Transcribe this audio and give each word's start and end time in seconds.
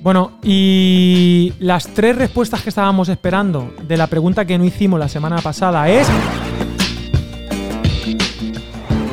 Bueno, 0.00 0.32
y 0.42 1.52
las 1.60 1.88
tres 1.88 2.16
respuestas 2.16 2.62
que 2.62 2.70
estábamos 2.70 3.08
esperando 3.08 3.72
de 3.82 3.96
la 3.96 4.06
pregunta 4.06 4.44
que 4.44 4.58
no 4.58 4.64
hicimos 4.64 4.98
la 4.98 5.08
semana 5.08 5.38
pasada 5.38 5.88
es... 5.88 6.08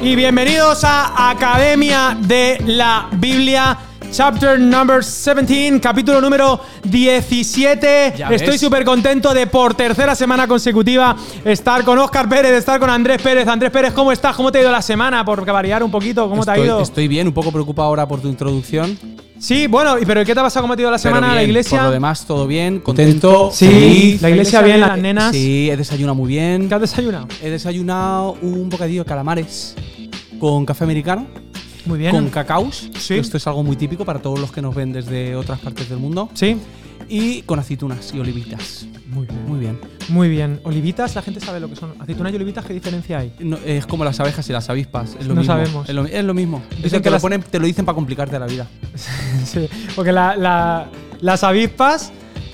Y 0.02 0.16
bienvenidos 0.16 0.84
a 0.86 1.30
Academia 1.30 2.18
de 2.22 2.58
la 2.66 3.10
Biblia. 3.18 3.78
Chapter 4.12 4.60
number 4.60 5.04
17, 5.04 5.80
capítulo 5.80 6.20
número 6.20 6.60
17. 6.84 8.14
Ya 8.18 8.30
Estoy 8.30 8.58
súper 8.58 8.84
contento 8.84 9.34
de 9.34 9.46
por 9.46 9.76
tercera 9.76 10.16
semana 10.16 10.48
consecutiva 10.48 11.16
estar 11.46 11.84
con 11.84 12.00
Oscar 12.00 12.28
Pérez, 12.28 12.52
de 12.52 12.58
estar 12.58 12.80
con 12.80 12.90
Andrés 12.90 13.22
Pérez. 13.22 13.48
Andrés 13.48 13.70
Pérez, 13.70 13.94
¿cómo 13.94 14.12
estás? 14.12 14.36
¿Cómo 14.36 14.52
te 14.52 14.58
ha 14.58 14.62
ido 14.62 14.72
la 14.72 14.82
semana? 14.82 15.24
Por 15.24 15.46
variar 15.46 15.84
un 15.84 15.92
poquito, 15.92 16.28
¿cómo 16.28 16.44
te 16.44 16.52
ha 16.52 16.58
ido? 16.58 16.82
Estoy 16.82 17.08
bien, 17.08 17.28
un 17.28 17.34
poco 17.34 17.52
preocupado 17.52 17.90
ahora 17.90 18.08
por 18.08 18.20
tu 18.20 18.30
introducción. 18.30 18.98
Sí, 19.40 19.68
bueno, 19.68 19.98
¿y 19.98 20.06
pero 20.06 20.26
qué 20.26 20.34
te 20.34 20.40
ha 20.40 20.44
pasado? 20.44 20.64
¿Cómo 20.64 20.76
te 20.76 20.82
ha 20.82 20.84
ido 20.84 20.92
la 20.92 20.98
pero 20.98 21.16
semana? 21.16 21.28
¿La 21.28 21.40
bien. 21.40 21.50
iglesia? 21.50 21.78
Por 21.80 21.88
lo 21.88 21.92
demás, 21.94 22.26
todo 22.26 22.46
bien, 22.46 22.80
contento. 22.82 23.52
Sí, 23.54 23.68
feliz. 23.68 24.22
la 24.22 24.30
iglesia 24.32 24.62
bien, 24.62 24.82
las 24.82 24.98
nenas. 24.98 25.32
Sí, 25.34 25.70
he 25.70 25.78
desayunado 25.78 26.16
muy 26.16 26.28
bien. 26.28 26.68
¿Qué 26.68 26.76
has 26.76 26.82
desayunado? 26.82 27.28
He 27.42 27.50
desayunado 27.50 28.34
un 28.42 28.68
bocadillo 28.70 29.04
de 29.04 29.08
calamares 29.10 29.76
con 30.40 30.66
café 30.66 30.84
americano, 30.84 31.26
Muy 31.86 32.00
bien. 32.00 32.12
con 32.12 32.30
cacaos. 32.30 32.90
Sí. 33.00 33.16
Esto 33.16 33.38
es 33.38 33.48
algo 33.48 33.64
muy 33.64 33.78
típico 33.78 34.04
para 34.04 34.20
todos 34.22 34.40
los 34.40 34.52
que 34.52 34.62
nos 34.62 34.76
ven 34.76 34.92
desde 34.92 35.36
otras 35.36 35.60
partes 35.60 35.88
del 35.90 36.00
mundo. 36.00 36.30
Sí. 36.34 36.58
Y 37.08 37.42
con 37.44 37.60
aceitunas 37.60 38.14
y 38.14 38.20
olivitas. 38.20 38.88
Muy 39.10 39.26
bien. 39.26 39.46
Muy 39.48 39.60
bien. 39.60 39.80
Muy 40.10 40.30
bien. 40.30 40.60
Olivitas, 40.64 41.16
la 41.16 41.22
gente 41.22 41.40
sabe 41.40 41.60
lo 41.60 41.68
que 41.70 41.76
son. 41.76 41.94
Aceitunas 42.00 42.32
y 42.32 42.36
olivitas, 42.36 42.66
¿qué 42.66 42.74
diferencia 42.74 43.20
hay? 43.20 43.34
No, 43.40 43.58
es 43.66 43.86
como 43.86 44.04
las 44.04 44.20
abejas 44.20 44.48
y 44.50 44.54
las 44.54 44.70
avispas. 44.70 45.16
Es 45.20 45.26
lo 45.28 45.34
No 45.34 45.42
mismo. 45.42 45.54
sabemos. 45.54 45.90
Es 45.90 45.96
lo, 45.96 46.06
es 46.06 46.24
lo 46.24 46.34
mismo. 46.34 46.62
Dicen 46.70 46.84
Dicen 46.84 47.02
que 47.02 47.10
las- 47.10 47.22
lo 47.22 47.26
ponen, 47.26 47.42
te 47.42 47.60
lo 47.60 47.66
dicen 47.66 47.86
para 47.86 47.96
complicarte 47.96 48.38
la 48.40 48.46
vida. 48.46 48.68
sí, 49.46 49.68
porque 49.96 50.12
la- 50.12 50.36
la- 50.36 50.88
las 51.22 51.44
avispas 51.44 52.12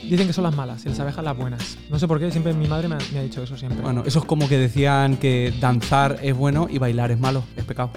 dicen 0.09 0.27
que 0.27 0.33
son 0.33 0.43
las 0.43 0.55
malas 0.55 0.85
y 0.85 0.89
las 0.89 0.99
abejas 0.99 1.23
las 1.23 1.35
buenas. 1.37 1.77
No 1.89 1.99
sé 1.99 2.07
por 2.07 2.19
qué, 2.19 2.31
siempre 2.31 2.53
mi 2.53 2.67
madre 2.67 2.87
me 2.87 2.95
ha, 2.95 2.99
me 3.13 3.19
ha 3.19 3.23
dicho 3.23 3.41
eso 3.43 3.57
siempre. 3.57 3.81
Bueno, 3.81 4.03
eso 4.05 4.19
es 4.19 4.25
como 4.25 4.47
que 4.47 4.57
decían 4.57 5.17
que 5.17 5.53
danzar 5.59 6.19
es 6.21 6.35
bueno 6.35 6.67
y 6.69 6.77
bailar 6.77 7.11
es 7.11 7.19
malo, 7.19 7.43
es 7.57 7.63
pecado. 7.65 7.91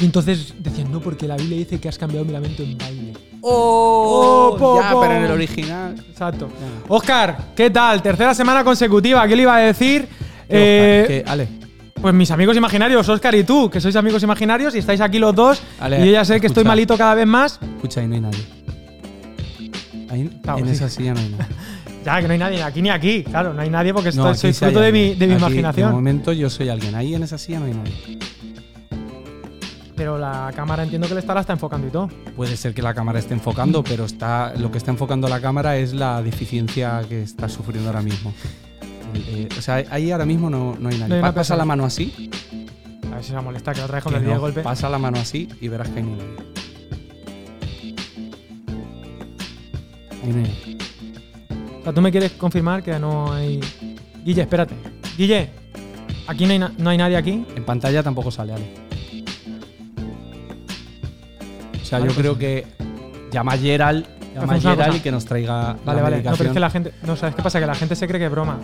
Y 0.00 0.04
entonces 0.04 0.54
decían, 0.58 0.92
no, 0.92 1.00
porque 1.00 1.26
la 1.26 1.36
Biblia 1.36 1.56
dice 1.58 1.80
que 1.80 1.88
has 1.88 1.98
cambiado 1.98 2.24
mi 2.24 2.32
lamento 2.32 2.62
en 2.62 2.76
baile. 2.78 3.12
¡Oh! 3.40 4.56
po, 4.58 4.80
ya, 4.80 4.90
po. 4.92 5.00
pero 5.00 5.14
en 5.14 5.22
el 5.24 5.30
original. 5.30 5.94
Exacto. 6.08 6.48
Oscar, 6.88 7.36
¿qué 7.54 7.70
tal? 7.70 8.02
Tercera 8.02 8.34
semana 8.34 8.64
consecutiva. 8.64 9.26
¿Qué 9.28 9.36
le 9.36 9.42
iba 9.42 9.56
a 9.56 9.60
decir? 9.60 10.08
Eh, 10.48 11.04
¿Qué? 11.06 11.24
Ale, 11.30 11.48
Pues 12.00 12.14
mis 12.14 12.30
amigos 12.30 12.56
imaginarios, 12.56 13.08
Oscar 13.08 13.34
y 13.34 13.44
tú, 13.44 13.68
que 13.70 13.80
sois 13.80 13.94
amigos 13.96 14.22
imaginarios 14.22 14.74
y 14.74 14.78
estáis 14.78 15.00
aquí 15.00 15.18
los 15.18 15.34
dos. 15.34 15.62
Ale, 15.80 16.00
y 16.02 16.06
yo 16.06 16.12
ya 16.12 16.24
sé 16.24 16.40
que 16.40 16.46
estoy 16.48 16.62
escucha. 16.62 16.68
malito 16.68 16.96
cada 16.96 17.14
vez 17.14 17.26
más. 17.26 17.58
escucha, 17.76 18.00
ahí 18.00 18.08
no 18.08 18.14
hay 18.16 18.20
nadie. 18.22 18.44
Ahí, 20.10 20.30
Ah, 20.46 20.56
en 20.58 20.66
sí. 20.66 20.72
esa 20.72 20.88
silla 20.88 21.14
no 21.14 21.20
hay 21.20 21.28
nadie. 21.30 21.46
Ya, 22.04 22.20
que 22.22 22.26
no 22.28 22.32
hay 22.32 22.38
nadie 22.38 22.62
aquí 22.62 22.80
ni 22.80 22.88
aquí. 22.88 23.22
Claro, 23.24 23.52
no 23.52 23.60
hay 23.60 23.68
nadie 23.68 23.92
porque 23.92 24.10
estoy, 24.10 24.24
No, 24.24 24.30
aquí 24.30 24.38
soy 24.38 24.52
sí 24.54 24.64
hay 24.64 24.70
fruto 24.70 24.82
de 24.82 24.92
mi, 24.92 25.14
de 25.14 25.26
mi 25.26 25.32
Aquí, 25.34 25.42
imaginación. 25.42 25.88
De 25.90 25.94
momento 25.94 26.32
yo 26.32 26.48
soy 26.48 26.70
alguien. 26.70 26.94
Ahí 26.94 27.14
en 27.14 27.22
esa 27.24 27.36
silla 27.36 27.58
no 27.60 27.66
hay 27.66 27.74
nadie. 27.74 28.18
Pero 29.98 30.16
la 30.16 30.52
cámara 30.54 30.84
entiendo 30.84 31.08
que 31.08 31.14
le 31.14 31.20
estará 31.20 31.40
está 31.40 31.54
enfocando 31.54 31.88
y 31.88 31.90
todo. 31.90 32.08
Puede 32.36 32.56
ser 32.56 32.72
que 32.72 32.82
la 32.82 32.94
cámara 32.94 33.18
esté 33.18 33.34
enfocando, 33.34 33.82
pero 33.82 34.04
está, 34.04 34.54
lo 34.54 34.70
que 34.70 34.78
está 34.78 34.92
enfocando 34.92 35.28
la 35.28 35.40
cámara 35.40 35.76
es 35.76 35.92
la 35.92 36.22
deficiencia 36.22 37.02
que 37.08 37.20
está 37.24 37.48
sufriendo 37.48 37.88
ahora 37.90 38.00
mismo. 38.00 38.32
Eh, 39.14 39.48
o 39.58 39.60
sea, 39.60 39.84
ahí 39.90 40.12
ahora 40.12 40.24
mismo 40.24 40.48
no, 40.50 40.76
no 40.78 40.88
hay 40.88 40.98
nadie. 40.98 41.20
No 41.20 41.34
pasa 41.34 41.56
la 41.56 41.64
mano 41.64 41.84
así. 41.84 42.30
A 43.10 43.16
ver 43.16 43.22
si 43.24 43.30
se 43.30 43.34
va 43.34 43.40
a 43.40 43.42
molestar, 43.42 43.74
que 43.74 43.80
la 43.80 43.86
otra 43.86 43.96
vez 43.96 44.04
con 44.04 44.14
el 44.14 44.22
día 44.22 44.34
de 44.34 44.38
golpe. 44.38 44.60
Pasa 44.62 44.88
la 44.88 44.98
mano 44.98 45.18
así 45.18 45.48
y 45.60 45.66
verás 45.66 45.88
que 45.88 45.98
hay 45.98 46.04
nadie. 46.04 46.24
Ahí 50.22 50.32
no 50.32 50.36
hay 50.36 50.42
nadie. 50.42 50.78
O 51.80 51.82
sea, 51.82 51.92
tú 51.92 52.00
me 52.00 52.12
quieres 52.12 52.32
confirmar 52.32 52.84
que 52.84 52.96
no 53.00 53.32
hay. 53.32 53.58
Guille, 54.24 54.42
espérate. 54.42 54.76
Guille, 55.16 55.50
aquí 56.28 56.46
no 56.46 56.52
hay, 56.52 56.58
no 56.78 56.90
hay 56.90 56.98
nadie 56.98 57.16
aquí. 57.16 57.44
En 57.56 57.64
pantalla 57.64 58.00
tampoco 58.00 58.30
sale, 58.30 58.52
Ale. 58.52 58.87
Sea, 61.88 61.98
Vale, 61.98 62.10
yo 62.12 62.16
creo 62.18 62.38
que 62.38 62.66
llama 63.32 63.52
a 63.52 63.58
Gerald, 63.58 64.06
llama 64.34 64.54
a 64.54 64.60
Gerald 64.60 64.96
y 64.96 65.00
que 65.00 65.10
nos 65.12 65.24
traiga 65.24 65.76
Vale, 65.84 65.96
la 65.98 66.02
vale. 66.02 66.22
No, 66.22 66.32
pero 66.36 66.50
es 66.50 66.54
que 66.54 66.60
la 66.60 66.70
gente. 66.70 66.92
No, 67.02 67.16
¿sabes 67.16 67.34
qué 67.34 67.42
pasa? 67.42 67.58
Que 67.60 67.66
la 67.66 67.74
gente 67.74 67.94
se 67.96 68.06
cree 68.06 68.18
que 68.18 68.26
es 68.26 68.30
broma. 68.32 68.58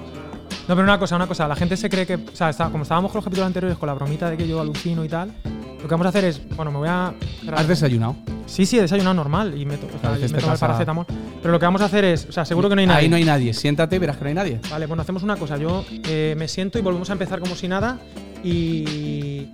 No, 0.68 0.74
pero 0.74 0.82
una 0.82 0.98
cosa, 0.98 1.16
una 1.16 1.26
cosa. 1.26 1.46
La 1.48 1.56
gente 1.56 1.76
se 1.76 1.88
cree 1.90 2.06
que. 2.06 2.14
O 2.14 2.20
sea, 2.36 2.50
está- 2.50 2.70
como 2.70 2.82
estábamos 2.84 3.10
con 3.10 3.18
los 3.18 3.24
capítulos 3.24 3.46
anteriores 3.46 3.76
con 3.78 3.86
la 3.86 3.94
bromita 3.94 4.30
de 4.30 4.36
que 4.36 4.46
yo 4.48 4.60
alucino 4.60 5.04
y 5.04 5.08
tal. 5.08 5.32
Lo 5.44 5.88
que 5.88 5.92
vamos 5.94 6.06
a 6.06 6.08
hacer 6.10 6.24
es. 6.24 6.40
Bueno, 6.56 6.70
me 6.70 6.78
voy 6.78 6.88
a. 6.88 7.12
¿Has 7.54 7.68
desayunado? 7.68 8.16
Sí, 8.46 8.64
sí, 8.66 8.78
he 8.78 8.82
desayunado 8.82 9.14
normal 9.14 9.58
y 9.58 9.64
me, 9.66 9.76
to- 9.76 9.86
o 9.86 10.00
sea, 10.00 10.16
y 10.18 10.30
me 10.32 10.38
tomo 10.38 10.52
el 10.52 10.58
paracetamol. 10.58 11.06
Pero 11.42 11.52
lo 11.52 11.58
que 11.58 11.66
vamos 11.66 11.82
a 11.82 11.86
hacer 11.86 12.04
es. 12.04 12.26
O 12.26 12.32
sea, 12.32 12.44
seguro 12.46 12.68
que 12.70 12.74
no 12.76 12.80
hay 12.80 12.86
nadie. 12.86 13.00
Ahí 13.00 13.08
no 13.10 13.16
hay 13.16 13.24
nadie. 13.24 13.52
Siéntate 13.52 13.96
y 13.96 13.98
verás 13.98 14.16
que 14.16 14.24
no 14.24 14.28
hay 14.28 14.34
nadie. 14.34 14.60
Vale, 14.70 14.86
bueno, 14.86 15.02
hacemos 15.02 15.22
una 15.22 15.36
cosa. 15.36 15.56
Yo 15.58 15.84
eh, 16.08 16.34
me 16.38 16.48
siento 16.48 16.78
y 16.78 16.82
volvemos 16.82 17.10
a 17.10 17.12
empezar 17.14 17.40
como 17.40 17.54
si 17.54 17.68
nada. 17.68 17.98
Y. 18.42 19.48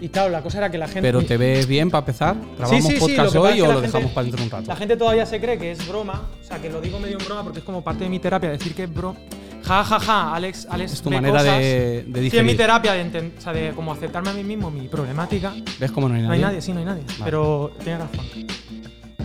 Y 0.00 0.08
claro, 0.08 0.30
la 0.30 0.40
cosa 0.42 0.58
era 0.58 0.70
que 0.70 0.78
la 0.78 0.86
gente. 0.86 1.02
Pero 1.02 1.22
te 1.22 1.36
ves 1.36 1.66
bien 1.66 1.90
para 1.90 2.00
empezar. 2.00 2.34
¿Grabamos 2.58 2.84
sí, 2.84 2.92
sí, 2.92 2.98
podcast 2.98 3.36
hoy 3.36 3.48
es 3.50 3.54
que 3.56 3.62
o 3.62 3.66
lo 3.66 3.72
gente- 3.72 3.86
dejamos 3.88 4.12
para 4.12 4.22
dentro 4.24 4.38
de 4.38 4.44
un 4.44 4.50
rato? 4.50 4.64
La 4.66 4.76
gente 4.76 4.96
todavía 4.96 5.26
se 5.26 5.40
cree 5.40 5.58
que 5.58 5.72
es 5.72 5.86
broma. 5.86 6.22
O 6.40 6.44
sea, 6.44 6.58
que 6.58 6.70
lo 6.70 6.80
digo 6.80 6.98
medio 6.98 7.18
en 7.18 7.24
broma 7.24 7.42
porque 7.44 7.58
es 7.58 7.64
como 7.64 7.82
parte 7.84 8.04
de 8.04 8.10
mi 8.10 8.18
terapia 8.18 8.50
decir 8.50 8.74
que 8.74 8.84
es 8.84 8.92
broma. 8.94 9.18
Ja, 9.62 9.84
ja, 9.84 10.00
ja, 10.00 10.34
Alex, 10.34 10.66
Alex. 10.70 10.92
es 10.94 11.02
tu 11.02 11.10
manera 11.10 11.38
cosas. 11.40 11.58
de, 11.58 11.62
de 11.62 12.02
Sí, 12.02 12.08
es 12.08 12.14
mi 12.16 12.20
digerir. 12.22 12.56
terapia 12.56 12.92
de, 12.94 13.32
o 13.38 13.40
sea, 13.40 13.52
de 13.52 13.70
como 13.72 13.92
aceptarme 13.92 14.30
a 14.30 14.32
mí 14.32 14.42
mismo 14.42 14.70
mi 14.70 14.88
problemática. 14.88 15.52
¿Ves 15.78 15.90
cómo 15.92 16.08
no 16.08 16.14
hay 16.14 16.22
No 16.22 16.28
nadie? 16.28 16.38
hay 16.40 16.44
nadie, 16.46 16.62
sí, 16.62 16.72
no 16.72 16.78
hay 16.78 16.86
nadie. 16.86 17.02
Pero 17.22 17.70
tiene 17.84 17.98
razón. 17.98 18.24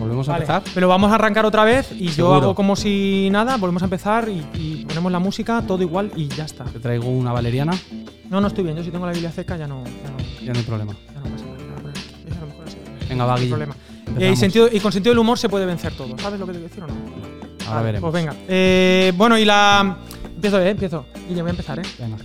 ¿Volvemos 0.06 0.28
a 0.28 0.34
empezar? 0.34 0.62
pero 0.74 0.88
vamos 0.88 1.10
a 1.12 1.16
arrancar 1.16 1.44
otra 1.46 1.64
vez 1.64 1.90
y 1.92 2.08
yo 2.08 2.34
hago 2.34 2.54
como 2.54 2.76
si 2.76 3.28
nada, 3.30 3.56
volvemos 3.56 3.82
a 3.82 3.86
empezar 3.86 4.28
y, 4.28 4.44
y 4.54 4.84
ponemos 4.86 5.10
la 5.12 5.18
música, 5.18 5.62
todo 5.66 5.82
igual 5.82 6.12
y 6.16 6.28
ya 6.28 6.44
está. 6.44 6.64
Te 6.64 6.78
traigo 6.80 7.08
una 7.08 7.32
valeriana. 7.32 7.72
No, 8.30 8.40
no 8.40 8.48
estoy 8.48 8.64
bien. 8.64 8.76
Yo 8.76 8.82
si 8.84 8.90
tengo 8.90 9.06
la 9.06 9.12
Biblia 9.12 9.30
cerca 9.30 9.56
ya 9.56 9.66
no, 9.66 9.84
ya 9.84 10.10
no, 10.10 10.44
Ya 10.44 10.52
no 10.52 10.58
hay 10.58 10.64
problema. 10.64 10.92
ya 11.14 11.20
no 11.20 11.30
pasa 11.30 11.44
nada. 11.46 11.58
Ya 11.58 11.82
no, 11.82 12.30
ya 12.30 12.36
a 12.36 12.40
lo 12.40 12.46
mejor 12.46 12.64
así. 12.66 12.76
Venga, 13.08 13.24
va, 13.24 13.34
No 13.36 13.40
hay 13.42 13.48
problema. 13.48 13.74
Eh, 13.74 13.78
y, 14.06 14.10
Empezamos. 14.10 14.38
sentido, 14.38 14.68
y 14.72 14.80
con 14.80 14.92
sentido 14.92 15.10
del 15.12 15.18
humor 15.18 15.38
se 15.38 15.48
puede 15.48 15.66
vencer 15.66 15.92
todo. 15.94 16.16
¿Sabes 16.18 16.40
lo 16.40 16.46
que 16.46 16.52
te 16.52 16.58
quiero 16.58 16.68
decir 16.74 16.84
o 16.84 16.86
no? 16.86 16.94
Ahora 17.66 17.74
Vale, 17.80 17.84
veremos. 17.86 18.10
Pues 18.10 18.24
venga. 18.24 18.36
Eh, 18.48 19.12
bueno, 19.16 19.36
y 19.38 19.44
la. 19.44 19.96
Empiezo, 20.34 20.60
¿eh? 20.60 20.70
Empiezo. 20.70 21.06
Y 21.28 21.34
ya 21.34 21.42
voy 21.42 21.50
a 21.50 21.50
empezar, 21.50 21.78
¿eh? 21.78 21.82
Venga. 21.98 22.16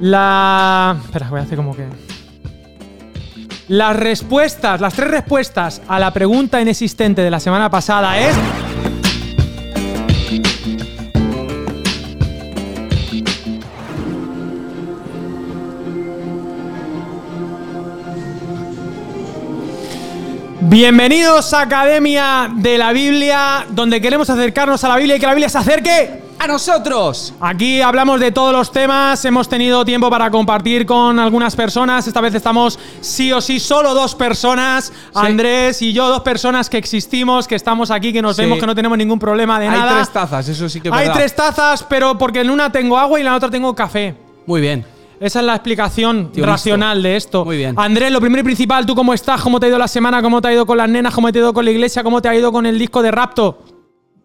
La. 0.00 0.96
Espera, 1.04 1.28
voy 1.30 1.40
a 1.40 1.42
hacer 1.42 1.56
como 1.56 1.74
que. 1.74 1.86
Las 3.70 3.94
respuestas, 3.94 4.80
las 4.80 4.94
tres 4.94 5.12
respuestas 5.12 5.80
a 5.86 6.00
la 6.00 6.12
pregunta 6.12 6.60
inexistente 6.60 7.22
de 7.22 7.30
la 7.30 7.38
semana 7.38 7.70
pasada 7.70 8.18
es. 8.18 8.34
Bienvenidos 20.62 21.54
a 21.54 21.60
Academia 21.60 22.50
de 22.52 22.76
la 22.76 22.92
Biblia, 22.92 23.66
donde 23.70 24.00
queremos 24.00 24.28
acercarnos 24.28 24.82
a 24.82 24.88
la 24.88 24.96
Biblia 24.96 25.14
y 25.14 25.20
que 25.20 25.26
la 25.26 25.34
Biblia 25.34 25.48
se 25.48 25.58
acerque 25.58 26.29
¡A 26.42 26.46
nosotros! 26.46 27.34
Aquí 27.38 27.82
hablamos 27.82 28.18
de 28.18 28.32
todos 28.32 28.50
los 28.54 28.72
temas, 28.72 29.22
hemos 29.26 29.46
tenido 29.46 29.84
tiempo 29.84 30.08
para 30.08 30.30
compartir 30.30 30.86
con 30.86 31.18
algunas 31.18 31.54
personas, 31.54 32.06
esta 32.06 32.22
vez 32.22 32.34
estamos 32.34 32.78
sí 33.02 33.30
o 33.30 33.42
sí 33.42 33.60
solo 33.60 33.92
dos 33.92 34.14
personas, 34.14 34.90
Andrés 35.14 35.82
y 35.82 35.92
yo, 35.92 36.08
dos 36.08 36.20
personas 36.22 36.70
que 36.70 36.78
existimos, 36.78 37.46
que 37.46 37.56
estamos 37.56 37.90
aquí, 37.90 38.10
que 38.10 38.22
nos 38.22 38.36
Sí. 38.36 38.42
vemos, 38.42 38.58
que 38.58 38.66
no 38.66 38.74
tenemos 38.74 38.96
ningún 38.96 39.18
problema 39.18 39.60
de 39.60 39.68
Hay 39.68 39.78
nada. 39.78 39.96
tres 39.96 40.08
tazas, 40.08 40.48
eso 40.48 40.66
sí 40.70 40.80
que 40.80 40.88
es 40.88 40.94
Hay 40.94 41.00
verdad. 41.08 41.14
tres 41.14 41.36
tazas, 41.36 41.82
pero 41.82 42.16
porque 42.16 42.40
en 42.40 42.48
una 42.48 42.72
tengo 42.72 42.96
agua 42.96 43.18
y 43.18 43.20
en 43.20 43.26
la 43.26 43.36
otra 43.36 43.50
tengo 43.50 43.74
café. 43.74 44.14
Muy 44.46 44.62
bien. 44.62 44.86
Esa 45.20 45.40
es 45.40 45.44
la 45.44 45.54
explicación 45.56 46.32
Tío, 46.32 46.46
racional 46.46 47.02
de 47.02 47.16
esto. 47.16 47.44
Muy 47.44 47.58
bien. 47.58 47.74
Andrés, 47.78 48.10
lo 48.10 48.18
primero 48.22 48.40
y 48.40 48.44
principal, 48.44 48.86
¿tú 48.86 48.94
cómo 48.94 49.12
estás? 49.12 49.42
¿Cómo 49.42 49.60
te 49.60 49.66
ha 49.66 49.68
ido 49.68 49.76
la 49.76 49.88
semana? 49.88 50.22
¿Cómo 50.22 50.40
te 50.40 50.48
ha 50.48 50.52
ido 50.54 50.64
con 50.64 50.78
las 50.78 50.88
nenas? 50.88 51.12
¿Cómo 51.14 51.30
te 51.30 51.38
ha 51.38 51.42
ido 51.42 51.52
con 51.52 51.66
la 51.66 51.70
iglesia? 51.70 52.02
¿Cómo 52.02 52.22
te 52.22 52.30
ha 52.30 52.34
ido 52.34 52.50
con 52.50 52.64
el 52.64 52.78
disco 52.78 53.02
de 53.02 53.10
Rapto? 53.10 53.58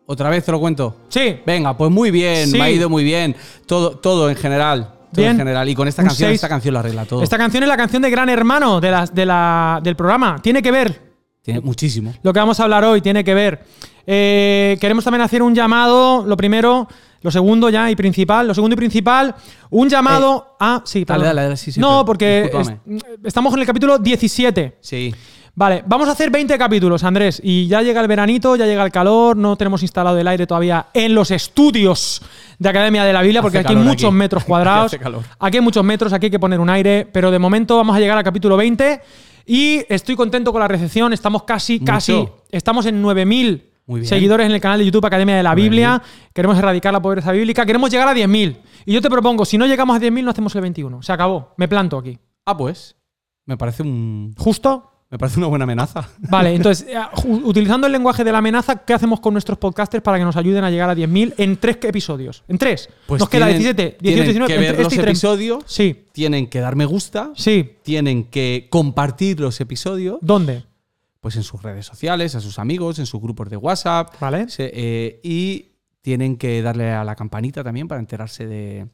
¿Otra 0.07 0.29
vez 0.29 0.43
te 0.45 0.51
lo 0.51 0.59
cuento? 0.59 0.95
Sí. 1.09 1.38
Venga, 1.45 1.75
pues 1.75 1.91
muy 1.91 2.12
bien, 2.12 2.47
Sí. 2.50 2.57
me 2.57 2.63
ha 2.65 2.69
ido 2.69 2.89
muy 2.89 3.03
bien. 3.03 3.35
Todo, 3.65 3.91
todo 3.97 4.30
en 4.30 4.35
general. 4.35 4.83
Todo 5.12 5.21
Bien. 5.24 5.31
en 5.31 5.38
general. 5.38 5.68
Y 5.69 5.75
con 5.75 5.88
esta 5.88 6.01
Un 6.01 6.09
canción, 6.09 6.27
seis. 6.30 6.35
esta 6.35 6.50
canción 6.50 6.74
lo 6.74 6.80
arregla 6.80 7.06
todo. 7.06 7.24
Esta 7.24 7.38
canción 7.38 7.63
es 7.63 7.69
la 7.69 7.77
canción 7.77 8.01
de 8.01 8.09
Gran 8.09 8.30
Hermano 8.30 8.80
de 8.81 8.91
la- 9.25 9.80
del 9.83 9.95
programa. 9.95 10.38
Tiene 10.41 10.62
que 10.62 10.71
ver 10.71 11.01
Tiene 11.41 11.62
muchísimo. 11.62 12.13
lo 12.21 12.33
que 12.33 12.39
vamos 12.39 12.59
a 12.59 12.63
hablar 12.63 12.83
hoy, 12.83 13.01
tiene 13.01 13.24
que 13.24 13.33
ver. 13.33 13.63
Eh, 14.06 14.77
queremos 14.80 15.03
también 15.03 15.21
hacer 15.21 15.41
un 15.41 15.56
llamado, 15.56 16.24
lo 16.25 16.38
primero, 16.38 16.88
lo 17.21 17.31
segundo 17.31 17.69
ya 17.69 17.89
y 17.89 17.95
principal, 17.95 18.47
lo 18.47 18.53
segundo 18.53 18.74
y 18.75 18.77
principal, 18.77 19.33
un 19.71 19.89
llamado 19.89 20.56
a... 20.59 20.81
Sí, 20.85 21.03
dale, 21.06 21.25
dale, 21.25 21.41
dale, 21.44 21.57
sí, 21.57 21.71
sí, 21.71 21.80
No, 21.80 22.06
porque 22.06 22.51
es- 22.53 22.71
estamos 23.24 23.53
en 23.56 23.62
el 23.62 23.65
capítulo 23.65 23.97
17. 23.97 24.77
Sí. 24.81 25.13
Vale, 25.57 25.84
vamos 25.88 26.10
a 26.10 26.12
hacer 26.12 26.30
20 26.31 26.57
capítulos, 26.57 27.04
Andrés. 27.06 27.40
Y 27.42 27.68
ya 27.68 27.81
llega 27.81 28.02
el 28.02 28.07
veranito, 28.10 28.57
ya 28.57 28.66
llega 28.66 28.84
el 28.84 28.92
calor, 28.92 29.38
no 29.38 29.56
tenemos 29.56 29.81
instalado 29.84 30.18
el 30.19 30.28
aire 30.28 30.46
todavía 30.46 30.88
en 30.94 31.16
los 31.16 31.31
estudios 31.31 32.22
de 32.60 32.68
Academia 32.69 33.06
de 33.06 33.13
la 33.13 33.22
Biblia, 33.22 33.42
porque 33.42 33.60
aquí 33.60 33.72
hay 33.74 33.80
muchos 33.80 34.10
aquí. 34.10 34.16
metros 34.16 34.44
cuadrados. 34.46 34.88
Hace 34.88 35.00
calor. 35.00 35.24
Aquí 35.40 35.57
hay 35.57 35.63
muchos 35.63 35.84
metros, 35.86 36.12
aquí 36.12 36.25
hay 36.25 36.31
que 36.31 36.40
poner 36.40 36.60
un 36.60 36.69
aire, 36.69 37.07
pero 37.12 37.31
de 37.31 37.40
momento 37.40 37.78
vamos 37.78 37.96
a 37.96 38.00
llegar 38.00 38.18
al 38.18 38.24
capítulo 38.25 38.57
20 38.57 39.00
y 39.46 39.81
estoy 39.88 40.16
contento 40.18 40.52
con 40.52 40.60
la 40.60 40.68
recepción. 40.68 41.13
Estamos 41.13 41.44
casi, 41.44 41.80
Mucho. 41.80 41.86
casi, 41.94 42.28
estamos 42.52 42.86
en 42.88 43.02
9000 43.02 43.63
Muy 43.86 44.02
bien. 44.02 44.10
seguidores 44.10 44.48
en 44.48 44.52
el 44.52 44.60
canal 44.60 44.80
de 44.80 44.86
YouTube 44.86 45.06
Academia 45.06 45.38
de 45.38 45.44
la 45.44 45.56
Biblia. 45.56 46.02
Queremos 46.34 46.57
erradicar 46.57 46.92
la 46.92 47.02
pobreza 47.02 47.31
bíblica. 47.31 47.66
Queremos 47.66 47.90
llegar 47.90 48.10
a 48.10 48.13
10.000. 48.13 48.57
Y 48.88 48.94
yo 48.94 49.02
te 49.02 49.10
propongo, 49.10 49.46
si 49.46 49.57
no 49.57 49.66
llegamos 49.68 49.96
a 49.96 50.02
10.000, 50.02 50.22
no 50.22 50.31
hacemos 50.31 50.54
el 50.56 50.62
21. 50.63 51.02
Se 51.02 51.13
acabó. 51.13 51.54
Me 51.56 51.69
planto 51.69 51.98
aquí. 51.98 52.18
Ah, 52.46 52.57
pues. 52.57 52.98
Me 53.46 53.56
parece 53.56 53.84
un. 53.84 54.34
¿Justo? 54.38 54.92
Me 55.15 55.19
parece 55.19 55.39
una 55.39 55.47
buena 55.47 55.63
amenaza. 55.63 56.09
Vale, 56.19 56.53
entonces, 56.53 56.85
eh, 56.89 56.97
utilizando 57.23 57.88
el 57.88 57.94
lenguaje 57.94 58.25
de 58.25 58.33
la 58.33 58.39
amenaza, 58.39 58.83
¿qué 58.83 58.94
hacemos 58.94 59.21
con 59.21 59.33
nuestros 59.33 59.57
podcasters 59.57 60.03
para 60.03 60.17
que 60.17 60.25
nos 60.25 60.35
ayuden 60.35 60.65
a 60.65 60.69
llegar 60.69 60.89
a 60.89 60.94
10.000 60.94 61.35
en 61.38 61.56
tres 61.56 61.77
episodios? 61.83 62.44
En 62.50 62.57
tres. 62.57 62.89
Pues 63.07 63.21
nos 63.21 63.29
queda 63.29 63.45
tienen- 63.47 63.62
17, 63.62 63.97
18, 64.01 64.01
tienen 64.01 64.23
19, 64.25 64.53
que 64.53 64.59
ver 64.59 64.75
los 64.75 64.81
este 64.91 64.95
y 64.95 65.00
tres. 65.00 65.12
episodios, 65.12 65.63
Sí, 65.67 66.03
tienen 66.12 66.47
que 66.47 66.59
dar 66.59 66.75
me 66.75 66.83
gusta, 66.85 67.31
sí. 67.33 67.77
tienen 67.81 68.25
que 68.25 68.67
compartir 68.69 69.39
los 69.39 69.62
episodios, 69.62 70.17
¿Dónde? 70.21 70.65
pues 71.21 71.38
en 71.38 71.44
sus 71.44 71.63
redes 71.63 71.85
sociales, 71.85 72.35
a 72.35 72.41
sus 72.41 72.59
amigos, 72.59 73.00
en 73.00 73.06
sus 73.06 73.21
grupos 73.21 73.50
de 73.50 73.56
WhatsApp, 73.56 74.15
Vale. 74.19 74.50
se- 74.50 74.69
eh, 74.73 75.21
y 75.23 75.68
tienen 76.01 76.35
que 76.35 76.61
darle 76.61 76.91
a 76.91 77.06
la 77.06 77.15
campanita 77.15 77.63
también 77.63 77.88
para 77.88 78.01
enterarse 78.01 78.45
de, 78.45 78.88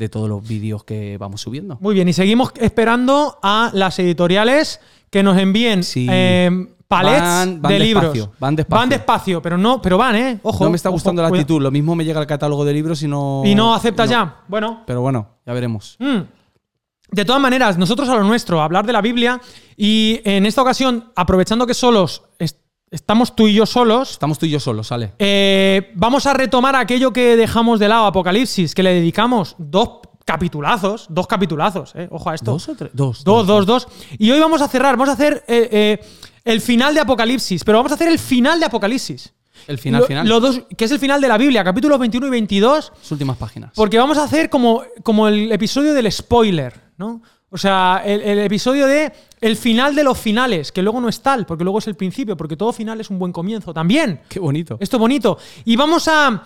de 0.00 0.08
todos 0.08 0.28
los 0.28 0.42
vídeos 0.46 0.82
que 0.82 1.16
vamos 1.18 1.42
subiendo. 1.42 1.76
Muy 1.80 1.94
bien, 1.94 2.08
y 2.08 2.12
seguimos 2.12 2.50
esperando 2.56 3.38
a 3.42 3.70
las 3.74 3.98
editoriales 3.98 4.80
que 5.10 5.22
nos 5.22 5.38
envíen 5.38 5.84
Sí. 5.84 6.06
eh, 6.10 6.50
palets 6.88 7.20
Van- 7.22 7.60
van 7.62 7.72
de 7.72 7.78
despacio, 7.78 8.12
libros. 8.14 8.30
van 8.40 8.56
despacio. 8.56 8.80
Van 8.80 8.88
despacio, 8.88 9.42
pero 9.42 9.58
no, 9.58 9.80
pero 9.82 9.98
van, 9.98 10.16
¿eh? 10.16 10.40
Ojo. 10.42 10.64
no 10.64 10.70
me 10.70 10.76
está 10.76 10.88
ojo, 10.88 10.94
gustando 10.96 11.20
la 11.22 11.28
actitud. 11.28 11.60
Lo 11.62 11.70
mismo 11.70 11.94
me 11.94 12.04
llega 12.04 12.18
el 12.20 12.26
catálogo 12.26 12.64
de 12.64 12.72
libros 12.72 13.02
y 13.02 13.08
no. 13.08 13.42
Y 13.44 13.54
no 13.54 13.74
aceptas 13.74 14.08
no. 14.08 14.12
ya. 14.12 14.36
Bueno. 14.48 14.82
Pero 14.86 15.00
bueno, 15.02 15.28
ya 15.46 15.52
veremos. 15.52 15.96
mm. 16.00 16.18
De 17.12 17.24
todas 17.24 17.42
maneras, 17.42 17.76
nosotros 17.76 18.08
a 18.08 18.14
lo 18.16 18.24
nuestro, 18.24 18.60
a 18.60 18.64
hablar 18.64 18.86
de 18.86 18.92
la 18.92 19.00
Biblia, 19.02 19.40
y 19.76 20.20
en 20.24 20.46
esta 20.46 20.62
ocasión, 20.62 21.10
aprovechando 21.16 21.66
que 21.66 21.74
solos 21.74 22.22
estamos 22.90 23.34
tú 23.36 23.46
y 23.48 23.54
yo 23.54 23.66
solos, 23.66 24.10
Estamos 24.12 24.38
tú 24.38 24.46
y 24.46 24.50
yo 24.50 24.60
solos, 24.60 24.88
sale. 24.88 25.12
Eh, 25.18 25.92
vamos 25.94 26.26
a 26.26 26.34
retomar 26.34 26.76
aquello 26.76 27.12
que 27.12 27.36
dejamos 27.36 27.78
de 27.80 27.88
lado, 27.88 28.06
Apocalipsis, 28.06 28.74
que 28.74 28.82
le 28.82 28.94
dedicamos 28.94 29.54
dos 29.58 30.00
capitulazos, 30.24 31.06
dos 31.08 31.26
capitulazos, 31.26 31.92
eh, 31.94 32.08
ojo 32.10 32.30
a 32.30 32.34
esto. 32.34 32.52
¿Dos 32.52 32.68
o 32.68 32.74
tres? 32.74 32.90
Dos. 32.94 33.24
Dos, 33.24 33.46
dos, 33.46 33.66
dos. 33.66 33.88
Y 34.18 34.30
hoy 34.30 34.40
vamos 34.40 34.60
a 34.62 34.68
cerrar, 34.68 34.96
vamos 34.96 35.08
a 35.08 35.12
hacer 35.12 35.44
eh, 35.48 35.68
eh, 35.72 36.00
el 36.44 36.60
final 36.60 36.94
de 36.94 37.00
Apocalipsis, 37.00 37.64
pero 37.64 37.78
vamos 37.78 37.92
a 37.92 37.94
hacer 37.96 38.08
el 38.08 38.18
final 38.18 38.60
de 38.60 38.66
Apocalipsis. 38.66 39.32
El 39.66 39.76
final, 39.78 40.00
Lo- 40.00 40.06
final. 40.06 40.28
lo 40.28 40.40
dos, 40.40 40.62
que 40.76 40.84
es 40.86 40.90
el 40.90 40.98
final 40.98 41.20
de 41.20 41.28
la 41.28 41.36
Biblia, 41.36 41.62
capítulos 41.62 41.98
21 41.98 42.26
y 42.28 42.30
22, 42.30 42.92
Las 42.98 43.12
últimas 43.12 43.36
páginas. 43.36 43.72
porque 43.74 43.98
vamos 43.98 44.16
a 44.18 44.24
hacer 44.24 44.48
como, 44.48 44.82
como 45.02 45.28
el 45.28 45.52
episodio 45.52 45.92
del 45.92 46.10
spoiler, 46.10 46.80
¿no? 46.96 47.22
O 47.50 47.58
sea, 47.58 48.02
el, 48.04 48.20
el 48.20 48.38
episodio 48.40 48.86
de 48.86 49.12
el 49.40 49.56
final 49.56 49.94
de 49.94 50.04
los 50.04 50.18
finales, 50.18 50.70
que 50.70 50.82
luego 50.82 51.00
no 51.00 51.08
es 51.08 51.20
tal, 51.20 51.46
porque 51.46 51.64
luego 51.64 51.78
es 51.78 51.86
el 51.88 51.96
principio, 51.96 52.36
porque 52.36 52.56
todo 52.56 52.72
final 52.72 53.00
es 53.00 53.10
un 53.10 53.18
buen 53.18 53.32
comienzo 53.32 53.74
también. 53.74 54.20
Qué 54.28 54.38
bonito. 54.38 54.76
Esto 54.80 54.96
es 54.96 55.00
bonito. 55.00 55.38
Y 55.64 55.76
vamos 55.76 56.06
a, 56.08 56.44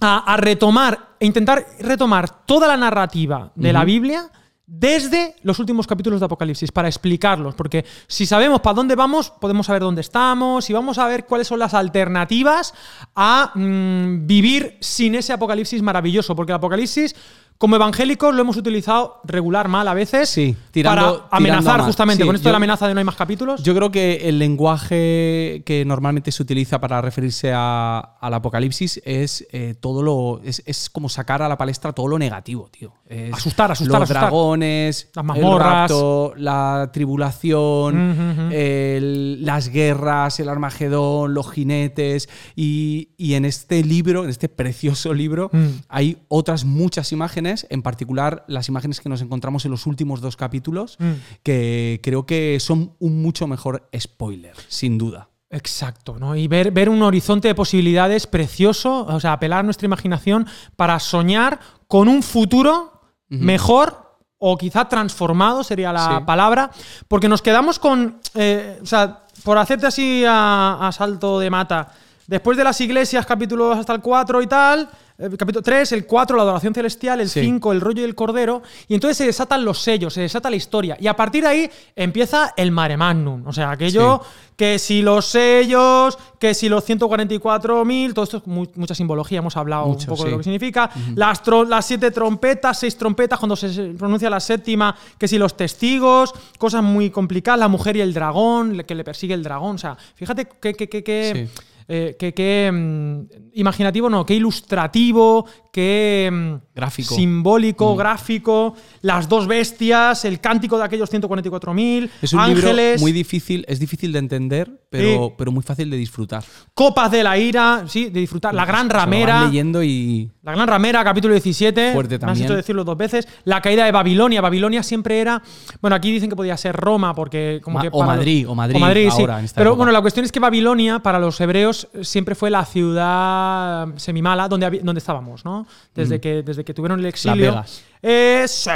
a, 0.00 0.32
a 0.32 0.36
retomar, 0.36 1.16
e 1.18 1.26
intentar 1.26 1.66
retomar 1.80 2.46
toda 2.46 2.68
la 2.68 2.76
narrativa 2.76 3.52
de 3.54 3.72
la. 3.72 3.84
Biblia 3.84 4.30
desde 4.72 5.34
los 5.42 5.58
últimos 5.58 5.84
capítulos 5.84 6.20
de 6.20 6.26
Apocalipsis, 6.26 6.70
para 6.70 6.86
explicarlos. 6.86 7.56
Porque 7.56 7.84
si 8.06 8.24
sabemos 8.24 8.60
para 8.60 8.74
dónde 8.74 8.94
vamos, 8.94 9.30
podemos 9.30 9.66
saber 9.66 9.82
dónde 9.82 10.00
estamos 10.00 10.70
y 10.70 10.72
vamos 10.72 10.96
a 10.98 11.08
ver 11.08 11.26
cuáles 11.26 11.48
son 11.48 11.58
las 11.58 11.74
alternativas 11.74 12.72
a 13.16 13.50
mm, 13.52 14.28
vivir 14.28 14.78
sin 14.80 15.16
ese 15.16 15.32
Apocalipsis 15.32 15.82
maravilloso. 15.82 16.36
Porque 16.36 16.52
el 16.52 16.56
Apocalipsis, 16.56 17.16
como 17.60 17.76
evangélicos, 17.76 18.34
lo 18.34 18.40
hemos 18.40 18.56
utilizado 18.56 19.20
regular 19.24 19.68
mal 19.68 19.86
a 19.86 19.92
veces 19.92 20.30
Sí, 20.30 20.56
tirando- 20.70 21.24
para 21.24 21.36
amenazar 21.36 21.62
tirando 21.64 21.84
justamente 21.84 22.22
Sí, 22.22 22.26
con 22.26 22.34
esto 22.34 22.44
yo- 22.44 22.48
de 22.48 22.52
la 22.52 22.56
amenaza 22.56 22.88
de 22.88 22.94
no 22.94 23.00
hay 23.00 23.04
más 23.04 23.16
capítulos. 23.16 23.62
Yo 23.62 23.74
creo 23.74 23.90
que 23.90 24.26
el 24.30 24.38
lenguaje 24.38 25.62
que 25.66 25.84
normalmente 25.86 26.32
se 26.32 26.42
utiliza 26.42 26.80
para 26.80 27.02
referirse 27.02 27.52
a- 27.54 27.98
al 28.18 28.32
apocalipsis 28.32 29.02
es 29.04 29.46
eh, 29.52 29.74
todo 29.78 30.02
lo. 30.02 30.40
Es, 30.42 30.62
es 30.64 30.88
como 30.88 31.10
sacar 31.10 31.42
a 31.42 31.48
la 31.50 31.58
palestra 31.58 31.92
todo 31.92 32.08
lo 32.08 32.18
negativo, 32.18 32.70
tío. 32.70 32.94
Es 33.06 33.34
Asustar, 33.34 33.70
asustar, 33.72 34.00
Los 34.00 34.04
asustar. 34.10 34.22
dragones, 34.30 35.10
Las 35.14 35.24
mazmorras. 35.24 35.66
el 35.66 35.74
rapto, 35.98 36.32
la 36.36 36.90
tribulación, 36.94 38.50
el- 38.52 39.44
las 39.44 39.68
guerras, 39.68 40.40
el 40.40 40.48
Armagedón, 40.48 41.34
los 41.34 41.50
jinetes. 41.50 42.28
Y, 42.56 43.10
y 43.18 43.34
en 43.34 43.44
este 43.44 43.82
libro, 43.84 44.24
en 44.24 44.30
este 44.30 44.48
precioso 44.48 45.12
libro, 45.12 45.50
Mm. 45.52 45.66
hay 45.88 46.18
otras 46.28 46.64
muchas 46.64 47.12
imágenes, 47.12 47.49
en 47.70 47.82
particular 47.82 48.44
las 48.48 48.68
imágenes 48.68 49.00
que 49.00 49.08
nos 49.08 49.20
encontramos 49.22 49.64
en 49.64 49.70
los 49.70 49.86
últimos 49.86 50.20
dos 50.20 50.36
capítulos, 50.36 50.96
Mm. 50.98 51.12
que 51.42 52.00
creo 52.02 52.26
que 52.26 52.58
son 52.60 52.94
un 52.98 53.22
mucho 53.22 53.46
mejor 53.46 53.88
spoiler, 53.98 54.54
sin 54.68 54.98
duda. 54.98 55.28
Exacto, 55.50 56.16
¿no? 56.18 56.36
Y 56.36 56.46
ver, 56.46 56.70
ver 56.70 56.88
un 56.88 57.02
horizonte 57.02 57.48
de 57.48 57.54
posibilidades 57.56 58.26
precioso, 58.28 59.04
o 59.06 59.18
sea, 59.18 59.32
apelar 59.32 59.60
a 59.60 59.62
nuestra 59.64 59.86
imaginación 59.86 60.46
para 60.76 60.98
soñar 61.00 61.58
con 61.88 62.06
un 62.08 62.22
futuro 62.22 62.92
mejor 63.28 64.18
o 64.38 64.56
quizá 64.56 64.88
transformado 64.88 65.62
sería 65.64 65.92
la 65.92 66.18
Sí. 66.18 66.24
palabra, 66.24 66.70
porque 67.08 67.28
nos 67.28 67.42
quedamos 67.42 67.78
con, 67.78 68.20
eh, 68.34 68.78
o 68.82 68.86
sea, 68.86 69.24
por 69.44 69.58
hacerte 69.58 69.86
así 69.86 70.24
a, 70.26 70.86
a 70.86 70.92
salto 70.92 71.38
de 71.40 71.50
mata, 71.50 71.92
después 72.30 72.56
de 72.56 72.64
las 72.64 72.80
iglesias, 72.80 73.26
capítulos 73.26 73.76
hasta 73.76 73.92
el 73.92 74.00
4 74.00 74.40
y 74.40 74.46
tal, 74.46 74.88
el 75.18 75.36
capítulo 75.36 75.62
3, 75.62 75.92
el 75.92 76.06
4, 76.06 76.34
la 76.36 76.44
adoración 76.44 76.72
celestial, 76.72 77.20
el 77.20 77.28
Sí. 77.28 77.40
5, 77.42 77.72
el 77.72 77.80
rollo 77.82 78.00
y 78.00 78.04
el 78.06 78.14
cordero, 78.14 78.62
y 78.88 78.94
entonces 78.94 79.18
se 79.18 79.26
desatan 79.26 79.64
los 79.66 79.78
sellos, 79.82 80.14
se 80.14 80.22
desata 80.22 80.48
la 80.48 80.56
historia, 80.56 80.96
y 80.98 81.08
a 81.08 81.14
partir 81.16 81.42
de 81.42 81.48
ahí 81.50 81.70
empieza 81.94 82.54
el 82.56 82.70
mare 82.70 82.96
magnum, 82.96 83.46
o 83.46 83.52
sea, 83.52 83.70
aquello 83.72 84.22
que 84.56 84.78
si 84.78 85.02
los 85.02 85.26
sellos, 85.26 86.16
que 86.38 86.54
si 86.54 86.68
los 86.70 86.84
144.000, 86.84 88.14
todo 88.14 88.24
esto 88.24 88.36
es 88.38 88.46
mu- 88.46 88.66
mucha 88.76 88.94
simbología, 88.94 89.38
hemos 89.38 89.56
hablado 89.56 89.86
Mucho, 89.86 90.00
un 90.02 90.06
poco 90.06 90.18
sí. 90.22 90.24
de 90.26 90.30
lo 90.30 90.36
que 90.38 90.44
significa, 90.44 90.90
las, 91.16 91.42
siete 91.84 92.10
trompetas, 92.10 92.78
seis 92.78 92.96
trompetas, 92.96 93.38
cuando 93.38 93.56
se 93.56 93.68
pronuncia 93.98 94.30
la 94.30 94.40
séptima, 94.40 94.94
que 95.18 95.28
si 95.28 95.36
los 95.38 95.56
testigos, 95.56 96.32
cosas 96.58 96.82
muy 96.82 97.10
complicadas, 97.10 97.60
la 97.60 97.68
mujer 97.68 97.96
y 97.96 98.00
el 98.00 98.14
dragón, 98.14 98.82
que 98.86 98.94
le 98.94 99.04
persigue 99.04 99.34
el 99.34 99.42
dragón, 99.42 99.74
o 99.76 99.78
sea, 99.78 99.96
fíjate 100.14 100.46
qué- 100.60 100.74
qué- 100.74 100.88
qué- 100.88 101.48
Sí. 101.52 101.62
Eh, 101.92 102.16
qué- 102.18 102.32
qué, 102.32 102.70
mm, 102.72 103.50
imaginativo, 103.54 104.08
no, 104.08 104.24
qué 104.24 104.34
ilustrativo, 104.34 105.44
qué 105.72 106.30
mm, 106.32 106.54
Gráfico. 106.74 107.14
simbólico, 107.16 107.96
gráfico, 107.96 108.74
las 109.02 109.28
dos 109.28 109.46
bestias, 109.48 110.24
el 110.24 110.40
cántico 110.40 110.78
de 110.78 110.84
aquellos 110.84 111.10
144.000, 111.10 112.08
Es 112.22 112.32
un 112.32 112.38
ángeles, 112.40 112.92
libro 112.92 113.00
muy 113.00 113.12
difícil, 113.12 113.64
es 113.68 113.80
difícil 113.80 114.12
de 114.12 114.20
entender, 114.20 114.86
pero, 114.88 115.26
Sí. 115.28 115.34
pero 115.36 115.50
muy 115.52 115.62
fácil 115.64 115.90
de 115.90 115.96
disfrutar. 115.96 116.44
copas 116.74 117.10
de 117.10 117.22
la 117.24 117.36
ira, 117.36 117.84
sí, 117.88 118.06
de 118.08 118.20
disfrutar, 118.20 118.54
la 118.54 118.64
gran 118.64 118.86
lo 118.88 118.94
vas 118.94 119.04
ramera, 119.04 119.44
leyendo 119.46 119.82
y 119.82 120.30
la 120.42 120.52
gran 120.52 120.66
ramera, 120.66 121.04
capítulo 121.04 121.34
17, 121.34 121.92
Fuerte 121.92 122.12
me 122.12 122.14
has 122.16 122.20
también. 122.20 122.44
hecho 122.46 122.56
decirlo 122.56 122.82
dos 122.82 122.96
veces, 122.96 123.28
la 123.44 123.60
caída 123.60 123.84
de 123.84 123.92
Babilonia, 123.92 124.40
Babilonia 124.40 124.82
siempre 124.82 125.20
era, 125.20 125.42
bueno, 125.82 125.94
aquí 125.96 126.10
dicen 126.10 126.30
que 126.30 126.36
podía 126.36 126.56
ser 126.56 126.74
Roma 126.74 127.14
porque 127.14 127.60
como 127.62 127.76
Ma- 127.78 127.82
que 127.82 127.90
o 127.92 128.02
Madrid, 128.02 128.48
o 128.48 128.54
Madrid 128.54 129.08
sí. 129.14 129.20
ahora, 129.20 129.38
en 129.38 129.44
esta 129.44 129.58
Pero 129.58 129.70
época. 129.70 129.76
bueno, 129.78 129.92
la 129.92 130.00
cuestión 130.00 130.24
es 130.24 130.32
que 130.32 130.40
Babilonia 130.40 131.00
para 131.00 131.18
los 131.18 131.38
hebreos 131.42 131.88
siempre 132.02 132.34
fue 132.34 132.48
la 132.50 132.64
ciudad 132.64 133.88
semimala 133.96 134.48
donde, 134.48 134.80
donde 134.82 134.98
estábamos, 134.98 135.44
¿no? 135.44 135.66
Desde, 135.94 136.20
que, 136.20 136.42
desde 136.42 136.64
que 136.64 136.72
tuvieron 136.72 137.00
el 137.00 137.06
exilio. 137.06 137.50
Vegas. 137.50 137.82
Eh, 138.02 138.44
sí. 138.48 138.70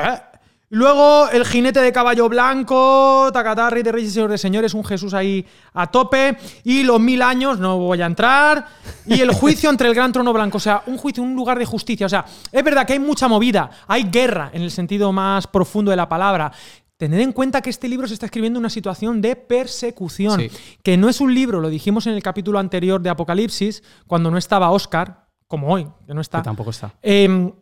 Luego 0.70 1.28
el 1.30 1.44
jinete 1.44 1.80
de 1.80 1.92
caballo 1.92 2.28
blanco, 2.28 3.30
Tacatarri 3.32 3.82
de 3.82 3.92
Reyes 3.92 4.10
y 4.10 4.14
Señor 4.14 4.30
de 4.30 4.38
Señores, 4.38 4.74
un 4.74 4.84
Jesús 4.84 5.14
ahí 5.14 5.46
a 5.72 5.86
tope. 5.88 6.36
Y 6.64 6.82
los 6.82 6.98
mil 7.00 7.22
años, 7.22 7.58
no 7.60 7.78
voy 7.78 8.02
a 8.02 8.06
entrar. 8.06 8.66
Y 9.06 9.20
el 9.20 9.32
juicio 9.32 9.70
entre 9.70 9.88
el 9.88 9.94
gran 9.94 10.12
trono 10.12 10.32
blanco, 10.32 10.56
o 10.56 10.60
sea, 10.60 10.82
un 10.86 10.96
juicio, 10.96 11.22
un 11.22 11.34
lugar 11.36 11.58
de 11.58 11.64
justicia. 11.66 12.06
O 12.06 12.08
sea, 12.08 12.24
es 12.50 12.64
verdad 12.64 12.86
que 12.86 12.94
hay 12.94 12.98
mucha 12.98 13.28
movida, 13.28 13.70
hay 13.86 14.04
guerra 14.04 14.50
en 14.52 14.62
el 14.62 14.70
sentido 14.70 15.12
más 15.12 15.46
profundo 15.46 15.90
de 15.90 15.96
la 15.96 16.08
palabra. 16.08 16.50
Tened 16.96 17.20
en 17.20 17.32
cuenta 17.32 17.60
que 17.60 17.70
este 17.70 17.88
libro 17.88 18.06
se 18.08 18.14
está 18.14 18.26
escribiendo 18.26 18.58
en 18.58 18.62
una 18.62 18.70
situación 18.70 19.20
de 19.20 19.36
persecución, 19.36 20.40
Sí. 20.40 20.50
que 20.82 20.96
no 20.96 21.08
es 21.08 21.20
un 21.20 21.34
libro, 21.34 21.60
lo 21.60 21.68
dijimos 21.68 22.06
en 22.06 22.14
el 22.14 22.22
capítulo 22.22 22.58
anterior 22.58 23.00
de 23.00 23.10
Apocalipsis, 23.10 23.82
cuando 24.06 24.30
no 24.30 24.38
estaba 24.38 24.70
Oscar, 24.70 25.26
como 25.48 25.68
hoy, 25.72 25.86
que 26.06 26.14
no 26.14 26.20
está. 26.20 26.38
que 26.38 26.44
tampoco 26.44 26.70
está. 26.70 26.94
Em, 27.02 27.52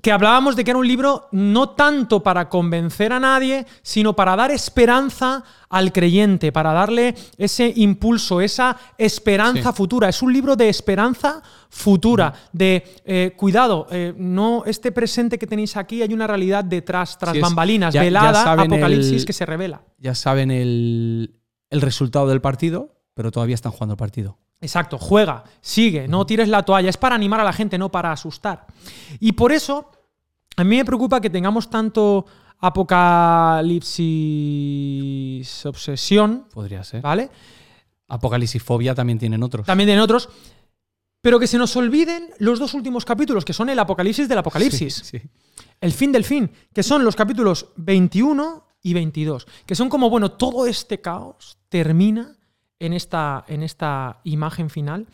que 0.00 0.10
hablábamos 0.12 0.56
de 0.56 0.64
que 0.64 0.70
era 0.70 0.78
un 0.78 0.86
libro 0.86 1.28
no 1.32 1.70
tanto 1.70 2.22
para 2.22 2.48
convencer 2.48 3.12
a 3.12 3.20
nadie, 3.20 3.66
sino 3.82 4.14
para 4.14 4.34
dar 4.36 4.50
esperanza 4.50 5.44
al 5.68 5.92
creyente, 5.92 6.52
para 6.52 6.72
darle 6.72 7.14
ese 7.36 7.72
impulso, 7.76 8.40
esa 8.40 8.76
esperanza 8.96 9.70
Sí. 9.72 9.76
futura. 9.76 10.08
Es 10.08 10.22
un 10.22 10.32
libro 10.32 10.56
de 10.56 10.68
esperanza 10.68 11.42
futura, 11.68 12.32
de 12.52 12.84
eh, 13.04 13.32
cuidado, 13.36 13.86
eh, 13.90 14.14
no 14.16 14.64
este 14.66 14.92
presente 14.92 15.38
que 15.38 15.46
tenéis 15.46 15.76
aquí, 15.76 16.02
hay 16.02 16.12
una 16.12 16.26
realidad 16.26 16.64
detrás, 16.64 17.18
tras 17.18 17.34
Sí, 17.34 17.40
bambalinas, 17.40 17.92
ya- 17.94 18.02
velada, 18.02 18.52
apocalipsis 18.52 19.20
el- 19.22 19.26
que 19.26 19.32
se 19.32 19.46
revela. 19.46 19.82
Ya 19.98 20.14
saben 20.14 20.50
el, 20.50 21.34
el 21.70 21.80
resultado 21.80 22.28
del 22.28 22.40
partido, 22.40 22.94
pero 23.14 23.30
todavía 23.30 23.54
están 23.54 23.72
jugando 23.72 23.94
el 23.94 23.98
partido. 23.98 24.38
Exacto, 24.62 24.96
juega, 24.96 25.44
sigue, 25.60 26.06
no 26.06 26.24
tires 26.24 26.48
la 26.48 26.62
toalla. 26.62 26.88
Es 26.88 26.96
para 26.96 27.16
animar 27.16 27.40
a 27.40 27.44
la 27.44 27.52
gente, 27.52 27.76
no 27.76 27.90
para 27.90 28.12
asustar. 28.12 28.64
Y 29.18 29.32
por 29.32 29.50
eso, 29.50 29.90
a 30.56 30.62
mí 30.62 30.76
me 30.76 30.84
preocupa 30.84 31.20
que 31.20 31.28
tengamos 31.30 31.68
tanto 31.68 32.24
apocalipsis 32.60 34.06
obsesión, 35.66 36.46
Podría 36.54 36.84
ser. 36.84 37.02
¿vale? 37.02 37.28
Apocalipsis 38.06 38.62
Fobia 38.62 38.94
también 38.94 39.18
tienen 39.18 39.42
otros. 39.42 39.66
También 39.66 39.88
tienen 39.88 40.02
otros. 40.02 40.28
Pero 41.20 41.40
que 41.40 41.48
se 41.48 41.58
nos 41.58 41.74
olviden 41.74 42.30
los 42.38 42.60
dos 42.60 42.74
últimos 42.74 43.04
capítulos, 43.04 43.44
que 43.44 43.52
son 43.52 43.68
el 43.68 43.78
Apocalipsis 43.80 44.28
del 44.28 44.38
Apocalipsis. 44.38 44.94
Sí, 44.94 45.18
sí. 45.18 45.28
El 45.80 45.92
fin 45.92 46.12
del 46.12 46.24
fin, 46.24 46.52
que 46.72 46.84
son 46.84 47.04
los 47.04 47.16
capítulos 47.16 47.66
21 47.76 48.64
y 48.82 48.94
22, 48.94 49.46
que 49.66 49.74
son 49.74 49.88
como, 49.88 50.08
bueno, 50.08 50.30
todo 50.32 50.66
este 50.66 51.00
caos 51.00 51.58
termina 51.68 52.36
en 52.84 52.92
esta, 52.92 53.44
en 53.48 53.62
esta 53.62 54.20
imagen 54.24 54.68
final. 54.70 55.06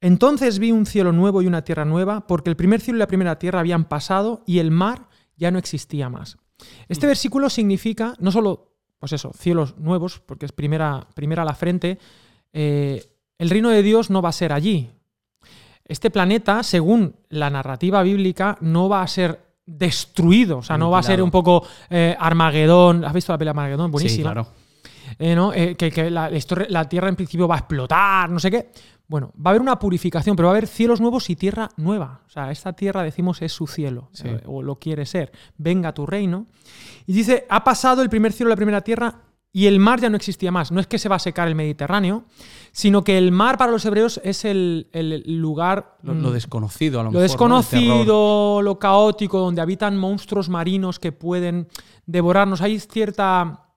Entonces 0.00 0.58
vi 0.58 0.70
un 0.72 0.86
cielo 0.86 1.12
nuevo 1.12 1.42
y 1.42 1.46
una 1.46 1.62
tierra 1.62 1.84
nueva, 1.84 2.26
porque 2.26 2.50
el 2.50 2.56
primer 2.56 2.80
cielo 2.80 2.98
y 2.98 3.00
la 3.00 3.06
primera 3.08 3.38
tierra 3.38 3.60
habían 3.60 3.84
pasado 3.84 4.42
y 4.46 4.58
el 4.60 4.70
mar 4.70 5.08
ya 5.36 5.50
no 5.50 5.58
existía 5.58 6.08
más. 6.08 6.38
Este 6.88 7.06
Mm. 7.06 7.10
versículo 7.10 7.50
significa 7.50 8.14
no 8.20 8.30
solo, 8.32 8.72
pues 8.98 9.12
eso, 9.12 9.32
cielos 9.36 9.76
nuevos, 9.78 10.20
porque 10.24 10.46
es 10.46 10.52
primera, 10.52 11.06
primera 11.14 11.42
a 11.42 11.44
la 11.44 11.54
frente, 11.54 11.98
eh, 12.52 13.04
el 13.38 13.50
reino 13.50 13.70
de 13.70 13.82
Dios 13.82 14.10
no 14.10 14.22
va 14.22 14.28
a 14.30 14.32
ser 14.32 14.52
allí. 14.52 14.90
Este 15.84 16.10
planeta, 16.10 16.62
según 16.62 17.16
la 17.28 17.50
narrativa 17.50 18.02
bíblica, 18.02 18.56
no 18.60 18.88
va 18.88 19.02
a 19.02 19.06
ser 19.08 19.40
destruido, 19.66 20.58
o 20.58 20.62
sea, 20.62 20.78
no 20.78 20.90
va 20.90 20.98
a 20.98 21.02
ser 21.02 21.22
un 21.22 21.30
poco 21.30 21.64
eh, 21.90 22.16
Armagedón. 22.18 23.04
¿Has 23.04 23.12
visto 23.12 23.32
la 23.32 23.38
pelea 23.38 23.50
Armagedón? 23.50 23.90
Buenísima. 23.90 24.16
Sí, 24.16 24.22
claro. 24.22 24.48
Eh, 25.18 25.34
¿no? 25.34 25.52
Eh, 25.52 25.74
que, 25.76 25.90
que 25.90 26.10
la, 26.10 26.30
tierra 26.88 27.08
en 27.08 27.16
principio 27.16 27.48
va 27.48 27.56
a 27.56 27.58
explotar, 27.58 28.30
no 28.30 28.38
sé 28.38 28.50
qué. 28.50 28.70
Bueno, 29.08 29.32
va 29.34 29.46
a 29.46 29.50
haber 29.50 29.62
una 29.62 29.78
purificación, 29.78 30.36
pero 30.36 30.48
va 30.48 30.52
a 30.52 30.56
haber 30.56 30.68
cielos 30.68 31.00
nuevos 31.00 31.28
y 31.30 31.34
tierra 31.36 31.70
nueva. 31.76 32.20
O 32.26 32.30
sea, 32.30 32.50
esta 32.50 32.74
tierra, 32.74 33.02
decimos, 33.02 33.40
es 33.42 33.52
su 33.52 33.66
cielo, 33.66 34.10
Sí. 34.12 34.28
eh, 34.28 34.42
o 34.46 34.62
lo 34.62 34.76
quiere 34.76 35.06
ser. 35.06 35.32
Venga 35.56 35.92
tu 35.94 36.06
reino. 36.06 36.46
Y 37.06 37.14
dice, 37.14 37.46
ha 37.48 37.64
pasado 37.64 38.02
el 38.02 38.10
primer 38.10 38.32
cielo 38.32 38.50
y 38.50 38.52
la 38.52 38.56
primera 38.56 38.80
tierra 38.82 39.22
y 39.50 39.66
el 39.66 39.80
mar 39.80 39.98
ya 39.98 40.10
no 40.10 40.16
existía 40.16 40.52
más. 40.52 40.70
No 40.70 40.78
es 40.78 40.86
que 40.86 40.98
se 40.98 41.08
va 41.08 41.16
a 41.16 41.20
secar 41.20 41.48
el 41.48 41.54
Mediterráneo, 41.54 42.24
sino 42.70 43.02
que 43.02 43.16
el 43.16 43.32
mar 43.32 43.56
para 43.56 43.72
los 43.72 43.84
hebreos 43.86 44.20
es 44.22 44.44
el, 44.44 44.88
el 44.92 45.24
lugar... 45.40 45.96
Lo, 46.02 46.14
mm, 46.14 46.20
lo 46.22 46.30
desconocido, 46.30 47.00
a 47.00 47.02
lo, 47.02 47.10
lo 47.10 47.18
mejor. 47.18 47.26
terror. 47.26 47.30
desconocido, 47.62 48.62
lo 48.62 48.78
caótico, 48.78 49.40
donde 49.40 49.62
habitan 49.62 49.96
monstruos 49.96 50.50
marinos 50.50 50.98
que 50.98 51.12
pueden 51.12 51.66
devorarnos. 52.04 52.60
Hay 52.60 52.78
cierta, 52.78 53.67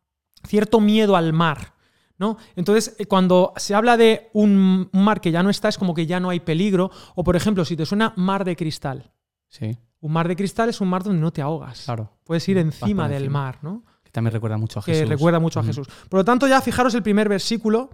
cierto 0.46 0.80
miedo 0.80 1.16
al 1.16 1.34
mar. 1.34 1.74
¿no? 2.18 2.38
Entonces, 2.56 2.96
eh, 3.00 3.06
cuando 3.08 3.52
se 3.58 3.74
habla 3.74 3.98
de 3.98 4.30
un 4.34 4.90
mar 4.94 5.22
que 5.22 5.32
ya 5.32 5.42
no 5.42 5.50
está, 5.50 5.70
es 5.70 5.78
como 5.80 5.96
que 5.96 6.06
ya 6.06 6.20
no 6.20 6.30
hay 6.30 6.40
peligro. 6.40 6.92
O, 7.16 7.24
por 7.24 7.36
ejemplo, 7.36 7.66
si 7.66 7.76
te 7.76 7.86
suena 7.86 8.14
mar 8.16 8.46
de 8.46 8.56
cristal. 8.56 9.12
Sí, 9.48 9.76
Un 10.02 10.14
mar 10.14 10.28
de 10.28 10.36
cristal 10.36 10.70
es 10.70 10.80
un 10.82 10.88
mar 10.90 11.04
donde 11.04 11.20
no 11.20 11.32
te 11.34 11.42
ahogas. 11.42 11.82
claro. 11.86 12.12
Puedes 12.24 12.48
ir 12.48 12.58
Vas 12.58 12.66
encima 12.66 13.08
del 13.10 13.24
encima. 13.24 13.40
mar, 13.42 13.58
¿no? 13.64 13.84
Que 14.04 14.12
también 14.12 14.34
recuerda 14.34 14.58
mucho 14.58 14.80
a 14.80 14.84
que 14.84 14.94
Jesús. 14.94 15.10
recuerda 15.10 15.40
mucho 15.40 15.60
a. 15.60 15.64
Jesús. 15.64 15.88
Por 16.10 16.20
lo 16.20 16.24
tanto, 16.26 16.48
ya 16.48 16.62
fijaros 16.62 16.94
el 16.96 17.02
primer 17.04 17.28
versículo, 17.28 17.90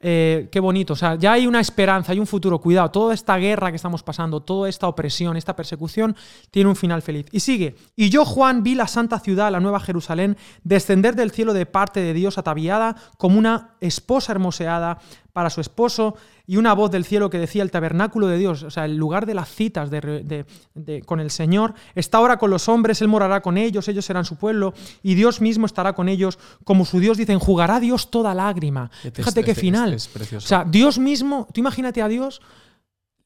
eh, 0.00 0.48
qué 0.52 0.60
bonito, 0.60 0.92
o 0.92 0.96
sea, 0.96 1.14
ya 1.14 1.32
hay 1.32 1.46
una 1.46 1.60
esperanza, 1.60 2.12
hay 2.12 2.20
un 2.20 2.26
futuro, 2.26 2.60
cuidado, 2.60 2.90
toda 2.90 3.14
esta 3.14 3.36
guerra 3.38 3.70
que 3.70 3.76
estamos 3.76 4.02
pasando, 4.02 4.40
toda 4.40 4.68
esta 4.68 4.88
opresión, 4.88 5.36
esta 5.36 5.56
persecución, 5.56 6.14
tiene 6.50 6.68
un 6.68 6.76
final 6.76 7.02
feliz. 7.02 7.26
Y 7.32 7.40
sigue, 7.40 7.76
y 7.96 8.10
yo, 8.10 8.24
Juan, 8.24 8.62
vi 8.62 8.74
la 8.74 8.88
santa 8.88 9.18
ciudad, 9.20 9.50
la 9.50 9.60
nueva 9.60 9.80
Jerusalén, 9.80 10.36
descender 10.64 11.16
del 11.16 11.30
cielo 11.30 11.54
de 11.54 11.66
parte 11.66 12.00
de 12.00 12.12
Dios 12.12 12.36
ataviada 12.38 12.96
como 13.16 13.38
una 13.38 13.75
esposa 13.80 14.32
hermoseada 14.32 14.98
para 15.32 15.50
su 15.50 15.60
esposo 15.60 16.16
y 16.46 16.56
una 16.56 16.72
voz 16.74 16.90
del 16.90 17.04
cielo 17.04 17.28
que 17.28 17.38
decía 17.38 17.62
el 17.62 17.70
tabernáculo 17.70 18.26
de 18.26 18.38
Dios, 18.38 18.62
o 18.62 18.70
sea, 18.70 18.84
el 18.86 18.96
lugar 18.96 19.26
de 19.26 19.34
las 19.34 19.48
citas 19.48 19.90
de, 19.90 20.00
de- 20.00 20.46
de- 20.74 21.02
con 21.02 21.20
el 21.20 21.30
Señor, 21.30 21.74
está 21.94 22.18
ahora 22.18 22.38
con 22.38 22.50
los 22.50 22.68
hombres, 22.68 23.02
Él 23.02 23.08
morará 23.08 23.42
con 23.42 23.58
ellos, 23.58 23.86
ellos 23.88 24.04
serán 24.04 24.24
su 24.24 24.36
pueblo 24.36 24.72
y 25.02 25.14
Dios 25.14 25.40
mismo 25.40 25.66
estará 25.66 25.92
con 25.94 26.08
ellos, 26.08 26.38
como 26.64 26.84
su 26.84 27.00
Dios 27.00 27.18
dicen, 27.18 27.38
jugará 27.38 27.80
Dios 27.80 28.10
toda 28.10 28.34
lágrima. 28.34 28.90
Este- 29.04 29.22
Fíjate 29.22 29.44
qué 29.44 29.50
este- 29.50 29.60
final. 29.60 29.92
este 29.92 30.22
es 30.22 30.32
o 30.32 30.40
sea, 30.40 30.64
Dios 30.64 30.98
mismo, 30.98 31.46
tú 31.52 31.60
imagínate 31.60 32.00
a 32.02 32.08
Dios 32.08 32.40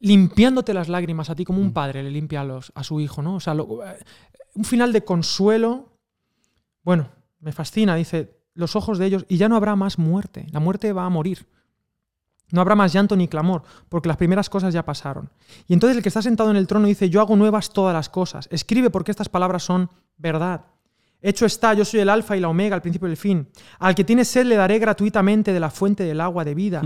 limpiándote 0.00 0.72
las 0.74 0.88
lágrimas 0.88 1.28
a 1.30 1.34
ti 1.34 1.44
como 1.44 1.60
un 1.60 1.68
Mm. 1.68 1.72
padre 1.72 2.02
le 2.02 2.10
limpia 2.10 2.40
a, 2.40 2.44
los, 2.44 2.72
a 2.74 2.82
su 2.82 3.00
hijo, 3.00 3.20
¿no? 3.22 3.34
O 3.36 3.40
sea, 3.40 3.54
lo- 3.54 3.84
eh, 3.84 3.98
un 4.54 4.64
final 4.64 4.92
de 4.92 5.04
consuelo. 5.04 5.92
Bueno, 6.82 7.10
me 7.40 7.52
fascina, 7.52 7.94
dice, 7.94 8.39
los 8.54 8.76
ojos 8.76 8.98
de 8.98 9.06
ellos, 9.06 9.26
y 9.28 9.36
ya 9.36 9.48
no 9.48 9.56
habrá 9.56 9.76
más 9.76 9.98
muerte, 9.98 10.46
la 10.50 10.60
muerte 10.60 10.92
va 10.92 11.04
a 11.04 11.10
morir. 11.10 11.46
No 12.52 12.60
habrá 12.60 12.74
más 12.74 12.92
llanto 12.92 13.16
ni 13.16 13.28
clamor, 13.28 13.62
porque 13.88 14.08
las 14.08 14.16
primeras 14.16 14.50
cosas 14.50 14.74
ya 14.74 14.84
pasaron. 14.84 15.30
Y 15.68 15.72
entonces 15.72 15.96
el 15.96 16.02
que 16.02 16.08
está 16.08 16.20
sentado 16.20 16.50
en 16.50 16.56
el 16.56 16.66
trono 16.66 16.88
dice, 16.88 17.08
yo 17.08 17.20
hago 17.20 17.36
nuevas 17.36 17.70
todas 17.70 17.94
las 17.94 18.08
cosas. 18.08 18.48
Escribe 18.50 18.90
porque 18.90 19.12
estas 19.12 19.28
palabras 19.28 19.62
son 19.62 19.88
verdad. 20.16 20.64
Hecho 21.22 21.44
está, 21.44 21.74
yo 21.74 21.84
soy 21.84 22.00
el 22.00 22.08
alfa 22.08 22.34
y 22.36 22.40
la 22.40 22.48
omega, 22.48 22.74
el 22.74 22.82
principio 22.82 23.06
y 23.06 23.10
el 23.10 23.16
fin. 23.16 23.48
Al 23.78 23.94
que 23.94 24.04
tiene 24.04 24.24
sed 24.24 24.46
le 24.46 24.56
daré 24.56 24.78
gratuitamente 24.78 25.52
de 25.52 25.60
la 25.60 25.70
fuente 25.70 26.02
del 26.04 26.20
agua 26.20 26.44
de 26.44 26.54
vida. 26.54 26.82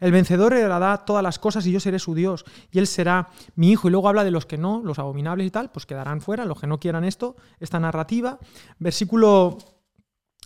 El 0.00 0.10
vencedor 0.10 0.52
heredará 0.52 1.04
todas 1.04 1.22
las 1.22 1.38
cosas 1.38 1.64
y 1.66 1.72
yo 1.72 1.78
seré 1.78 2.00
su 2.00 2.14
Dios. 2.14 2.44
Y 2.72 2.80
él 2.80 2.88
será 2.88 3.28
mi 3.54 3.70
hijo. 3.70 3.86
Y 3.86 3.92
luego 3.92 4.08
habla 4.08 4.24
de 4.24 4.32
los 4.32 4.44
que 4.44 4.58
no, 4.58 4.82
los 4.84 4.98
abominables 4.98 5.46
y 5.46 5.50
tal, 5.50 5.70
pues 5.70 5.86
quedarán 5.86 6.20
fuera, 6.20 6.44
los 6.44 6.60
que 6.60 6.66
no 6.66 6.80
quieran 6.80 7.04
esto, 7.04 7.36
esta 7.60 7.78
narrativa. 7.78 8.40
Versículo, 8.80 9.56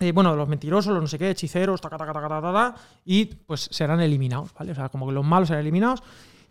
eh, 0.01 0.13
bueno, 0.13 0.35
los 0.35 0.49
mentirosos, 0.49 0.93
los 0.93 1.03
no 1.03 1.07
sé 1.09 1.19
qué, 1.19 1.31
hechiceros, 1.31 1.81
taca, 1.81 1.97
taca, 1.99 2.13
taca, 2.13 2.75
y 3.05 3.27
pues 3.27 3.69
serán 3.71 4.01
eliminados, 4.01 4.53
¿vale? 4.59 4.73
O 4.73 4.75
sea, 4.75 4.89
como 4.89 5.07
que 5.07 5.13
los 5.13 5.25
malos 5.25 5.49
serán 5.49 5.61
eliminados. 5.61 6.03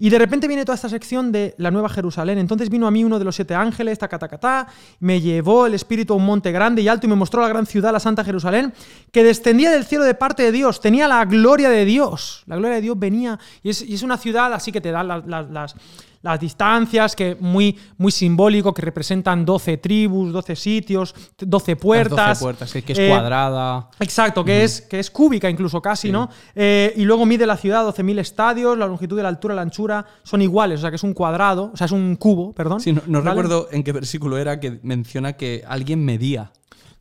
Y 0.02 0.10
de 0.10 0.18
repente 0.18 0.48
viene 0.48 0.64
toda 0.64 0.76
esta 0.76 0.88
sección 0.88 1.30
de 1.34 1.56
la 1.58 1.72
Nueva 1.72 1.90
Jerusalén. 1.90 2.38
Entonces 2.38 2.70
vino 2.70 2.88
a 2.88 2.92
mí 2.92 3.04
uno 3.04 3.20
de 3.20 3.26
los 3.26 3.36
siete 3.36 3.54
ángeles, 3.54 4.00
taca, 4.00 4.18
taca, 4.18 4.38
ta, 4.38 4.68
me 5.02 5.20
llevó 5.20 5.66
el 5.66 5.74
espíritu 5.74 6.14
a 6.14 6.16
un 6.16 6.26
monte 6.26 6.54
grande 6.54 6.82
y 6.82 6.88
alto 6.88 7.06
y 7.06 7.10
me 7.10 7.18
mostró 7.18 7.42
la 7.42 7.50
gran 7.50 7.66
ciudad, 7.66 7.92
la 7.92 8.00
Santa 8.00 8.24
Jerusalén, 8.24 8.74
que 9.12 9.26
descendía 9.26 9.72
del 9.72 9.84
cielo 9.84 10.06
de 10.06 10.14
parte 10.14 10.44
de 10.44 10.54
Dios. 10.54 10.80
Tenía 10.80 11.06
la 11.10 11.26
gloria 11.26 11.70
de 11.70 11.84
Dios. 11.84 12.44
La 12.46 12.56
gloria 12.56 12.76
de 12.76 12.82
Dios 12.82 12.98
venía. 12.98 13.38
Y 13.62 13.72
es, 13.72 14.02
una 14.02 14.18
ciudad 14.18 14.54
así 14.54 14.72
que 14.72 14.80
te 14.80 14.92
da 14.92 15.04
las- 15.04 15.76
las 16.22 16.40
distancias, 16.40 17.16
que 17.16 17.38
muy, 17.40 17.78
muy 17.98 18.12
simbólico, 18.12 18.74
que 18.74 18.82
representan 18.82 19.46
12 19.46 19.78
tribus, 19.78 20.34
12 20.34 20.56
sitios, 20.56 21.16
12 21.38 21.72
Las 21.72 21.82
puertas. 21.82 22.40
12 22.40 22.44
puertas, 22.44 22.74
que 22.74 22.94
es 22.94 23.00
Eh, 23.00 23.10
cuadrada. 23.10 23.90
Exacto, 24.00 24.44
que, 24.44 24.64
es, 24.64 24.82
que 24.82 25.00
es 25.00 25.10
cúbica 25.10 25.50
incluso 25.50 25.82
casi, 25.82 26.12
¿no? 26.12 26.30
Eh, 26.56 26.94
y 26.98 27.04
luego 27.04 27.26
mide 27.26 27.46
la 27.46 27.56
ciudad 27.58 27.86
12.000 27.86 28.20
estadios, 28.20 28.78
la 28.78 28.86
longitud 28.86 29.16
de 29.16 29.24
la 29.24 29.30
altura, 29.30 29.56
la 29.56 29.62
anchura 29.62 30.06
son 30.24 30.42
iguales, 30.42 30.80
o 30.80 30.82
sea 30.82 30.90
que 30.90 30.98
es 30.98 31.04
un 31.04 31.14
cuadrado, 31.14 31.72
o 31.74 31.78
sea, 31.78 31.86
es 31.86 31.92
un 31.92 32.16
cubo, 32.18 32.54
perdón. 32.54 32.82
Sí, 32.82 32.92
no, 32.92 33.02
no 33.08 33.20
¿vale? 33.20 33.30
recuerdo 33.30 33.70
en 33.72 33.84
qué 33.84 33.92
versículo 33.94 34.38
era 34.38 34.60
que 34.60 34.80
menciona 34.84 35.34
que 35.34 35.64
alguien 35.68 36.04
medía. 36.04 36.52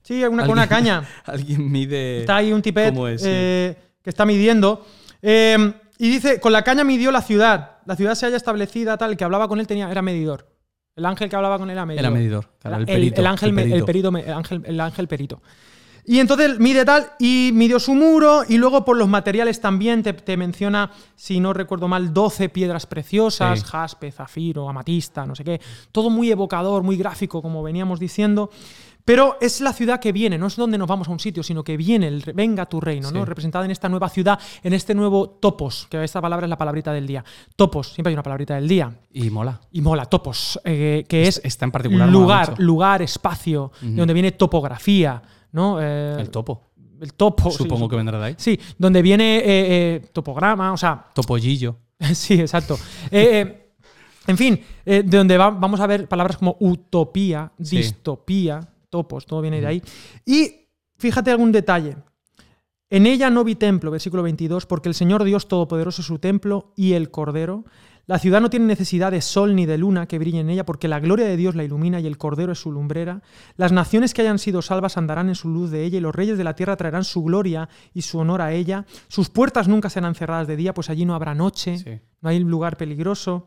Sí, 0.03 0.25
una, 0.25 0.45
con 0.45 0.53
una 0.53 0.67
caña. 0.67 1.07
Alguien 1.27 1.71
mide. 1.71 2.21
Está 2.21 2.37
ahí 2.37 2.51
un 2.51 2.63
tipet 2.63 2.95
eh, 2.97 3.77
que 4.03 4.09
está 4.09 4.25
midiendo. 4.25 4.87
Eh, 5.21 5.73
y 5.99 6.11
dice, 6.11 6.41
con 6.41 6.53
la 6.53 6.63
caña 6.63 6.85
midió 6.85 7.11
la 7.11 7.23
ciudad. 7.23 7.79
La 7.85 7.97
ciudad 7.97 8.15
se 8.15 8.27
haya 8.27 8.37
establecida, 8.37 8.97
tal, 8.97 9.11
el 9.13 9.17
que 9.17 9.25
hablaba 9.25 9.49
con 9.49 9.59
él 9.61 9.67
tenía, 9.67 9.91
era 9.91 10.03
medidor. 10.03 10.49
El 10.95 11.07
ángel 11.07 11.29
que 11.29 11.37
hablaba 11.37 11.59
con 11.59 11.69
él 11.71 11.75
era 11.75 11.87
medidor. 11.87 12.05
Era 12.05 12.11
medidor. 12.11 12.51
claro, 12.61 12.77
el, 12.77 12.83
el, 12.83 12.87
perito, 12.87 13.21
el 13.21 13.27
ángel, 13.27 13.59
el 13.59 13.85
perito. 13.85 14.09
el 14.09 14.33
ángel, 14.33 14.63
el 14.65 14.81
ángel 14.81 15.09
perito. 15.09 15.43
Y 16.05 16.21
entonces 16.21 16.59
mide 16.59 16.87
tal, 16.87 17.13
y 17.19 17.51
midió 17.53 17.79
su 17.79 17.95
muro, 17.95 18.43
y 18.49 18.57
luego 18.57 18.83
por 18.83 18.97
los 18.97 19.09
materiales 19.09 19.61
también 19.61 20.03
te, 20.03 20.15
te 20.15 20.39
menciona, 20.39 20.91
si 21.17 21.39
no 21.39 21.53
recuerdo 21.53 21.87
mal, 21.87 22.15
12 22.15 22.49
piedras 22.49 22.87
preciosas, 22.87 23.61
Sí. 23.61 23.67
jaspe, 23.69 24.11
zafiro, 24.11 24.71
amatista, 24.71 25.27
no 25.27 25.35
sé 25.35 25.45
qué. 25.45 25.61
Todo 25.93 26.09
muy 26.09 26.31
evocador, 26.31 26.83
muy 26.83 26.97
gráfico, 26.97 27.43
como 27.43 27.63
veníamos 27.63 28.01
diciendo. 28.01 28.51
Pero 29.09 29.39
es 29.41 29.63
la 29.63 29.73
ciudad 29.73 30.01
que 30.01 30.13
viene, 30.13 30.37
no 30.37 30.49
es 30.49 30.57
donde 30.57 30.77
nos 30.77 30.87
vamos 30.87 31.09
a 31.09 31.13
un 31.13 31.19
sitio, 31.19 31.43
sino 31.43 31.65
que 31.65 31.79
viene, 31.79 32.09
el, 32.09 32.23
venga 32.35 32.67
tu 32.67 32.79
reino, 32.79 33.11
¿no? 33.11 33.25
Representada 33.25 33.65
en 33.65 33.71
esta 33.71 33.89
nueva 33.89 34.11
ciudad, 34.11 34.39
en 34.63 34.75
este 34.75 34.95
nuevo 34.95 35.31
topos, 35.31 35.87
que 35.89 36.05
esta 36.05 36.21
palabra 36.21 36.45
es 36.45 36.51
la 36.51 36.59
palabrita 36.59 36.93
del 36.93 37.07
día. 37.07 37.25
Topos, 37.57 37.89
siempre 37.95 38.11
hay 38.11 38.15
una 38.15 38.23
palabrita 38.23 38.57
del 38.57 38.69
día. 38.69 38.95
Y 39.15 39.31
mola. 39.31 39.59
Y 39.73 39.81
mola, 39.81 40.05
topos, 40.05 40.61
eh, 40.63 41.07
que 41.09 41.27
es 41.27 41.41
Esta 41.43 41.65
en 41.65 41.71
particular 41.71 42.07
lugar, 42.07 42.55
lugar, 42.61 43.01
espacio, 43.01 43.73
de 43.81 43.93
donde 43.97 44.13
viene 44.13 44.33
topografía, 44.33 45.23
¿no? 45.53 45.79
Eh, 45.81 46.17
El 46.21 46.29
topo. 46.29 46.65
el 47.01 47.15
topo. 47.15 47.51
sí, 47.51 47.57
Supongo 47.57 47.89
que 47.89 47.97
vendrá 47.97 48.19
de 48.19 48.27
ahí. 48.27 48.35
Sí, 48.37 48.61
donde 48.77 49.01
viene 49.01 49.41
eh, 49.43 50.03
topograma, 50.13 50.71
o 50.71 50.77
sea, 50.77 51.07
Topollillo. 51.15 51.77
sí, 52.13 52.39
exacto. 52.39 52.79
En 53.11 54.37
fin, 54.37 54.61
de 54.85 55.03
donde 55.03 55.39
va- 55.39 55.49
vamos 55.49 55.81
a 55.81 55.87
ver 55.87 56.07
palabras 56.07 56.37
como 56.37 56.59
utopía, 56.61 57.53
Sí. 57.63 57.79
Topos, 58.91 59.27
todo 59.27 59.41
viene 59.41 59.61
de 59.61 59.67
ahí. 59.67 59.83
Y 60.25 60.69
fíjate 60.97 61.31
algún 61.31 61.53
detalle. 61.53 61.97
En 62.91 63.07
ella 63.07 63.29
no 63.29 63.45
vi 63.45 63.55
templo, 63.55 63.91
versículo 63.91 64.23
22, 64.23 64.65
porque 64.67 64.89
el 64.89 64.95
Señor 64.95 65.23
Dios 65.25 65.47
Todopoderoso 65.47 66.01
es 66.03 66.07
su 66.07 66.19
templo 66.19 66.73
y 66.75 66.95
el 66.95 67.11
Cordero. 67.11 67.65
La 68.07 68.19
ciudad 68.19 68.41
no 68.41 68.49
tiene 68.49 68.65
necesidad 68.65 69.13
de 69.13 69.21
sol 69.21 69.55
ni 69.55 69.67
de 69.67 69.77
luna 69.77 70.07
que 70.07 70.19
brille 70.19 70.41
en 70.41 70.49
ella, 70.49 70.65
porque 70.65 70.89
la 70.89 70.99
gloria 70.99 71.27
de 71.27 71.37
Dios 71.37 71.55
la 71.55 71.65
ilumina 71.65 72.01
y 72.01 72.07
el 72.07 72.17
Cordero 72.17 72.53
es 72.53 72.59
su 72.59 72.73
lumbrera. 72.73 73.21
Las 73.57 73.71
naciones 73.73 74.15
que 74.15 74.23
hayan 74.23 74.39
sido 74.39 74.63
salvas 74.63 74.97
andarán 74.97 75.29
en 75.29 75.35
su 75.35 75.51
luz 75.51 75.71
de 75.71 75.85
ella, 75.85 75.99
y 75.99 76.01
los 76.01 76.15
reyes 76.15 76.39
de 76.39 76.45
la 76.45 76.55
tierra 76.55 76.79
traerán 76.79 77.05
su 77.05 77.23
gloria 77.23 77.69
y 77.93 78.01
su 78.01 78.19
honor 78.19 78.41
a 78.41 78.55
ella. 78.55 78.87
Sus 79.09 79.29
puertas 79.29 79.69
nunca 79.69 79.91
serán 79.91 80.15
cerradas 80.15 80.49
de 80.49 80.57
día, 80.57 80.73
pues 80.73 80.89
allí 80.89 81.05
no 81.05 81.15
habrá 81.15 81.35
noche, 81.35 81.77
Sí. 81.77 82.01
no 82.23 82.31
hay 82.31 82.39
lugar 82.39 82.79
peligroso. 82.79 83.47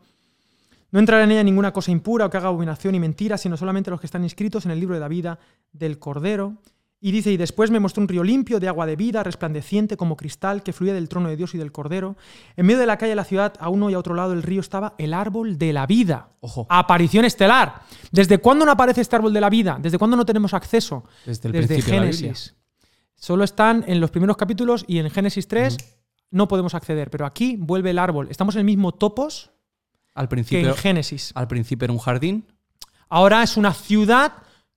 No 0.92 1.00
entrará 1.00 1.24
en 1.24 1.32
ella 1.32 1.42
ninguna 1.42 1.72
cosa 1.72 1.90
impura 1.90 2.26
o 2.26 2.30
que 2.30 2.36
haga 2.36 2.48
abominación 2.48 2.94
y 2.94 3.00
mentira, 3.00 3.38
sino 3.38 3.56
solamente 3.56 3.90
los 3.90 3.98
que 3.98 4.06
están 4.06 4.22
inscritos 4.22 4.66
en 4.66 4.72
el 4.72 4.78
libro 4.78 4.94
de 4.94 5.00
la 5.00 5.08
vida 5.08 5.38
del 5.72 5.98
Cordero. 5.98 6.58
Y 7.00 7.10
dice, 7.10 7.32
y 7.32 7.36
después 7.36 7.72
me 7.72 7.80
mostró 7.80 8.02
un 8.02 8.08
río 8.08 8.22
limpio 8.22 8.60
de 8.60 8.68
agua 8.68 8.86
de 8.86 8.94
vida, 8.94 9.24
resplandeciente 9.24 9.96
como 9.96 10.16
cristal, 10.16 10.62
que 10.62 10.72
fluía 10.72 10.94
del 10.94 11.08
trono 11.08 11.30
de 11.30 11.36
Dios 11.36 11.52
y 11.54 11.58
del 11.58 11.72
Cordero. 11.72 12.16
En 12.56 12.66
medio 12.66 12.78
de 12.78 12.86
la 12.86 12.96
calle 12.98 13.10
de 13.10 13.16
la 13.16 13.24
ciudad, 13.24 13.54
a 13.58 13.70
uno 13.70 13.90
y 13.90 13.94
a 13.94 13.98
otro 13.98 14.14
lado 14.14 14.30
del 14.30 14.44
río, 14.44 14.60
estaba 14.60 14.94
el 14.98 15.12
árbol 15.12 15.58
de 15.58 15.72
la 15.72 15.86
vida. 15.86 16.28
Ojo. 16.40 16.66
Aparición 16.68 17.24
estelar. 17.24 17.82
¿Desde 18.12 18.38
cuándo 18.38 18.64
no 18.64 18.70
aparece 18.70 19.00
este 19.00 19.16
árbol 19.16 19.32
de 19.32 19.40
la 19.40 19.50
vida? 19.50 19.78
¿Desde 19.80 19.98
cuándo 19.98 20.16
no 20.16 20.24
tenemos 20.24 20.54
acceso? 20.54 21.02
Desde 21.26 21.48
el 21.48 21.54
principio 21.54 21.84
de 21.84 21.90
la 21.92 22.12
Génesis. 22.12 22.54
Solo 23.16 23.42
están 23.42 23.84
en 23.88 23.98
los 23.98 24.10
primeros 24.10 24.36
capítulos 24.36 24.84
y 24.86 24.98
en 24.98 25.10
Génesis 25.10 25.48
3 25.48 25.78
no 26.30 26.46
podemos 26.46 26.74
acceder. 26.74 27.10
Pero 27.10 27.26
aquí 27.26 27.56
vuelve 27.58 27.90
el 27.90 27.98
árbol. 27.98 28.28
Estamos 28.30 28.54
en 28.54 28.60
el 28.60 28.66
mismo 28.66 28.92
topos 28.92 29.50
Al 30.14 30.26
que 30.26 30.30
principio, 30.30 30.68
en 30.70 30.74
Génesis. 30.76 31.32
al 31.34 31.48
principio 31.48 31.84
era 31.86 31.92
un 31.92 31.98
jardín. 31.98 32.46
Ahora 33.08 33.42
es 33.42 33.56
una 33.56 33.72
ciudad 33.74 34.32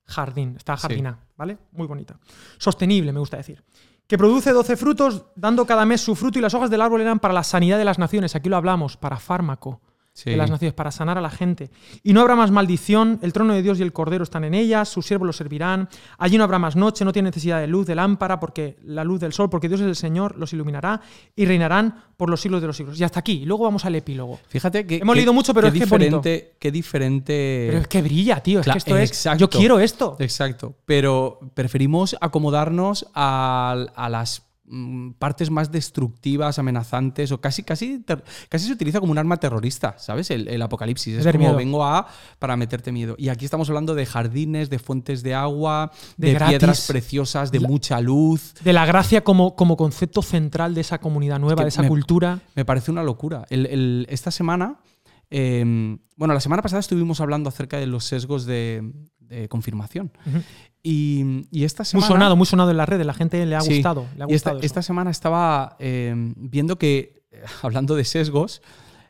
jardín, 0.05 0.55
está 0.57 0.75
Sí. 0.77 0.81
jardina, 0.83 1.19
¿vale? 1.37 1.57
Muy 1.71 1.87
bonita. 1.87 2.17
Sostenible, 2.57 3.11
me 3.11 3.19
gusta 3.19 3.37
decir. 3.37 3.63
Que 4.07 4.17
produce 4.17 4.51
12 4.51 4.77
frutos, 4.77 5.25
dando 5.35 5.65
cada 5.65 5.85
mes 5.85 6.01
su 6.01 6.15
fruto, 6.15 6.37
y 6.37 6.41
las 6.41 6.53
hojas 6.53 6.69
del 6.69 6.81
árbol 6.81 7.01
eran 7.01 7.19
para 7.19 7.33
la 7.33 7.43
sanidad 7.43 7.77
de 7.77 7.85
las 7.85 7.97
naciones. 7.97 8.35
Aquí 8.35 8.49
lo 8.49 8.55
hablamos, 8.57 8.97
para 8.97 9.17
fármaco 9.17 9.81
Sí. 10.17 10.29
de 10.29 10.37
las 10.37 10.49
naciones, 10.49 10.73
para 10.73 10.91
sanar 10.91 11.17
a 11.17 11.21
la 11.21 11.29
gente. 11.29 11.69
Y 12.01 12.13
no 12.13 12.21
habrá 12.21 12.37
más 12.37 12.49
maldición, 12.49 13.19
el 13.21 13.33
trono 13.33 13.53
de 13.53 13.61
Dios 13.61 13.79
y 13.79 13.81
el 13.83 13.91
cordero 13.91 14.23
están 14.23 14.45
en 14.45 14.53
ellas, 14.53 14.87
sus 14.87 15.05
siervos 15.05 15.25
los 15.27 15.35
servirán. 15.35 15.89
Allí 16.17 16.37
no 16.37 16.45
habrá 16.45 16.57
más 16.57 16.77
noche, 16.77 17.03
no 17.03 17.11
tiene 17.11 17.27
necesidad 17.29 17.59
de 17.59 17.67
luz, 17.67 17.85
de 17.85 17.95
lámpara, 17.95 18.39
porque 18.39 18.77
la 18.85 19.03
luz 19.03 19.19
del 19.19 19.33
sol, 19.33 19.49
porque 19.49 19.67
Dios 19.67 19.81
es 19.81 19.87
el 19.87 19.95
Señor, 19.97 20.37
los 20.37 20.53
iluminará 20.53 21.01
y 21.35 21.45
reinarán 21.45 22.05
por 22.15 22.29
los 22.29 22.39
siglos 22.39 22.61
de 22.61 22.67
los 22.67 22.77
siglos. 22.77 22.97
Y 22.97 23.03
hasta 23.03 23.19
aquí. 23.19 23.41
Y 23.41 23.45
luego 23.45 23.65
vamos 23.65 23.83
al 23.83 23.93
epílogo. 23.95 24.39
Fíjate 24.47 24.87
que. 24.87 24.99
Hemos 24.99 25.15
que- 25.15 25.17
leído 25.19 25.33
mucho, 25.33 25.53
pero 25.53 25.67
es 25.67 25.73
que 25.73 25.79
bonito. 25.85 26.17
diferente, 26.21 26.55
Qué 26.59 26.71
diferente. 26.71 27.65
Pero 27.67 27.81
es 27.81 27.87
que 27.89 28.01
brilla, 28.01 28.39
tío. 28.41 28.61
Es 28.61 28.67
que 28.67 28.77
esto 28.77 28.97
es. 28.97 29.09
exacto. 29.09 29.39
Yo 29.41 29.49
quiero 29.49 29.79
esto. 29.81 30.15
Exacto. 30.19 30.75
Pero 30.85 31.41
preferimos 31.53 32.15
acomodarnos 32.21 33.05
a, 33.13 33.85
a 33.95 34.09
las 34.09 34.44
partes 35.19 35.51
más 35.51 35.71
destructivas, 35.71 36.57
amenazantes, 36.59 37.31
o 37.31 37.39
casi, 37.39 37.63
casi, 37.63 38.03
casi 38.49 38.65
se 38.67 38.73
utiliza 38.73 38.99
como 38.99 39.11
un 39.11 39.17
arma 39.17 39.37
terrorista, 39.37 39.95
¿sabes? 39.99 40.31
El, 40.31 40.47
el 40.47 40.61
apocalipsis. 40.61 41.17
Es 41.17 41.25
como 41.25 41.37
miedo. 41.37 41.55
vengo 41.55 41.85
a 41.85 42.07
para 42.39 42.57
meterte 42.57 42.91
miedo. 42.91 43.15
Y 43.17 43.29
aquí 43.29 43.45
estamos 43.45 43.69
hablando 43.69 43.93
de 43.95 44.05
jardines, 44.05 44.69
de 44.69 44.79
fuentes 44.79 45.21
de 45.23 45.35
agua, 45.35 45.91
De 46.17 46.35
piedras 46.35 46.87
preciosas, 46.87 47.51
de 47.51 47.59
La- 47.59 47.67
mucha 47.67 48.01
luz. 48.01 48.55
De 48.63 48.73
la 48.73 48.85
gracia 48.85 49.23
como, 49.23 49.55
como 49.55 49.77
concepto 49.77 50.21
central 50.21 50.73
de 50.73 50.81
esa 50.81 50.99
comunidad 50.99 51.39
nueva, 51.39 51.57
que 51.57 51.63
de 51.65 51.69
esa 51.69 51.83
me- 51.83 51.87
cultura. 51.87 52.41
Me 52.55 52.65
parece 52.65 52.89
una 52.91 53.03
locura. 53.03 53.45
El- 53.49 53.67
el- 53.67 54.07
esta 54.09 54.31
semana, 54.31 54.79
eh, 55.29 55.97
bueno, 56.17 56.33
la 56.33 56.39
semana 56.39 56.61
pasada 56.61 56.79
estuvimos 56.79 57.19
hablando 57.21 57.49
acerca 57.49 57.77
de 57.77 57.87
los 57.87 58.05
sesgos 58.05 58.45
de, 58.45 58.91
de 59.27 59.47
confirmación. 59.49 60.11
Y, 60.83 61.47
y 61.51 61.63
esta 61.63 61.81
Muy 61.83 61.87
semana. 61.87 62.07
sonado, 62.07 62.35
muy 62.35 62.45
sonado 62.45 62.71
en 62.71 62.77
la 62.77 62.85
red. 62.85 63.01
La 63.01 63.13
gente 63.13 63.43
le 63.45 63.55
ha 63.55 63.61
Sí. 63.61 63.75
gustado. 63.75 64.05
Le 64.17 64.23
ha 64.23 64.27
Y 64.29 64.33
esta, 64.33 64.81
semana 64.81 65.09
estaba 65.11 65.75
eh, 65.79 66.13
viendo 66.35 66.77
que, 66.77 67.23
hablando 67.63 67.95
de 67.95 68.05
sesgos, 68.05 68.61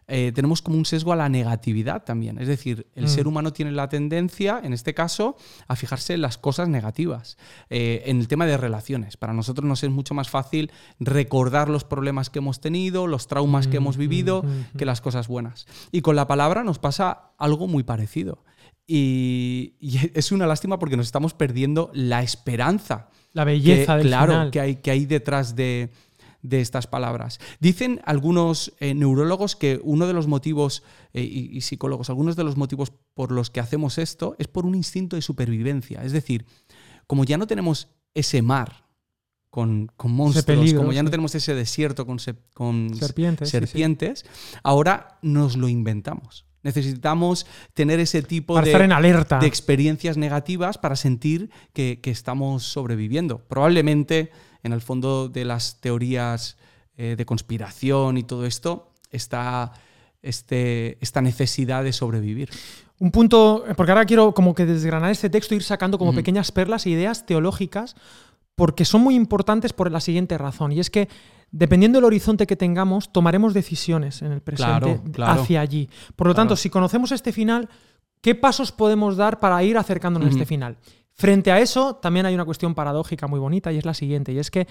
eh, 0.08 0.32
tenemos 0.36 0.62
como 0.62 0.78
un 0.78 0.86
sesgo 0.86 1.14
a 1.14 1.16
la 1.16 1.28
negatividad 1.30 2.04
también. 2.04 2.38
Es 2.38 2.48
decir, 2.48 2.86
el 2.94 3.06
Mm. 3.06 3.08
ser 3.08 3.28
humano 3.28 3.52
tiene 3.54 3.72
la 3.72 3.90
tendencia, 3.90 4.62
en 4.64 4.72
este 4.72 4.94
caso, 4.94 5.36
a 5.68 5.76
fijarse 5.76 6.14
en 6.14 6.22
las 6.22 6.38
cosas 6.38 6.70
negativas. 6.70 7.38
Eh, 7.72 8.04
en 8.06 8.20
el 8.20 8.28
tema 8.28 8.46
de 8.46 8.56
relaciones. 8.56 9.18
Para 9.18 9.34
nosotros 9.34 9.68
nos 9.68 9.84
es 9.84 9.90
mucho 9.90 10.14
más 10.14 10.30
fácil 10.30 10.72
recordar 11.00 11.70
los 11.70 11.84
problemas 11.86 12.30
que 12.30 12.38
hemos 12.40 12.62
tenido, 12.62 13.08
los 13.08 13.26
traumas 13.28 13.68
que 13.68 13.80
Mm, 13.80 13.84
hemos 13.84 13.98
vivido, 13.98 14.44
mm, 14.44 14.48
mm, 14.48 14.78
que 14.78 14.86
las 14.86 15.02
cosas 15.02 15.28
buenas. 15.28 15.66
Y 15.92 16.02
con 16.02 16.16
la 16.16 16.28
palabra 16.28 16.64
nos 16.64 16.78
pasa 16.80 17.32
algo 17.40 17.68
muy 17.68 17.84
parecido. 17.84 18.44
Y, 18.88 19.74
y 19.80 20.00
es 20.14 20.32
una 20.32 20.48
lástima 20.48 20.80
porque 20.80 20.98
nos 20.98 21.06
estamos 21.08 21.34
perdiendo 21.34 21.90
la 21.94 22.22
esperanza 22.24 23.10
La 23.34 23.44
belleza 23.44 23.94
que, 23.94 23.98
del 24.00 24.08
claro, 24.08 24.34
final. 24.34 24.52
Que, 24.52 24.60
hay, 24.60 24.76
que 24.78 24.92
hay 24.92 25.06
detrás 25.06 25.56
de, 25.56 25.90
de 26.42 26.62
estas 26.62 26.86
palabras. 26.88 27.40
Dicen 27.60 28.02
algunos 28.06 28.74
eh, 28.80 28.94
neurólogos 28.94 29.56
que 29.56 29.80
uno 29.84 30.08
de 30.08 30.14
los 30.14 30.28
motivos, 30.28 30.84
eh, 31.14 31.22
y, 31.24 31.58
y 31.58 31.62
psicólogos, 31.62 32.10
algunos 32.10 32.36
de 32.36 32.44
los 32.44 32.58
motivos 32.58 32.92
por 33.14 33.32
los 33.32 33.50
que 33.50 33.60
hacemos 33.60 33.98
esto 33.98 34.36
es 34.40 34.48
por 34.48 34.66
un 34.66 34.76
instinto 34.76 35.16
de 35.16 35.22
supervivencia. 35.22 36.04
Es 36.04 36.12
decir, 36.12 36.46
como 37.08 37.24
ya 37.24 37.38
no 37.38 37.48
tenemos 37.48 37.90
ese 38.14 38.42
mar 38.42 38.86
con, 39.50 39.92
con 39.98 40.12
monstruos, 40.12 40.46
peligro, 40.46 40.80
como 40.82 40.92
ya 40.94 41.02
no 41.02 41.10
tenemos 41.10 41.34
ese 41.34 41.56
desierto 41.56 42.06
con, 42.06 42.20
se- 42.20 42.36
con 42.54 42.94
Serpientes, 42.96 43.50
sí, 43.50 43.58
sí. 43.58 43.66
serpientes, 43.66 44.26
ahora 44.64 45.18
nos 45.22 45.56
lo 45.56 45.68
inventamos. 45.70 46.46
Necesitamos 46.66 47.46
tener 47.74 48.02
ese 48.02 48.22
tipo 48.24 48.56
Para 48.56 48.66
de, 48.66 48.72
estar 48.72 48.82
en 48.82 48.92
alerta. 48.92 49.40
de 49.40 49.48
experiencias 49.48 50.18
negativas 50.18 50.78
para 50.78 50.98
sentir 50.98 51.50
que, 51.72 52.02
que 52.02 52.12
estamos 52.12 52.64
sobreviviendo. 52.64 53.38
Probablemente 53.38 54.32
en 54.64 54.74
el 54.74 54.82
fondo 54.82 55.30
de 55.30 55.46
las 55.46 55.80
teorías 55.80 56.58
eh, 56.98 57.16
de 57.16 57.26
conspiración 57.26 58.18
y 58.18 58.24
todo 58.24 58.46
esto 58.46 58.90
está 59.12 59.74
este, 60.24 60.98
esta 61.02 61.22
necesidad 61.22 61.84
de 61.84 61.94
sobrevivir. 61.94 62.50
Un 62.98 63.12
punto, 63.12 63.64
porque 63.78 63.92
ahora 63.92 64.06
quiero 64.06 64.34
como 64.34 64.56
que 64.56 64.66
desgranar 64.66 65.12
este 65.12 65.30
texto, 65.30 65.54
ir 65.54 65.62
sacando 65.62 66.00
como 66.00 66.16
pequeñas 66.16 66.52
perlas 66.52 66.88
e 66.88 66.90
ideas 66.90 67.28
teológicas, 67.28 67.96
porque 68.56 68.86
son 68.86 69.02
muy 69.02 69.14
importantes 69.14 69.72
por 69.72 69.92
la 69.92 70.00
siguiente 70.00 70.38
razón, 70.38 70.72
y 70.72 70.80
es 70.80 70.90
que 70.90 71.10
dependiendo 71.58 71.98
del 71.98 72.06
horizonte 72.06 72.46
que 72.46 72.58
tengamos, 72.58 73.14
tomaremos 73.14 73.54
decisiones 73.54 74.22
en 74.22 74.34
el 74.34 74.42
presente 74.42 74.80
Claro, 74.80 75.04
claro. 75.14 75.42
hacia 75.42 75.62
allí. 75.62 75.90
Por 76.18 76.28
lo 76.28 76.36
tanto, 76.36 76.58
si 76.58 76.70
conocemos 76.70 77.14
este 77.14 77.32
final, 77.32 77.70
¿qué 78.20 78.36
pasos 78.36 78.74
podemos 78.74 79.16
dar 79.16 79.40
para 79.40 79.64
ir 79.64 79.78
acercándonos 79.78 80.28
a 80.28 80.32
este 80.32 80.46
final? 80.46 80.78
Frente 81.14 81.54
a 81.54 81.62
eso, 81.62 81.96
también 81.96 82.26
hay 82.26 82.36
una 82.36 82.44
cuestión 82.44 82.76
paradójica 82.76 83.28
muy 83.28 83.40
bonita, 83.40 83.72
y 83.72 83.78
es 83.78 83.86
la 83.86 83.94
siguiente, 83.94 84.34
y 84.34 84.40
es 84.40 84.52
que 84.52 84.68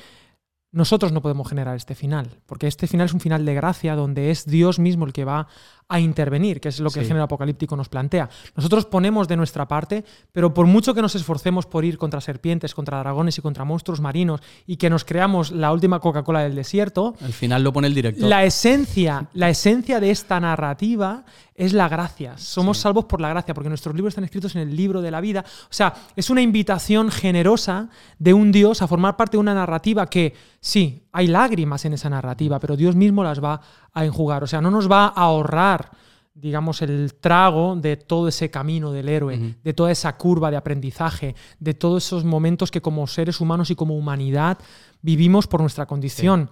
nosotros 0.74 1.12
no 1.12 1.22
podemos 1.22 1.48
generar 1.48 1.76
este 1.76 1.94
final, 1.94 2.28
porque 2.46 2.66
este 2.66 2.86
final 2.86 3.06
es 3.06 3.14
un 3.14 3.20
final 3.20 3.44
de 3.46 3.54
gracia 3.54 3.94
donde 3.94 4.30
es 4.30 4.44
Dios 4.46 4.78
mismo 4.78 5.06
el 5.06 5.12
que 5.12 5.24
va 5.24 5.46
a 5.86 6.00
intervenir, 6.00 6.60
que 6.62 6.68
es 6.70 6.80
lo 6.80 6.90
que 6.90 7.00
el 7.00 7.06
género 7.06 7.24
apocalíptico 7.24 7.76
nos 7.76 7.90
plantea. 7.90 8.30
Nosotros 8.56 8.86
ponemos 8.86 9.28
de 9.28 9.36
nuestra 9.36 9.68
parte, 9.68 10.02
pero 10.32 10.54
por 10.54 10.66
mucho 10.66 10.94
que 10.94 11.02
nos 11.02 11.14
esforcemos 11.14 11.66
por 11.66 11.84
ir 11.84 11.98
contra 11.98 12.22
serpientes, 12.22 12.74
contra 12.74 12.98
dragones 13.00 13.36
y 13.38 13.42
contra 13.42 13.64
monstruos 13.64 14.00
marinos 14.00 14.40
y 14.66 14.76
que 14.78 14.88
nos 14.88 15.04
creamos 15.04 15.52
la 15.52 15.72
última 15.72 16.00
Coca-Cola 16.00 16.40
del 16.40 16.54
desierto, 16.54 17.14
Al 17.20 17.34
final 17.34 17.62
lo 17.62 17.72
pone 17.72 17.86
el 17.88 17.94
director. 17.94 18.26
la 18.26 18.44
esencia, 18.44 19.28
la 19.34 19.50
esencia 19.50 20.00
de 20.00 20.10
esta 20.10 20.40
narrativa 20.40 21.24
es 21.54 21.72
la 21.74 21.88
gracia. 21.88 22.36
Somos 22.38 22.78
Sí. 22.78 22.82
salvos 22.84 23.04
por 23.04 23.20
la 23.20 23.28
gracia, 23.28 23.52
porque 23.54 23.68
nuestros 23.68 23.94
libros 23.94 24.12
están 24.12 24.24
escritos 24.24 24.56
en 24.56 24.62
el 24.62 24.74
libro 24.74 25.02
de 25.02 25.10
la 25.10 25.20
vida. 25.20 25.44
O 25.64 25.72
sea, 25.72 25.94
es 26.16 26.30
una 26.30 26.40
invitación 26.40 27.10
generosa 27.10 27.90
de 28.18 28.32
un 28.34 28.50
Dios 28.52 28.80
a 28.82 28.88
formar 28.88 29.16
parte 29.16 29.36
de 29.36 29.40
una 29.42 29.54
narrativa 29.54 30.06
que, 30.08 30.34
sí, 30.64 31.06
hay 31.12 31.26
lágrimas 31.26 31.84
en 31.84 31.92
esa 31.92 32.08
narrativa, 32.08 32.58
pero 32.58 32.74
Dios 32.74 32.96
mismo 32.96 33.22
las 33.22 33.44
va 33.44 33.60
a 33.92 34.04
enjugar. 34.06 34.42
O 34.42 34.46
sea, 34.46 34.62
no 34.62 34.70
nos 34.70 34.90
va 34.90 35.04
a 35.04 35.08
ahorrar 35.08 35.90
digamos, 36.36 36.82
el 36.82 37.14
trago 37.20 37.76
de 37.76 37.96
todo 37.96 38.26
ese 38.26 38.50
camino 38.50 38.90
del 38.90 39.08
héroe, 39.08 39.54
de 39.62 39.72
toda 39.72 39.92
esa 39.92 40.16
curva 40.16 40.50
de 40.50 40.56
aprendizaje, 40.56 41.36
de 41.60 41.74
todos 41.74 42.04
esos 42.04 42.24
momentos 42.24 42.72
que 42.72 42.82
como 42.82 43.06
seres 43.06 43.40
humanos 43.40 43.70
y 43.70 43.76
como 43.76 43.96
humanidad 43.96 44.58
vivimos 45.00 45.46
por 45.46 45.60
nuestra 45.60 45.86
condición. 45.86 46.50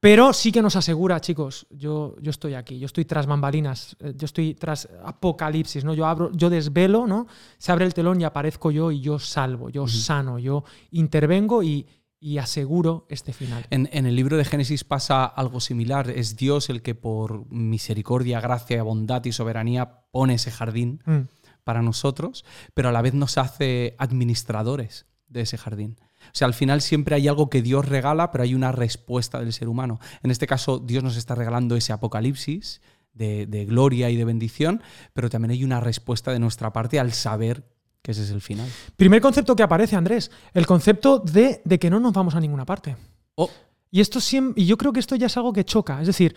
Pero 0.00 0.32
sí 0.32 0.50
que 0.50 0.62
nos 0.62 0.76
asegura, 0.76 1.20
chicos, 1.20 1.66
yo, 1.70 2.16
yo 2.20 2.30
estoy 2.30 2.54
aquí, 2.54 2.78
yo 2.78 2.86
estoy 2.86 3.04
tras 3.04 3.26
bambalinas, 3.26 3.96
eh, 4.00 4.14
yo 4.16 4.24
estoy 4.24 4.54
tras 4.54 4.88
apocalipsis, 5.04 5.84
¿no? 5.84 5.92
Yo 5.92 6.06
abro, 6.06 6.32
yo 6.32 6.48
desvelo, 6.48 7.06
¿no? 7.06 7.26
Se 7.58 7.70
abre 7.70 7.84
el 7.84 7.92
telón 7.92 8.18
y 8.18 8.24
aparezco 8.24 8.70
yo 8.70 8.90
y 8.90 9.00
yo 9.00 9.18
salvo, 9.18 9.68
yo 9.68 9.86
sano, 9.86 10.38
yo 10.38 10.64
intervengo 10.90 11.62
y, 11.62 11.86
y 12.20 12.36
aseguro 12.38 13.06
este 13.08 13.32
final. 13.32 13.66
En, 13.70 13.88
en 13.92 14.04
el 14.04 14.14
libro 14.14 14.36
de 14.36 14.44
Génesis 14.44 14.84
pasa 14.84 15.24
algo 15.24 15.58
similar. 15.60 16.10
Es 16.10 16.36
Dios 16.36 16.68
el 16.68 16.82
que 16.82 16.94
por 16.94 17.50
misericordia, 17.50 18.40
gracia, 18.40 18.82
bondad 18.82 19.24
y 19.24 19.32
soberanía 19.32 20.02
pone 20.12 20.34
ese 20.34 20.50
jardín 20.50 21.02
Mm. 21.06 21.20
para 21.64 21.82
nosotros, 21.82 22.44
pero 22.74 22.90
a 22.90 22.92
la 22.92 23.00
vez 23.02 23.14
nos 23.14 23.38
hace 23.38 23.94
administradores 23.98 25.06
de 25.28 25.42
ese 25.42 25.56
jardín. 25.56 25.96
O 26.26 26.34
sea, 26.34 26.46
al 26.46 26.54
final 26.54 26.82
siempre 26.82 27.14
hay 27.14 27.26
algo 27.28 27.48
que 27.48 27.62
Dios 27.62 27.88
regala, 27.88 28.30
pero 28.30 28.44
hay 28.44 28.54
una 28.54 28.72
respuesta 28.72 29.40
del 29.40 29.52
ser 29.52 29.68
humano. 29.68 29.98
En 30.22 30.30
este 30.30 30.46
caso, 30.46 30.78
Dios 30.78 31.02
nos 31.02 31.16
está 31.16 31.34
regalando 31.34 31.76
ese 31.76 31.92
apocalipsis 31.94 32.82
de, 33.14 33.46
de 33.46 33.64
gloria 33.64 34.10
y 34.10 34.16
de 34.16 34.24
bendición, 34.24 34.82
pero 35.14 35.30
también 35.30 35.52
hay 35.52 35.64
una 35.64 35.80
respuesta 35.80 36.32
de 36.32 36.38
nuestra 36.38 36.72
parte 36.72 37.00
al 37.00 37.12
saber 37.12 37.69
que 38.02 38.12
ese 38.12 38.22
es 38.22 38.30
el 38.30 38.40
final. 38.40 38.68
Primer 38.96 39.20
concepto 39.20 39.54
que 39.54 39.62
aparece, 39.62 39.96
Andrés, 39.96 40.30
el 40.54 40.66
concepto 40.66 41.18
de, 41.18 41.60
de 41.64 41.78
que 41.78 41.90
no 41.90 42.00
nos 42.00 42.12
vamos 42.12 42.34
a 42.34 42.40
ninguna 42.40 42.64
parte. 42.64 42.96
Oh, 43.34 43.50
Y 43.90 44.00
esto 44.00 44.20
siempre, 44.20 44.62
y 44.62 44.66
yo 44.66 44.76
creo 44.78 44.92
que 44.92 45.00
esto 45.00 45.16
ya 45.16 45.26
es 45.26 45.36
algo 45.36 45.52
que 45.52 45.64
choca. 45.64 46.00
Es 46.00 46.06
decir, 46.06 46.34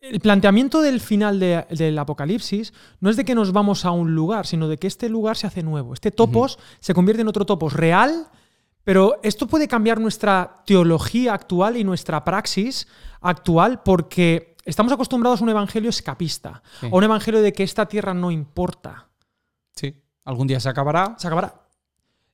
el 0.00 0.20
planteamiento 0.20 0.82
del 0.82 1.00
final 1.00 1.40
de- 1.40 1.66
del 1.70 1.98
apocalipsis 1.98 2.72
no 3.00 3.08
es 3.10 3.16
de 3.16 3.24
que 3.24 3.34
nos 3.34 3.52
vamos 3.52 3.84
a 3.84 3.90
un 3.90 4.14
lugar, 4.14 4.46
sino 4.46 4.68
de 4.68 4.76
que 4.76 4.86
este 4.86 5.08
lugar 5.08 5.36
se 5.36 5.46
hace 5.46 5.62
nuevo. 5.62 5.94
Este 5.94 6.10
topos 6.10 6.58
se 6.80 6.92
convierte 6.94 7.22
en 7.22 7.28
otro 7.28 7.46
topos 7.46 7.72
real, 7.72 8.28
pero 8.84 9.18
esto 9.22 9.46
puede 9.46 9.66
cambiar 9.68 9.98
nuestra 10.00 10.62
teología 10.66 11.34
actual 11.34 11.76
y 11.76 11.84
nuestra 11.84 12.22
praxis 12.24 12.86
actual 13.20 13.82
porque 13.82 14.56
estamos 14.64 14.92
acostumbrados 14.92 15.40
a 15.40 15.44
un 15.44 15.50
evangelio 15.50 15.90
escapista, 15.90 16.62
Sí. 16.80 16.86
a 16.86 16.94
un 16.94 17.02
evangelio 17.04 17.40
de 17.42 17.52
que 17.52 17.62
esta 17.64 17.86
tierra 17.86 18.12
no 18.14 18.30
importa. 18.30 19.08
sí. 19.74 20.02
Algún 20.26 20.46
día 20.46 20.60
se 20.60 20.68
acabará. 20.68 21.14
Se 21.18 21.26
acabará. 21.26 21.62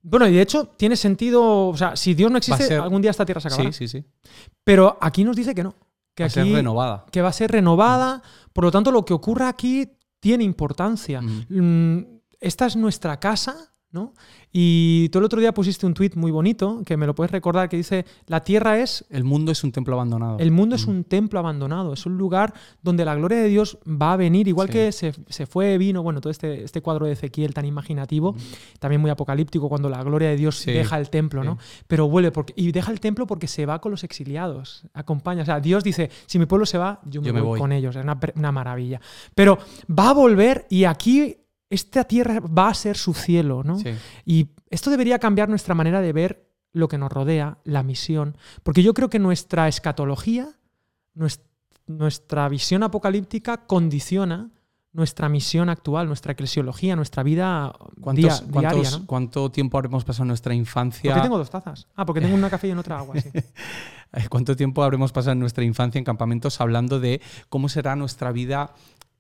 Bueno, 0.02 0.26
y 0.26 0.33
de 0.35 0.42
hecho 0.42 0.66
tiene 0.66 0.96
sentido, 0.96 1.68
o 1.68 1.76
sea, 1.76 1.94
si 1.94 2.14
Dios 2.14 2.28
no 2.33 2.38
existe, 2.38 2.66
ser- 2.66 2.81
algún 2.81 3.00
día 3.00 3.12
esta 3.12 3.24
tierra 3.24 3.40
se 3.40 3.46
acabará. 3.48 3.70
Sí, 3.72 3.87
sí, 3.87 4.00
sí. 4.00 4.05
Pero 4.64 4.98
aquí 5.00 5.22
nos 5.22 5.37
dice 5.37 5.55
que 5.55 5.62
no, 5.62 5.76
que 6.14 6.24
Va 6.24 6.26
a 6.26 6.26
aquí 6.26 6.35
ser 6.35 6.52
renovada. 6.52 7.07
que 7.12 7.22
va 7.22 7.28
a 7.28 7.33
ser 7.33 7.52
renovada, 7.52 8.20
por 8.52 8.64
lo 8.64 8.72
tanto 8.72 8.90
lo 8.90 9.05
que 9.05 9.14
ocurra 9.14 9.46
aquí 9.48 9.88
tiene 10.18 10.42
importancia. 10.42 11.20
Mm, 11.22 11.98
Esta 12.40 12.66
es 12.66 12.74
nuestra 12.74 13.20
casa, 13.20 13.71
¿no? 13.92 14.14
Y 14.50 15.09
tú 15.11 15.18
el 15.18 15.24
otro 15.24 15.40
día 15.40 15.52
pusiste 15.55 15.87
un 15.87 15.94
tuit 15.94 16.14
muy 16.14 16.31
bonito, 16.31 16.83
que 16.85 16.96
me 16.96 17.07
lo 17.07 17.14
puedes 17.14 17.31
recordar, 17.31 17.68
que 17.68 17.76
dice, 17.76 18.05
la 18.26 18.40
tierra 18.40 18.78
es 18.78 19.05
El 19.11 19.24
mundo 19.24 19.52
es 19.52 19.62
un 19.64 19.72
templo 19.72 19.94
abandonado. 19.94 20.38
el 20.38 20.50
mundo 20.50 20.74
Mm. 20.76 20.78
es 20.78 20.87
un 20.87 21.05
templo 21.05 21.38
abandonado, 21.38 21.92
es 21.92 22.05
un 22.07 22.18
lugar 22.18 22.52
donde 22.83 23.05
la 23.05 23.14
gloria 23.14 23.38
de 23.38 23.48
Dios 23.48 23.78
va 23.87 24.12
a 24.14 24.16
venir, 24.16 24.48
igual 24.48 24.68
Sí. 24.68 24.72
que 24.74 24.92
se, 24.92 25.12
se 25.28 25.46
fue, 25.46 25.78
vino, 25.78 26.02
bueno, 26.02 26.20
todo 26.20 26.31
este, 26.31 26.64
este 26.64 26.81
cuadro 26.83 27.07
de 27.07 27.12
Ezequiel 27.12 27.55
tan 27.55 27.64
imaginativo, 27.64 28.35
también 28.78 29.00
muy 29.00 29.11
apocalíptico, 29.11 29.68
cuando 29.68 29.88
la 29.88 30.02
gloria 30.02 30.28
de 30.28 30.37
Dios 30.37 30.57
Mm. 30.61 30.64
Sí, 30.64 30.72
deja 30.72 30.98
el 30.98 31.09
templo, 31.11 31.44
¿no? 31.44 31.59
Pero 31.87 32.09
vuelve, 32.09 32.31
porque, 32.33 32.52
y 32.57 32.72
deja 32.72 32.92
el 32.92 33.00
templo 33.00 33.26
porque 33.26 33.46
se 33.48 33.66
va 33.66 33.81
con 33.81 33.90
los 33.90 34.05
exiliados, 34.05 34.85
acompaña, 34.94 35.42
o 35.42 35.46
sea, 35.46 35.61
Dios 35.61 35.83
dice, 35.85 36.11
si 36.26 36.38
mi 36.38 36.46
pueblo 36.46 36.66
se 36.66 36.78
va, 36.78 37.00
yo 37.05 37.20
me, 37.20 37.28
Yo 37.28 37.35
me 37.35 37.40
voy, 37.40 37.48
voy. 37.50 37.61
con 37.61 37.72
ellos, 37.72 37.96
es 37.96 38.02
una, 38.02 38.18
una 38.37 38.52
maravilla. 38.52 39.00
Pero 39.35 39.59
va 39.90 40.11
a 40.11 40.12
volver 40.14 40.66
y 40.70 40.85
aquí 40.85 41.37
esta 41.72 42.04
tierra 42.04 42.40
va 42.40 42.68
a 42.68 42.74
ser 42.74 42.96
su 42.96 43.14
cielo, 43.14 43.62
¿no? 43.64 43.78
Sí. 43.78 43.90
Y 44.24 44.48
esto 44.70 44.90
debería 44.90 45.18
cambiar 45.18 45.48
nuestra 45.48 45.74
manera 45.74 46.00
de 46.00 46.12
ver 46.12 46.48
lo 46.72 46.88
que 46.88 46.98
nos 46.98 47.11
rodea, 47.12 47.58
la 47.64 47.82
misión. 47.82 48.37
Porque 48.62 48.82
yo 48.82 48.94
creo 48.94 49.11
que 49.11 49.18
nuestra 49.18 49.68
escatología, 49.68 50.48
nues- 51.14 51.40
nuestra 51.87 52.48
visión 52.48 52.82
apocalíptica 52.82 53.66
condiciona 53.66 54.50
nuestra 54.94 55.28
misión 55.30 55.70
actual, 55.70 56.06
nuestra 56.06 56.32
eclesiología, 56.32 56.94
nuestra 56.96 57.22
vida 57.22 57.72
¿Cuántos- 58.00 58.46
diaria. 58.50 58.70
cuántos- 58.70 59.00
¿no? 59.00 59.06
¿Cuánto 59.06 59.50
tiempo 59.50 59.78
habremos 59.78 60.04
pasado 60.04 60.24
en 60.24 60.28
nuestra 60.28 60.50
¿Por 60.50 60.56
infancia? 60.58 61.14
qué 61.14 61.20
tengo 61.22 61.38
dos 61.38 61.48
tazas? 61.50 61.88
Ah, 61.96 62.04
porque 62.04 62.20
tengo 62.20 62.35
una 62.35 62.50
café 62.50 62.68
y 62.68 62.72
en 62.72 62.78
otra 62.78 62.98
agua. 62.98 63.14
sí. 63.18 63.30
¿Cuánto 64.30 64.54
tiempo 64.56 64.82
habremos 64.82 65.11
pasado 65.11 65.32
en 65.32 65.38
nuestra 65.40 65.64
infancia 65.64 65.98
en 65.98 66.04
campamentos 66.04 66.61
hablando 66.61 67.00
de 67.00 67.22
cómo 67.48 67.70
será 67.70 67.96
nuestra 67.96 68.30
vida 68.32 68.74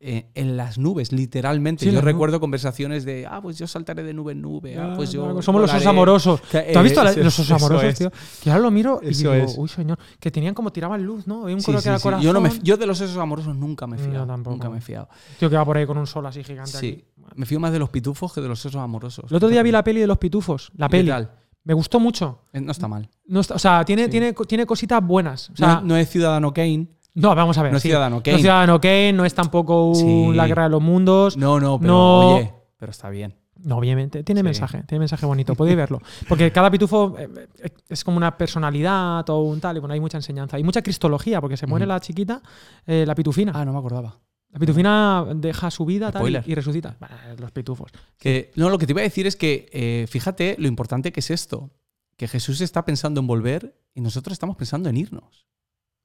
eh, 0.04 0.26
en 0.34 0.56
las 0.56 0.78
nubes, 0.78 1.12
literalmente? 1.12 1.84
Sí, 1.86 1.92
yo 1.92 2.00
recuerdo 2.00 2.40
conversaciones 2.40 3.04
de, 3.04 3.24
ah, 3.26 3.40
pues 3.40 3.56
yo 3.56 3.66
saltaré 3.68 4.02
de 4.02 4.12
nube 4.12 4.32
en 4.32 4.42
nube, 4.42 4.76
ah, 4.76 4.94
pues 4.96 5.12
yo. 5.12 5.40
Somos 5.42 5.60
los 5.62 5.70
osos 5.70 5.80
volaré". 5.84 5.88
amorosos. 5.88 6.42
¿Tú 6.42 6.58
has 6.58 6.82
visto 6.82 7.02
eh, 7.02 7.10
eso- 7.10 7.20
los 7.20 7.38
osos 7.38 7.50
amorosos, 7.52 7.84
es. 7.84 7.98
tío? 7.98 8.10
Que 8.42 8.50
ahora 8.50 8.62
lo 8.62 8.70
miro 8.72 9.00
y 9.02 9.10
Eso 9.10 9.32
digo, 9.32 9.44
es. 9.46 9.54
uy, 9.56 9.68
señor, 9.68 9.98
que 10.18 10.30
tenían 10.30 10.54
como 10.54 10.72
tiraban 10.72 11.04
luz, 11.04 11.26
¿no? 11.28 11.44
Había 11.44 11.54
un 11.54 11.62
color 11.62 11.82
que 11.82 11.88
era 11.88 11.98
corazón. 12.00 12.24
Yo, 12.24 12.32
no 12.32 12.40
me, 12.40 12.50
yo 12.62 12.76
de 12.76 12.86
los 12.86 13.00
osos 13.00 13.16
amorosos 13.16 13.54
nunca 13.56 13.86
me 13.86 13.96
he 13.96 14.00
Yo 14.04 14.10
fiado. 14.10 14.26
tampoco. 14.26 14.56
Nunca 14.56 14.68
me 14.70 14.78
he 14.78 14.80
fiado. 14.80 15.08
Tío, 15.38 15.48
que 15.48 15.56
va 15.56 15.64
por 15.64 15.76
ahí 15.76 15.86
con 15.86 15.96
un 15.98 16.06
sol 16.06 16.26
así 16.26 16.42
gigante 16.42 16.72
Sí. 16.72 16.86
aquí. 16.88 17.04
Me 17.36 17.46
fío 17.46 17.60
más 17.60 17.72
de 17.72 17.78
los 17.78 17.88
pitufos 17.88 18.32
que 18.32 18.40
de 18.40 18.48
los 18.48 18.64
osos 18.66 18.80
amorosos. 18.82 19.30
El 19.30 19.36
otro 19.36 19.48
día 19.48 19.62
vi 19.62 19.70
la 19.70 19.84
peli 19.84 20.00
de 20.00 20.06
los 20.08 20.18
pitufos, 20.18 20.72
la 20.76 20.86
¿Y 20.86 20.88
qué 20.88 20.96
peli. 20.98 21.08
tal? 21.10 21.30
Me 21.64 21.74
gustó 21.74 22.00
mucho. 22.00 22.40
Eh, 22.52 22.60
No 22.60 22.72
está 22.72 22.88
mal. 22.88 23.08
No 23.26 23.38
está- 23.38 23.54
o 23.54 23.58
sea, 23.58 23.84
tiene, 23.84 24.06
Sí. 24.06 24.10
tiene, 24.10 24.32
tiene 24.32 24.66
cositas 24.66 25.00
buenas. 25.06 25.48
O 25.50 25.56
sea, 25.56 25.76
no, 25.76 25.80
no 25.82 25.96
es 25.96 26.10
Ciudadano 26.10 26.52
Kane. 26.52 26.88
No, 27.14 27.34
vamos 27.34 27.58
a 27.58 27.62
ver. 27.62 27.72
no 27.72 27.76
es 27.76 27.82
sí. 27.82 27.88
Ciudadano 27.88 28.16
No 28.16 28.22
Kane. 28.22 28.36
es 28.36 28.40
Ciudadano 28.42 28.80
Kane, 28.80 29.12
no 29.12 29.24
es 29.24 29.34
tampoco 29.34 29.88
un 29.88 29.94
Sí. 29.94 30.36
La 30.36 30.46
Guerra 30.46 30.64
de 30.64 30.70
los 30.70 30.82
Mundos. 30.82 31.36
No, 31.36 31.60
no, 31.60 31.78
pero 31.78 31.92
No. 31.92 32.36
oye, 32.36 32.52
pero 32.78 32.90
está 32.90 33.10
bien. 33.10 33.34
No, 33.64 33.76
obviamente, 33.76 34.24
tiene 34.24 34.40
Sí. 34.40 34.44
mensaje, 34.44 34.82
tiene 34.88 35.00
mensaje 35.00 35.24
bonito, 35.24 35.54
podéis 35.54 35.76
verlo. 35.76 36.00
Porque 36.28 36.50
cada 36.50 36.68
pitufo 36.70 37.14
eh, 37.16 37.28
eh, 37.62 37.68
es 37.88 38.02
como 38.02 38.16
una 38.16 38.36
personalidad 38.36 39.28
o 39.30 39.42
un 39.42 39.60
tal, 39.60 39.76
y 39.76 39.80
bueno, 39.80 39.94
hay 39.94 40.00
mucha 40.00 40.18
enseñanza. 40.18 40.58
Y 40.58 40.64
mucha 40.64 40.82
cristología, 40.82 41.40
porque 41.40 41.56
se 41.56 41.66
muere 41.66 41.86
la 41.86 42.00
chiquita, 42.00 42.42
eh, 42.86 43.04
la 43.06 43.14
pitufina. 43.14 43.52
Ah, 43.54 43.64
no 43.64 43.72
me 43.72 43.78
acordaba. 43.78 44.18
La 44.50 44.58
pitufina 44.58 45.24
deja 45.36 45.70
su 45.70 45.84
vida 45.86 46.10
tal, 46.12 46.28
y, 46.44 46.54
resucita. 46.54 46.96
Los 47.38 47.52
pitufos. 47.52 47.90
Que, 48.18 48.50
no, 48.56 48.68
lo 48.68 48.76
que 48.78 48.86
te 48.86 48.92
iba 48.92 49.00
a 49.00 49.04
decir 49.04 49.26
es 49.26 49.36
que 49.36 49.66
eh, 49.72 50.06
fíjate 50.10 50.56
lo 50.58 50.66
importante 50.68 51.10
que 51.12 51.20
es 51.20 51.30
esto. 51.30 51.70
Que 52.16 52.28
Jesús 52.28 52.60
está 52.60 52.84
pensando 52.84 53.20
en 53.20 53.26
volver 53.26 53.74
y 53.94 54.02
nosotros 54.02 54.32
estamos 54.32 54.56
pensando 54.56 54.90
en 54.90 54.96
irnos. 54.98 55.46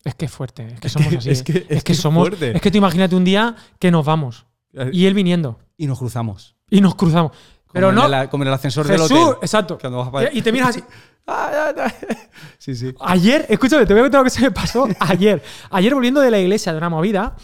Es 0.08 0.16
que 0.16 0.26
es 0.26 0.32
fuerte, 0.32 0.68
es 0.74 0.80
que 0.80 0.90
somos 0.90 1.14
así. 1.16 1.30
es 1.30 1.44
que- 1.44 1.58
es 1.58 1.66
es 1.78 1.84
que 1.84 1.94
somos. 1.94 2.28
fuerte. 2.28 2.56
Es 2.56 2.62
que 2.62 2.72
tú 2.72 2.78
imagínate 2.78 3.16
un 3.16 3.24
día 3.24 3.56
que 3.80 3.92
nos 3.92 4.06
vamos. 4.06 4.46
Y 4.92 5.06
él 5.06 5.14
viniendo. 5.14 5.60
Y 5.78 5.88
nos 5.88 5.98
cruzamos. 6.00 6.56
Y 6.70 6.82
nos 6.82 6.96
cruzamos. 6.96 7.32
Pero 7.74 7.88
como 7.90 8.02
no. 8.02 8.08
En 8.14 8.22
el, 8.22 8.30
como 8.30 8.44
en 8.44 8.48
el 8.50 8.54
ascensor 8.54 8.88
Jesús, 8.88 9.10
del 9.10 9.18
hotel. 9.20 9.36
exacto. 9.42 9.78
Cuando 9.80 10.00
vas 10.00 10.10
para- 10.10 10.34
Y, 10.34 10.40
y 10.40 10.42
te 10.42 10.52
miras 10.52 10.70
así. 10.70 10.84
Sí, 12.58 12.76
sí. 12.76 12.94
Ayer, 13.02 13.46
escúchame, 13.50 13.86
te 13.86 13.94
voy 13.94 14.00
a 14.02 14.04
contar 14.06 14.22
lo 14.22 14.24
que 14.26 14.30
se 14.30 14.42
me 14.42 14.52
pasó 14.52 14.88
ayer. 15.00 15.42
Ayer 15.72 15.94
volviendo 15.94 16.22
de 16.22 16.32
la 16.32 16.40
iglesia, 16.40 16.72
de 16.72 16.78
una 16.78 16.90
movida, 16.90 17.36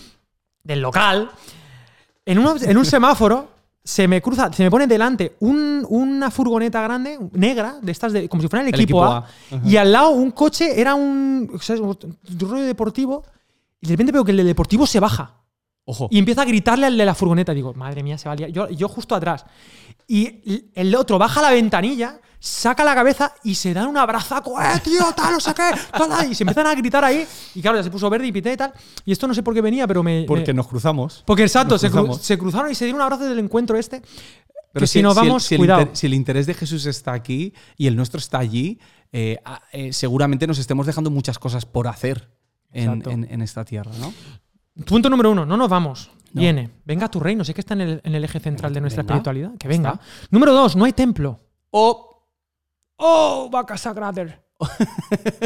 del 0.63 0.81
local, 0.81 1.29
en, 2.25 2.39
uno- 2.39 2.55
en 2.61 2.77
un 2.77 2.85
semáforo 2.85 3.49
se 3.83 4.07
me 4.07 4.21
cruza, 4.21 4.51
se 4.53 4.63
me 4.63 4.71
pone 4.71 4.87
delante 4.87 5.35
un- 5.41 5.85
una 5.89 6.31
furgoneta 6.31 6.81
grande, 6.81 7.19
negra, 7.33 7.77
de 7.81 7.91
estas 7.91 8.13
de, 8.13 8.29
como 8.29 8.41
si 8.41 8.47
fuera 8.47 8.61
el 8.65 8.73
El 8.73 8.79
equipo, 8.79 9.03
equipo 9.03 9.13
A, 9.13 9.27
y 9.69 9.75
al 9.75 9.91
lado 9.91 10.11
un 10.11 10.31
coche 10.31 10.79
era 10.79 10.95
un, 10.95 11.51
o 11.53 11.59
sea, 11.59 11.75
un 11.75 11.97
rollo 12.39 12.63
deportivo, 12.63 13.23
y 13.81 13.87
de 13.87 13.93
repente 13.93 14.11
veo 14.13 14.23
que 14.23 14.31
el 14.31 14.45
deportivo 14.45 14.87
se 14.87 14.99
baja. 15.01 15.35
Ojo. 15.85 16.07
Y 16.09 16.17
empieza 16.17 16.43
a 16.43 16.45
gritarle 16.45 16.85
al 16.85 16.97
de 16.97 17.05
la 17.05 17.13
furgoneta. 17.13 17.53
Digo, 17.53 17.73
madre 17.73 18.03
mía, 18.03 18.17
se 18.17 18.29
va 18.29 18.33
a 18.33 18.35
liar. 18.37 18.49
Yo, 18.51 18.69
yo 18.69 18.87
justo 18.87 19.15
atrás. 19.15 19.45
Y 20.07 20.69
el 20.75 20.95
otro 20.95 21.17
baja 21.17 21.41
la 21.41 21.51
ventanilla, 21.51 22.21
saca 22.45 22.83
la 22.83 22.93
cabeza 22.93 23.33
y 23.45 23.55
se 23.55 23.73
dan 23.73 23.87
un 23.87 23.95
abrazaco. 23.97 24.61
¡Eh, 24.61 24.65
tío, 24.83 24.99
tal, 25.15 25.31
no 25.33 25.39
sé 25.39 25.53
qué! 25.53 25.71
tal, 25.91 26.09
tal", 26.09 26.29
y 26.29 26.35
se 26.35 26.43
empiezan 26.43 26.67
a 26.67 26.75
gritar 26.75 27.03
ahí. 27.05 27.25
Y 27.55 27.61
claro, 27.61 27.77
ya 27.77 27.83
se 27.83 27.89
puso 27.89 28.09
verde 28.09 28.27
y 28.27 28.33
pité 28.33 28.51
y 28.51 28.57
tal. 28.57 28.73
Y 29.05 29.13
esto 29.13 29.27
no 29.27 29.33
sé 29.33 29.41
por 29.43 29.53
qué 29.53 29.61
venía, 29.61 29.87
pero 29.87 30.03
me. 30.03 30.25
Porque 30.27 30.47
me- 30.51 30.57
nos 30.57 30.67
cruzamos. 30.67 31.23
porque 31.25 31.43
exacto, 31.43 31.75
nos 31.75 31.81
se, 31.81 31.87
cru- 31.87 31.91
cruzamos. 31.91 32.21
se 32.21 32.37
cruzaron 32.37 32.69
y 32.71 32.75
se 32.75 32.83
dieron 32.83 32.99
un 32.99 33.03
abrazo 33.03 33.23
del 33.23 33.39
encuentro 33.39 33.77
este. 33.77 34.01
Pero 34.73 34.83
que 34.83 34.87
si, 34.87 35.01
nos 35.01 35.15
el- 35.17 35.23
vamos, 35.27 35.43
si 35.43 35.55
el 35.55 35.59
cuidado. 35.59 35.89
si 35.93 36.07
el 36.07 36.13
interés 36.15 36.45
de 36.45 36.53
Jesús 36.53 36.85
está 36.85 37.13
aquí 37.13 37.53
y 37.77 37.87
el 37.87 37.95
nuestro 37.95 38.17
está 38.19 38.39
allí, 38.39 38.79
eh, 39.13 39.37
eh, 39.71 39.93
seguramente 39.93 40.45
nos 40.45 40.57
estemos 40.59 40.85
dejando 40.85 41.11
muchas 41.11 41.39
cosas 41.39 41.65
por 41.65 41.87
hacer 41.87 42.29
en, 42.73 42.89
Exacto. 42.89 43.09
en- 43.11 43.27
en 43.31 43.41
esta 43.41 43.63
tierra, 43.63 43.91
¿no? 43.99 44.13
Punto 44.85 45.09
número 45.09 45.31
uno, 45.31 45.45
no 45.45 45.55
nos 45.55 45.69
vamos. 45.69 46.11
No. 46.33 46.41
Viene. 46.41 46.71
Venga 46.83 47.05
a 47.05 47.09
tu 47.11 47.19
reino. 47.21 47.45
Sé 47.45 47.53
que 47.53 47.61
está 47.61 47.75
en 47.75 47.81
el, 47.81 48.01
en 48.03 48.15
el 48.15 48.23
eje 48.25 48.39
central 48.39 48.73
de 48.73 48.81
nuestra 48.81 49.03
Venga. 49.03 49.13
espiritualidad. 49.13 49.51
Que 49.59 49.67
venga. 49.69 49.91
Está. 49.91 50.03
Número 50.31 50.51
dos, 50.51 50.75
no 50.75 50.83
hay 50.83 50.91
templo. 50.93 51.39
O 51.69 52.12
¡Oh, 53.05 53.49
vaca 53.51 53.77
sagrada! 53.77 54.39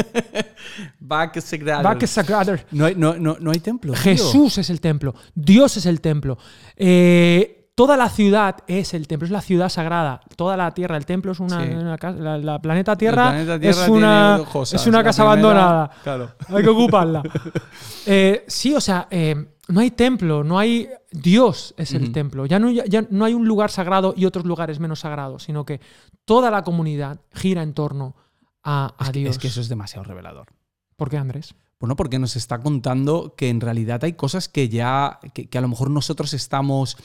Back 1.00 1.40
Sagrado. 1.40 1.82
Vaca 1.82 2.06
sagrada. 2.06 2.56
No 2.70 2.84
hay, 2.86 2.94
no, 2.94 3.14
no, 3.16 3.36
no 3.40 3.50
hay 3.50 3.58
templo. 3.60 3.92
tío. 3.92 4.00
Jesús 4.02 4.58
es 4.58 4.70
el 4.70 4.80
templo, 4.80 5.14
Dios 5.34 5.76
es 5.76 5.86
el 5.86 6.00
templo. 6.00 6.38
Eh, 6.76 7.70
toda 7.74 7.96
la 7.96 8.08
ciudad 8.10 8.56
es 8.66 8.94
el 8.94 9.08
templo, 9.08 9.26
es 9.26 9.32
la 9.32 9.40
ciudad 9.40 9.68
sagrada. 9.70 10.20
Toda 10.36 10.56
la 10.56 10.72
tierra, 10.72 10.96
el 10.96 11.06
templo 11.06 11.32
es 11.32 11.40
una, 11.40 11.64
Sí. 11.64 11.70
una 11.72 11.98
casa. 11.98 12.18
La, 12.18 12.38
la 12.38 12.60
planeta 12.60 12.96
Tierra, 12.96 13.26
El 13.40 13.46
planeta 13.46 13.58
Tierra 13.60 13.82
es 13.82 13.88
una, 13.88 14.40
cosas. 14.52 14.80
es 14.80 14.86
una 14.86 15.02
casa 15.02 15.24
primera- 15.24 15.32
abandonada. 15.50 15.90
Claro. 16.02 16.30
Hay 16.48 16.62
que 16.62 16.68
ocuparla. 16.70 17.22
Eh, 18.10 18.44
sí, 18.48 18.74
o 18.74 18.80
sea, 18.80 19.06
eh, 19.10 19.34
no 19.68 19.80
hay 19.80 19.90
templo, 19.90 20.42
no 20.44 20.58
hay. 20.58 20.88
Dios 21.12 21.74
es 21.78 21.92
el 21.94 22.10
templo. 22.12 22.46
Ya 22.46 22.58
no, 22.58 22.70
ya- 22.70 22.84
ya 22.86 23.02
no 23.10 23.24
hay 23.24 23.34
un 23.34 23.46
lugar 23.46 23.70
sagrado 23.70 24.14
y 24.16 24.24
otros 24.24 24.44
lugares 24.44 24.80
menos 24.80 25.00
sagrados, 25.00 25.44
sino 25.44 25.64
que 25.64 25.80
toda 26.24 26.50
la 26.50 26.62
comunidad 26.64 27.20
gira 27.32 27.62
en 27.62 27.74
torno 27.74 28.16
a, 28.62 28.94
a 28.98 29.04
Es 29.04 29.10
que, 29.10 29.18
Dios. 29.20 29.30
es 29.32 29.38
que 29.38 29.48
eso 29.48 29.60
es 29.60 29.68
demasiado 29.68 30.04
revelador. 30.04 30.48
¿Por 30.96 31.08
qué, 31.10 31.16
Andrés? 31.16 31.54
Bueno, 31.80 31.94
porque 31.94 32.18
nos 32.18 32.34
está 32.34 32.58
contando 32.58 33.34
que 33.36 33.48
en 33.50 33.60
realidad 33.60 34.02
hay 34.02 34.14
cosas 34.14 34.48
que 34.48 34.68
ya, 34.68 35.20
que, 35.32 35.46
que 35.48 35.58
a 35.58 35.60
lo 35.60 35.68
mejor 35.68 35.90
nosotros 35.90 36.34
estamos 36.34 36.96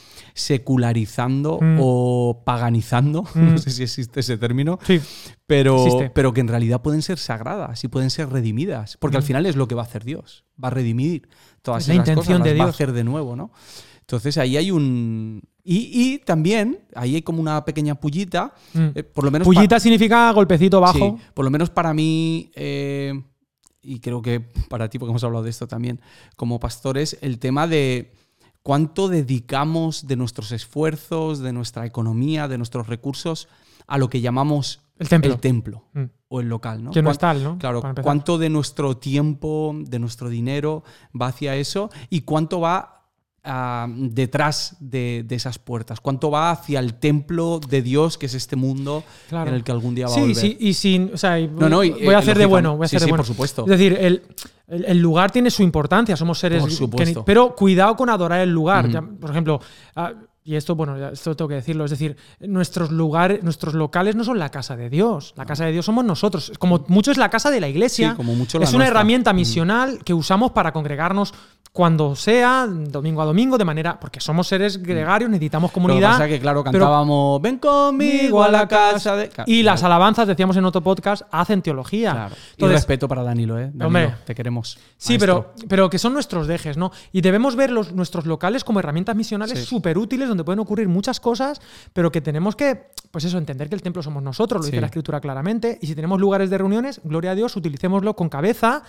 secularizando 0.58 1.60
Mm. 1.62 1.78
o 1.80 2.42
paganizando, 2.46 3.24
Mm. 3.36 3.52
no 3.52 3.58
sé 3.60 3.70
si 3.72 3.84
existe 3.84 4.22
ese 4.22 4.38
término, 4.38 4.80
Sí, 4.86 5.00
pero, 5.46 5.76
Existe. 5.86 6.10
pero 6.10 6.34
que 6.34 6.42
en 6.42 6.48
realidad 6.48 6.82
pueden 6.82 7.02
ser 7.02 7.20
sagradas 7.20 7.84
y 7.84 7.88
pueden 7.88 8.10
ser 8.10 8.30
redimidas, 8.30 8.98
porque 8.98 9.18
al 9.18 9.24
Mm. 9.24 9.28
final 9.28 9.46
es 9.46 9.56
lo 9.56 9.68
que 9.68 9.76
va 9.76 9.84
a 9.84 9.86
hacer 9.86 10.04
Dios, 10.04 10.44
va 10.62 10.70
a 10.70 10.72
redimir 10.72 11.28
todas 11.62 11.84
Es 11.84 11.88
la 11.90 11.94
esas 11.96 12.08
intención 12.08 12.40
cosas, 12.40 12.52
de 12.52 12.58
las 12.58 12.66
va 12.66 12.68
a 12.70 12.74
hacer 12.74 12.92
de 12.94 13.04
nuevo, 13.04 13.36
¿no? 13.36 13.52
Entonces 14.02 14.38
ahí 14.38 14.58
hay 14.58 14.70
un... 14.72 15.42
Y, 15.64 15.90
y 15.94 16.18
también, 16.20 16.80
ahí 16.94 17.16
hay 17.16 17.22
como 17.22 17.40
una 17.40 17.64
pequeña 17.64 17.96
pullita, 17.96 18.54
Mm. 18.74 18.88
eh, 18.96 19.04
por 19.04 19.24
lo 19.24 19.32
menos... 19.32 19.46
Pullita 19.46 19.80
significa 19.80 20.30
golpecito 20.32 20.82
bajo. 20.82 20.98
Sí, 21.18 21.26
por 21.34 21.46
lo 21.46 21.52
menos 21.52 21.70
para 21.70 21.94
mí, 21.94 22.52
eh, 22.56 23.14
y 23.84 24.00
creo 24.00 24.22
que 24.22 24.40
para 24.70 24.90
ti, 24.90 24.98
porque 24.98 25.12
hemos 25.12 25.24
hablado 25.24 25.44
de 25.44 25.50
esto 25.50 25.68
también, 25.68 26.00
como 26.36 26.60
pastores, 26.60 27.18
el 27.22 27.38
tema 27.40 27.68
de 27.68 28.14
cuánto 28.62 29.10
dedicamos 29.10 30.08
de 30.08 30.16
nuestros 30.16 30.52
esfuerzos, 30.52 31.40
de 31.40 31.54
nuestra 31.54 31.86
economía, 31.86 32.48
de 32.48 32.58
nuestros 32.58 32.88
recursos 32.88 33.48
a 33.88 33.98
lo 33.98 34.10
que 34.10 34.22
llamamos 34.22 34.80
El 34.98 35.10
templo. 35.10 35.34
el 35.34 35.40
templo 35.40 35.84
Mm. 35.94 36.04
o 36.30 36.40
el 36.40 36.48
local, 36.48 36.84
¿no? 36.84 36.92
Que 36.92 37.02
no 37.02 37.12
es 37.12 37.18
tal, 37.18 37.44
¿no? 37.44 37.58
Claro, 37.58 37.84
cuánto 38.02 38.38
de 38.38 38.50
nuestro 38.50 38.96
tiempo, 38.98 39.76
de 39.78 40.00
nuestro 40.00 40.30
dinero 40.30 40.84
va 41.20 41.28
hacia 41.28 41.56
eso 41.58 41.90
y 42.10 42.22
cuánto 42.22 42.62
va 42.62 43.03
ah, 43.44 43.88
detrás 43.90 44.76
de, 44.80 45.24
de 45.28 45.36
esas 45.36 45.60
puertas, 45.60 46.00
cuánto 46.00 46.32
va 46.32 46.52
hacia 46.52 46.80
el 46.80 46.94
templo 46.96 47.60
de 47.68 47.82
Dios, 47.82 48.18
que 48.18 48.26
es 48.28 48.34
este 48.34 48.56
mundo 48.56 49.04
Claro. 49.30 49.50
en 49.50 49.56
el 49.56 49.64
que 49.64 49.72
algún 49.72 49.96
día 49.96 50.08
va 50.08 50.14
a 50.16 50.20
volver. 50.20 50.36
sí, 50.36 50.58
y 50.60 50.74
sin. 50.74 51.12
O 51.14 51.18
sea, 51.18 51.40
y 51.40 51.48
No, 51.48 51.70
no, 51.70 51.84
y, 51.84 51.92
voy 51.92 52.10
a 52.10 52.12
eh, 52.14 52.16
hacer 52.16 52.38
de 52.38 52.46
bueno. 52.46 52.78
Voy 52.78 52.86
a 52.86 52.88
sí, 52.88 52.96
hacer 52.96 53.02
de 53.02 53.06
sí, 53.06 53.12
bueno. 53.12 53.24
por 53.24 53.28
supuesto. 53.28 53.64
Es 53.64 53.70
decir, 53.70 53.98
el, 54.00 54.22
el- 54.68 54.86
el 54.86 55.00
lugar 55.00 55.30
tiene 55.32 55.52
su 55.52 55.62
importancia, 55.64 56.16
somos 56.16 56.40
seres. 56.40 56.62
Por 56.62 56.70
que 56.70 56.76
supuesto. 56.76 57.26
pero 57.26 57.56
cuidado 57.56 57.96
con 57.96 58.10
adorar 58.10 58.40
el 58.42 58.50
lugar. 58.52 58.90
Ya, 58.90 59.02
por 59.02 59.30
ejemplo, 59.30 59.60
ah, 59.96 60.14
y 60.46 60.56
esto, 60.56 60.76
bueno, 60.76 61.10
esto 61.10 61.36
tengo 61.38 61.48
que 61.48 61.56
decirlo, 61.56 61.86
es 61.86 61.92
decir, 61.92 62.18
nuestros 62.42 62.92
lugares, 62.92 63.42
nuestros 63.44 63.74
locales 63.76 64.16
no 64.18 64.26
son 64.26 64.40
la 64.40 64.50
casa 64.50 64.76
de 64.76 64.90
Dios. 64.90 65.34
La 65.38 65.46
casa 65.46 65.64
de 65.66 65.72
Dios 65.72 65.86
somos 65.86 66.04
nosotros. 66.04 66.52
Como 66.60 66.84
mucho 66.90 67.12
es 67.12 67.18
la 67.18 67.30
casa 67.30 67.50
de 67.50 67.62
la 67.62 67.70
iglesia. 67.70 68.10
Sí, 68.12 68.16
como 68.18 68.36
mucho 68.36 68.58
la 68.60 68.66
es 68.66 68.72
una 68.72 68.80
nuestra. 68.80 69.00
herramienta 69.00 69.32
misional 69.32 70.00
que 70.04 70.14
usamos 70.14 70.52
para 70.52 70.74
congregarnos 70.74 71.34
cuando 71.74 72.16
sea, 72.16 72.68
domingo 72.70 73.24
a 73.24 73.26
domingo, 73.26 73.58
de 73.58 73.66
manera. 73.66 74.00
Porque 74.00 74.20
somos 74.20 74.48
seres 74.48 74.82
gregarios, 74.82 75.28
necesitamos 75.30 75.70
Lo 75.70 75.72
que 75.72 75.74
comunidad. 75.74 76.12
pasa 76.12 76.26
es 76.26 76.30
que, 76.34 76.40
claro, 76.40 76.64
pero- 76.64 76.72
cantábamos 76.80 77.42
Ven 77.42 77.58
conmigo 77.58 78.44
a 78.44 78.50
la 78.50 78.68
casa 78.68 79.16
de. 79.16 79.30
Claro, 79.30 79.52
Y 79.52 79.64
las 79.64 79.82
alabanzas, 79.84 80.28
decíamos 80.28 80.56
en 80.56 80.66
otro 80.66 80.82
podcast, 80.82 81.24
hacen 81.32 81.64
teología. 81.64 82.12
Claro. 82.12 82.36
Y 82.36 82.52
Entonces, 82.52 82.76
respeto 82.78 83.08
para 83.08 83.24
Danilo, 83.24 83.58
¿eh? 83.58 83.72
Danilo, 83.74 83.88
Hombre. 83.88 84.14
te 84.24 84.36
queremos. 84.36 84.78
Sí, 84.98 85.14
maestro. 85.14 85.52
pero, 85.56 85.68
pero 85.68 85.90
que 85.90 85.98
son 85.98 86.14
nuestros 86.14 86.46
dejes, 86.46 86.78
¿no? 86.78 86.92
Y 87.12 87.22
debemos 87.22 87.56
ver 87.56 87.72
los, 87.72 87.92
nuestros 87.92 88.28
locales 88.28 88.64
como 88.64 88.80
herramientas 88.80 89.16
misionales 89.16 89.58
Sí. 89.58 89.66
súper 89.66 89.98
útiles 89.98 90.30
donde 90.30 90.44
pueden 90.44 90.60
ocurrir 90.60 90.88
muchas 90.88 91.20
cosas, 91.20 91.60
pero 91.92 92.12
que 92.12 92.22
tenemos 92.22 92.56
que, 92.56 92.92
pues 93.10 93.24
eso, 93.26 93.40
entender 93.40 93.68
que 93.68 93.74
el 93.76 93.82
templo 93.82 94.04
somos 94.04 94.22
nosotros, 94.22 94.62
lo 94.62 94.66
dice 94.68 94.80
la 94.80 94.86
escritura 94.88 95.20
claramente. 95.20 95.80
Y 95.82 95.88
si 95.88 95.96
tenemos 95.96 96.22
lugares 96.22 96.52
de 96.52 96.58
reuniones, 96.60 97.02
gloria 97.04 97.32
a 97.32 97.36
Dios, 97.36 97.56
utilicémoslo 97.56 98.16
con 98.16 98.30
cabeza, 98.30 98.84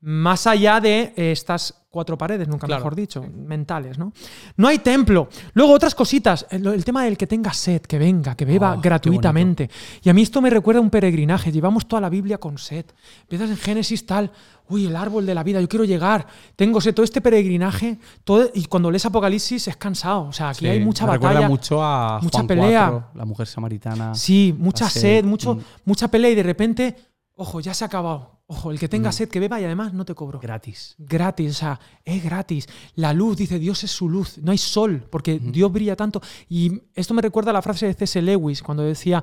más 0.00 0.46
allá 0.46 0.80
de 0.80 1.12
eh, 1.16 1.32
estas 1.32 1.74
cuatro 1.90 2.16
paredes, 2.16 2.46
nunca 2.46 2.66
Claro. 2.66 2.80
mejor 2.80 2.94
dicho, 2.94 3.24
mentales, 3.34 3.98
¿no? 3.98 4.12
No 4.56 4.68
hay 4.68 4.78
templo. 4.78 5.28
Luego 5.54 5.72
otras 5.72 5.94
cositas, 5.94 6.46
el, 6.50 6.64
el 6.68 6.84
tema 6.84 7.02
del 7.04 7.16
que 7.16 7.26
tenga 7.26 7.52
sed, 7.52 7.80
que 7.82 7.98
venga, 7.98 8.36
que 8.36 8.44
beba 8.44 8.74
Oh, 8.74 8.80
qué 8.80 8.88
gratuitamente. 8.88 9.70
Y 10.02 10.08
a 10.10 10.14
mí 10.14 10.22
esto 10.22 10.40
me 10.40 10.50
recuerda 10.50 10.78
a 10.78 10.82
un 10.82 10.90
peregrinaje. 10.90 11.50
Llevamos 11.50 11.88
toda 11.88 12.00
la 12.02 12.10
Biblia 12.10 12.38
con 12.38 12.58
sed. 12.58 12.84
Empiezas 13.22 13.50
en 13.50 13.56
Génesis 13.56 14.06
tal, 14.06 14.30
uy, 14.68 14.86
el 14.86 14.94
árbol 14.94 15.26
de 15.26 15.34
la 15.34 15.42
vida, 15.42 15.60
yo 15.60 15.68
quiero 15.68 15.84
llegar, 15.84 16.26
tengo 16.54 16.80
sed. 16.80 16.94
Todo 16.94 17.04
este 17.04 17.20
peregrinaje, 17.20 17.98
todo, 18.22 18.50
y 18.54 18.66
cuando 18.66 18.90
lees 18.92 19.04
Apocalipsis 19.06 19.66
es 19.66 19.76
cansado. 19.76 20.28
O 20.28 20.32
sea, 20.32 20.50
aquí 20.50 20.60
Sí, 20.60 20.68
hay 20.68 20.80
mucha 20.80 21.06
me 21.06 21.12
recuerda 21.14 21.34
batalla. 21.36 21.48
mucho 21.48 21.82
a 21.82 22.20
mucha 22.22 22.38
Juan 22.38 22.46
pelea. 22.46 22.88
4, 22.90 23.08
la 23.14 23.24
mujer 23.24 23.46
samaritana. 23.48 24.14
Sí, 24.14 24.54
mucha 24.56 24.88
sed, 24.88 25.24
mucho, 25.24 25.56
mm. 25.56 25.60
mucha 25.86 26.06
pelea 26.08 26.30
y 26.30 26.34
de 26.36 26.42
repente, 26.44 26.96
ojo, 27.34 27.58
ya 27.60 27.74
se 27.74 27.82
ha 27.82 27.86
acabado. 27.88 28.37
Ojo, 28.50 28.70
el 28.70 28.78
que 28.78 28.88
tenga 28.88 29.12
sed, 29.12 29.28
que 29.28 29.40
beba 29.40 29.60
y 29.60 29.64
además 29.64 29.92
no 29.92 30.06
te 30.06 30.14
cobro. 30.14 30.40
Gratis. 30.40 30.94
Gratis, 30.96 31.50
o 31.50 31.54
sea, 31.54 31.80
es 32.02 32.24
gratis. 32.24 32.66
La 32.94 33.12
luz, 33.12 33.36
dice 33.36 33.58
Dios 33.58 33.84
es 33.84 33.90
su 33.90 34.08
luz. 34.08 34.38
No 34.38 34.52
hay 34.52 34.58
sol, 34.58 35.06
porque 35.10 35.38
Dios 35.38 35.70
brilla 35.70 35.96
tanto. 35.96 36.22
Y 36.48 36.80
esto 36.94 37.12
me 37.12 37.20
recuerda 37.20 37.50
a 37.50 37.52
la 37.52 37.60
frase 37.60 37.86
de 37.86 37.92
C.S. 37.92 38.22
Lewis, 38.22 38.62
cuando 38.62 38.84
decía, 38.84 39.22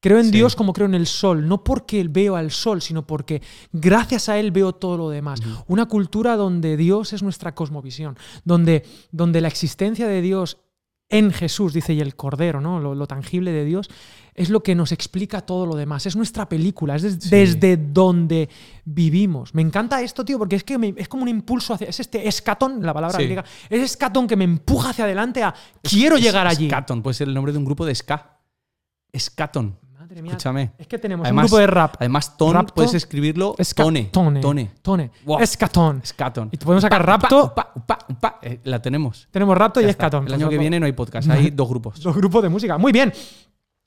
creo 0.00 0.18
en 0.18 0.26
Sí. 0.26 0.32
Dios 0.32 0.54
como 0.54 0.74
creo 0.74 0.86
en 0.86 0.94
el 0.94 1.06
sol. 1.06 1.48
No 1.48 1.64
porque 1.64 2.06
veo 2.10 2.36
al 2.36 2.50
sol, 2.50 2.82
sino 2.82 3.06
porque 3.06 3.40
gracias 3.72 4.28
a 4.28 4.38
él 4.38 4.50
veo 4.50 4.74
todo 4.74 4.98
lo 4.98 5.08
demás. 5.08 5.40
Una 5.66 5.86
cultura 5.86 6.36
donde 6.36 6.76
Dios 6.76 7.14
es 7.14 7.22
nuestra 7.22 7.54
cosmovisión, 7.54 8.18
donde, 8.44 8.84
donde 9.12 9.40
la 9.40 9.48
existencia 9.48 10.06
de 10.06 10.20
Dios 10.20 10.58
en 11.10 11.32
Jesús, 11.32 11.72
dice, 11.72 11.94
y 11.94 12.00
el 12.00 12.16
Cordero, 12.16 12.60
¿no? 12.60 12.80
Lo, 12.80 12.94
lo 12.94 13.06
tangible 13.06 13.50
de 13.50 13.64
Dios, 13.64 13.88
es 14.34 14.50
lo 14.50 14.62
que 14.62 14.74
nos 14.74 14.92
explica 14.92 15.40
todo 15.40 15.64
lo 15.66 15.74
demás. 15.74 16.04
Es 16.06 16.16
nuestra 16.16 16.48
película, 16.48 16.96
es 16.96 17.02
des- 17.02 17.18
Sí. 17.20 17.30
desde 17.30 17.76
donde 17.78 18.48
vivimos. 18.84 19.54
Me 19.54 19.62
encanta 19.62 20.02
esto, 20.02 20.24
tío, 20.24 20.38
porque 20.38 20.56
es 20.56 20.64
que 20.64 20.76
me- 20.78 20.94
es 20.96 21.08
como 21.08 21.22
un 21.22 21.28
impulso 21.28 21.72
hacia. 21.74 21.88
Es 21.88 21.98
este 22.00 22.28
escatón, 22.28 22.84
la 22.84 22.92
palabra 22.92 23.16
Sí. 23.18 23.24
griega. 23.24 23.44
Es 23.70 23.80
escatón 23.82 24.26
que 24.26 24.36
me 24.36 24.44
empuja 24.44 24.90
hacia 24.90 25.04
adelante 25.04 25.42
a. 25.42 25.54
Quiero 25.82 26.18
llegar 26.18 26.46
allí. 26.46 26.68
Scaton, 26.68 27.02
puede 27.02 27.14
ser 27.14 27.28
el 27.28 27.34
nombre 27.34 27.52
de 27.52 27.58
un 27.58 27.64
grupo 27.64 27.86
de 27.86 27.94
ska. 27.94 28.38
Scaton. 29.16 29.76
Madre 30.18 30.22
mía. 30.22 30.32
Escúchame. 30.32 30.70
Es 30.78 30.86
que 30.86 30.98
tenemos 30.98 31.24
Además- 31.24 31.44
un 31.44 31.46
grupo 31.48 31.58
de 31.60 31.66
rap. 31.66 31.94
Además, 31.98 32.36
ton 32.36 32.54
Rapto. 32.54 32.74
puedes 32.74 32.94
escribirlo 32.94 33.54
tone. 33.76 34.04
Tone. 34.12 34.40
Tone. 34.40 34.70
Tone. 34.82 35.10
Wow. 35.24 35.38
Escatón. 35.40 36.02
Scaton. 36.04 36.48
Y 36.52 36.56
podemos 36.56 36.82
sacar 36.82 37.02
Upa, 37.02 37.06
rapto. 37.12 37.44
upa, 37.46 37.72
upa, 37.76 37.98
upa. 38.08 38.38
Eh, 38.42 38.60
la 38.64 38.80
tenemos. 38.82 39.28
Tenemos 39.30 39.56
rapto 39.56 39.80
y 39.80 39.84
Ya 39.84 39.90
escatón. 39.90 40.26
El 40.26 40.34
año 40.34 40.46
Pues 40.46 40.54
que 40.56 40.58
viene 40.58 40.80
no 40.80 40.86
hay 40.86 40.92
podcast, 40.92 41.30
hay 41.30 41.50
dos 41.54 41.68
grupos. 41.68 42.00
Dos 42.02 42.16
grupos 42.16 42.42
de 42.42 42.48
música. 42.48 42.78
Muy 42.78 42.92
bien. 42.92 43.12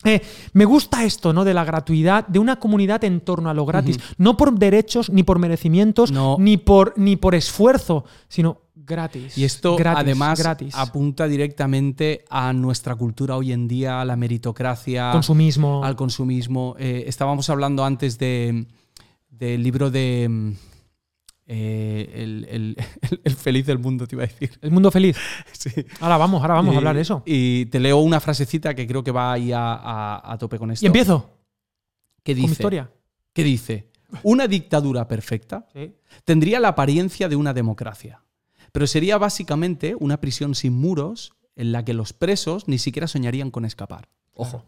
Eh, 0.04 0.20
me 0.54 0.66
gusta 0.66 1.04
esto, 1.04 1.32
¿no? 1.32 1.44
De 1.44 1.54
la 1.54 1.64
gratuidad, 1.64 2.26
de 2.28 2.40
una 2.40 2.56
comunidad 2.60 3.04
en 3.04 3.22
torno 3.22 3.50
a 3.52 3.54
lo 3.54 3.66
gratis. 3.68 4.00
No 4.18 4.36
por 4.36 4.52
derechos, 4.58 5.12
ni 5.12 5.22
por 5.22 5.38
merecimientos, 5.38 6.12
No. 6.12 6.38
ni, 6.40 6.58
por, 6.58 6.94
ni 6.98 7.18
por 7.18 7.36
esfuerzo, 7.36 8.04
sino 8.28 8.62
gratis. 8.92 9.38
Y 9.38 9.44
esto 9.44 9.76
Gratis, 9.78 10.00
además 10.02 10.40
gratis. 10.40 10.76
apunta 10.76 11.28
directamente 11.28 12.24
a 12.30 12.54
nuestra 12.54 12.96
cultura 12.96 13.36
hoy 13.38 13.52
en 13.52 13.68
día, 13.68 14.02
a 14.02 14.06
la 14.06 14.16
meritocracia, 14.16 15.12
Consumismo. 15.12 15.84
al 15.84 15.96
consumismo. 15.96 16.76
Eh, 16.78 17.06
estábamos 17.08 17.50
hablando 17.50 17.84
antes 17.84 18.20
de, 18.20 18.68
del 19.30 19.64
libro 19.64 19.90
de 19.90 20.28
mm, 20.30 20.52
eh, 21.48 22.12
el, 22.16 22.48
el- 22.50 22.78
el- 23.10 23.22
el 23.24 23.36
feliz 23.36 23.66
del 23.66 23.80
mundo, 23.80 24.08
te 24.08 24.16
iba 24.16 24.24
a 24.24 24.28
decir. 24.28 24.52
El 24.62 24.72
mundo 24.72 24.92
feliz. 24.92 25.18
Sí. 25.54 25.70
Ahora 26.00 26.18
vamos, 26.18 26.42
ahora 26.42 26.56
vamos 26.56 26.74
Y- 26.74 26.76
a 26.76 26.78
hablar 26.80 26.96
de 26.96 27.02
eso. 27.02 27.24
Y 27.26 27.66
te 27.68 27.80
leo 27.80 27.98
una 28.00 28.20
frasecita 28.20 28.74
que 28.74 28.88
creo 28.88 29.04
que 29.04 29.12
va 29.12 29.34
ahí 29.34 29.52
a, 29.52 29.74
a- 29.74 30.34
a 30.34 30.38
tope 30.38 30.58
con 30.60 30.72
esto. 30.72 30.86
Y 30.86 30.88
empiezo 30.88 31.38
¿Qué 32.24 32.34
con 32.34 32.42
mi 32.42 32.48
dice? 32.48 32.54
historia. 32.54 32.92
¿Qué 33.34 33.44
dice? 33.44 33.90
Una 34.24 34.48
dictadura 34.48 35.08
perfecta 35.08 35.68
Sí. 35.74 35.94
tendría 36.26 36.60
la 36.60 36.70
apariencia 36.70 37.30
de 37.30 37.36
una 37.38 37.54
democracia, 37.54 38.22
pero 38.72 38.88
sería 38.88 39.18
básicamente 39.18 39.96
una 40.00 40.22
prisión 40.22 40.56
sin 40.56 40.74
muros 40.74 41.34
en 41.56 41.72
la 41.72 41.84
que 41.84 41.94
los 41.94 42.14
presos 42.14 42.68
ni 42.68 42.78
siquiera 42.78 43.08
soñarían 43.08 43.52
con 43.52 43.66
escapar. 43.66 44.10
Ojo. 44.34 44.66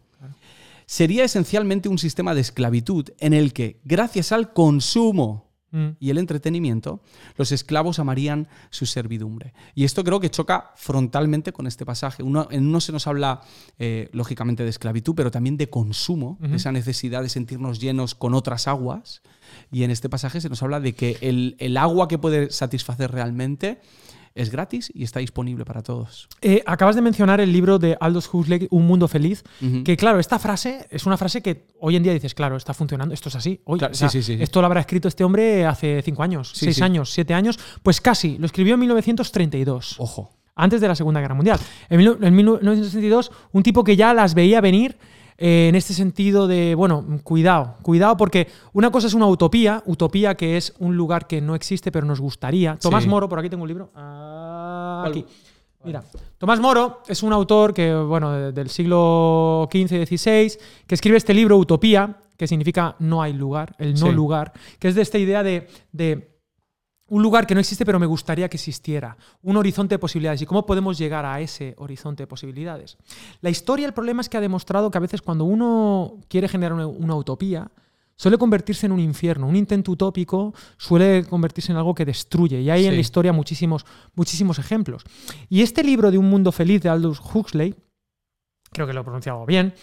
Sería 0.86 1.24
esencialmente 1.24 1.88
un 1.88 1.98
sistema 1.98 2.34
de 2.34 2.42
esclavitud 2.42 3.08
en 3.18 3.32
el 3.32 3.52
que, 3.52 3.80
gracias 3.84 4.32
al 4.32 4.52
consumo 4.52 5.43
Mm. 5.74 5.96
y 5.98 6.10
el 6.10 6.18
entretenimiento, 6.18 7.00
los 7.36 7.50
esclavos 7.50 7.98
amarían 7.98 8.46
su 8.70 8.86
servidumbre. 8.86 9.52
Y 9.74 9.82
esto 9.82 10.04
creo 10.04 10.20
que 10.20 10.30
choca 10.30 10.70
frontalmente 10.76 11.52
con 11.52 11.66
este 11.66 11.84
pasaje. 11.84 12.22
Uno, 12.22 12.46
en 12.52 12.68
uno 12.68 12.80
se 12.80 12.92
nos 12.92 13.08
habla, 13.08 13.40
eh, 13.80 14.08
lógicamente, 14.12 14.62
de 14.62 14.70
esclavitud, 14.70 15.14
pero 15.16 15.32
también 15.32 15.56
de 15.56 15.68
consumo, 15.68 16.38
Ujú. 16.40 16.54
esa 16.54 16.70
necesidad 16.70 17.22
de 17.22 17.28
sentirnos 17.28 17.80
llenos 17.80 18.14
con 18.14 18.34
otras 18.34 18.68
aguas. 18.68 19.20
Y 19.72 19.82
en 19.82 19.90
este 19.90 20.08
pasaje 20.08 20.40
se 20.40 20.48
nos 20.48 20.62
habla 20.62 20.78
de 20.78 20.94
que 20.94 21.18
el, 21.20 21.56
el 21.58 21.76
agua 21.76 22.06
que 22.06 22.18
puede 22.18 22.50
satisfacer 22.50 23.10
realmente 23.10 23.80
es 24.34 24.50
gratis 24.50 24.90
y 24.92 25.04
está 25.04 25.20
disponible 25.20 25.64
para 25.64 25.82
todos. 25.82 26.28
Eh, 26.40 26.62
acabas 26.66 26.96
de 26.96 27.02
mencionar 27.02 27.40
el 27.40 27.52
libro 27.52 27.78
de 27.78 27.96
Aldous 28.00 28.28
Huxley, 28.32 28.66
Un 28.70 28.86
mundo 28.86 29.06
feliz, 29.08 29.44
que 29.84 29.96
claro, 29.96 30.18
esta 30.18 30.38
frase 30.38 30.86
es 30.90 31.06
una 31.06 31.16
frase 31.16 31.40
que 31.42 31.66
hoy 31.80 31.96
en 31.96 32.02
día 32.02 32.12
dices, 32.12 32.34
claro, 32.34 32.56
está 32.56 32.74
funcionando, 32.74 33.14
esto 33.14 33.28
es 33.28 33.36
así. 33.36 33.60
Oye, 33.64 33.78
Claro, 33.78 33.92
o 33.92 33.96
sea, 33.96 34.08
sí, 34.08 34.22
sí, 34.22 34.36
sí. 34.36 34.42
Esto 34.42 34.60
lo 34.60 34.66
habrá 34.66 34.80
escrito 34.80 35.08
este 35.08 35.22
hombre 35.24 35.64
hace 35.66 36.02
cinco 36.02 36.22
años, 36.22 36.50
seis 36.54 36.82
años, 36.82 37.12
siete 37.12 37.32
años, 37.34 37.58
pues 37.82 38.00
casi, 38.00 38.38
lo 38.38 38.46
escribió 38.46 38.74
en 38.74 38.80
1932. 38.80 39.96
Ojo. 39.98 40.30
antes 40.56 40.80
de 40.80 40.88
la 40.88 40.94
Segunda 40.94 41.20
Guerra 41.20 41.34
Mundial. 41.34 41.58
En 41.88 41.98
1962, 41.98 43.30
un 43.52 43.62
tipo 43.62 43.82
que 43.84 43.96
ya 43.96 44.14
las 44.14 44.34
veía 44.34 44.60
venir 44.60 44.96
eh, 45.38 45.66
en 45.68 45.74
este 45.74 45.92
sentido 45.94 46.46
de, 46.46 46.74
bueno, 46.74 47.04
cuidado, 47.24 47.74
cuidado, 47.82 48.16
porque 48.16 48.48
una 48.72 48.90
cosa 48.90 49.06
es 49.08 49.14
una 49.14 49.26
utopía, 49.26 49.82
utopía 49.86 50.34
que 50.36 50.56
es 50.56 50.74
un 50.78 50.96
lugar 50.96 51.26
que 51.26 51.40
no 51.40 51.54
existe 51.54 51.90
pero 51.92 52.06
nos 52.06 52.20
gustaría. 52.20 52.76
Tomás 52.76 53.02
Sí. 53.04 53.08
Moro, 53.08 53.28
por 53.28 53.38
aquí 53.38 53.50
tengo 53.50 53.62
un 53.62 53.68
libro. 53.68 53.90
Ah, 53.94 55.04
aquí. 55.06 55.24
Mira, 55.84 56.02
Tomás 56.38 56.60
Moro 56.60 57.02
es 57.08 57.22
un 57.22 57.32
autor 57.34 57.74
que, 57.74 57.94
bueno, 57.94 58.32
de- 58.32 58.52
del 58.52 58.70
siglo 58.70 59.68
XV 59.70 60.00
y 60.02 60.06
XVI, 60.06 60.52
que 60.86 60.94
escribe 60.94 61.18
este 61.18 61.34
libro, 61.34 61.58
Utopía, 61.58 62.16
que 62.38 62.46
significa 62.46 62.96
no 63.00 63.20
hay 63.20 63.32
lugar, 63.34 63.74
el 63.78 63.92
no 63.94 64.06
Sí. 64.06 64.12
lugar, 64.12 64.52
que 64.78 64.88
es 64.88 64.94
de 64.94 65.02
esta 65.02 65.18
idea 65.18 65.42
de- 65.42 65.68
de 65.92 66.33
un 67.08 67.22
lugar 67.22 67.46
que 67.46 67.54
no 67.54 67.60
existe 67.60 67.84
pero 67.84 67.98
me 67.98 68.06
gustaría 68.06 68.48
que 68.48 68.56
existiera, 68.56 69.16
un 69.42 69.56
horizonte 69.56 69.94
de 69.94 69.98
posibilidades 69.98 70.42
y 70.42 70.46
cómo 70.46 70.66
podemos 70.66 70.98
llegar 70.98 71.24
a 71.24 71.40
ese 71.40 71.74
horizonte 71.78 72.22
de 72.22 72.26
posibilidades. 72.26 72.96
La 73.40 73.50
historia, 73.50 73.86
el 73.86 73.92
problema 73.92 74.20
es 74.20 74.28
que 74.28 74.36
ha 74.36 74.40
demostrado 74.40 74.90
que 74.90 74.98
a 74.98 75.00
veces 75.00 75.22
cuando 75.22 75.44
uno 75.44 76.18
quiere 76.28 76.48
generar 76.48 76.72
una, 76.72 76.86
una 76.86 77.14
utopía, 77.14 77.70
suele 78.16 78.38
convertirse 78.38 78.86
en 78.86 78.92
un 78.92 79.00
infierno. 79.00 79.46
Un 79.46 79.56
intento 79.56 79.92
utópico 79.92 80.54
suele 80.76 81.24
convertirse 81.24 81.72
en 81.72 81.78
algo 81.78 81.94
que 81.94 82.04
destruye. 82.04 82.60
Y 82.60 82.70
hay 82.70 82.86
en 82.86 82.94
la 82.94 83.00
historia 83.00 83.32
muchísimos, 83.32 83.84
muchísimos 84.14 84.58
ejemplos. 84.58 85.04
Y 85.48 85.62
este 85.62 85.82
libro 85.82 86.10
de 86.10 86.18
Un 86.18 86.30
Mundo 86.30 86.52
Feliz 86.52 86.82
de 86.82 86.88
Aldous 86.88 87.20
Huxley, 87.20 87.74
creo 88.70 88.86
que 88.86 88.92
lo 88.92 89.00
he 89.00 89.04
pronunciado 89.04 89.44
bien, 89.46 89.74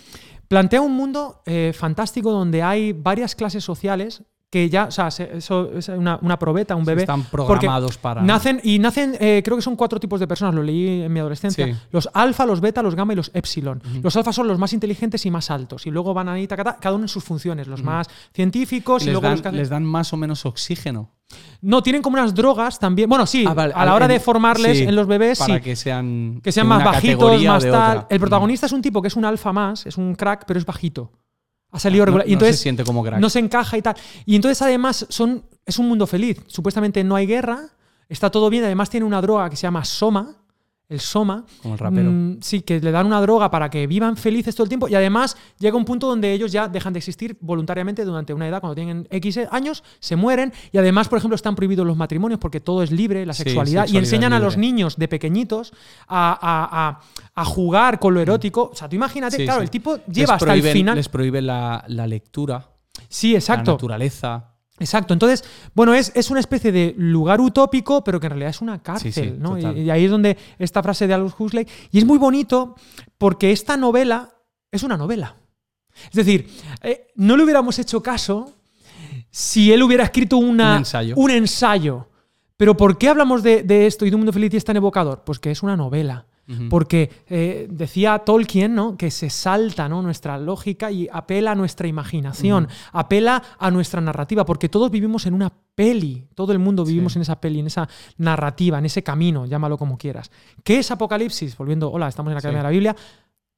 plantea 0.48 0.82
un 0.82 0.94
mundo 0.94 1.42
eh, 1.46 1.72
fantástico 1.74 2.32
donde 2.32 2.62
hay 2.62 2.94
varias 2.94 3.36
clases 3.36 3.64
sociales 3.64 4.24
que 4.52 4.70
ya, 4.70 4.84
o 4.86 4.92
sea, 4.92 5.10
se- 5.10 5.38
eso 5.38 5.72
es 5.78 5.88
una, 5.88 6.20
una 6.22 6.38
probeta, 6.38 6.76
un 6.76 6.84
bebé. 6.86 7.02
Están 7.04 7.24
programados 7.24 7.98
para. 7.98 8.22
Nacen, 8.22 8.60
y 8.64 8.80
nacen, 8.80 9.16
eh, 9.20 9.42
creo 9.46 9.56
que 9.56 9.64
son 9.64 9.78
cuatro 9.78 9.98
tipos 10.00 10.20
de 10.20 10.28
personas, 10.28 10.54
lo 10.54 10.62
leí 10.62 11.04
en 11.04 11.12
mi 11.14 11.20
adolescencia. 11.22 11.66
Sí. 11.68 11.74
Los 11.90 12.10
alfa, 12.14 12.46
los 12.46 12.60
beta, 12.60 12.84
los 12.84 12.94
gamma 12.94 13.14
y 13.14 13.16
los 13.16 13.32
epsilon. 13.34 13.82
Los 14.04 14.16
alfa 14.18 14.34
son 14.34 14.48
los 14.50 14.60
más 14.60 14.74
inteligentes 14.74 15.26
y 15.26 15.32
más 15.32 15.50
altos. 15.50 15.88
Y 15.88 15.90
luego 15.90 16.14
van 16.14 16.28
ahí, 16.28 16.48
tacata, 16.48 16.78
cada 16.82 16.96
uno 16.96 17.06
en 17.06 17.08
sus 17.10 17.24
funciones. 17.24 17.68
Los 17.68 17.82
más 17.82 18.08
científicos 18.34 19.04
Y 19.04 19.06
luego 19.06 19.22
dan, 19.22 19.32
los 19.32 19.42
que 19.42 19.52
les 19.54 19.70
dan 19.70 19.86
más 19.86 20.12
o 20.14 20.18
menos 20.18 20.46
oxígeno. 20.46 21.10
No, 21.62 21.82
tienen 21.82 22.02
como 22.02 22.16
unas 22.18 22.36
drogas 22.36 22.78
también. 22.78 23.08
Bueno, 23.08 23.26
sí, 23.26 23.46
Ah, 23.48 23.54
vale, 23.54 23.74
a 23.74 23.86
la 23.86 23.96
hora 23.96 24.04
en- 24.06 24.12
de 24.12 24.20
formarles 24.20 24.80
sí, 24.80 24.84
en 24.84 24.96
los 24.98 25.08
bebés, 25.08 25.40
Para 25.40 25.56
sí. 25.56 25.62
que 25.62 25.78
sean. 25.78 26.42
Que 26.44 26.52
sean 26.52 26.68
más 26.68 26.84
bajitos, 26.84 27.42
más 27.44 27.64
tal. 27.64 27.70
otra. 28.00 28.08
El 28.10 28.20
protagonista 28.20 28.66
es 28.66 28.74
un 28.74 28.82
tipo 28.82 29.02
que 29.02 29.08
es 29.08 29.16
un 29.16 29.24
alfa 29.24 29.54
más, 29.54 29.86
es 29.86 29.98
un 29.98 30.14
crack, 30.16 30.44
pero 30.46 30.60
es 30.60 30.66
bajito. 30.66 31.10
Ha 31.72 31.80
salido 31.80 32.04
Ah, 32.04 32.06
No- 32.06 32.12
regular. 32.12 32.28
y 32.28 32.32
no 32.32 32.34
entonces 32.34 32.58
se 32.58 32.64
siente 32.64 32.84
como 32.84 33.04
crack. 33.04 33.20
no 33.20 33.30
se 33.30 33.40
encaja 33.40 33.78
y 33.78 33.82
tal. 33.82 33.96
Y 34.26 34.36
entonces 34.36 34.62
además 34.62 35.06
son, 35.10 35.46
es 35.66 35.80
un 35.80 35.88
mundo 35.88 36.06
feliz. 36.08 36.38
Supuestamente 36.48 37.04
no 37.04 37.16
hay 37.16 37.26
guerra, 37.28 37.70
está 38.10 38.30
todo 38.30 38.50
bien, 38.50 38.64
además 38.66 38.90
tiene 38.90 39.06
una 39.06 39.22
droga 39.22 39.50
que 39.50 39.56
se 39.56 39.64
llama 39.64 39.86
Soma, 39.86 40.36
el 40.92 41.00
Soma. 41.00 41.46
Como 41.62 41.74
el 41.74 41.80
rapero. 41.80 42.12
mm, 42.12 42.38
sí, 42.42 42.62
que 42.62 42.80
le 42.80 42.92
dan 42.92 43.06
una 43.08 43.20
droga 43.22 43.50
para 43.50 43.70
que 43.70 43.88
vivan 43.88 44.18
felices 44.18 44.54
todo 44.56 44.66
el 44.66 44.70
tiempo 44.70 44.88
y 44.88 44.96
además 44.96 45.38
llega 45.58 45.76
un 45.78 45.86
punto 45.86 46.08
donde 46.08 46.32
ellos 46.34 46.52
ya 46.52 46.68
dejan 46.68 46.94
de 46.94 47.00
existir 47.00 47.38
voluntariamente 47.42 48.06
durante 48.06 48.34
una 48.34 48.48
edad, 48.48 48.60
cuando 48.62 48.76
tienen 48.76 49.08
X 49.10 49.40
años, 49.52 49.84
se 50.00 50.16
mueren 50.16 50.52
y 50.72 50.78
además, 50.78 51.08
por 51.08 51.18
ejemplo, 51.18 51.36
están 51.36 51.56
prohibidos 51.56 51.88
los 51.88 51.98
matrimonios 51.98 52.40
porque 52.40 52.60
todo 52.60 52.84
es 52.84 52.92
libre, 52.92 53.26
la 53.26 53.34
Sí, 53.34 53.44
sexualidad, 53.44 53.88
y 53.88 53.98
enseñan 53.98 54.34
a 54.34 54.40
los 54.40 54.58
niños 54.58 54.98
de 54.98 55.08
pequeñitos 55.08 55.72
a, 56.08 56.32
a- 56.34 56.90
a- 56.90 57.00
a 57.34 57.46
jugar 57.46 58.00
con 58.00 58.14
lo 58.14 58.20
erótico. 58.20 58.70
O 58.74 58.76
sea, 58.76 58.90
tú 58.90 58.96
imagínate, 58.98 59.38
Sí, 59.38 59.44
claro, 59.46 59.62
sí. 59.62 59.64
el 59.64 59.70
tipo 59.72 59.96
Les 59.96 60.06
lleva 60.08 60.36
hasta 60.36 60.54
el 60.54 60.62
final. 60.64 60.96
Les 60.96 61.08
prohíbe 61.10 61.42
la, 61.42 61.84
la 61.88 62.06
lectura, 62.06 62.68
Sí, 63.08 63.32
la 63.32 63.38
exacto. 63.40 63.72
naturaleza. 63.72 64.51
Exacto. 64.82 65.14
Entonces, 65.14 65.44
bueno, 65.76 65.94
es, 65.94 66.12
es 66.16 66.32
una 66.32 66.40
especie 66.40 66.72
de 66.72 66.96
lugar 66.98 67.40
utópico, 67.40 68.04
pero 68.04 68.20
que 68.20 68.26
en 68.26 68.32
realidad 68.32 68.50
es 68.50 68.62
una 68.62 68.82
cárcel, 68.82 69.14
Sí, 69.14 69.22
sí, 69.22 69.34
¿no? 69.38 69.58
Y, 69.58 69.90
ahí 69.90 70.06
es 70.06 70.12
donde 70.12 70.38
esta 70.58 70.82
frase 70.82 71.08
de 71.08 71.14
Aldous 71.14 71.36
Huxley. 71.38 71.68
Y 71.92 72.00
es 72.00 72.06
muy 72.06 72.18
bonito 72.18 72.76
porque 73.18 73.52
esta 73.52 73.78
novela 73.78 74.30
es 74.72 74.84
una 74.84 74.98
novela. 74.98 75.36
Es 76.06 76.16
decir, 76.16 76.50
eh, 76.82 77.08
no 77.16 77.38
le 77.38 77.44
hubiéramos 77.44 77.78
hecho 77.78 78.02
caso 78.02 78.54
si 79.30 79.72
él 79.72 79.84
hubiera 79.84 80.04
escrito 80.04 80.38
una, 80.38 80.74
Un 80.74 80.78
ensayo. 80.80 81.16
un 81.16 81.32
ensayo. 81.32 82.08
Pero 82.58 82.76
¿por 82.76 82.98
qué 82.98 83.10
hablamos 83.10 83.44
de, 83.44 83.64
de 83.64 83.86
esto 83.88 84.06
y 84.06 84.10
de 84.10 84.16
un 84.16 84.22
mundo 84.22 84.34
feliz 84.34 84.54
y 84.54 84.58
es 84.58 84.66
tan 84.66 84.78
evocador? 84.78 85.24
Pues 85.24 85.40
que 85.40 85.52
es 85.52 85.62
una 85.62 85.78
novela. 85.78 86.26
Porque 86.70 87.10
eh, 87.28 87.68
decía 87.70 88.20
Tolkien 88.20 88.76
¿no? 88.76 88.98
que 88.98 89.12
se 89.12 89.30
salta 89.30 89.88
¿no? 89.90 90.02
nuestra 90.02 90.38
lógica 90.38 90.92
y 90.92 91.08
apela 91.12 91.52
a 91.52 91.56
nuestra 91.56 91.88
imaginación, 91.88 92.68
apela 92.92 93.42
a 93.60 93.72
nuestra 93.72 94.02
narrativa, 94.02 94.46
porque 94.46 94.70
todos 94.70 94.92
vivimos 94.92 95.26
en 95.26 95.34
una 95.34 95.52
peli, 95.76 96.28
todo 96.36 96.52
el 96.52 96.60
mundo 96.60 96.84
vivimos 96.86 97.14
Sí. 97.14 97.20
en 97.20 97.22
esa 97.24 97.40
peli, 97.40 97.60
en 97.60 97.68
esa 97.68 97.88
narrativa, 98.18 98.78
en 98.78 98.86
ese 98.86 99.04
camino, 99.04 99.46
llámalo 99.46 99.78
como 99.78 99.98
quieras. 99.98 100.32
¿Qué 100.64 100.80
es 100.80 100.92
Apocalipsis? 100.92 101.58
Volviendo, 101.58 101.92
hola, 101.92 102.08
estamos 102.08 102.30
en 102.32 102.36
la 102.36 102.40
Academia 102.40 102.60
Sí. 102.60 102.64
de 102.64 102.68
la 102.68 102.70
Biblia. 102.72 102.96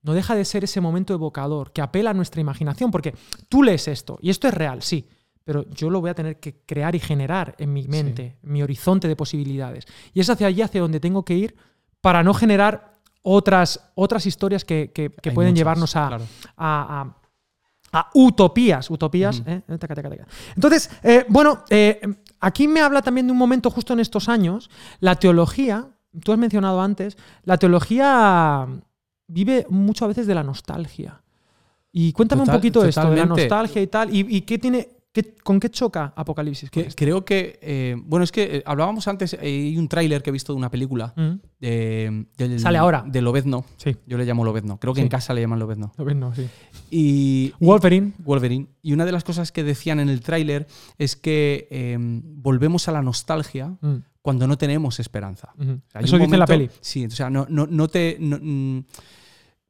No 0.03 0.13
deja 0.13 0.36
de 0.36 0.43
ser 0.45 0.63
ese 0.63 0.82
momento 0.82 1.13
evocador 1.13 1.71
que 1.71 1.82
apela 1.82 2.10
a 2.12 2.13
nuestra 2.13 2.41
imaginación, 2.41 2.91
porque 2.91 3.15
tú 3.49 3.63
lees 3.63 3.88
esto, 3.88 4.19
y 4.21 4.29
esto 4.29 4.47
es 4.47 4.53
real, 4.53 4.82
sí, 4.84 5.08
pero 5.45 5.65
yo 5.71 5.89
lo 5.89 6.01
voy 6.01 6.10
a 6.10 6.13
tener 6.13 6.39
que 6.39 6.56
crear 6.65 6.93
y 6.95 6.99
generar 6.99 7.56
en 7.58 7.73
mi 7.73 7.88
mente, 7.88 8.38
en 8.43 8.51
mi 8.51 8.62
horizonte 8.63 9.08
de 9.08 9.15
posibilidades. 9.15 9.86
Y 10.13 10.19
es 10.19 10.29
hacia 10.29 10.47
allí 10.47 10.62
hacia 10.62 10.82
donde 10.82 10.99
tengo 10.99 11.23
que 11.25 11.36
ir 11.36 11.56
para 12.03 12.21
no 12.21 12.33
generar 12.33 12.99
otras, 13.21 13.79
otras 13.95 14.25
historias 14.25 14.65
que, 14.65 14.91
que- 14.91 15.09
pueden 15.09 15.51
muchas, 15.51 15.57
llevarnos 15.57 15.95
a, 15.95 16.07
claro. 16.09 16.25
a- 16.57 17.01
a- 17.93 17.97
a 17.99 18.09
utopías. 18.13 18.89
Utopías. 18.89 19.39
Ujú. 19.39 19.49
¿eh? 19.49 19.61
Taca, 19.79 19.95
taca, 19.95 20.09
taca. 20.09 20.27
Entonces, 20.53 20.89
eh, 21.01 21.25
bueno, 21.29 21.63
eh, 21.69 22.01
aquí 22.41 22.67
me 22.67 22.81
habla 22.81 23.01
también 23.01 23.27
de 23.27 23.31
un 23.31 23.37
momento 23.37 23.69
justo 23.71 23.93
en 23.93 24.01
estos 24.01 24.27
años. 24.27 24.69
La 24.99 25.15
teología, 25.15 25.87
tú 26.25 26.33
has 26.33 26.37
mencionado 26.37 26.81
antes, 26.81 27.17
la 27.45 27.57
teología 27.57 28.67
vive 29.27 29.65
mucho 29.69 30.03
a 30.03 30.09
veces 30.09 30.27
de 30.27 30.35
la 30.35 30.43
nostalgia. 30.43 31.21
Y 31.93 32.11
cuéntame 32.11 32.41
un 32.41 32.49
poquito 32.49 32.81
de 32.81 32.89
esto, 32.89 33.01
de 33.01 33.07
la 33.15 33.21
totalmente. 33.21 33.43
nostalgia 33.43 33.81
y 33.81 33.87
tal. 33.87 34.13
¿Y, 34.13 34.25
y 34.37 34.41
qué 34.41 34.57
tiene, 34.57 34.89
qué- 35.13 35.36
con 35.43 35.60
qué 35.62 35.69
choca 35.69 36.12
Apocalipsis? 36.15 36.69
Que- 36.69 36.88
creo 36.88 37.23
que. 37.23 37.58
eh, 37.62 37.95
bueno, 38.04 38.23
es 38.26 38.32
que 38.34 38.58
eh, 38.58 38.63
hablábamos 38.65 39.08
antes. 39.08 39.34
Hay 39.39 39.78
un 39.78 39.88
tráiler 39.88 40.21
que 40.21 40.32
he 40.32 40.34
visto 40.34 40.52
de 40.52 40.58
una 40.58 40.69
película. 40.69 41.13
Mm, 41.15 41.32
de- 41.62 42.26
del- 42.38 42.60
Sale 42.60 42.78
ahora. 42.78 43.06
De 43.08 43.21
Lobezno. 43.21 43.63
Sí, 43.78 43.95
Yo 44.06 44.17
le 44.17 44.26
llamo 44.26 44.43
Lobezno. 44.43 44.78
Creo 44.80 44.93
que 44.93 44.99
Sí. 44.99 45.04
en 45.04 45.10
casa 45.10 45.34
le 45.34 45.39
llaman 45.41 45.60
Lobezno. 45.60 45.93
lo 45.97 46.04
ves, 46.04 46.15
no, 46.17 46.36
sí. 46.36 46.47
Y. 46.91 47.54
Wolverine. 47.62 48.12
Wolverine. 48.19 48.67
Y 48.82 48.91
una 48.93 49.06
de 49.06 49.12
las 49.13 49.23
cosas 49.23 49.52
que 49.54 49.63
decían 49.63 49.99
en 50.02 50.10
el 50.10 50.19
tráiler 50.21 50.67
es 50.97 51.15
que 51.15 51.67
eh, 51.71 51.97
volvemos 51.99 52.88
a 52.88 52.91
la 52.91 53.02
nostalgia 53.02 53.78
Mm, 53.82 53.95
cuando 54.21 54.47
no 54.47 54.58
tenemos 54.58 54.99
esperanza. 54.99 55.54
O 55.60 55.63
sea, 55.91 56.02
Eso 56.02 56.17
dice 56.17 56.38
la 56.38 56.45
peli. 56.47 56.69
Sí, 56.82 57.06
o 57.06 57.10
sea, 57.12 57.30
no, 57.30 57.45
no, 57.49 57.67
no 57.67 57.88
te. 57.88 58.17
no, 58.19 58.38
mm, 58.41 58.84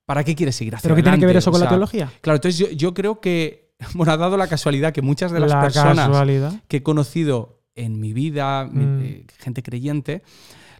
¿Para 0.06 0.24
qué 0.26 0.36
quieres 0.36 0.56
seguir 0.58 0.76
hacia 0.76 0.84
¿Pero 0.84 0.96
qué 0.98 1.02
tiene 1.04 1.18
que 1.18 1.26
ver 1.26 1.38
eso 1.38 1.50
O 1.50 1.54
con 1.54 1.62
la 1.62 1.70
teología? 1.70 2.12
Claro, 2.22 2.36
entonces 2.36 2.60
yo, 2.60 2.70
yo 2.76 2.94
creo 2.94 3.20
que. 3.22 3.63
Bueno, 3.94 4.12
ha 4.14 4.18
dado 4.18 4.38
la 4.38 4.48
casualidad 4.48 4.94
que 4.94 5.02
muchas 5.02 5.32
de 5.32 5.40
las 5.40 5.52
la 5.52 5.62
personas 5.62 6.08
casualidad. 6.08 6.54
que 6.68 6.78
he 6.78 6.84
conocido 6.84 7.62
en 7.76 8.00
mi 8.00 8.14
vida, 8.14 8.66
Mm. 8.72 9.02
eh, 9.02 9.26
gente 9.40 9.64
creyente, 9.64 10.22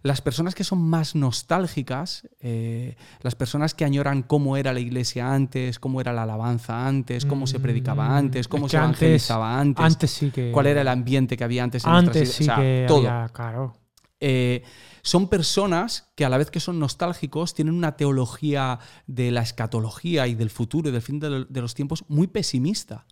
las 0.02 0.20
personas 0.20 0.54
que 0.54 0.64
son 0.64 0.82
más 0.82 1.14
nostálgicas, 1.14 2.28
eh, 2.40 2.96
las 3.22 3.34
personas 3.34 3.74
que 3.74 3.84
añoran 3.86 4.22
cómo 4.22 4.56
era 4.58 4.72
la 4.74 4.80
iglesia 4.80 5.32
antes, 5.32 5.78
cómo 5.78 6.00
era 6.00 6.12
la 6.12 6.24
alabanza 6.24 6.86
antes, 6.86 7.24
cómo 7.24 7.46
se 7.46 7.58
predicaba 7.58 8.08
Mm, 8.10 8.12
antes, 8.12 8.46
cómo 8.48 8.68
se 8.68 8.76
antes- 8.76 9.00
evangelizaba 9.00 9.58
antes, 9.58 9.84
Antes 9.84 10.10
sí 10.10 10.30
que. 10.30 10.50
cuál 10.52 10.66
era 10.66 10.82
el 10.82 10.88
ambiente 10.88 11.36
que 11.38 11.44
había 11.44 11.64
antes 11.64 11.84
en 11.84 11.90
nuestras 11.92 12.16
Antes 12.16 12.32
sí 12.34 12.42
o 12.42 12.46
sea, 12.46 12.56
que 12.56 12.84
todo. 12.86 12.98
había, 13.10 13.28
claro. 13.30 13.72
Eh, 14.20 14.62
son 15.02 15.28
personas 15.28 16.10
que 16.14 16.24
a 16.24 16.28
la 16.28 16.38
vez 16.38 16.50
que 16.50 16.60
son 16.60 16.78
nostálgicos 16.78 17.52
tienen 17.52 17.74
una 17.74 17.96
teología 17.96 18.78
de 19.06 19.30
la 19.30 19.42
escatología 19.42 20.26
y 20.28 20.34
del 20.34 20.50
futuro 20.50 20.88
y 20.88 20.92
del 20.92 21.02
fin 21.02 21.18
de, 21.20 21.46
los 21.60 21.74
tiempos 21.74 22.04
muy 22.08 22.26
pesimista 22.26 23.04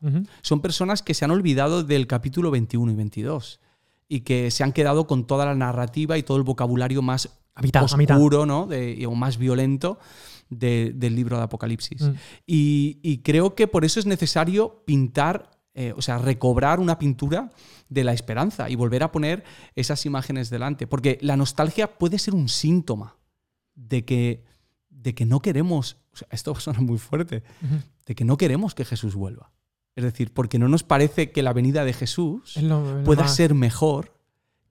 son 0.42 0.60
personas 0.60 1.02
que 1.02 1.12
se 1.12 1.24
han 1.24 1.30
olvidado 1.32 1.82
del 1.82 2.06
capítulo 2.06 2.50
21 2.50 2.92
y 2.92 2.94
22 2.94 3.60
y 4.08 4.20
que 4.20 4.50
se 4.50 4.62
han 4.64 4.72
quedado 4.72 5.06
con 5.06 5.26
toda 5.26 5.44
la 5.44 5.54
narrativa 5.54 6.16
y 6.16 6.22
todo 6.22 6.36
el 6.38 6.44
vocabulario 6.44 7.02
más 7.02 7.28
mitad, 7.60 7.82
oscuro 8.16 8.46
¿no? 8.46 8.66
De- 8.66 9.04
o 9.06 9.14
más 9.14 9.36
violento 9.36 9.98
de- 10.48 10.92
del 10.94 11.14
libro 11.16 11.36
de 11.36 11.42
Apocalipsis. 11.42 12.00
Mm. 12.02 12.12
Y, 12.46 13.00
y 13.02 13.18
creo 13.18 13.54
que 13.54 13.66
por 13.68 13.84
eso 13.84 14.00
es 14.00 14.06
necesario 14.06 14.82
pintar, 14.86 15.50
eh, 15.74 15.92
o 15.96 16.02
sea, 16.02 16.18
recobrar 16.18 16.80
una 16.80 16.98
pintura 16.98 17.50
de 17.88 18.04
la 18.04 18.12
esperanza 18.12 18.68
y 18.68 18.74
volver 18.76 19.02
a 19.02 19.12
poner 19.12 19.42
esas 19.74 20.04
imágenes 20.06 20.50
delante. 20.50 20.86
Porque 20.86 21.18
la 21.22 21.36
nostalgia 21.36 21.98
puede 21.98 22.18
ser 22.18 22.34
un 22.34 22.48
síntoma 22.48 23.16
de 23.74 24.04
que, 24.04 24.44
de 24.90 25.14
que 25.14 25.24
no 25.24 25.40
queremos, 25.40 25.96
o 26.12 26.16
sea, 26.16 26.28
esto 26.30 26.54
suena 26.60 26.80
muy 26.80 26.98
fuerte, 26.98 27.42
de 28.06 28.14
que 28.14 28.24
no 28.24 28.36
queremos 28.36 28.74
que 28.74 28.84
Jesús 28.84 29.14
vuelva. 29.14 29.52
Es 29.94 30.04
decir, 30.04 30.32
porque 30.32 30.58
no 30.58 30.68
nos 30.68 30.82
parece 30.84 31.32
que 31.32 31.42
la 31.42 31.52
venida 31.52 31.84
de 31.84 31.92
Jesús 31.92 32.56
lo- 32.58 32.98
lo 32.98 33.04
pueda 33.04 33.22
más- 33.22 33.34
ser 33.36 33.54
mejor 33.54 34.14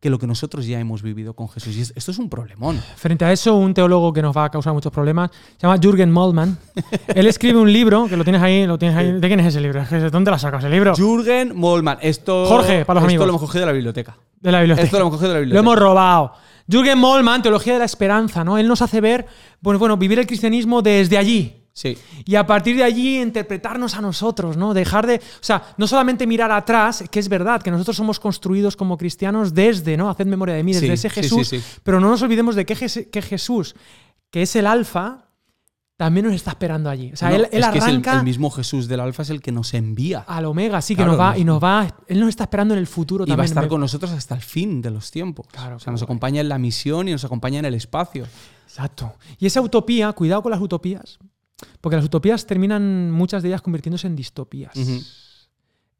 que 0.01 0.09
lo 0.09 0.17
que 0.19 0.25
nosotros 0.27 0.65
ya 0.65 0.79
hemos 0.79 1.01
vivido 1.03 1.33
con 1.35 1.47
Jesús. 1.47 1.77
Y 1.77 1.81
es- 1.81 1.93
esto 1.95 2.11
es 2.11 2.17
un 2.17 2.27
problemón. 2.27 2.81
Frente 2.97 3.23
a 3.23 3.31
eso, 3.31 3.55
un 3.55 3.73
teólogo 3.73 4.11
que 4.11 4.21
nos 4.23 4.35
va 4.35 4.45
a 4.45 4.49
causar 4.49 4.73
muchos 4.73 4.91
problemas 4.91 5.29
se 5.57 5.67
llama 5.67 5.79
Jürgen 5.81 6.11
Moltmann. 6.11 6.57
Él 7.15 7.27
escribe 7.27 7.59
un 7.59 7.71
libro, 7.71 8.07
que 8.09 8.17
lo 8.17 8.23
tienes 8.23 8.41
ahí, 8.41 8.65
lo 8.65 8.77
tienes 8.79 8.97
ahí. 8.97 9.11
¿De 9.13 9.27
quién 9.27 9.39
es 9.39 9.45
ese 9.45 9.61
libro? 9.61 9.85
¿De 9.89 10.09
dónde 10.09 10.31
la 10.31 10.39
sacas 10.39 10.63
el 10.63 10.71
libro? 10.71 10.95
Jürgen 10.95 11.55
Mollmann. 11.55 11.99
Esto, 12.01 12.45
Jorge, 12.47 12.83
para 12.83 12.99
los 12.99 13.03
esto 13.03 13.05
amigos. 13.09 13.27
lo 13.27 13.29
hemos 13.31 13.41
cogido 13.41 13.59
de 13.61 13.65
la 13.67 13.71
biblioteca. 13.73 14.17
De 14.39 14.51
la 14.51 14.59
biblioteca. 14.59 14.85
Esto 14.85 14.97
lo 14.97 15.03
hemos 15.03 15.13
cogido 15.13 15.29
de 15.29 15.33
la 15.35 15.39
Lo 15.39 15.45
biblioteca. 15.45 15.59
hemos 15.71 15.79
robado. 15.79 16.33
Jürgen 16.67 16.97
Moltmann, 16.97 17.41
Teología 17.43 17.73
de 17.73 17.79
la 17.79 17.85
Esperanza, 17.85 18.43
¿no? 18.43 18.57
Él 18.57 18.67
nos 18.67 18.81
hace 18.81 19.01
ver, 19.01 19.27
bueno, 19.61 19.77
bueno, 19.77 19.97
vivir 19.97 20.17
el 20.17 20.25
cristianismo 20.25 20.81
desde 20.81 21.17
allí. 21.19 21.60
Sí. 21.81 21.97
Y 22.25 22.35
a 22.35 22.45
partir 22.45 22.75
de 22.77 22.83
allí 22.83 23.19
interpretarnos 23.21 23.95
a 23.95 24.01
nosotros, 24.01 24.55
¿no? 24.57 24.73
Dejar 24.73 25.07
de. 25.07 25.15
O 25.15 25.19
sea, 25.43 25.63
no 25.77 25.87
solamente 25.87 26.27
mirar 26.27 26.51
atrás, 26.51 27.03
que 27.09 27.19
es 27.19 27.27
verdad 27.27 27.61
que 27.63 27.71
nosotros 27.71 27.97
somos 27.97 28.19
construidos 28.19 28.75
como 28.75 28.97
cristianos 28.97 29.53
desde, 29.55 29.97
¿no? 29.97 30.09
Haced 30.09 30.27
memoria 30.27 30.53
de 30.55 30.63
mí, 30.63 30.73
desde 30.73 30.87
Sí, 30.87 30.93
ese 30.93 31.09
Jesús. 31.09 31.47
sí. 31.47 31.61
Pero 31.83 31.99
no 31.99 32.09
nos 32.09 32.21
olvidemos 32.21 32.55
de 32.55 32.65
que, 32.65 32.75
Jes- 32.75 33.09
que 33.09 33.21
Jesús, 33.23 33.75
que 34.29 34.43
es 34.43 34.55
el 34.55 34.67
Alfa, 34.67 35.25
también 35.97 36.25
nos 36.25 36.35
está 36.35 36.51
esperando 36.51 36.89
allí. 36.89 37.11
O 37.13 37.15
sea, 37.15 37.29
No, 37.29 37.35
él, 37.35 37.47
él 37.51 37.61
es 37.63 37.69
que 37.69 37.77
es 37.77 37.83
el- 37.85 37.89
arranca 37.91 38.17
el, 38.17 38.23
mismo 38.23 38.49
Jesús 38.49 38.87
del 38.87 38.99
Alfa 38.99 39.21
es 39.23 39.29
el 39.29 39.41
que 39.41 39.51
nos 39.51 39.73
envía 39.73 40.19
al 40.19 40.45
Omega, 40.45 40.81
sí, 40.81 40.93
que 40.95 41.03
Claro, 41.03 41.11
nos 41.11 41.19
va, 41.21 41.37
y 41.37 41.43
nos 41.43 41.63
va. 41.63 41.95
Él 42.07 42.19
nos 42.19 42.29
está 42.29 42.43
esperando 42.45 42.73
en 42.73 42.79
el 42.79 42.87
futuro 42.87 43.23
y 43.23 43.27
va 43.29 43.33
a 43.33 43.37
también. 43.37 43.51
estar 43.51 43.67
con 43.67 43.81
nosotros 43.81 44.11
hasta 44.11 44.33
el 44.35 44.41
fin 44.41 44.81
de 44.81 44.89
los 44.91 45.11
tiempos. 45.11 45.45
Claro, 45.51 45.75
o 45.75 45.79
sea, 45.79 45.91
nos 45.91 46.01
acompaña 46.01 46.41
en 46.41 46.49
la 46.49 46.57
misión 46.57 47.07
y 47.07 47.11
nos 47.11 47.23
acompaña 47.23 47.59
en 47.59 47.65
el 47.65 47.73
espacio. 47.75 48.25
Exacto. 48.67 49.13
Y 49.37 49.45
esa 49.47 49.61
utopía, 49.61 50.11
cuidado 50.13 50.41
con 50.41 50.51
las 50.51 50.61
utopías, 50.61 51.19
porque 51.79 51.95
las 51.95 52.05
utopías 52.05 52.45
terminan 52.45 53.11
muchas 53.11 53.43
de 53.43 53.49
ellas 53.49 53.61
convirtiéndose 53.61 54.07
en 54.07 54.15
distopías. 54.15 54.73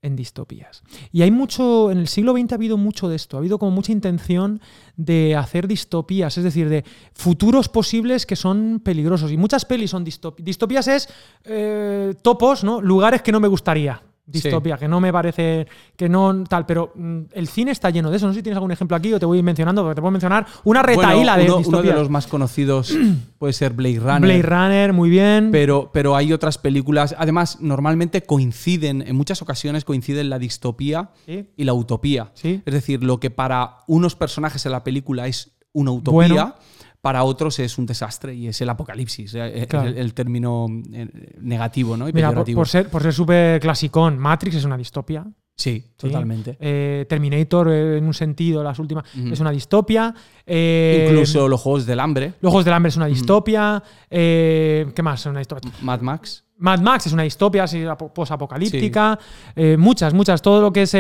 En 0.04 0.16
distopías. 0.16 0.82
Y 1.12 1.22
hay 1.22 1.32
mucho, 1.32 1.92
en 1.92 2.00
el 2.00 2.08
siglo 2.08 2.34
XX 2.34 2.52
ha 2.54 2.56
habido 2.56 2.78
mucho 2.78 3.08
de 3.08 3.16
esto, 3.16 3.38
ha 3.38 3.40
habido 3.40 3.60
como 3.60 3.72
mucha 3.72 3.92
intención 3.92 4.60
de 4.98 5.36
hacer 5.36 5.68
distopías, 5.68 6.38
es 6.38 6.44
decir, 6.44 6.70
de 6.70 6.84
futuros 7.14 7.70
posibles 7.70 8.26
que 8.26 8.36
son 8.36 8.82
peligrosos. 8.84 9.32
Y 9.32 9.38
muchas 9.38 9.66
pelis 9.66 9.92
son 9.92 10.04
distopías. 10.04 10.46
Distopías 10.46 10.88
es 10.88 11.10
eh, 11.44 12.16
topos, 12.22 12.64
¿no? 12.64 12.82
Lugares 12.82 13.22
que 13.22 13.32
no 13.32 13.40
me 13.40 13.48
gustaría. 13.48 14.02
Distopia, 14.32 14.78
que 14.78 14.88
no 14.88 15.00
me 15.00 15.12
parece 15.12 15.68
que 15.96 16.08
no 16.10 16.44
tal, 16.46 16.66
pero 16.66 16.92
mm, 16.96 17.20
el 17.34 17.48
cine 17.48 17.72
está 17.72 17.90
lleno 17.90 18.10
de 18.10 18.18
eso. 18.18 18.28
No 18.28 18.34
sé 18.34 18.40
si 18.40 18.44
tienes 18.44 18.58
algún 18.58 18.72
ejemplo 18.72 18.96
aquí 18.98 19.12
o 19.14 19.20
te 19.20 19.26
voy 19.26 19.42
mencionando, 19.44 19.82
porque 19.84 19.96
te 19.96 20.02
puedo 20.02 20.12
mencionar 20.12 20.46
una 20.64 20.82
retaíla 20.82 21.34
Bueno, 21.34 21.36
de 21.38 21.44
uno, 21.46 21.54
uno 21.56 21.58
distopías. 21.60 21.94
de 21.96 22.00
los 22.00 22.10
más 22.10 22.28
conocidos 22.28 22.96
puede 23.38 23.54
ser 23.54 23.74
Blade 23.74 24.00
Runner. 24.00 24.22
Blade 24.22 24.42
Runner, 24.42 24.94
muy 24.94 25.10
bien. 25.10 25.50
Pero, 25.52 25.90
pero 25.94 26.16
hay 26.16 26.34
otras 26.34 26.58
películas. 26.58 27.16
Además, 27.18 27.58
normalmente 27.62 28.22
coinciden, 28.24 29.04
en 29.08 29.16
muchas 29.16 29.42
ocasiones 29.42 29.86
coinciden 29.86 30.30
la 30.30 30.40
distopía 30.40 31.10
Sí. 31.26 31.46
y 31.58 31.64
la 31.64 31.74
utopía. 31.74 32.32
Sí. 32.34 32.62
Es 32.66 32.74
decir, 32.74 33.04
lo 33.04 33.20
que 33.20 33.30
para 33.32 33.78
unos 33.88 34.16
personajes 34.16 34.66
en 34.66 34.72
la 34.72 34.84
película 34.84 35.28
es 35.28 35.52
una 35.74 35.92
utopía, 35.92 36.14
Bueno. 36.28 36.56
Para 37.02 37.24
otros 37.24 37.58
es 37.60 37.78
un 37.78 37.86
desastre 37.88 38.34
y 38.36 38.48
es 38.48 38.62
el 38.62 38.70
apocalipsis, 38.70 39.34
eh, 39.36 39.66
Claro. 39.68 39.90
el, 39.90 39.98
el 39.98 40.14
término 40.14 40.68
eh, 40.94 41.08
negativo 41.42 41.98
¿no? 41.98 42.08
y 42.08 42.14
Mira, 42.14 42.32
por, 42.32 42.54
por 42.54 42.68
ser 42.68 42.90
por 42.90 43.02
ser 43.02 43.12
súper 43.14 43.60
clasicón, 43.60 44.18
Matrix 44.20 44.58
es 44.58 44.66
una 44.66 44.78
distopia. 44.78 45.26
Sí, 45.58 45.80
¿sí? 45.80 45.94
totalmente. 45.98 46.58
Eh, 46.60 47.06
Terminator, 47.08 47.70
eh, 47.72 47.98
en 47.98 48.06
un 48.06 48.14
sentido, 48.14 48.64
las 48.64 48.80
últimas, 48.80 49.04
es 49.16 49.40
una 49.40 49.52
distopia. 49.52 50.14
Eh, 50.46 51.08
Incluso 51.10 51.48
los 51.48 51.60
juegos 51.62 51.86
del 51.86 52.00
hambre, 52.00 52.34
Los 52.42 52.50
Juegos 52.52 52.66
del 52.66 52.74
Hambre 52.74 52.90
es 52.90 52.98
una 52.98 53.06
distopia. 53.08 53.84
¿Qué 54.10 55.02
más? 55.04 55.20
Es 55.20 55.26
una 55.28 55.40
distopia. 55.40 55.72
Mad 55.82 56.02
Max. 56.02 56.46
Mad 56.58 56.80
Max 56.80 57.08
es 57.08 57.14
una 57.14 57.24
distopia 57.24 57.66
posapocalíptica. 57.98 59.20
Eh, 59.56 59.76
muchas, 59.78 60.14
muchas. 60.14 60.42
Todo 60.42 60.62
lo 60.62 60.72
que 60.74 60.84
es. 60.84 60.92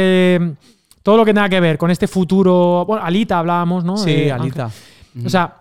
todo 1.01 1.17
lo 1.17 1.25
que 1.25 1.33
tenga 1.33 1.49
que 1.49 1.59
ver 1.59 1.77
con 1.77 1.89
este 1.89 2.07
futuro. 2.07 2.83
Bueno, 2.85 3.03
Alita 3.03 3.39
hablábamos, 3.39 3.83
¿no? 3.83 3.97
Sí, 3.97 4.29
Alita. 4.29 4.69
O 5.25 5.29
sea, 5.29 5.60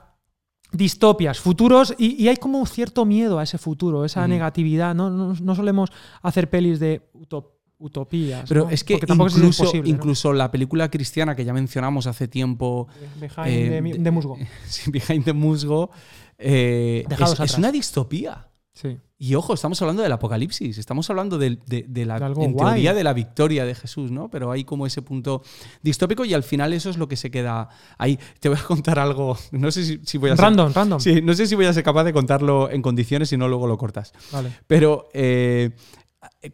distopias, 0.72 1.40
futuros, 1.40 1.94
y, 1.98 2.22
y 2.22 2.28
hay 2.28 2.36
como 2.36 2.64
cierto 2.66 3.04
miedo 3.04 3.38
a 3.38 3.42
ese 3.42 3.58
futuro, 3.58 4.04
esa 4.04 4.26
negatividad. 4.28 4.94
No, 4.94 5.10
no, 5.10 5.34
no 5.40 5.54
solemos 5.54 5.90
hacer 6.22 6.48
pelis 6.50 6.78
de 6.80 7.10
utop- 7.14 7.50
utopías. 7.78 8.48
Pero 8.48 8.64
¿no? 8.64 8.70
es 8.70 8.84
que 8.84 8.94
es 8.94 9.00
incluso, 9.08 9.72
incluso 9.84 10.32
la 10.32 10.50
película 10.50 10.90
cristiana 10.90 11.34
que 11.34 11.44
ya 11.44 11.52
mencionamos 11.52 12.06
hace 12.06 12.28
tiempo, 12.28 12.88
Behind 13.20 13.46
eh, 13.46 13.98
de- 13.98 14.10
Musgo. 14.10 14.36
Behind 14.86 15.24
the 15.24 15.32
Musgo, 15.32 15.90
eh, 16.38 17.04
es, 17.08 17.40
es 17.40 17.58
una 17.58 17.72
distopía. 17.72 18.48
Sí. 18.72 18.98
Y 19.22 19.34
ojo, 19.34 19.52
estamos 19.52 19.80
hablando 19.82 20.02
del 20.02 20.12
apocalipsis, 20.12 20.78
estamos 20.78 21.10
hablando 21.10 21.36
del- 21.36 21.60
de, 21.66 21.84
de 21.86 22.06
la, 22.06 22.18
De 22.18 22.24
algo 22.24 22.42
en 22.42 22.56
teoría 22.56 22.94
de 22.94 23.04
la 23.04 23.12
victoria 23.12 23.66
de 23.66 23.74
Jesús, 23.74 24.10
¿no? 24.10 24.30
Pero 24.30 24.50
hay 24.50 24.64
como 24.64 24.86
ese 24.86 25.02
punto 25.02 25.42
distópico 25.82 26.24
y 26.24 26.32
al 26.32 26.42
final 26.42 26.72
eso 26.72 26.88
es 26.88 26.96
lo 26.96 27.06
que 27.06 27.16
se 27.16 27.30
queda 27.30 27.68
ahí. 27.98 28.18
Te 28.40 28.48
voy 28.48 28.56
a 28.56 28.62
contar 28.64 28.98
algo, 28.98 29.36
no 29.52 29.70
sé 29.70 29.84
si, 29.84 30.00
si 30.04 30.16
voy 30.16 30.30
a 30.30 30.36
ser- 30.36 30.44
Random, 30.46 30.72
random. 30.72 31.00
Sí, 31.00 31.20
no 31.20 31.34
sé 31.34 31.46
si 31.46 31.54
voy 31.54 31.66
a 31.66 31.72
ser 31.74 31.84
capaz 31.84 32.04
de 32.04 32.14
contarlo 32.14 32.70
en 32.70 32.80
condiciones, 32.80 33.28
si 33.28 33.36
no 33.36 33.46
luego 33.46 33.66
lo 33.66 33.76
cortas. 33.76 34.14
Vale. 34.32 34.52
Pero 34.66 35.10
eh, 35.12 35.72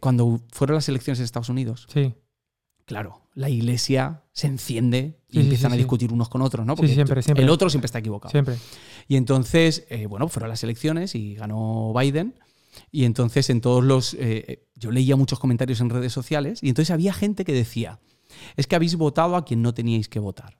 cuando 0.01 0.41
fueron 0.51 0.75
las 0.75 0.89
elecciones 0.89 1.19
en 1.19 1.23
Estados 1.23 1.47
Unidos, 1.47 1.87
Sí. 1.93 2.15
claro, 2.83 3.21
la 3.33 3.49
iglesia 3.49 4.23
se 4.33 4.47
enciende 4.47 5.21
y 5.29 5.35
Sí, 5.37 5.39
empiezan 5.39 5.71
sí, 5.71 5.75
a 5.75 5.77
discutir 5.77 6.11
unos 6.11 6.27
con 6.27 6.41
otros, 6.41 6.65
¿no? 6.65 6.75
Sí, 6.75 6.87
siempre, 6.89 7.21
siempre. 7.21 7.45
el 7.45 7.49
otro 7.49 7.69
siempre 7.69 7.85
está 7.85 7.99
equivocado. 7.99 8.31
Siempre. 8.31 8.57
Y 9.07 9.15
entonces, 9.15 9.85
eh, 9.89 10.05
bueno, 10.05 10.27
fueron 10.27 10.49
las 10.49 10.61
elecciones 10.65 11.15
y 11.15 11.35
ganó 11.35 11.93
Biden. 11.97 12.35
Y 12.91 13.05
entonces 13.05 13.49
en 13.49 13.61
todos 13.61 13.83
los... 13.83 14.13
eh, 14.13 14.17
eh, 14.47 14.63
yo 14.75 14.91
leía 14.91 15.15
muchos 15.15 15.39
comentarios 15.39 15.81
en 15.81 15.89
redes 15.89 16.13
sociales 16.13 16.59
y 16.61 16.69
entonces 16.69 16.91
había 16.91 17.13
gente 17.13 17.43
que 17.45 17.53
decía, 17.53 17.99
es 18.55 18.67
que 18.67 18.75
habéis 18.75 18.95
votado 18.95 19.35
a 19.35 19.43
quien 19.45 19.61
no 19.61 19.73
teníais 19.73 20.07
que 20.09 20.19
votar. 20.19 20.57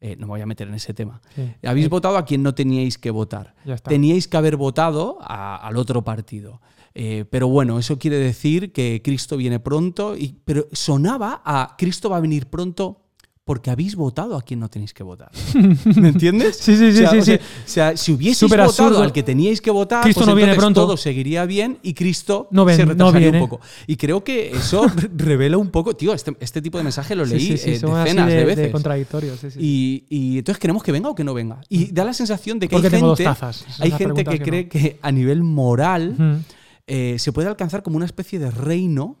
Eh, 0.00 0.14
no 0.16 0.26
me 0.26 0.30
voy 0.30 0.40
a 0.40 0.46
meter 0.46 0.68
en 0.68 0.74
ese 0.74 0.94
tema. 0.94 1.20
Sí. 1.34 1.42
Habéis 1.64 1.86
Sí, 1.86 1.90
votado 1.90 2.16
a 2.16 2.24
quien 2.24 2.42
no 2.42 2.54
teníais 2.54 2.98
que 2.98 3.10
votar. 3.10 3.54
Teníais 3.84 4.28
que 4.28 4.36
haber 4.36 4.56
votado 4.56 5.18
a- 5.20 5.56
al 5.56 5.76
otro 5.76 6.04
partido. 6.04 6.60
Eh, 6.94 7.24
pero 7.30 7.48
bueno, 7.48 7.78
eso 7.78 7.98
quiere 7.98 8.16
decir 8.16 8.72
que 8.72 9.02
Cristo 9.04 9.36
viene 9.36 9.58
pronto, 9.60 10.16
y, 10.16 10.36
pero 10.44 10.66
sonaba 10.72 11.42
a 11.44 11.74
Cristo 11.76 12.08
va 12.10 12.16
a 12.18 12.20
venir 12.20 12.46
pronto 12.46 13.07
porque 13.48 13.70
habéis 13.70 13.96
votado 13.96 14.36
a 14.36 14.42
quien 14.42 14.60
no 14.60 14.68
tenéis 14.68 14.92
que 14.92 15.02
votar. 15.02 15.30
¿Me 15.96 16.08
entiendes? 16.10 16.58
Sí, 16.58 16.76
sí, 16.76 16.92
sí, 16.92 17.02
o 17.02 17.08
sea, 17.08 17.10
sí, 17.12 17.16
o 17.18 17.22
sea, 17.24 17.38
sí. 17.38 17.42
o 17.64 17.68
sea, 17.68 17.96
si 17.96 18.12
hubieseis 18.12 18.50
votado 18.50 18.68
absurdo. 18.68 19.02
al 19.02 19.10
que 19.10 19.22
teníais 19.22 19.62
que 19.62 19.70
votar, 19.70 20.02
Cristo 20.02 20.20
pues 20.20 20.28
no 20.28 20.34
viene 20.34 20.54
pronto. 20.54 20.82
todo 20.82 20.98
seguiría 20.98 21.46
bien 21.46 21.78
y 21.82 21.94
Cristo 21.94 22.48
No 22.50 22.66
ven- 22.66 22.76
se 22.76 22.84
retrasaría 22.84 23.30
un 23.30 23.38
poco. 23.38 23.60
Y 23.86 23.96
creo 23.96 24.22
que 24.22 24.50
eso 24.50 24.86
re- 24.94 25.08
revela 25.16 25.56
un 25.56 25.70
poco, 25.70 25.96
tío, 25.96 26.12
este, 26.12 26.36
este 26.40 26.60
tipo 26.60 26.76
de 26.76 26.84
mensaje 26.84 27.16
lo 27.16 27.24
leí 27.24 27.40
sí, 27.40 27.70
eh, 27.70 27.80
decenas 27.80 28.26
de, 28.28 28.34
de, 28.34 28.44
veces. 28.44 28.70
contradictorios. 28.70 29.40
Sí, 29.40 29.50
sí. 29.50 29.58
Y, 29.62 30.04
y 30.34 30.38
entonces 30.40 30.60
queremos 30.60 30.82
que 30.82 30.92
venga 30.92 31.08
o 31.08 31.14
que 31.14 31.24
no 31.24 31.32
venga. 31.32 31.62
Y 31.70 31.90
da 31.90 32.04
la 32.04 32.12
sensación 32.12 32.58
de 32.58 32.68
que 32.68 32.76
Porque 32.76 32.94
hay 32.94 33.00
gente, 33.00 33.24
tazas. 33.24 33.64
Hay 33.80 33.92
gente 33.92 34.24
que, 34.24 34.40
cree 34.40 34.64
no. 34.64 34.68
que 34.68 34.98
a 35.00 35.10
nivel 35.10 35.42
moral 35.42 36.42
eh, 36.86 37.16
se 37.18 37.32
puede 37.32 37.48
alcanzar 37.48 37.82
como 37.82 37.96
una 37.96 38.04
especie 38.04 38.38
de 38.38 38.50
reino, 38.50 39.16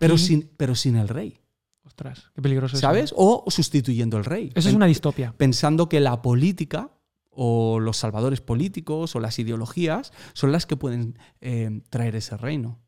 pero 0.00 0.18
sin, 0.18 0.50
pero 0.56 0.74
sin 0.74 0.96
el 0.96 1.06
rey. 1.06 1.38
Ostras, 1.98 2.30
qué 2.32 2.42
peligroso 2.42 2.76
es. 2.76 2.80
¿Sabes? 2.80 3.12
O 3.16 3.44
sustituyendo 3.48 4.18
el 4.18 4.24
rey. 4.24 4.52
Eso 4.54 4.68
es 4.68 4.74
una 4.76 4.86
distopia. 4.86 5.34
Pensando 5.36 5.88
que 5.88 5.98
la 5.98 6.22
política 6.22 6.92
o 7.30 7.80
los 7.80 7.96
salvadores 7.96 8.40
políticos 8.40 9.16
o 9.16 9.20
las 9.20 9.40
ideologías 9.40 10.12
son 10.32 10.52
las 10.52 10.64
que 10.64 10.76
pueden 10.76 11.18
eh, 11.40 11.80
traer 11.90 12.14
ese 12.14 12.36
reino. 12.36 12.78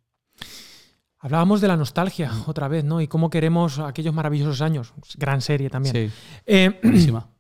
Hablábamos 1.19 1.61
de 1.61 1.67
la 1.67 1.77
nostalgia 1.77 2.31
otra 2.47 2.69
vez, 2.69 2.85
¿no? 2.85 3.01
Y 3.01 3.09
cómo 3.09 3.31
queremos 3.31 3.81
aquellos 3.81 4.15
maravillosos 4.15 4.61
años. 4.61 4.95
Gran 5.19 5.41
serie 5.41 5.71
también. 5.71 5.93
Sí, 5.93 6.15
Eh, 6.47 6.81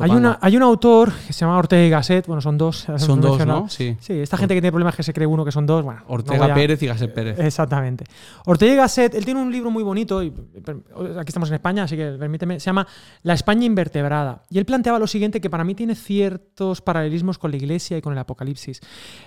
hay, 0.00 0.10
una, 0.10 0.38
hay 0.40 0.56
un 0.56 0.62
autor 0.62 1.12
que 1.26 1.32
se 1.32 1.40
llama 1.40 1.58
Ortega 1.58 1.84
y 1.84 1.90
Gasset. 1.90 2.26
Bueno, 2.26 2.40
son 2.40 2.56
dos. 2.58 2.86
Son 2.98 3.20
dos. 3.20 3.44
¿no? 3.46 3.68
Sí. 3.68 3.96
Sí, 4.00 4.12
esta 4.14 4.36
gente 4.36 4.54
que 4.54 4.60
tiene 4.60 4.72
problemas 4.72 4.94
que 4.94 5.02
se 5.02 5.12
cree 5.12 5.26
uno 5.26 5.44
que 5.44 5.52
son 5.52 5.66
dos. 5.66 5.82
Bueno, 5.84 6.00
no 6.08 6.14
Ortega 6.14 6.38
voy 6.42 6.50
a- 6.50 6.54
Pérez 6.54 6.82
y 6.82 6.86
Gasset 6.86 7.12
Pérez. 7.12 7.38
Exactamente. 7.38 8.04
Ortega 8.46 8.72
y 8.72 8.76
Gasset, 8.76 9.14
él 9.14 9.24
tiene 9.24 9.40
un 9.42 9.50
libro 9.50 9.70
muy 9.70 9.82
bonito, 9.82 10.22
y 10.22 10.28
aquí 10.28 11.28
estamos 11.28 11.48
en 11.48 11.54
España, 11.56 11.82
así 11.84 11.96
que 11.96 12.12
permíteme, 12.18 12.60
se 12.60 12.66
llama 12.66 12.86
La 13.22 13.34
España 13.34 13.64
invertebrada. 13.64 14.42
Y 14.50 14.58
él 14.58 14.64
planteaba 14.64 14.98
lo 14.98 15.06
siguiente, 15.06 15.40
que 15.40 15.50
para 15.50 15.64
mí 15.64 15.74
tiene 15.74 15.94
ciertos 15.94 16.80
paralelismos 16.80 17.38
con 17.38 17.50
la 17.50 17.56
Iglesia 17.56 17.96
y 17.98 18.00
con 18.02 18.12
el 18.12 18.18
Apocalipsis. 18.18 18.80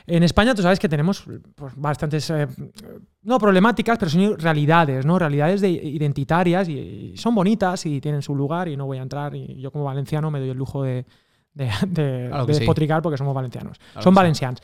En 0.08 0.24
España 0.24 0.56
tú 0.56 0.62
sabes 0.62 0.80
que 0.80 0.88
tenemos 0.90 1.24
pues, 1.56 1.74
bastantes, 1.76 2.30
eh, 2.30 2.48
no 3.24 3.38
problemáticas, 3.40 3.98
pero 3.98 4.10
son 4.10 4.38
realidades, 4.40 5.06
¿no? 5.06 5.20
Realidades 5.20 5.62
de- 5.62 5.70
identitarias 5.70 6.68
y, 6.70 7.12
y 7.14 7.18
son 7.18 7.36
bonitas 7.36 7.86
y 7.86 8.02
tienen 8.02 8.22
su 8.22 8.36
lugar 8.36 8.68
y 8.68 8.78
no 8.78 8.86
voy 8.86 8.98
a 8.98 9.02
entrar. 9.02 9.36
Y 9.36 9.60
yo 9.62 9.72
como 9.72 9.86
valenciano 9.86 10.32
me 10.32 10.40
doy 10.40 10.50
el 10.50 10.58
lujo 10.62 10.84
de... 10.84 11.06
de, 11.54 11.66
de- 11.88 12.28
Claro 12.30 12.46
de 12.46 12.54
sí. 12.54 12.60
despotricar 12.60 13.02
porque 13.02 13.18
somos 13.18 13.36
valencianos. 13.36 13.78
Claro 13.78 14.04
son 14.04 14.14
que 14.14 14.16
sí. 14.16 14.22
valencianos. 14.22 14.60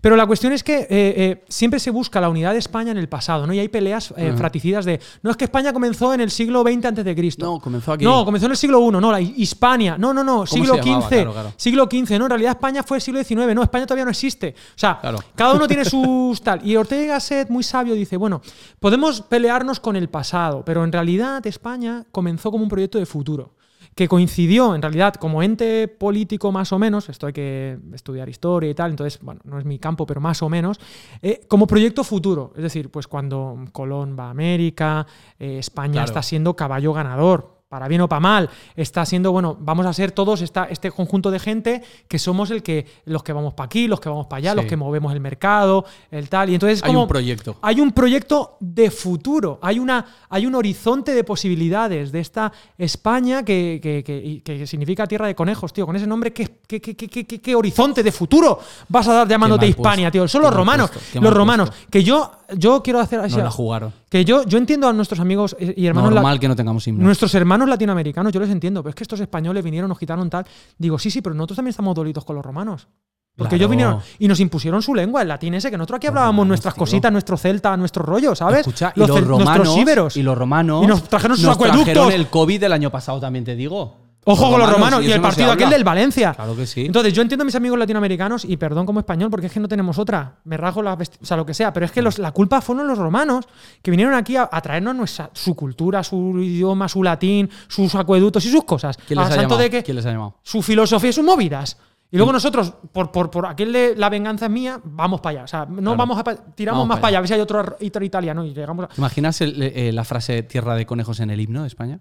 Pero 0.00 0.16
la 0.16 0.26
cuestión 0.26 0.52
es 0.52 0.64
que 0.64 0.80
eh, 0.80 0.88
eh, 0.90 1.44
siempre 1.48 1.78
se 1.78 1.90
busca 1.92 2.20
la 2.20 2.28
unidad 2.28 2.52
de 2.52 2.58
España 2.58 2.90
en 2.90 2.98
el 2.98 3.08
pasado, 3.08 3.46
¿no? 3.46 3.52
Y 3.52 3.60
hay 3.60 3.68
peleas 3.68 4.12
eh, 4.16 4.26
Ajá. 4.28 4.36
fratricidas 4.38 4.84
de 4.84 4.98
no 5.22 5.30
es 5.30 5.36
que 5.36 5.44
España 5.44 5.72
comenzó 5.72 6.12
en 6.14 6.20
el 6.20 6.30
siglo 6.32 6.62
XX 6.62 6.84
antes 6.86 7.04
de 7.04 7.14
Cristo. 7.14 7.46
No, 7.46 7.60
comenzó 7.60 7.92
aquí. 7.92 8.04
No, 8.04 8.24
comenzó 8.24 8.46
en 8.46 8.52
el 8.52 8.56
siglo 8.56 8.80
I, 8.88 8.90
no, 8.90 9.12
la 9.12 9.20
Hispania. 9.20 9.96
No, 9.96 10.12
no, 10.12 10.24
no, 10.24 10.44
siglo? 10.44 10.74
XV. 10.82 11.08
Claro. 11.08 11.52
Siglo 11.56 11.84
XV, 11.88 12.18
no, 12.18 12.24
en 12.24 12.30
realidad 12.30 12.50
España 12.56 12.82
fue 12.82 12.96
el 12.96 13.02
siglo 13.02 13.22
XIX, 13.22 13.54
no, 13.54 13.62
España 13.62 13.86
todavía 13.86 14.04
no 14.06 14.10
existe. 14.10 14.52
O 14.74 14.78
sea, 14.78 14.98
cada 15.36 15.54
uno 15.54 15.68
tiene 15.68 15.84
sus 15.94 16.42
tal. 16.42 16.66
Y 16.66 16.74
Ortega 16.74 17.04
y 17.04 17.06
Gasset, 17.06 17.50
muy 17.50 17.62
sabio, 17.62 17.94
dice, 17.94 18.16
bueno, 18.16 18.42
podemos 18.80 19.20
pelearnos 19.20 19.78
con 19.78 19.94
el 19.94 20.08
pasado, 20.08 20.64
pero 20.64 20.82
en 20.82 20.90
realidad 20.90 21.46
España 21.46 22.04
comenzó 22.10 22.50
como 22.50 22.64
un 22.64 22.68
proyecto 22.68 22.98
de 22.98 23.06
futuro 23.06 23.54
que 23.94 24.08
coincidió 24.08 24.74
en 24.74 24.80
realidad 24.82 25.14
como 25.14 25.42
ente 25.42 25.86
político 25.88 26.50
más 26.50 26.72
o 26.72 26.78
menos, 26.78 27.08
esto 27.08 27.26
hay 27.26 27.32
que 27.32 27.78
estudiar 27.92 28.28
historia 28.28 28.70
y 28.70 28.74
tal, 28.74 28.90
entonces, 28.90 29.20
bueno, 29.22 29.40
no 29.44 29.58
es 29.58 29.64
mi 29.64 29.78
campo, 29.78 30.06
pero 30.06 30.20
más 30.20 30.42
o 30.42 30.48
menos, 30.48 30.80
eh, 31.20 31.42
como 31.48 31.66
proyecto 31.66 32.02
futuro. 32.04 32.52
Es 32.56 32.62
decir, 32.62 32.90
pues 32.90 33.06
cuando 33.06 33.64
Colón 33.72 34.16
va 34.18 34.26
a 34.26 34.30
América, 34.30 35.06
eh, 35.38 35.58
España 35.58 35.92
Claro. 35.92 36.06
está 36.06 36.22
siendo 36.22 36.56
caballo 36.56 36.92
ganador. 36.92 37.51
Para 37.72 37.88
bien 37.88 38.02
o 38.02 38.06
para 38.08 38.20
mal, 38.20 38.50
está 38.76 39.02
siendo, 39.06 39.32
bueno, 39.32 39.56
vamos 39.58 39.86
a 39.86 39.94
ser 39.94 40.12
todos 40.12 40.42
esta, 40.42 40.64
este 40.64 40.90
conjunto 40.90 41.30
de 41.30 41.38
gente 41.38 41.82
que 42.06 42.18
somos 42.18 42.50
el 42.50 42.62
que, 42.62 42.84
los 43.06 43.22
que 43.22 43.32
vamos 43.32 43.54
para 43.54 43.64
aquí, 43.64 43.88
los 43.88 43.98
que 43.98 44.10
vamos 44.10 44.26
para 44.26 44.40
allá, 44.40 44.50
Sí. 44.50 44.56
los 44.58 44.66
que 44.66 44.76
movemos 44.76 45.10
el 45.14 45.20
mercado, 45.20 45.86
el 46.10 46.28
tal. 46.28 46.50
Y 46.50 46.54
entonces, 46.54 46.82
Hay 46.82 46.88
como, 46.88 47.04
un 47.04 47.08
proyecto. 47.08 47.56
hay 47.62 47.80
un 47.80 47.92
proyecto 47.92 48.58
de 48.60 48.90
futuro, 48.90 49.58
hay, 49.62 49.78
una, 49.78 50.04
hay 50.28 50.44
un 50.44 50.54
horizonte 50.54 51.14
de 51.14 51.24
posibilidades 51.24 52.12
de 52.12 52.20
esta 52.20 52.52
España 52.76 53.42
que, 53.42 53.80
que- 53.82 54.42
que- 54.44 54.66
significa 54.66 55.06
tierra 55.06 55.26
de 55.26 55.34
conejos, 55.34 55.72
tío. 55.72 55.86
Con 55.86 55.96
ese 55.96 56.06
nombre, 56.06 56.30
¿qué, 56.34 56.58
qué, 56.66 56.78
qué- 56.78 56.94
qué- 57.40 57.54
horizonte 57.54 58.02
de 58.02 58.12
futuro 58.12 58.58
vas 58.90 59.08
a 59.08 59.14
dar 59.14 59.28
llamándote 59.28 59.66
Hispania, 59.66 60.10
tío? 60.10 60.28
Son 60.28 60.42
los 60.42 60.52
romanos. 60.52 60.90
Los 61.14 61.32
romanos. 61.32 61.72
Que 61.88 62.04
yo, 62.04 62.32
yo 62.56 62.82
quiero 62.82 63.00
hacer. 63.00 63.18
o 63.20 63.22
No 63.22 63.28
sea, 63.28 63.44
la 63.44 63.50
jugaron. 63.50 63.92
que 64.08 64.24
yo, 64.24 64.44
yo 64.44 64.58
entiendo 64.58 64.88
a 64.88 64.92
nuestros 64.92 65.20
amigos 65.20 65.56
y 65.58 65.86
hermanos. 65.86 66.12
Normal 66.12 66.38
que 66.40 66.48
no 66.48 66.56
tengamos 66.56 66.86
himno. 66.86 67.04
Nuestros 67.04 67.34
hermanos 67.34 67.68
latinoamericanos, 67.68 68.32
yo 68.32 68.40
les 68.40 68.50
entiendo, 68.50 68.82
pero 68.82 68.90
es 68.90 68.94
que 68.96 69.04
estos 69.04 69.20
españoles 69.20 69.62
vinieron, 69.64 69.88
nos 69.88 69.98
quitaron 69.98 70.28
tal. 70.30 70.44
Digo, 70.78 70.98
sí, 70.98 71.10
sí, 71.10 71.20
pero 71.22 71.34
nosotros 71.34 71.56
también 71.56 71.70
estamos 71.70 71.94
dolitos 71.94 72.24
con 72.24 72.36
los 72.36 72.44
romanos. 72.44 72.88
Porque 73.34 73.56
ellos 73.56 73.68
Claro. 73.68 73.70
vinieron 73.70 74.00
y 74.18 74.28
nos 74.28 74.40
impusieron 74.40 74.82
su 74.82 74.94
lengua, 74.94 75.22
el 75.22 75.28
latín 75.28 75.54
ese, 75.54 75.70
que 75.70 75.78
nosotros 75.78 75.96
aquí 75.96 76.06
Los 76.06 76.10
hablábamos 76.10 76.36
romanos, 76.40 76.48
nuestras 76.48 76.74
tío. 76.74 76.80
cositas, 76.80 77.10
nuestro 77.12 77.38
celta, 77.38 77.74
nuestro 77.78 78.02
rollo, 78.04 78.34
¿sabes? 78.34 78.60
Escucha, 78.60 78.92
y 78.94 79.00
Los 79.00 79.08
los 79.08 79.24
romanos, 79.26 79.74
íberos. 79.78 80.16
y 80.18 80.22
los 80.22 80.36
romanos 80.36 80.84
Y 80.84 80.86
nos 80.86 81.04
trajeron 81.04 81.38
sus 81.38 81.46
nos 81.46 81.54
acueductos. 81.56 81.84
trajeron 81.84 82.12
el 82.12 82.28
COVID 82.28 82.60
del 82.60 82.72
año 82.74 82.90
pasado 82.90 83.20
también 83.20 83.44
te 83.46 83.56
digo. 83.56 84.01
Ojo 84.24 84.50
con 84.50 84.60
los 84.60 84.70
romanos 84.72 85.02
y, 85.04 85.10
el 85.10 85.16
no 85.16 85.22
partido 85.22 85.50
aquel 85.50 85.64
habla. 85.64 85.76
del 85.76 85.84
Valencia. 85.84 86.32
Claro 86.34 86.54
que 86.54 86.64
sí. 86.66 86.86
Entonces, 86.86 87.12
yo 87.12 87.22
entiendo 87.22 87.42
a 87.42 87.44
mis 87.46 87.54
amigos 87.56 87.76
latinoamericanos 87.78 88.44
y 88.44 88.56
perdón 88.56 88.86
como 88.86 89.00
español 89.00 89.30
porque 89.30 89.46
es 89.48 89.52
que 89.52 89.58
no 89.58 89.66
tenemos 89.66 89.98
otra. 89.98 90.36
Me 90.44 90.56
rasgo 90.56 90.80
la 90.82 90.94
o 90.94 90.98
sea, 91.24 91.36
lo 91.36 91.44
que 91.44 91.54
sea, 91.54 91.72
pero 91.72 91.86
es 91.86 91.92
que 91.92 92.02
los- 92.02 92.18
la 92.20 92.30
culpa 92.30 92.60
fueron 92.60 92.86
los 92.86 92.98
romanos 92.98 93.46
que 93.82 93.90
vinieron 93.90 94.14
aquí 94.14 94.36
a, 94.36 94.48
a 94.52 94.60
traernos 94.60 94.94
nuestra, 94.94 95.30
su 95.32 95.56
cultura, 95.56 96.04
su 96.04 96.38
idioma, 96.40 96.88
su 96.88 97.02
latín, 97.02 97.50
sus 97.66 97.94
acueductos 97.96 98.44
y 98.46 98.50
sus 98.52 98.62
cosas. 98.64 98.96
¿Quién 98.96 99.18
les 99.18 99.28
ha 99.30 99.36
llamado? 99.36 99.58
de 99.58 99.70
que 99.70 99.82
¿Quién 99.82 99.96
les 99.96 100.06
ha 100.06 100.12
llamado? 100.12 100.36
su 100.42 100.62
filosofía 100.62 101.10
y 101.10 101.12
sus 101.12 101.24
movidas. 101.24 101.76
Y 102.10 102.18
luego 102.18 102.30
nosotros, 102.30 102.74
por, 102.92 103.10
por, 103.10 103.30
por 103.30 103.46
aquel 103.46 103.72
de 103.72 103.94
la 103.96 104.10
venganza 104.10 104.44
es 104.44 104.52
mía, 104.52 104.78
vamos 104.84 105.22
para 105.22 105.30
allá. 105.38 105.44
O 105.44 105.48
sea, 105.48 105.64
no 105.64 105.76
Claro. 105.80 105.96
vamos 105.96 106.18
a 106.18 106.22
tiramos 106.54 106.76
Vamos 106.80 106.88
más 106.88 106.96
para 106.96 107.00
para 107.00 107.08
allá, 107.08 107.18
a 107.18 107.20
ver 107.22 107.28
si 107.28 107.34
hay 107.34 107.40
otro, 107.40 107.60
otro 107.86 108.04
italiano 108.04 108.44
y 108.44 108.52
llegamos 108.52 108.84
a. 108.84 108.88
¿Te 108.88 109.00
imaginas 109.00 109.40
el- 109.40 109.62
eh, 109.62 109.90
la 109.92 110.04
frase 110.04 110.42
tierra 110.42 110.74
de 110.74 110.84
conejos 110.84 111.20
en 111.20 111.30
el 111.30 111.40
himno 111.40 111.62
de 111.62 111.68
España? 111.68 112.00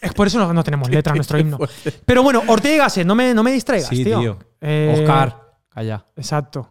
Es 0.00 0.12
por 0.12 0.26
eso 0.26 0.38
no, 0.38 0.52
no 0.52 0.62
tenemos 0.62 0.88
letra 0.90 1.12
en 1.12 1.16
nuestro 1.16 1.38
himno. 1.38 1.58
Pero 2.04 2.22
bueno, 2.22 2.42
Ortega 2.48 2.74
y 2.74 2.78
Gasset, 2.78 3.06
no 3.06 3.14
me, 3.14 3.32
no 3.34 3.42
me 3.42 3.52
distraigas, 3.52 3.88
Sí, 3.88 4.04
tío. 4.04 4.20
tío. 4.20 4.38
Eh, 4.60 4.96
Oscar, 5.00 5.56
calla. 5.68 6.04
Exacto. 6.16 6.70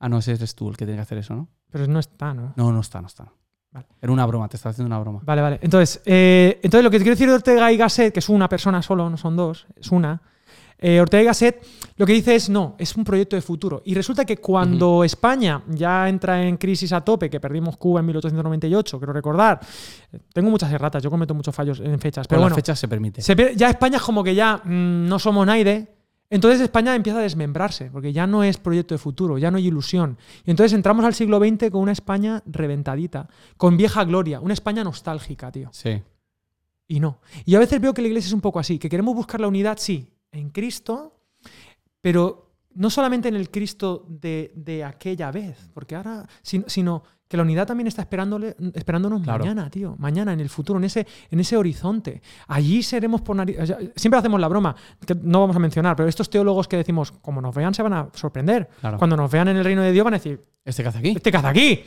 Ah, 0.00 0.08
no, 0.08 0.18
ese 0.18 0.32
eres 0.32 0.54
tú 0.54 0.68
el 0.68 0.76
que 0.76 0.84
tiene 0.84 0.98
que 0.98 1.02
hacer 1.02 1.18
eso, 1.18 1.34
¿no? 1.34 1.48
Pero 1.70 1.86
no 1.88 1.98
está, 1.98 2.32
¿no? 2.32 2.52
No, 2.56 2.72
no 2.72 2.80
está, 2.80 3.00
no 3.00 3.08
está. 3.08 3.32
Vale. 3.72 3.86
Era 4.00 4.12
una 4.12 4.24
broma, 4.26 4.48
te 4.48 4.56
estaba 4.56 4.70
haciendo 4.70 4.86
una 4.86 5.00
broma. 5.00 5.20
Vale, 5.24 5.42
vale. 5.42 5.58
Entonces, 5.60 6.00
eh, 6.04 6.60
entonces 6.62 6.84
lo 6.84 6.90
que 6.90 6.98
te 6.98 7.04
quiero 7.04 7.14
decir 7.16 7.28
de 7.28 7.34
Ortega 7.34 7.70
y 7.72 7.76
Gasset, 7.76 8.12
que 8.12 8.20
es 8.20 8.28
una 8.28 8.48
persona 8.48 8.80
solo, 8.80 9.10
no 9.10 9.16
son 9.16 9.36
dos, 9.36 9.66
es 9.76 9.90
una. 9.90 10.22
Eh, 10.78 11.00
Ortega 11.00 11.22
y 11.22 11.26
Gasset 11.26 11.62
lo 11.98 12.06
que 12.06 12.12
dice 12.12 12.36
es 12.36 12.48
no, 12.48 12.76
es 12.78 12.94
un 12.94 13.02
proyecto 13.02 13.34
de 13.34 13.42
futuro. 13.42 13.82
Y 13.84 13.92
resulta 13.92 14.24
que 14.24 14.36
cuando 14.36 15.02
España 15.02 15.64
ya 15.68 16.08
entra 16.08 16.46
en 16.46 16.56
crisis 16.56 16.92
a 16.92 17.00
tope, 17.00 17.28
que 17.28 17.40
perdimos 17.40 17.76
Cuba 17.76 17.98
en 17.98 18.06
1898, 18.06 18.98
quiero 18.98 19.12
recordar, 19.12 19.58
tengo 20.32 20.48
muchas 20.48 20.72
erratas, 20.72 21.02
yo 21.02 21.10
cometo 21.10 21.34
muchos 21.34 21.52
fallos 21.52 21.80
en 21.80 21.98
fechas, 21.98 22.28
Pero 22.28 22.38
pero 22.38 22.40
las 22.42 22.44
bueno, 22.44 22.54
fechas 22.54 22.78
se 22.78 22.86
permite. 22.86 23.20
se 23.20 23.56
ya 23.56 23.68
España 23.68 23.96
es 23.96 24.02
como 24.02 24.22
que 24.22 24.34
ya 24.36 24.58
mm, 24.64 25.08
no 25.08 25.18
somos 25.18 25.44
naide. 25.44 25.88
Entonces 26.30 26.60
España 26.60 26.94
empieza 26.94 27.18
a 27.18 27.22
desmembrarse, 27.22 27.90
porque 27.90 28.12
ya 28.12 28.28
no 28.28 28.44
es 28.44 28.58
proyecto 28.58 28.94
de 28.94 28.98
futuro, 28.98 29.38
ya 29.38 29.50
no 29.50 29.56
hay 29.56 29.66
ilusión. 29.66 30.18
Y 30.44 30.52
entonces 30.52 30.74
entramos 30.74 31.04
al 31.04 31.14
siglo 31.14 31.40
XX 31.40 31.70
con 31.70 31.80
una 31.80 31.92
España 31.92 32.44
reventadita, 32.46 33.28
con 33.56 33.76
vieja 33.76 34.04
gloria, 34.04 34.38
una 34.38 34.52
España 34.54 34.84
nostálgica, 34.84 35.50
tío. 35.50 35.70
Sí. 35.72 36.00
Y 36.86 37.00
no. 37.00 37.18
Y 37.44 37.56
a 37.56 37.58
veces 37.58 37.80
veo 37.80 37.92
que 37.92 38.02
la 38.02 38.08
iglesia 38.08 38.28
es 38.28 38.34
un 38.34 38.40
poco 38.40 38.60
así, 38.60 38.78
que 38.78 38.88
queremos 38.88 39.16
buscar 39.16 39.40
la 39.40 39.48
unidad, 39.48 39.78
sí, 39.80 40.12
en 40.32 40.50
Cristo, 40.50 41.20
pero 42.00 42.52
no 42.74 42.90
solamente 42.90 43.28
en 43.28 43.36
el 43.36 43.50
Cristo 43.50 44.06
de, 44.08 44.52
de 44.54 44.84
aquella 44.84 45.30
vez, 45.30 45.68
porque 45.74 45.96
ahora, 45.96 46.26
sino, 46.42 46.64
sino 46.68 47.02
que 47.26 47.36
la 47.36 47.42
unidad 47.42 47.66
también 47.66 47.88
está 47.88 48.02
esperándole, 48.02 48.56
esperándonos 48.72 49.20
Claro. 49.22 49.44
mañana, 49.44 49.68
tío, 49.68 49.96
mañana, 49.98 50.32
en 50.32 50.40
el 50.40 50.48
futuro, 50.48 50.78
en 50.78 50.84
ese, 50.84 51.06
en 51.30 51.40
ese 51.40 51.56
horizonte. 51.56 52.22
Allí 52.46 52.82
seremos 52.82 53.20
por 53.20 53.36
nariz- 53.36 53.92
Siempre 53.96 54.18
hacemos 54.18 54.40
la 54.40 54.48
broma, 54.48 54.74
que 55.04 55.14
no 55.14 55.40
vamos 55.40 55.56
a 55.56 55.58
mencionar, 55.58 55.94
pero 55.96 56.08
estos 56.08 56.30
teólogos 56.30 56.68
que 56.68 56.76
decimos, 56.78 57.12
como 57.12 57.42
nos 57.42 57.54
vean, 57.54 57.74
se 57.74 57.82
van 57.82 57.92
a 57.92 58.08
sorprender. 58.14 58.68
Claro. 58.80 58.96
Cuando 58.96 59.16
nos 59.16 59.30
vean 59.30 59.48
en 59.48 59.56
el 59.58 59.64
reino 59.64 59.82
de 59.82 59.92
Dios 59.92 60.04
van 60.04 60.14
a 60.14 60.18
decir, 60.18 60.42
¿Este 60.64 60.82
caza 60.84 60.98
aquí? 61.00 61.10
este 61.16 61.32
caza 61.32 61.48
aquí. 61.48 61.80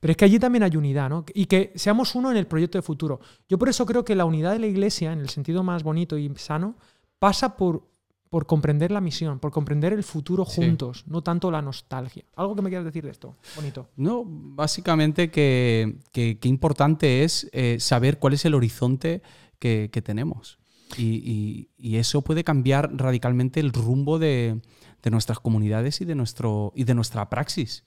Pero 0.00 0.12
es 0.12 0.16
que 0.16 0.24
allí 0.24 0.38
también 0.38 0.62
hay 0.62 0.76
unidad, 0.76 1.08
¿no? 1.10 1.24
Y 1.34 1.46
que 1.46 1.72
seamos 1.76 2.14
uno 2.14 2.30
en 2.30 2.36
el 2.36 2.46
proyecto 2.46 2.78
de 2.78 2.82
futuro. 2.82 3.20
Yo 3.48 3.58
por 3.58 3.68
eso 3.68 3.84
creo 3.84 4.04
que 4.04 4.14
la 4.16 4.24
unidad 4.24 4.52
de 4.52 4.60
la 4.60 4.66
iglesia, 4.68 5.12
en 5.12 5.18
el 5.20 5.28
sentido 5.28 5.62
más 5.64 5.82
bonito 5.82 6.16
y 6.18 6.32
sano, 6.36 6.76
pasa 7.18 7.56
por, 7.56 7.86
por 8.30 8.46
comprender 8.46 8.90
la 8.90 9.00
misión, 9.00 9.38
por 9.38 9.50
comprender 9.50 9.92
el 9.92 10.02
futuro 10.04 10.44
Sí. 10.44 10.56
juntos, 10.62 11.04
no 11.06 11.22
tanto 11.22 11.50
la 11.50 11.62
nostalgia. 11.62 12.24
¿Algo 12.36 12.54
que 12.54 12.62
me 12.62 12.68
quieras 12.68 12.84
decir 12.84 13.04
de 13.04 13.10
esto? 13.10 13.36
Bonito. 13.56 13.88
No, 13.96 14.22
básicamente 14.26 15.30
que, 15.30 15.98
que- 16.12 16.38
que 16.38 16.48
importante 16.48 17.24
es 17.24 17.48
eh, 17.52 17.78
saber 17.80 18.18
cuál 18.18 18.34
es 18.34 18.44
el 18.44 18.54
horizonte 18.54 19.22
que, 19.58 19.88
que 19.92 20.02
tenemos. 20.02 20.58
Y, 20.96 21.04
y- 21.16 21.68
y 21.78 21.96
eso 21.96 22.22
puede 22.22 22.44
cambiar 22.44 22.90
radicalmente 22.96 23.60
el 23.60 23.72
rumbo 23.72 24.18
de, 24.18 24.60
de 25.02 25.10
nuestras 25.10 25.38
comunidades 25.40 26.00
y 26.00 26.04
de, 26.04 26.14
nuestro, 26.14 26.72
y 26.74 26.84
de 26.84 26.94
nuestra 26.94 27.28
praxis. 27.30 27.84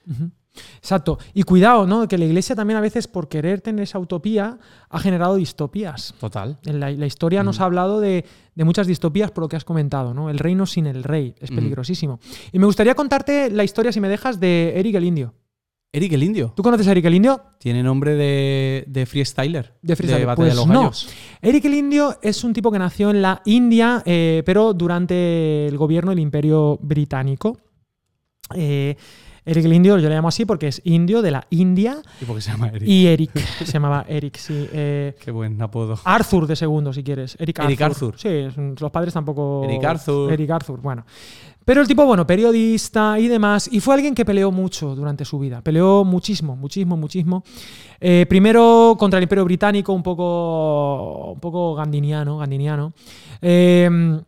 Exacto. 0.77 1.17
Y 1.33 1.43
cuidado, 1.43 1.87
¿no? 1.87 2.07
Que 2.07 2.17
la 2.17 2.25
iglesia 2.25 2.55
también 2.55 2.77
a 2.77 2.81
veces, 2.81 3.07
por 3.07 3.29
querer 3.29 3.61
tener 3.61 3.83
esa 3.83 3.99
utopía, 3.99 4.59
ha 4.89 4.99
generado 4.99 5.35
distopías. 5.35 6.13
Total. 6.19 6.57
En 6.65 6.79
la, 6.79 6.91
la 6.91 7.05
historia 7.05 7.43
nos 7.43 7.59
ha 7.59 7.65
hablado 7.65 7.99
de, 7.99 8.25
de 8.55 8.63
muchas 8.63 8.87
distopías 8.87 9.31
por 9.31 9.43
lo 9.43 9.49
que 9.49 9.55
has 9.55 9.65
comentado, 9.65 10.13
¿no? 10.13 10.29
El 10.29 10.39
reino 10.39 10.65
sin 10.65 10.87
el 10.87 11.03
rey 11.03 11.35
es 11.39 11.51
peligrosísimo. 11.51 12.19
Y 12.51 12.59
me 12.59 12.65
gustaría 12.65 12.95
contarte 12.95 13.49
la 13.49 13.63
historia, 13.63 13.91
si 13.91 13.99
me 13.99 14.09
dejas, 14.09 14.39
de 14.39 14.73
Eric 14.75 14.95
el 14.95 15.05
Indio. 15.05 15.33
Eric 15.93 16.13
el 16.13 16.23
Indio. 16.23 16.53
¿Tú 16.55 16.63
conoces 16.63 16.87
a 16.87 16.91
Eric 16.91 17.05
el 17.05 17.15
Indio? 17.15 17.41
Tiene 17.59 17.83
nombre 17.83 18.15
de, 18.15 18.85
de 18.87 19.05
freestyler. 19.05 19.73
De 19.81 19.95
freestyler. 19.95 20.25
Batalla 20.25 20.49
de 20.49 20.51
Pues 20.51 20.55
los 20.55 20.67
no. 20.67 20.81
Gallos. 20.83 21.09
Eric 21.41 21.65
el 21.65 21.73
Indio 21.73 22.17
es 22.21 22.43
un 22.45 22.53
tipo 22.53 22.71
que 22.71 22.79
nació 22.79 23.09
en 23.09 23.21
la 23.21 23.41
India, 23.45 24.01
eh, 24.05 24.41
pero 24.45 24.73
durante 24.73 25.67
el 25.67 25.77
gobierno 25.77 26.11
del 26.11 26.19
Imperio 26.19 26.77
Británico. 26.81 27.57
Eh, 28.55 28.95
Eric 29.43 29.65
el 29.65 29.73
Indio, 29.73 29.97
yo 29.97 30.07
le 30.07 30.15
llamo 30.15 30.27
así 30.27 30.45
porque 30.45 30.67
es 30.67 30.81
indio 30.83 31.21
de 31.23 31.31
la 31.31 31.47
India. 31.49 32.01
¿Y 32.21 32.25
por 32.25 32.35
qué 32.35 32.41
se 32.43 32.51
llama 32.51 32.67
Eric? 32.69 32.87
Y 32.87 33.07
Eric, 33.07 33.31
se 33.65 33.71
llamaba 33.71 34.05
Eric, 34.07 34.37
sí. 34.37 34.67
eh, 34.71 35.15
Qué 35.19 35.31
buen 35.31 35.59
apodo. 35.61 35.99
Arthur 36.03 36.45
de 36.45 36.55
segundo, 36.55 36.93
si 36.93 37.03
quieres. 37.03 37.35
Eric 37.39 37.59
Arthur. 37.59 37.71
Eric 37.71 37.81
Arthur. 37.81 38.15
Sí, 38.19 38.73
los 38.79 38.91
padres 38.91 39.13
tampoco. 39.13 39.63
Eric 39.65 39.83
Arthur. 39.83 40.31
Eric 40.33 40.49
Arthur, 40.51 40.79
bueno. 40.81 41.05
Pero 41.63 41.81
el 41.81 41.87
tipo, 41.87 42.05
bueno, 42.05 42.25
periodista 42.25 43.19
y 43.19 43.27
demás, 43.27 43.69
y 43.71 43.79
fue 43.79 43.93
alguien 43.93 44.15
que 44.15 44.25
peleó 44.25 44.51
mucho 44.51 44.95
durante 44.95 45.25
su 45.25 45.37
vida. 45.37 45.61
Peleó 45.61 46.03
muchísimo, 46.03 46.55
muchísimo, 46.55 46.97
muchísimo. 46.97 47.43
Eh, 47.99 48.25
primero 48.27 48.95
contra 48.97 49.17
el 49.19 49.23
Imperio 49.23 49.45
Británico, 49.45 49.93
un 49.93 50.01
poco, 50.01 51.33
un 51.33 51.39
poco 51.39 51.75
gandiniano, 51.75 52.39
gandiniano. 52.39 52.93
Eh, 53.41 54.19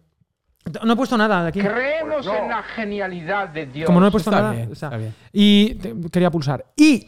no 0.84 0.94
he 0.94 0.96
puesto 0.96 1.18
nada 1.18 1.44
de 1.44 1.50
aquí. 1.50 1.60
Creemos 1.60 2.26
en 2.28 2.48
la 2.50 2.64
genialidad 2.64 3.50
de 3.50 3.66
Dios. 3.68 3.86
Como 3.88 4.00
no 4.00 4.08
he 4.08 4.12
puesto 4.12 4.30
Está 4.30 4.42
nada. 4.42 4.54
bien, 4.54 4.72
o 4.72 4.76
sea, 4.76 4.88
está 4.90 4.98
bien. 4.98 5.16
y 5.32 5.76
te- 5.76 5.94
quería 6.12 6.32
pulsar. 6.32 6.66
Y 6.76 7.08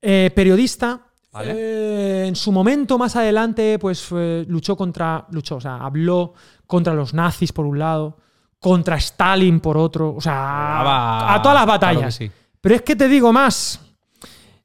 eh, 0.00 0.30
periodista. 0.34 1.00
Vale. 1.32 1.52
eh, 1.56 2.26
en 2.26 2.36
su 2.36 2.52
momento, 2.52 2.98
más 2.98 3.16
adelante, 3.16 3.78
pues 3.78 4.10
luchó 4.48 4.76
contra. 4.76 5.26
Luchó, 5.30 5.56
o 5.56 5.60
sea, 5.60 5.76
habló 5.76 6.34
contra 6.66 6.92
los 6.92 7.14
nazis 7.14 7.52
por 7.52 7.64
un 7.64 7.78
lado, 7.78 8.18
contra 8.58 8.96
Stalin 8.96 9.60
por 9.60 9.76
otro. 9.78 10.14
O 10.14 10.20
sea, 10.20 10.34
Ah, 10.36 11.34
a 11.34 11.40
todas 11.42 11.54
las 11.54 11.64
claro 11.64 11.80
batallas. 11.80 12.14
sí. 12.14 12.30
Pero 12.60 12.74
es 12.74 12.82
que 12.82 12.94
te 12.96 13.08
digo 13.08 13.32
más. 13.32 13.80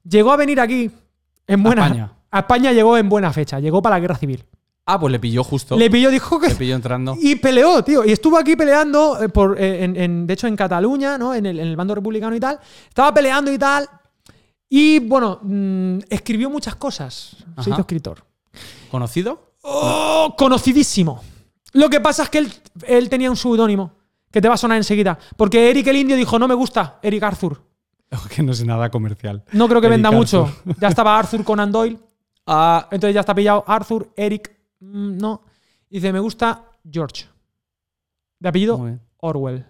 Llegó 0.08 0.30
a 0.32 0.36
venir 0.36 0.60
aquí 0.60 0.90
en 1.46 1.62
buena. 1.62 1.84
España. 1.86 2.12
a 2.30 2.38
España 2.40 2.72
llegó 2.72 2.96
en 2.98 3.08
buena 3.08 3.32
fecha. 3.32 3.58
Llegó 3.60 3.80
para 3.82 3.96
la 3.96 4.00
guerra 4.00 4.16
civil. 4.16 4.44
Ah, 4.90 4.98
pues 4.98 5.12
le 5.12 5.18
pilló 5.18 5.44
justo. 5.44 5.76
Le 5.76 5.90
pilló, 5.90 6.10
dijo 6.10 6.40
que 6.40 6.48
Le 6.48 6.54
pilló 6.54 6.74
entrando. 6.74 7.14
y 7.20 7.34
peleó, 7.36 7.82
tío. 7.84 8.04
Y 8.06 8.12
estuvo 8.12 8.38
aquí 8.38 8.56
peleando, 8.56 9.22
eh, 9.22 9.28
por, 9.28 9.60
eh, 9.60 9.84
en, 9.84 9.96
en- 9.96 10.26
de 10.26 10.32
hecho, 10.34 10.46
en 10.46 10.56
Cataluña, 10.56 11.18
¿no? 11.18 11.34
En 11.34 11.44
el, 11.44 11.58
en 11.60 11.66
el 11.68 11.76
bando 11.76 11.94
republicano 11.94 12.34
y 12.34 12.40
tal. 12.40 12.58
Estaba 12.88 13.12
peleando 13.12 13.52
y 13.52 13.58
tal. 13.58 13.86
Y 14.70 14.98
bueno, 15.00 15.40
mm, 15.42 15.98
escribió 16.08 16.48
muchas 16.48 16.74
cosas. 16.76 17.36
Se 17.38 17.44
Ajá. 17.60 17.70
hizo 17.70 17.80
escritor. 17.80 18.24
¿Conocido? 18.90 19.52
¡Oh! 19.62 20.34
Conocidísimo. 20.38 21.22
Lo 21.72 21.90
que 21.90 22.00
pasa 22.00 22.22
es 22.22 22.30
que 22.30 22.38
él, 22.38 22.52
él 22.86 23.08
tenía 23.10 23.30
un 23.30 23.36
seudónimo 23.36 23.92
que 24.30 24.40
te 24.40 24.48
va 24.48 24.54
a 24.54 24.58
sonar 24.58 24.78
enseguida. 24.78 25.18
Porque 25.36 25.68
Eric 25.70 25.86
el 25.88 25.96
Indio 25.96 26.16
dijo: 26.16 26.38
No 26.38 26.48
me 26.48 26.54
gusta, 26.54 26.98
Eric 27.02 27.22
Arthur. 27.22 27.60
Que 28.34 28.42
no 28.42 28.54
sé 28.54 28.64
nada 28.64 28.90
comercial. 28.90 29.44
No 29.52 29.68
creo 29.68 29.80
que 29.82 29.86
Eric 29.88 29.96
venda 29.96 30.08
Arthur. 30.08 30.18
mucho. 30.18 30.52
Ya 30.80 30.88
estaba 30.88 31.18
Arthur 31.18 31.44
Conan 31.44 31.70
Doyle. 31.70 31.98
Ah, 32.50 32.88
Entonces 32.90 33.12
ya 33.14 33.20
está 33.20 33.34
pillado 33.34 33.62
Arthur, 33.66 34.08
Eric. 34.16 34.50
Mm, 34.80 35.16
no. 35.18 35.42
Dice: 35.90 36.12
Me 36.12 36.20
gusta 36.20 36.64
George. 36.90 37.26
De 38.38 38.48
apellido 38.48 38.78
muy 38.78 38.90
bien. 38.90 39.00
Orwell. 39.18 39.66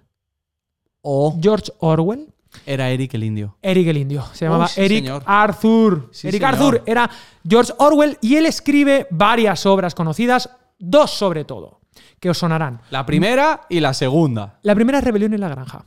O 1.03 1.39
George 1.41 1.73
Orwell. 1.79 2.33
era 2.67 2.91
Eric 2.91 3.15
el 3.15 3.25
Indio. 3.25 3.57
Eric 3.63 3.89
el 3.89 3.97
Indio. 3.99 4.25
Se 4.33 4.45
llamaba 4.45 4.69
sí, 4.69 4.81
Eric 4.81 4.99
señor. 5.05 5.23
Arthur. 5.27 6.09
Sí, 6.13 6.29
Eric 6.29 6.41
señor. 6.43 6.55
Arthur 6.55 6.83
era 6.87 7.11
George 7.49 7.73
Orwell 7.79 8.19
y 8.21 8.37
él 8.37 8.47
escribe 8.47 9.07
varias 9.11 9.65
obras 9.67 9.95
conocidas, 9.95 10.51
dos 10.79 11.11
sobre 11.11 11.45
todo, 11.45 11.81
que 12.21 12.31
os 12.31 12.39
sonarán. 12.39 12.81
La 12.91 13.07
primera 13.07 13.63
y 13.69 13.81
la 13.81 13.95
segunda. 13.95 14.59
La 14.63 14.75
primera 14.75 14.99
es 14.99 15.05
Rebelión 15.05 15.33
en 15.35 15.41
la 15.41 15.49
Granja. 15.49 15.85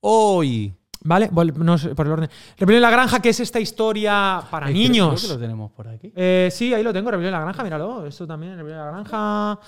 Hoy. 0.00 0.74
¿Vale? 1.04 1.30
No 1.56 1.76
sé, 1.78 1.94
por 1.94 2.06
el 2.06 2.12
orden. 2.12 2.30
Rebelión 2.56 2.78
en 2.78 2.82
la 2.82 2.90
Granja, 2.90 3.20
que 3.20 3.28
es 3.28 3.38
esta 3.38 3.60
historia 3.60 4.42
para 4.50 4.68
niños. 4.70 5.20
Creo 5.20 5.28
que 5.28 5.34
lo 5.34 5.40
tenemos 5.40 5.70
por 5.72 5.86
aquí. 5.86 6.10
Eh, 6.16 6.48
sí, 6.50 6.72
ahí 6.72 6.82
lo 6.82 6.92
tengo, 6.94 7.10
Rebelión 7.10 7.34
en 7.34 7.38
la 7.40 7.44
Granja, 7.44 7.62
míralo. 7.62 8.06
Esto 8.06 8.26
también, 8.26 8.56
Rebelión 8.56 8.80
en 8.80 8.86
la 8.86 8.90
Granja. 8.90 9.58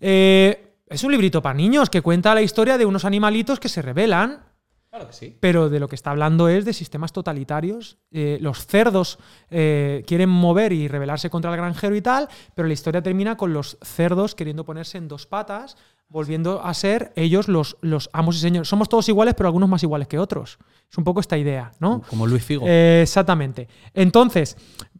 Eh, 0.00 0.76
es 0.86 1.02
un 1.02 1.10
librito 1.10 1.42
para 1.42 1.54
niños 1.54 1.90
que 1.90 2.00
cuenta 2.00 2.34
la 2.34 2.42
historia 2.42 2.78
de 2.78 2.86
unos 2.86 3.04
animalitos 3.04 3.58
que 3.58 3.68
se 3.68 3.82
rebelan 3.82 4.44
Claro 4.90 5.08
que 5.08 5.12
sí. 5.12 5.36
pero 5.40 5.68
de 5.68 5.80
lo 5.80 5.88
que 5.88 5.96
está 5.96 6.12
hablando 6.12 6.46
es 6.46 6.64
de 6.64 6.72
sistemas 6.72 7.12
totalitarios. 7.12 7.98
Eh, 8.12 8.38
los 8.40 8.64
cerdos 8.64 9.18
eh, 9.50 10.04
quieren 10.06 10.28
mover 10.28 10.72
y 10.72 10.86
rebelarse 10.86 11.30
contra 11.30 11.50
el 11.50 11.56
granjero 11.56 11.96
y 11.96 12.00
tal, 12.00 12.28
pero 12.54 12.68
la 12.68 12.74
historia 12.74 13.02
termina 13.02 13.36
con 13.36 13.52
los 13.52 13.76
cerdos 13.82 14.36
queriendo 14.36 14.64
ponerse 14.64 14.98
en 14.98 15.08
dos 15.08 15.26
patas, 15.26 15.76
volviendo 16.08 16.62
a 16.62 16.72
ser 16.74 17.12
ellos 17.16 17.48
los, 17.48 17.76
los 17.80 18.08
amos 18.12 18.36
y 18.36 18.40
señores. 18.40 18.68
Somos 18.68 18.88
todos 18.88 19.08
iguales, 19.08 19.34
pero 19.34 19.48
algunos 19.48 19.68
más 19.68 19.82
iguales 19.82 20.08
que 20.08 20.18
otros. 20.18 20.58
Es 20.90 20.98
un 20.98 21.04
poco 21.04 21.20
esta 21.20 21.36
idea, 21.36 21.72
¿no? 21.80 22.02
Como 22.08 22.26
Luis 22.26 22.44
Figo. 22.44 22.64
Eh, 22.66 23.00
exactamente. 23.02 23.68
Entonces, 23.92 24.56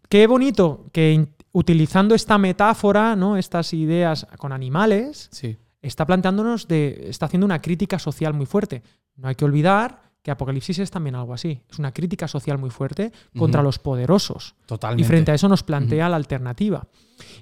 qué 0.08 0.26
bonito 0.26 0.86
que 0.92 1.28
utilizando 1.52 2.14
esta 2.14 2.36
metáfora, 2.36 3.16
¿no? 3.16 3.36
Estas 3.36 3.72
ideas 3.74 4.26
con 4.38 4.52
animales, 4.52 5.28
sí. 5.32 5.56
está 5.82 6.04
planteándonos 6.04 6.66
de. 6.68 7.06
está 7.08 7.26
haciendo 7.26 7.44
una 7.44 7.62
crítica 7.62 7.98
social 7.98 8.34
muy 8.34 8.46
fuerte. 8.46 8.82
No 9.16 9.28
hay 9.28 9.36
que 9.36 9.44
olvidar 9.44 10.02
que 10.24 10.30
Apocalipsis 10.30 10.78
es 10.78 10.90
también 10.90 11.14
algo 11.14 11.34
así. 11.34 11.60
Es 11.70 11.78
una 11.78 11.92
crítica 11.92 12.26
social 12.26 12.56
muy 12.56 12.70
fuerte 12.70 13.12
contra 13.36 13.62
los 13.62 13.78
poderosos. 13.78 14.54
Totalmente. 14.66 15.02
Y 15.02 15.06
frente 15.06 15.30
a 15.30 15.34
eso 15.34 15.48
nos 15.48 15.62
plantea 15.62 16.08
la 16.08 16.16
alternativa. 16.16 16.88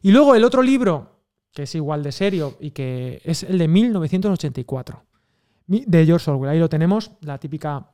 Y 0.03 0.11
luego 0.11 0.35
el 0.35 0.45
otro 0.45 0.63
libro, 0.63 1.22
que 1.53 1.65
es 1.65 1.75
igual 1.75 2.03
de 2.03 2.13
serio 2.13 2.57
y 2.61 2.71
que 2.71 3.21
es 3.25 3.43
el 3.43 3.59
de 3.59 3.69
1984, 3.69 5.05
mi- 5.67 5.85
de 5.87 6.07
George 6.07 6.31
Orwell. 6.31 6.51
Ahí 6.51 6.59
lo 6.59 6.69
tenemos, 6.69 7.13
la 7.21 7.39
típica 7.39 7.89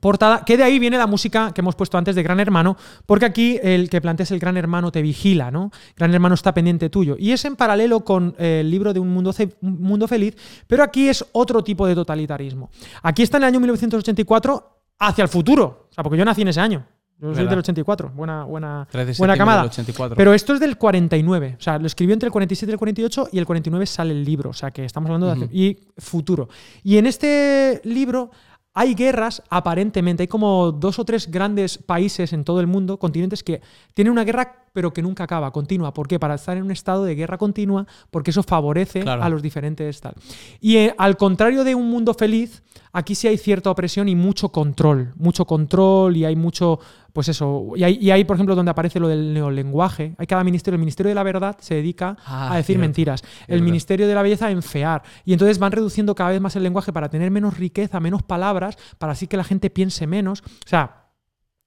portada, 0.00 0.42
que 0.44 0.56
de 0.56 0.62
ahí 0.62 0.78
viene 0.78 0.96
la 0.96 1.06
música 1.06 1.52
que 1.52 1.60
hemos 1.60 1.74
puesto 1.76 1.98
antes 1.98 2.14
de 2.14 2.22
Gran 2.22 2.40
Hermano, 2.40 2.76
porque 3.04 3.26
aquí 3.26 3.58
el 3.62 3.90
que 3.90 4.00
plantea 4.00 4.24
es 4.24 4.30
el 4.30 4.38
Gran 4.38 4.56
Hermano 4.56 4.90
te 4.90 5.02
vigila, 5.02 5.50
¿no? 5.50 5.70
Gran 5.96 6.14
Hermano 6.14 6.34
está 6.34 6.54
pendiente 6.54 6.88
tuyo. 6.88 7.16
Y 7.18 7.32
es 7.32 7.44
en 7.44 7.56
paralelo 7.56 8.00
con 8.00 8.34
eh, 8.38 8.60
el 8.60 8.70
libro 8.70 8.92
de 8.94 9.00
Un 9.00 9.10
Mundo, 9.10 9.34
Un 9.60 9.82
Mundo 9.82 10.08
Feliz, 10.08 10.34
pero 10.66 10.82
aquí 10.82 11.08
es 11.08 11.24
otro 11.32 11.62
tipo 11.62 11.86
de 11.86 11.94
totalitarismo. 11.94 12.70
Aquí 13.02 13.22
está 13.22 13.36
en 13.36 13.42
el 13.42 13.48
año 13.48 13.60
1984 13.60 14.78
hacia 14.98 15.22
el 15.22 15.28
futuro, 15.28 15.88
o 15.90 15.92
sea, 15.92 16.02
porque 16.02 16.18
yo 16.18 16.24
nací 16.24 16.40
en 16.42 16.48
ese 16.48 16.60
año. 16.60 16.86
Yo 17.20 17.34
soy 17.34 17.46
del 17.46 17.58
84, 17.60 18.10
buena, 18.14 18.44
buena, 18.44 18.88
3 18.90 19.06
de 19.06 19.14
buena 19.16 19.36
camada. 19.36 19.62
del 19.62 19.70
84. 19.70 20.16
Pero 20.16 20.34
esto 20.34 20.54
es 20.54 20.60
del 20.60 20.76
49. 20.76 21.56
O 21.58 21.62
sea, 21.62 21.78
lo 21.78 21.86
escribió 21.86 22.14
entre 22.14 22.26
el 22.26 22.32
47 22.32 22.70
y 22.70 22.72
el 22.72 22.78
48 22.78 23.28
y 23.32 23.38
el 23.38 23.46
49 23.46 23.86
sale 23.86 24.12
el 24.12 24.24
libro. 24.24 24.50
O 24.50 24.54
sea, 24.54 24.72
que 24.72 24.84
estamos 24.84 25.08
hablando 25.08 25.26
de 25.28 25.32
hace- 25.34 25.44
Ujú. 25.44 25.54
y 25.54 25.78
futuro. 25.98 26.48
Y 26.82 26.96
en 26.96 27.06
este 27.06 27.80
libro 27.84 28.30
hay 28.74 28.94
guerras, 28.94 29.42
aparentemente. 29.50 30.22
Hay 30.24 30.26
como 30.28 30.72
dos 30.72 30.98
o 30.98 31.04
tres 31.04 31.30
grandes 31.30 31.78
países 31.78 32.32
en 32.32 32.42
todo 32.42 32.58
el 32.60 32.66
mundo, 32.66 32.98
continentes, 32.98 33.44
que 33.44 33.60
tienen 33.94 34.10
una 34.12 34.24
guerra 34.24 34.58
pero 34.72 34.90
que 34.90 35.02
nunca 35.02 35.24
acaba, 35.24 35.52
continua. 35.52 35.92
¿Por 35.92 36.08
qué? 36.08 36.18
Para 36.18 36.34
estar 36.36 36.56
en 36.56 36.62
un 36.62 36.70
estado 36.70 37.04
de 37.04 37.14
guerra 37.14 37.36
continua, 37.36 37.86
porque 38.10 38.30
eso 38.30 38.42
favorece 38.42 39.02
Claro. 39.02 39.22
a 39.22 39.28
los 39.28 39.42
diferentes 39.42 40.00
tal. 40.00 40.14
Y 40.60 40.78
eh, 40.78 40.94
al 40.96 41.18
contrario 41.18 41.62
de 41.62 41.74
un 41.74 41.90
mundo 41.90 42.14
feliz, 42.14 42.62
aquí 42.92 43.14
sí 43.14 43.26
hay 43.28 43.38
cierta 43.38 43.70
opresión 43.70 44.08
y 44.08 44.14
mucho 44.14 44.50
control. 44.50 45.12
Mucho 45.16 45.46
control 45.46 46.16
y 46.16 46.24
hay 46.24 46.36
mucho, 46.36 46.78
pues 47.12 47.28
eso. 47.28 47.72
Y 47.76 47.84
hay, 47.84 47.98
y 48.00 48.10
hay, 48.10 48.24
por 48.24 48.36
ejemplo, 48.36 48.54
donde 48.54 48.70
aparece 48.70 49.00
lo 49.00 49.08
del 49.08 49.32
neolenguaje. 49.34 50.14
Hay 50.18 50.26
cada 50.26 50.44
ministerio. 50.44 50.74
El 50.76 50.80
Ministerio 50.80 51.08
de 51.10 51.14
la 51.14 51.22
Verdad 51.22 51.56
se 51.60 51.74
dedica 51.76 52.16
Ah, 52.24 52.52
a 52.52 52.56
decir 52.56 52.74
cierto. 52.74 52.80
mentiras. 52.80 53.22
El. 53.48 53.62
Ministerio 53.62 54.06
de 54.06 54.14
la 54.14 54.22
Belleza 54.22 54.46
a 54.46 54.50
enfear. 54.50 55.02
Y 55.24 55.32
entonces 55.32 55.58
van 55.58 55.72
reduciendo 55.72 56.14
cada 56.14 56.30
vez 56.30 56.40
más 56.40 56.54
el 56.56 56.62
lenguaje 56.62 56.92
para 56.92 57.08
tener 57.08 57.30
menos 57.30 57.56
riqueza, 57.58 57.98
menos 58.00 58.22
palabras, 58.22 58.76
para 58.98 59.12
así 59.12 59.26
que 59.26 59.36
la 59.36 59.44
gente 59.44 59.70
piense 59.70 60.06
menos. 60.06 60.42
O 60.42 60.68
sea, 60.68 61.06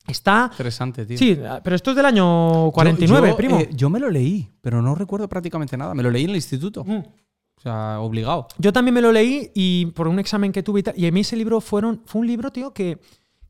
está. 0.07 0.49
Interesante, 0.51 1.05
tío. 1.05 1.17
Sí, 1.17 1.39
pero 1.63 1.75
esto 1.75 1.91
es 1.91 1.97
del 1.97 2.05
año 2.05 2.71
49, 2.71 3.27
Yo- 3.27 3.31
yo, 3.33 3.37
primo. 3.37 3.59
eh, 3.59 3.69
yo 3.73 3.89
me 3.89 3.99
lo 3.99 4.09
leí, 4.09 4.51
pero 4.61 4.81
no 4.81 4.93
recuerdo 4.95 5.27
prácticamente 5.27 5.75
nada. 5.77 5.93
Me 5.95 6.03
lo 6.03 6.11
leí 6.11 6.25
en 6.25 6.29
el 6.31 6.35
instituto. 6.35 6.83
Mm. 6.83 7.03
Sea, 7.65 7.99
obligado. 7.99 8.47
Yo 8.59 8.71
también 8.71 8.93
me 8.93 9.01
lo 9.01 9.11
leí 9.11 9.49
y 9.55 9.87
por 9.87 10.07
un 10.07 10.19
examen 10.19 10.51
que 10.51 10.61
tuve 10.61 10.81
y 10.81 10.83
tal. 10.83 10.93
Y 10.95 11.07
a 11.07 11.11
mí 11.11 11.21
ese 11.21 11.35
libro 11.35 11.59
fueron, 11.61 12.01
fue 12.05 12.21
un 12.21 12.27
libro, 12.27 12.51
tío, 12.51 12.73
que, 12.75 12.99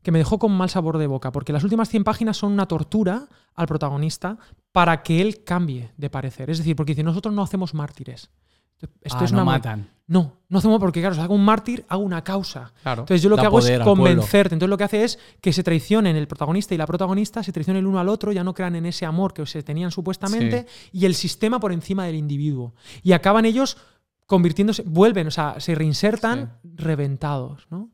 que 0.02 0.10
me 0.10 0.18
dejó 0.18 0.38
con 0.38 0.52
mal 0.52 0.70
sabor 0.70 0.96
de 0.96 1.06
boca. 1.06 1.30
Porque 1.32 1.52
las 1.52 1.62
últimas 1.64 1.90
100 1.90 2.02
páginas 2.02 2.38
son 2.38 2.52
una 2.52 2.64
tortura 2.66 3.28
al 3.54 3.66
protagonista 3.66 4.38
para 4.72 5.02
que 5.02 5.20
él 5.20 5.44
cambie 5.44 5.90
de 5.98 6.08
parecer. 6.08 6.48
Es 6.48 6.56
decir, 6.56 6.74
porque 6.74 6.92
dice, 6.92 7.02
nosotros 7.02 7.34
no 7.34 7.42
hacemos 7.42 7.74
mártires. 7.74 8.30
Esto 9.02 9.18
Ah, 9.20 9.24
es 9.24 9.32
no 9.32 9.38
una 9.38 9.44
ma- 9.44 9.52
matan. 9.52 9.90
No, 10.06 10.32
no 10.48 10.58
hacemos 10.58 10.78
porque, 10.78 11.00
claro, 11.00 11.14
si 11.14 11.20
hago 11.20 11.34
un 11.34 11.44
mártir, 11.44 11.84
hago 11.88 12.02
una 12.02 12.22
causa. 12.22 12.72
Claro. 12.82 13.02
Entonces 13.02 13.20
yo 13.22 13.28
lo 13.28 13.36
que 13.36 13.44
hago 13.46 13.58
es 13.58 13.80
convencerte. 13.80 14.54
Entonces 14.54 14.70
lo 14.70 14.78
que 14.78 14.84
hace 14.84 15.02
es 15.04 15.18
que 15.42 15.52
se 15.52 15.62
traicionen 15.62 16.14
el 16.16 16.26
protagonista 16.28 16.74
y 16.74 16.78
la 16.78 16.86
protagonista, 16.86 17.42
se 17.42 17.52
traicionen 17.52 17.80
el 17.80 17.86
uno 17.86 17.98
al 17.98 18.08
otro, 18.08 18.32
ya 18.32 18.44
no 18.44 18.54
crean 18.54 18.76
en 18.76 18.86
ese 18.86 19.04
amor 19.04 19.32
que 19.34 19.44
se 19.46 19.62
tenían 19.62 19.90
supuestamente, 19.90 20.66
y 20.92 21.06
el 21.06 21.14
sistema 21.14 21.58
por 21.58 21.72
encima 21.72 22.04
del 22.04 22.14
individuo. 22.16 22.72
Y 23.02 23.12
acaban 23.12 23.46
ellos 23.46 23.78
convirtiéndose, 24.26 24.82
vuelven, 24.86 25.28
o 25.28 25.30
sea, 25.30 25.60
se 25.60 25.74
reinsertan 25.74 26.58
reventados, 26.64 27.66
¿no? 27.70 27.90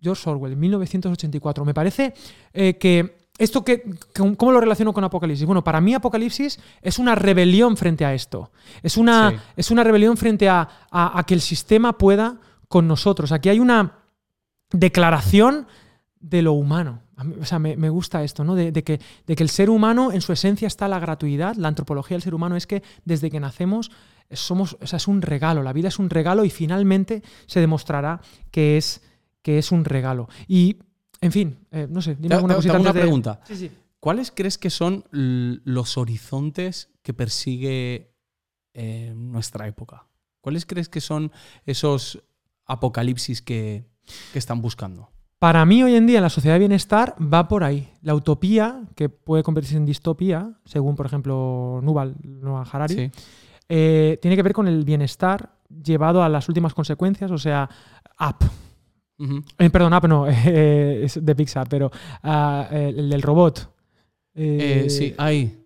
George 0.00 0.28
Orwell, 0.28 0.56
1984. 0.56 1.64
Me 1.64 1.72
parece 1.74 2.12
eh, 2.52 2.76
que 2.78 3.16
esto 3.38 3.64
que, 3.64 3.82
que- 3.82 4.36
¿cómo 4.36 4.52
lo 4.52 4.60
relaciono 4.60 4.92
con 4.92 5.04
Apocalipsis? 5.04 5.46
Bueno, 5.46 5.62
para 5.64 5.80
mí 5.80 5.94
Apocalipsis 5.94 6.58
es 6.82 6.98
una 6.98 7.14
rebelión 7.14 7.76
frente 7.76 8.04
a 8.04 8.12
esto. 8.14 8.50
Es 8.82 8.96
una, 8.96 9.30
Sí. 9.30 9.36
es 9.56 9.70
una 9.70 9.84
rebelión 9.84 10.16
frente 10.16 10.48
a, 10.48 10.68
a- 10.90 11.18
a 11.18 11.24
que 11.24 11.34
el 11.34 11.40
sistema 11.40 11.96
pueda 11.98 12.38
con 12.68 12.86
nosotros. 12.88 13.32
Aquí 13.32 13.48
hay 13.48 13.58
una 13.60 13.92
declaración 14.70 15.66
de 16.20 16.42
lo 16.42 16.52
humano. 16.52 17.02
Mí- 17.24 17.36
o 17.40 17.44
sea, 17.44 17.58
me, 17.58 17.76
me 17.76 17.88
gusta 17.88 18.22
esto, 18.22 18.44
¿no? 18.44 18.54
De, 18.54 18.72
de 18.72 18.84
que, 18.84 19.00
de 19.26 19.36
que 19.36 19.42
el 19.42 19.48
ser 19.48 19.70
humano, 19.70 20.12
en 20.12 20.20
su 20.20 20.32
esencia, 20.32 20.66
está 20.66 20.88
la 20.88 20.98
gratuidad. 20.98 21.56
La 21.56 21.68
antropología 21.68 22.16
del 22.16 22.22
ser 22.22 22.34
humano 22.34 22.56
es 22.56 22.66
que 22.66 22.82
desde 23.04 23.30
que 23.30 23.40
nacemos 23.40 23.90
somos, 24.30 24.76
o 24.80 24.86
sea, 24.86 24.96
es 24.98 25.08
un 25.08 25.22
regalo. 25.22 25.62
La 25.62 25.72
vida 25.72 25.88
es 25.88 25.98
un 25.98 26.10
regalo 26.10 26.44
y 26.44 26.50
finalmente 26.50 27.22
se 27.46 27.60
demostrará 27.60 28.20
que 28.50 28.76
es, 28.76 29.02
que 29.42 29.58
es 29.58 29.72
un 29.72 29.84
regalo. 29.84 30.28
Y, 30.48 30.78
en 31.20 31.32
fin, 31.32 31.58
eh, 31.70 31.86
no 31.90 32.02
sé, 32.02 32.16
dime 32.18 32.34
alguna 32.34 32.54
te- 32.54 32.62
te 32.62 32.68
cosita 32.68 32.80
una 32.80 32.92
de- 32.92 33.00
pregunta. 33.00 33.40
Sí, 33.44 33.56
sí. 33.56 33.70
¿Cuáles 34.00 34.30
crees 34.30 34.58
que 34.58 34.70
son 34.70 35.04
los 35.10 35.96
horizontes 35.96 36.90
que 37.02 37.12
persigue 37.14 38.12
eh, 38.74 39.12
nuestra 39.16 39.66
época? 39.66 40.06
¿Cuáles 40.40 40.64
crees 40.66 40.88
que 40.88 41.00
son 41.00 41.32
esos 41.64 42.22
apocalipsis 42.66 43.42
que, 43.42 43.84
que 44.32 44.38
están 44.38 44.60
buscando? 44.62 45.10
Para 45.38 45.64
mí, 45.66 45.82
hoy 45.82 45.94
en 45.96 46.06
día, 46.06 46.20
la 46.20 46.30
sociedad 46.30 46.54
de 46.54 46.60
bienestar 46.60 47.14
va 47.20 47.46
por 47.48 47.62
ahí. 47.64 47.92
La 48.00 48.14
utopía, 48.14 48.82
que 48.94 49.08
puede 49.08 49.42
convertirse 49.42 49.76
en 49.76 49.84
distopía, 49.86 50.52
según, 50.64 50.96
por 50.96 51.06
ejemplo, 51.06 51.80
Nuval, 51.82 52.16
Noah 52.22 52.62
Harari, 52.70 52.94
Sí. 52.94 53.10
Eh, 53.68 54.18
tiene 54.22 54.36
que 54.36 54.42
ver 54.42 54.52
con 54.52 54.68
el 54.68 54.84
bienestar 54.84 55.50
llevado 55.82 56.22
a 56.22 56.28
las 56.28 56.48
últimas 56.48 56.74
consecuencias, 56.74 57.30
o 57.30 57.38
sea. 57.38 57.68
Ujú. 59.18 59.42
Eh, 59.58 59.70
perdón, 59.70 59.94
Up 59.94 60.08
no, 60.08 60.26
eh, 60.28 61.00
es 61.04 61.24
de 61.24 61.34
Pixar, 61.34 61.68
pero 61.68 61.90
ah, 62.22 62.68
el 62.70 63.08
del 63.10 63.22
robot. 63.22 63.70
Sí, 64.34 65.14
ay, 65.16 65.62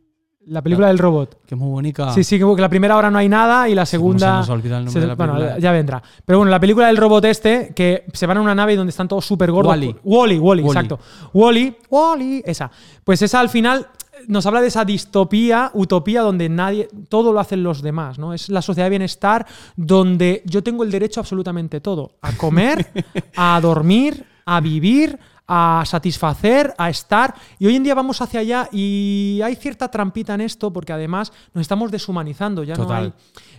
La 0.47 0.63
película 0.63 0.87
del 0.89 0.99
robot. 0.99 1.45
que 1.45 1.57
muy 1.57 1.69
bonita. 1.71 2.13
Sí, 2.13 2.23
sí, 2.23 2.39
que 2.39 2.45
la 2.45 2.69
primera 2.69 2.97
hora 2.97 3.11
no 3.11 3.19
hay 3.19 3.29
nada 3.29 3.69
y 3.69 3.75
la 3.75 3.83
¿Cómo 3.83 3.87
se 3.87 3.91
segunda. 3.91 4.37
nos 4.39 4.49
olvida 4.49 4.79
el 4.79 4.85
nombre 4.85 4.93
se- 4.93 5.01
de 5.01 5.07
la 5.09 5.15
bueno, 5.17 5.35
película? 5.35 5.59
ya 5.59 5.73
vendrá. 5.73 6.03
Pero 6.25 6.39
bueno, 6.39 6.51
la 6.51 6.61
película 6.61 6.87
del 6.87 6.97
robot 6.97 7.25
este, 7.25 7.73
que 7.75 8.05
se 8.13 8.27
van 8.27 8.37
a 8.39 8.41
una 8.41 8.55
nave 8.55 8.75
y 8.75 8.77
donde 8.77 8.91
están 8.91 9.09
todos 9.09 9.25
súper 9.27 9.51
gordos. 9.51 9.71
Wally, 9.73 9.97
Wally, 10.05 10.39
Wall-E. 10.39 10.63
exacto. 10.67 11.01
Wally, 11.35 11.77
Wally, 11.91 12.43
esa. 12.47 12.71
Pues 13.03 13.21
esa 13.23 13.41
al 13.41 13.49
final 13.49 13.89
nos 14.29 14.47
habla 14.47 14.61
de 14.61 14.69
esa 14.69 14.85
distopía, 14.85 15.71
utopía 15.75 16.23
donde 16.23 16.49
nadie, 16.49 16.89
todo 17.09 17.33
lo 17.33 17.41
hacen 17.41 17.63
los 17.63 17.83
demás, 17.83 18.19
¿no? 18.19 18.35
Es 18.35 18.49
la 18.49 18.63
sociedad 18.63 18.87
de 18.87 18.91
bienestar 18.91 19.47
donde 19.77 20.43
yo 20.47 20.63
tengo 20.63 20.85
el 20.85 20.91
derecho 20.91 21.21
a 21.21 21.23
absolutamente 21.23 21.81
todo. 21.81 22.17
A 22.23 22.33
comer, 22.33 22.91
a 23.37 23.61
dormir, 23.63 24.25
a 24.45 24.61
vivir, 24.61 25.19
a 25.47 25.83
satisfacer, 25.87 26.75
a 26.79 26.91
estar. 26.91 27.35
Y 27.59 27.67
hoy 27.67 27.77
en 27.77 27.85
día 27.85 27.95
vamos 27.95 28.21
hacia 28.21 28.41
allá 28.41 28.69
y 28.73 29.41
hay 29.45 29.57
cierta 29.57 29.89
trampita 29.89 30.35
en 30.35 30.43
esto 30.43 30.73
porque 30.73 30.93
además 30.93 31.33
nos 31.55 31.63
estamos 31.63 31.91
deshumanizando. 31.91 32.63
Ya 32.65 32.75
no 32.75 32.85
Total. 32.85 33.05
hay. 33.05 33.13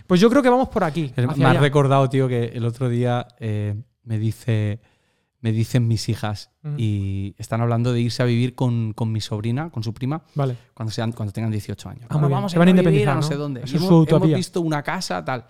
Pues 0.06 0.20
yo 0.20 0.28
creo 0.30 0.42
que 0.42 0.48
vamos 0.48 0.68
por 0.68 0.84
aquí. 0.84 1.12
Me 1.36 1.44
has 1.44 1.60
recordado, 1.60 2.08
tío, 2.08 2.28
que 2.28 2.44
el 2.44 2.64
otro 2.64 2.88
día 2.88 3.26
eh, 3.38 3.74
me 4.04 4.18
dice 4.18 4.80
me 5.42 5.52
dicen 5.52 5.86
mis 5.88 6.08
hijas 6.08 6.50
Ujú. 6.64 6.74
y 6.78 7.34
están 7.36 7.60
hablando 7.60 7.92
de 7.92 8.00
irse 8.00 8.22
a 8.22 8.26
vivir 8.26 8.54
con, 8.54 8.92
con 8.94 9.12
mi 9.12 9.20
sobrina, 9.20 9.70
con 9.70 9.82
su 9.82 9.92
prima, 9.92 10.22
Vale. 10.34 10.56
cuando 10.72 10.90
sean 10.92 11.12
cuando 11.12 11.32
tengan 11.32 11.50
18 11.50 11.88
años. 11.88 12.06
Ah, 12.08 12.16
bien. 12.18 12.30
vamos 12.30 12.52
Se 12.52 12.58
van 12.58 12.68
a 12.68 12.70
independizar, 12.70 13.14
no, 13.16 13.20
¿no? 13.20 13.26
sé 13.26 13.34
dónde. 13.34 13.60
Eso 13.64 13.76
es 13.76 13.82
hemos, 13.82 14.08
hemos 14.08 14.34
visto 14.34 14.60
una 14.62 14.82
casa 14.82 15.22
tal. 15.24 15.46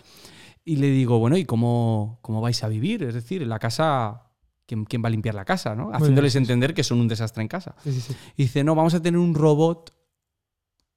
Y 0.65 0.75
le 0.77 0.87
digo, 0.89 1.19
bueno, 1.19 1.37
¿y 1.37 1.45
cómo, 1.45 2.19
cómo 2.21 2.41
vais 2.41 2.63
a 2.63 2.67
vivir? 2.67 3.03
Es 3.03 3.13
decir, 3.13 3.41
en 3.43 3.49
la 3.49 3.59
casa, 3.59 4.31
¿quién, 4.65 4.85
quién 4.85 5.03
va 5.03 5.07
a 5.07 5.11
limpiar 5.11 5.35
la 5.35 5.45
casa? 5.45 5.75
¿no? 5.75 5.91
Haciéndoles 5.93 6.35
entender 6.35 6.73
que 6.73 6.83
son 6.83 6.99
un 6.99 7.07
desastre 7.07 7.41
en 7.43 7.47
casa. 7.47 7.75
Sí, 7.83 7.91
sí, 7.93 8.01
sí. 8.01 8.15
Y 8.35 8.43
dice, 8.43 8.63
no, 8.63 8.73
vamos 8.73 8.93
a 8.93 9.01
tener 9.01 9.19
un 9.19 9.35
robot 9.35 9.93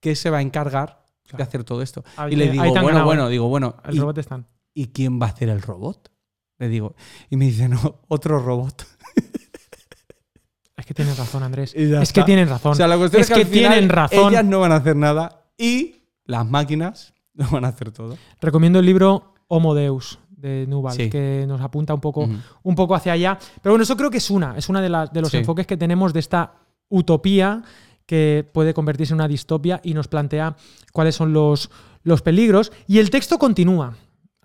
que 0.01 0.15
se 0.17 0.31
va 0.31 0.39
a 0.39 0.43
encargar 0.43 1.05
de 1.25 1.31
Claro. 1.31 1.45
hacer 1.45 1.65
todo 1.65 1.83
esto. 1.83 2.05
Ahí 2.17 2.33
y 2.35 2.37
le 2.37 2.49
digo, 2.51 2.63
bueno, 2.65 2.87
ganado, 2.87 3.05
bueno, 3.05 3.29
digo, 3.29 3.49
bueno, 3.49 3.77
El 3.85 3.97
¿y, 3.97 3.99
robot 3.99 4.19
están. 4.19 4.47
¿y 4.73 4.87
quién 4.89 5.21
va 5.21 5.27
a 5.27 5.31
hacer 5.31 5.49
el 5.49 5.61
robot? 5.61 6.13
Le 6.59 6.69
digo, 6.69 6.95
y 7.31 7.37
me 7.37 7.47
dice, 7.47 7.69
no, 7.69 8.01
otro 8.09 8.39
robot. 8.39 8.87
Es 10.77 10.85
que 10.85 10.95
tienen 10.95 11.17
razón, 11.17 11.43
Andrés. 11.43 11.75
Es 11.75 12.13
que 12.13 12.23
tienen 12.23 12.49
razón. 12.49 12.73
O 12.73 12.75
sea, 12.75 12.87
la 12.87 12.97
cuestión 12.99 13.23
es 13.23 13.31
es, 13.31 13.35
que, 13.35 13.43
al 13.43 13.47
final 13.49 13.73
tienen 13.73 13.89
razón. 13.91 14.33
Ellas 14.33 14.45
no 14.45 14.61
van 14.61 14.73
a 14.73 14.77
hacer 14.77 14.95
nada 14.97 15.45
y 15.57 15.97
las 16.25 16.47
máquinas 16.47 17.15
no 17.35 17.49
van 17.51 17.65
a 17.65 17.69
hacer 17.69 17.91
todo. 17.91 18.17
Recomiendo 18.41 18.79
el 18.79 18.87
libro 18.87 19.35
Homo 19.49 19.75
Deus 19.75 20.19
de 20.31 20.67
Nuval, 20.69 20.95
Sí. 20.95 21.09
que 21.09 21.45
nos 21.49 21.61
apunta 21.63 21.95
un 21.95 22.01
poco, 22.01 22.29
un 22.63 22.75
poco 22.75 22.95
hacia 22.95 23.13
allá. 23.13 23.39
Pero 23.63 23.73
bueno, 23.73 23.85
eso 23.85 23.97
creo 23.97 24.11
que 24.11 24.19
es 24.19 24.31
una, 24.31 24.57
es 24.57 24.69
una 24.69 24.83
de, 24.83 24.91
las- 24.91 25.13
de 25.13 25.23
los 25.23 25.31
Sí. 25.31 25.39
enfoques 25.39 25.67
que 25.67 25.77
tenemos 25.79 26.13
de 26.13 26.21
esta 26.21 26.53
utopía 26.89 27.63
que 28.05 28.49
puede 28.53 28.75
convertirse 28.75 29.13
en 29.15 29.17
una 29.17 29.29
distopia 29.29 29.81
y 29.83 29.95
nos 29.95 30.09
plantea 30.09 30.57
cuáles 30.93 31.17
son 31.17 31.33
los, 31.33 31.71
los 32.03 32.23
peligros. 32.23 32.71
Y 32.87 32.99
el 32.99 33.11
texto 33.11 33.39
continúa 33.39 33.97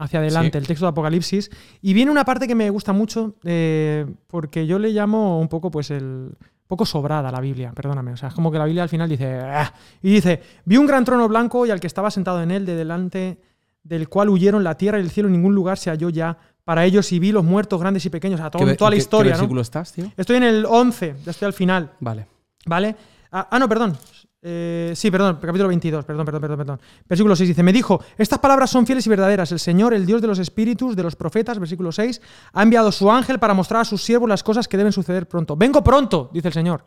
hacia 0.04 0.20
adelante, 0.20 0.52
Sí. 0.52 0.58
el 0.58 0.68
texto 0.68 0.86
de 0.86 0.90
Apocalipsis. 0.90 1.50
Y 1.82 1.94
viene 1.94 2.12
una 2.12 2.26
parte 2.26 2.48
que 2.48 2.56
me 2.56 2.70
gusta 2.70 2.94
mucho, 2.94 3.36
eh, 3.44 4.06
porque 4.28 4.66
yo 4.68 4.80
le 4.80 4.90
llamo 4.90 5.40
un 5.40 5.48
poco, 5.48 5.70
pues, 5.72 5.92
el. 5.92 6.32
poco 6.68 6.86
sobrada 6.86 7.30
la 7.32 7.42
Biblia, 7.42 7.74
perdóname. 7.74 8.14
O 8.14 8.18
sea, 8.18 8.30
es 8.30 8.34
como 8.34 8.50
que 8.50 8.58
la 8.58 8.64
Biblia 8.64 8.84
al 8.84 8.88
final 8.90 9.10
dice. 9.10 9.40
"Ah", 9.42 9.74
y 10.02 10.10
dice: 10.14 10.42
Vi 10.64 10.78
un 10.78 10.86
gran 10.88 11.04
trono 11.04 11.28
blanco 11.28 11.66
y 11.66 11.70
al 11.70 11.82
que 11.82 11.88
estaba 11.88 12.10
sentado 12.10 12.42
en 12.42 12.50
él, 12.50 12.66
de 12.66 12.76
delante 12.76 13.42
del 13.84 14.08
cual 14.08 14.30
huyeron 14.30 14.64
la 14.64 14.76
tierra 14.78 14.98
y 14.98 15.02
el 15.02 15.10
cielo, 15.10 15.28
en 15.28 15.34
ningún 15.34 15.54
lugar 15.54 15.78
se 15.78 15.90
halló 15.90 16.10
ya 16.10 16.38
para 16.64 16.86
ellos 16.86 17.12
y 17.12 17.20
vi 17.20 17.32
los 17.34 17.44
muertos 17.44 17.78
grandes 17.82 18.06
y 18.06 18.10
pequeños, 18.10 18.40
o 18.40 18.44
sea, 18.44 18.52
todo- 18.52 18.60
¿Qué 18.64 18.72
ve- 18.72 18.78
toda 18.78 18.90
la 18.92 18.96
historia. 18.96 19.32
¿Qué 19.34 19.38
¿no? 19.38 19.42
versículo 19.42 19.62
estás, 19.62 19.92
tío? 19.92 20.12
Estoy 20.16 20.38
en 20.38 20.44
el 20.44 20.66
11, 20.66 21.16
ya 21.26 21.32
estoy 21.32 21.48
al 21.48 21.54
final. 21.54 21.92
Vale. 22.00 22.26
¿Vale? 22.66 22.96
Ah, 23.34 23.48
ah, 23.52 23.60
no, 23.60 23.68
perdón. 23.68 23.98
Eh, 24.44 24.94
sí, 24.96 25.12
perdón, 25.12 25.38
capítulo 25.40 25.68
22, 25.68 26.04
perdón, 26.04 26.26
perdón, 26.26 26.42
perdón, 26.42 26.58
perdón. 26.58 26.82
Versículo 27.08 27.36
6 27.36 27.50
dice, 27.50 27.62
me 27.62 27.72
dijo, 27.72 28.04
estas 28.18 28.40
palabras 28.40 28.72
son 28.72 28.88
fieles 28.88 29.06
y 29.06 29.10
verdaderas. 29.10 29.52
El 29.52 29.60
Señor, 29.60 29.94
el 29.94 30.06
Dios 30.06 30.22
de 30.22 30.28
los 30.28 30.40
espíritus, 30.40 30.96
de 30.96 31.04
los 31.04 31.16
profetas, 31.16 31.60
versículo 31.60 31.92
6, 31.92 32.22
ha 32.54 32.64
enviado 32.64 32.92
su 32.92 33.12
ángel 33.12 33.38
para 33.38 33.54
mostrar 33.54 33.82
a 33.82 33.86
sus 33.86 34.02
siervos 34.04 34.28
las 34.28 34.42
cosas 34.42 34.68
que 34.68 34.78
deben 34.78 34.92
suceder 34.92 35.28
pronto. 35.28 35.56
Vengo 35.56 35.84
pronto, 35.84 36.32
dice 36.34 36.48
el 36.48 36.54
Señor. 36.54 36.84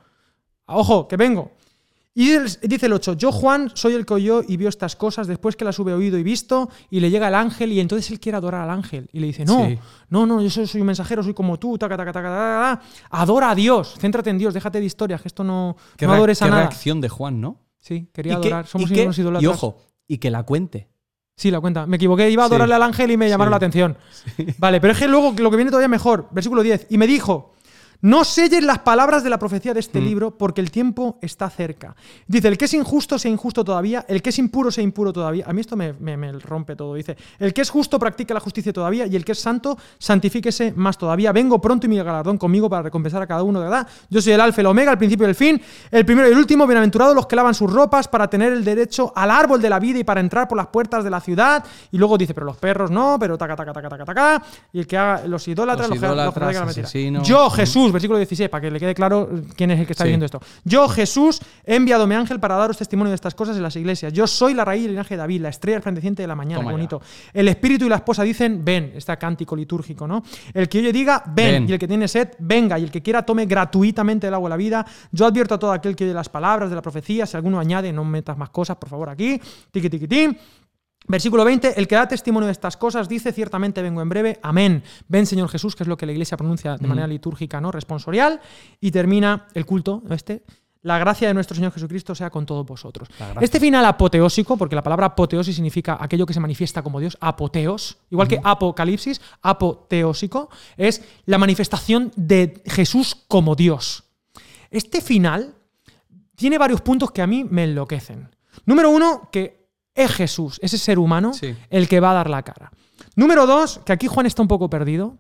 Ojo, 0.67 1.07
que 1.07 1.17
vengo. 1.17 1.53
Y 2.17 2.31
el- 2.31 2.49
dice 2.62 2.87
el 2.87 2.93
8, 2.93 3.15
yo 3.15 3.33
Juan 3.33 3.73
soy 3.75 3.95
el 3.95 4.07
que 4.07 4.15
oyó 4.15 4.43
y 4.47 4.57
vio 4.57 4.69
estas 4.69 4.95
cosas 4.95 5.27
después 5.27 5.57
que 5.57 5.65
las 5.65 5.77
hube 5.81 5.93
oído 5.93 6.17
y 6.17 6.23
visto, 6.23 6.71
y 6.89 7.01
le 7.01 7.11
llega 7.11 7.27
el 7.27 7.35
ángel 7.35 7.73
y 7.73 7.81
entonces 7.81 8.09
él 8.12 8.21
quiere 8.21 8.39
adorar 8.39 8.62
al 8.62 8.71
ángel. 8.71 9.09
Y 9.12 9.19
le 9.19 9.27
dice, 9.27 9.45
no, 9.45 9.67
Sí. 9.67 9.79
no, 10.11 10.25
no, 10.25 10.41
yo 10.41 10.49
soy, 10.49 10.67
soy 10.69 10.81
un 10.81 10.87
mensajero, 10.87 11.25
soy 11.25 11.35
como 11.35 11.59
tú, 11.59 11.77
taca, 11.77 11.97
taca, 11.97 12.12
taca, 12.12 12.29
taca, 12.29 12.79
taca. 12.81 12.83
adora 13.11 13.51
a 13.51 13.55
Dios, 13.57 13.97
céntrate 13.99 14.31
en 14.31 14.39
Dios, 14.39 14.55
déjate 14.55 14.79
de 14.79 14.87
historias, 14.87 15.21
que 15.23 15.29
esto 15.29 15.43
no, 15.43 15.77
Qué, 15.97 16.07
no 16.07 16.12
adores 16.12 16.41
a 16.41 16.45
qué 16.45 16.51
nada. 16.51 16.62
reacción 16.62 17.01
de 17.01 17.09
Juan, 17.09 17.41
¿no? 17.41 17.59
Sí, 17.81 18.09
quería 18.12 18.35
Y 18.35 18.41
que- 18.41 18.49
adorar, 18.49 18.67
somos 18.69 18.91
y 18.93 19.01
unos 19.01 19.19
y 19.19 19.21
idólatras. 19.21 19.53
ojo, 19.57 19.79
y 20.07 20.19
que 20.19 20.31
la 20.31 20.45
cuente. 20.45 20.89
Sí, 21.37 21.51
la 21.51 21.61
cuenta. 21.61 21.85
Me 21.85 21.97
equivoqué, 21.97 22.31
iba 22.31 22.45
a 22.45 22.47
Sí. 22.47 22.53
adorarle 22.53 22.77
al 22.77 22.83
ángel 22.85 23.11
y 23.11 23.17
me 23.17 23.29
llamaron 23.29 23.51
Sí. 23.51 23.53
la 23.53 23.57
atención. 23.57 23.99
Vale, 24.59 24.81
pero 24.81 24.93
es 24.93 24.99
que 25.01 25.09
luego 25.09 25.35
lo 25.37 25.51
que 25.51 25.57
viene 25.57 25.73
todavía 25.73 25.89
mejor, 25.89 26.29
versículo 26.31 26.62
10. 26.62 26.87
Y 26.91 26.97
me 26.97 27.09
dijo, 27.09 27.54
no 28.05 28.23
selles 28.23 28.63
las 28.63 28.81
palabras 28.81 29.25
de 29.25 29.31
la 29.31 29.39
profecía 29.39 29.73
de 29.73 29.81
este 29.81 29.99
Mm. 30.01 30.05
libro 30.05 30.31
porque 30.37 30.61
el 30.61 30.71
tiempo 30.71 31.19
está 31.23 31.49
cerca. 31.49 31.97
Dice, 32.27 32.49
el 32.49 32.59
que 32.59 32.67
es 32.67 32.75
injusto 32.75 33.19
sea 33.19 33.31
injusto 33.31 33.65
todavía, 33.65 34.05
el 34.09 34.21
que 34.21 34.29
es 34.29 34.39
impuro 34.39 34.71
sea 34.71 34.85
impuro 34.85 35.11
todavía. 35.13 35.45
A 35.49 35.53
mí 35.55 35.61
esto 35.63 35.75
me, 35.75 35.95
me- 35.95 36.17
me 36.17 36.33
rompe 36.33 36.77
todo. 36.77 36.95
Dice, 36.95 37.17
el 37.39 37.55
que 37.55 37.63
es 37.63 37.71
justo 37.71 37.99
practica 37.99 38.35
la 38.35 38.41
justicia 38.41 38.73
todavía 38.75 39.07
y 39.07 39.17
el 39.17 39.25
que 39.25 39.33
es 39.33 39.39
santo 39.39 39.79
santifíquese 39.99 40.73
más 40.77 40.99
todavía. 40.99 41.33
Vengo 41.33 41.61
pronto 41.61 41.87
y 41.87 41.89
mi 41.89 41.97
galardón 41.97 42.37
conmigo 42.39 42.69
para 42.69 42.83
recompensar 42.83 43.23
a 43.23 43.27
cada 43.27 43.43
uno 43.43 43.59
de 43.61 43.65
verdad. 43.71 43.89
Yo 44.11 44.21
soy 44.21 44.33
el 44.35 44.41
alfa 44.41 44.61
y 44.61 44.63
el 44.63 44.67
omega, 44.67 44.93
el 44.93 44.99
principio 44.99 45.27
y 45.27 45.31
el 45.31 45.35
fin, 45.35 45.61
el 45.91 46.05
primero 46.05 46.29
y 46.29 46.33
el 46.33 46.39
último. 46.39 46.67
Bienaventurados 46.67 47.15
los 47.15 47.27
que 47.27 47.37
lavan 47.37 47.55
sus 47.55 47.73
ropas 47.73 48.07
para 48.09 48.29
tener 48.29 48.53
el 48.53 48.65
derecho 48.65 49.13
al 49.17 49.31
árbol 49.31 49.63
de 49.63 49.71
la 49.71 49.79
vida 49.79 49.99
y 49.99 50.05
para 50.05 50.21
entrar 50.21 50.47
por 50.47 50.59
las 50.59 50.67
puertas 50.67 51.05
de 51.05 51.11
la 51.11 51.21
ciudad. 51.21 51.65
Y 51.91 51.97
luego 51.99 52.19
dice, 52.19 52.35
pero 52.35 52.45
los 52.47 52.59
perros 52.59 52.91
no, 52.91 53.17
pero 53.19 53.39
taca, 53.39 53.57
taca, 53.57 53.73
taca, 53.73 53.89
taca, 53.89 54.05
taca. 54.05 54.43
Y 54.75 54.81
el 54.81 54.87
que 54.87 54.99
haga 54.99 55.27
los 55.27 55.49
idólatras, 55.49 55.89
Los 55.89 55.99
los, 55.99 56.01
que- 56.01 56.07
los 56.27 56.35
que 56.35 56.41
la. 56.41 56.83
Yo, 57.23 57.49
Jesús, 57.51 57.93
versículo 57.95 58.18
16, 58.18 58.51
para 58.51 58.61
que 58.61 58.70
le 58.70 58.78
quede 58.78 58.95
claro 58.95 59.30
quién 59.57 59.70
es 59.70 59.80
el 59.80 59.86
que 59.86 59.92
está 59.95 60.05
Sí. 60.05 60.09
diciendo 60.09 60.26
esto. 60.26 60.40
Yo, 60.64 60.86
Jesús, 60.88 61.40
he 61.64 61.76
enviado 61.76 62.07
mi 62.07 62.14
ángel 62.14 62.38
para 62.40 62.57
daros 62.57 62.76
testimonio 62.76 63.09
de 63.11 63.14
estas 63.14 63.34
cosas 63.34 63.57
en 63.57 63.62
las 63.62 63.74
iglesias. 63.76 64.12
Yo 64.12 64.26
soy 64.26 64.53
la 64.55 64.64
raíz 64.64 64.82
del 64.82 64.92
linaje 64.92 65.14
de 65.14 65.18
David, 65.18 65.40
la 65.40 65.49
estrella 65.49 65.78
resplandeciente 65.78 66.22
de 66.22 66.28
la 66.28 66.34
mañana. 66.34 66.59
Toma 66.61 66.70
Qué 66.70 66.72
ya. 66.72 66.76
bonito. 66.76 67.03
El 67.32 67.49
espíritu 67.49 67.86
y 67.86 67.88
la 67.88 67.97
esposa 67.97 68.22
dicen, 68.22 68.62
ven, 68.64 68.92
está 68.97 69.16
cántico 69.16 69.57
litúrgico, 69.57 70.07
¿no? 70.07 70.22
El 70.53 70.68
que 70.68 70.78
oye 70.80 70.92
diga, 70.92 71.22
ven, 71.26 71.62
Ven. 71.64 71.68
y 71.70 71.72
el 71.72 71.78
que 71.78 71.88
tiene 71.88 72.09
sed, 72.09 72.30
venga, 72.40 72.78
y 72.78 72.84
el 72.84 72.90
que 72.90 73.01
quiera 73.03 73.24
tome 73.24 73.47
gratuitamente 73.47 74.26
el 74.26 74.34
agua 74.34 74.49
de 74.49 74.51
la 74.51 74.57
vida. 74.57 74.86
Yo 75.12 75.26
advierto 75.26 75.55
a 75.55 75.59
todo 75.59 75.72
aquel 75.72 75.97
que 75.97 76.05
oye 76.05 76.12
las 76.14 76.28
palabras 76.28 76.68
de 76.70 76.76
la 76.76 76.82
profecía, 76.82 77.24
si 77.26 77.36
alguno 77.36 77.59
añade, 77.61 77.92
no 77.92 78.05
metas 78.05 78.36
más 78.36 78.51
cosas, 78.51 78.76
por 78.76 78.88
favor, 78.88 79.09
aquí. 79.09 79.40
Tiqui, 79.70 79.88
tiqui, 79.88 80.09
tim. 80.09 80.34
Versículo 81.07 81.45
20, 81.45 81.79
el 81.79 81.87
que 81.87 81.97
da 81.97 82.09
testimonio 82.09 82.47
de 82.47 82.53
estas 82.53 82.77
cosas 82.77 83.09
dice, 83.09 83.33
ciertamente 83.33 83.83
vengo 83.83 84.01
en 84.01 84.09
breve, 84.09 84.39
amén. 84.43 84.83
Ven 85.07 85.27
Señor 85.27 85.51
Jesús, 85.51 85.77
que 85.77 85.83
es 85.83 85.89
lo 85.89 85.99
que 85.99 86.07
la 86.07 86.13
iglesia 86.13 86.37
pronuncia 86.37 86.77
de 86.79 86.87
manera 86.87 87.07
litúrgica, 87.07 87.61
¿no? 87.61 87.71
Responsorial, 87.71 88.41
y 88.81 88.91
termina 88.91 89.47
el 89.55 89.67
culto, 89.67 90.03
este. 90.11 90.43
La 90.81 90.99
gracia 90.99 91.29
de 91.29 91.35
nuestro 91.35 91.57
Señor 91.57 91.73
Jesucristo 91.73 92.15
sea 92.15 92.29
con 92.29 92.45
todos 92.45 92.67
vosotros. 92.67 93.09
Este 93.41 93.59
final 93.59 93.87
apoteósico, 93.87 94.59
porque 94.59 94.75
la 94.75 94.83
palabra 94.83 95.07
apoteosis 95.07 95.55
significa 95.55 95.97
aquello 95.99 96.27
que 96.27 96.35
se 96.35 96.41
manifiesta 96.41 96.83
como 96.83 97.01
Dios, 97.01 97.17
apoteos, 97.21 97.97
igual 98.11 98.29
que 98.29 98.39
apocalipsis, 98.43 99.21
apoteósico, 99.41 100.51
es 100.77 101.03
la 101.25 101.39
manifestación 101.39 102.13
de 102.17 102.63
Jesús 102.67 103.17
como 103.29 103.55
Dios. 103.55 104.05
Este 104.71 105.01
final 105.01 105.55
tiene 106.35 106.59
varios 106.59 106.83
puntos 106.83 107.13
que 107.13 107.23
a 107.23 107.27
mí 107.27 107.45
me 107.45 107.65
enloquecen. 107.65 108.29
Número 108.67 108.91
uno, 108.91 109.31
que 109.33 109.64
es 109.95 110.11
Jesús, 110.12 110.59
ese 110.62 110.78
ser 110.78 110.99
humano, 110.99 111.32
Sí. 111.34 111.55
el 111.70 111.88
que 111.88 112.01
va 112.01 112.11
a 112.11 112.14
dar 112.14 112.30
la 112.30 112.42
cara. 112.42 112.70
Número 113.16 113.47
dos, 113.47 113.80
que 113.84 113.92
aquí 113.92 114.07
Juan 114.09 114.26
está 114.26 114.42
un 114.42 114.49
poco 114.49 114.68
perdido 114.68 115.16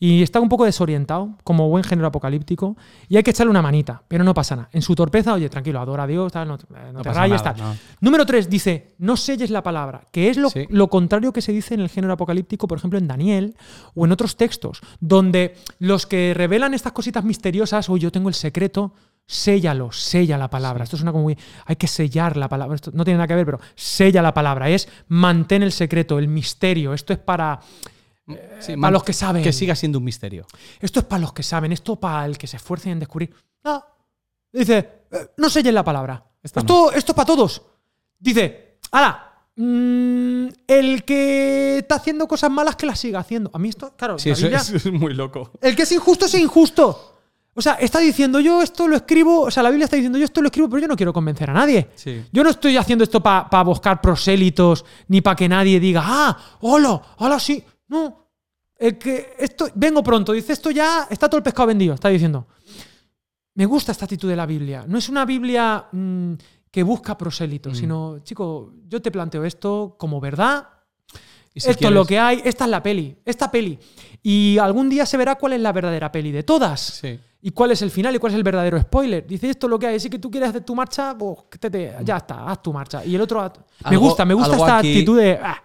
y 0.00 0.22
está 0.22 0.38
un 0.38 0.48
poco 0.48 0.64
desorientado, 0.64 1.30
como 1.42 1.68
buen 1.68 1.82
género 1.82 2.06
apocalíptico, 2.06 2.76
y 3.08 3.16
hay 3.16 3.24
que 3.24 3.32
echarle 3.32 3.50
una 3.50 3.62
manita, 3.62 4.02
pero 4.06 4.22
no 4.22 4.32
pasa 4.32 4.54
nada. 4.54 4.68
En 4.72 4.80
su 4.80 4.94
torpeza, 4.94 5.34
oye, 5.34 5.48
tranquilo, 5.48 5.80
adora 5.80 6.04
a 6.04 6.06
Dios, 6.06 6.30
tal, 6.30 6.46
no, 6.46 6.54
eh, 6.54 6.90
no 6.92 7.02
te 7.02 7.12
rayes, 7.12 7.42
nada, 7.42 7.54
tal. 7.54 7.64
no. 7.72 7.76
Número 8.00 8.24
tres, 8.24 8.48
dice, 8.48 8.94
no 8.98 9.16
selles 9.16 9.50
la 9.50 9.62
palabra, 9.64 10.02
que 10.12 10.28
es 10.30 10.36
lo, 10.36 10.50
Sí. 10.50 10.66
lo 10.70 10.86
contrario 10.88 11.32
que 11.32 11.42
se 11.42 11.50
dice 11.50 11.74
en 11.74 11.80
el 11.80 11.88
género 11.88 12.12
apocalíptico, 12.12 12.68
por 12.68 12.78
ejemplo, 12.78 12.96
en 12.98 13.08
Daniel 13.08 13.56
o 13.96 14.04
en 14.04 14.12
otros 14.12 14.36
textos, 14.36 14.80
donde 15.00 15.56
los 15.80 16.06
que 16.06 16.32
revelan 16.32 16.74
estas 16.74 16.92
cositas 16.92 17.24
misteriosas, 17.24 17.88
oye, 17.90 18.02
yo 18.04 18.12
tengo 18.12 18.28
el 18.28 18.34
secreto, 18.36 18.92
séllalo, 19.28 19.92
sella 19.92 20.38
la 20.38 20.48
palabra. 20.48 20.84
Esto 20.84 20.96
suena 20.96 21.12
como 21.12 21.24
muy. 21.24 21.38
Hay 21.66 21.76
que 21.76 21.86
sellar 21.86 22.36
la 22.38 22.48
palabra. 22.48 22.74
Esto 22.74 22.90
no 22.94 23.04
tiene 23.04 23.18
nada 23.18 23.28
que 23.28 23.34
ver, 23.34 23.44
pero 23.44 23.60
sella 23.76 24.22
la 24.22 24.32
palabra. 24.34 24.68
Es 24.70 24.88
mantén 25.08 25.62
el 25.62 25.70
secreto, 25.70 26.18
el 26.18 26.26
misterio. 26.28 26.94
Esto 26.94 27.12
es 27.12 27.18
para. 27.18 27.60
Sí, 28.26 28.34
para 28.72 28.76
man- 28.76 28.92
los 28.94 29.04
que 29.04 29.12
saben. 29.12 29.42
Que 29.42 29.52
siga 29.52 29.74
siendo 29.76 29.98
un 29.98 30.04
misterio. 30.04 30.46
Esto 30.80 31.00
es 31.00 31.06
para 31.06 31.20
los 31.20 31.32
que 31.32 31.42
saben. 31.42 31.72
Esto 31.72 31.96
para 31.96 32.24
el 32.26 32.36
que 32.38 32.46
se 32.46 32.56
esfuerce 32.56 32.90
en 32.90 32.98
descubrir. 32.98 33.32
No. 33.64 33.84
Dice, 34.50 34.78
eh, 35.10 35.30
no 35.36 35.48
sellen 35.50 35.74
la 35.74 35.84
palabra. 35.84 36.24
Esta 36.42 36.60
esto, 36.60 36.90
esto 36.92 37.12
es 37.12 37.16
para 37.16 37.26
todos. 37.26 37.62
Dice, 38.18 38.78
ahora, 38.92 39.42
mm, 39.56 40.46
el 40.66 41.04
que 41.04 41.78
está 41.78 41.96
haciendo 41.96 42.26
cosas 42.26 42.50
malas 42.50 42.76
que 42.76 42.86
las 42.86 42.98
siga 42.98 43.18
haciendo. 43.20 43.50
A 43.52 43.58
mí 43.58 43.68
esto, 43.68 43.94
claro, 43.96 44.18
Sí, 44.18 44.30
la 44.30 44.32
eso, 44.34 44.42
Biblia- 44.42 44.58
eso 44.60 44.76
es 44.76 44.90
muy 44.92 45.12
loco. 45.14 45.52
el 45.60 45.76
que 45.76 45.82
es 45.82 45.92
injusto 45.92 46.24
es 46.26 46.34
injusto. 46.34 47.17
O 47.58 47.60
sea, 47.62 47.74
está 47.74 47.98
diciendo 47.98 48.38
yo 48.38 48.62
esto 48.62 48.86
lo 48.86 48.94
escribo, 48.94 49.40
o 49.40 49.50
sea, 49.50 49.64
la 49.64 49.70
Biblia 49.70 49.86
está 49.86 49.96
diciendo 49.96 50.16
yo 50.16 50.24
esto 50.24 50.40
lo 50.40 50.46
escribo, 50.46 50.68
pero 50.70 50.82
yo 50.82 50.86
no 50.86 50.94
quiero 50.94 51.12
convencer 51.12 51.50
a 51.50 51.52
nadie. 51.52 51.88
Sí. 51.96 52.24
Yo 52.30 52.44
no 52.44 52.50
estoy 52.50 52.76
haciendo 52.76 53.02
esto 53.02 53.20
para 53.20 53.62
buscar 53.64 54.00
prosélitos, 54.00 54.84
ni 55.08 55.20
para 55.22 55.34
que 55.34 55.48
nadie 55.48 55.80
diga, 55.80 56.02
ah, 56.04 56.38
hola, 56.60 57.02
hola, 57.16 57.40
sí. 57.40 57.60
No. 57.88 58.28
El 58.76 58.96
que 58.96 59.34
esto, 59.40 59.68
vengo 59.74 60.04
pronto, 60.04 60.32
dice 60.32 60.52
esto 60.52 60.70
ya, 60.70 61.08
está 61.10 61.28
todo 61.28 61.38
el 61.38 61.42
pescado 61.42 61.66
vendido, 61.66 61.94
está 61.94 62.08
diciendo. 62.10 62.46
Me 63.54 63.66
gusta 63.66 63.90
esta 63.90 64.04
actitud 64.04 64.28
de 64.28 64.36
la 64.36 64.46
Biblia. 64.46 64.84
No 64.86 64.96
es 64.98 65.08
una 65.08 65.24
Biblia 65.24 65.86
mm, 65.90 66.34
que 66.70 66.84
busca 66.84 67.18
prosélitos, 67.18 67.72
Mm. 67.72 67.80
sino, 67.80 68.18
chico, 68.20 68.72
yo 68.86 69.02
te 69.02 69.10
planteo 69.10 69.44
esto 69.44 69.96
como 69.98 70.20
verdad, 70.20 70.68
si 71.56 71.68
esto 71.70 71.88
es 71.88 71.92
lo 71.92 72.04
que 72.04 72.20
hay, 72.20 72.40
esta 72.44 72.66
es 72.66 72.70
la 72.70 72.80
peli, 72.80 73.16
esta 73.24 73.50
peli. 73.50 73.76
Y 74.22 74.58
algún 74.58 74.88
día 74.88 75.04
se 75.06 75.16
verá 75.16 75.34
cuál 75.34 75.54
es 75.54 75.60
la 75.60 75.72
verdadera 75.72 76.12
peli 76.12 76.30
de 76.30 76.44
todas. 76.44 76.80
Sí. 76.80 77.18
Y 77.40 77.50
cuál 77.52 77.70
es 77.70 77.82
el 77.82 77.90
final 77.90 78.14
y 78.14 78.18
cuál 78.18 78.32
es 78.32 78.36
el 78.36 78.42
verdadero 78.42 78.80
spoiler. 78.80 79.24
Dice 79.26 79.48
esto 79.50 79.66
es 79.68 79.70
lo 79.70 79.78
que 79.78 79.86
hay. 79.86 79.96
Así 79.96 80.10
que 80.10 80.18
tú 80.18 80.30
quieres 80.30 80.48
hacer 80.50 80.64
tu 80.64 80.74
marcha, 80.74 81.16
pues 81.16 81.36
te- 81.60 81.70
te- 81.70 81.94
ya 82.04 82.16
está, 82.16 82.48
haz 82.50 82.60
tu 82.62 82.72
marcha. 82.72 83.04
Y 83.04 83.14
el 83.14 83.20
otro. 83.20 83.40
haz- 83.40 83.58
me 83.84 83.90
Algo- 83.90 84.00
gusta, 84.08 84.24
me 84.24 84.34
gusta 84.34 84.52
algo 84.52 84.64
esta 84.66 84.78
aquí- 84.78 84.88
actitud 84.92 85.18
de. 85.18 85.38
ah, 85.42 85.62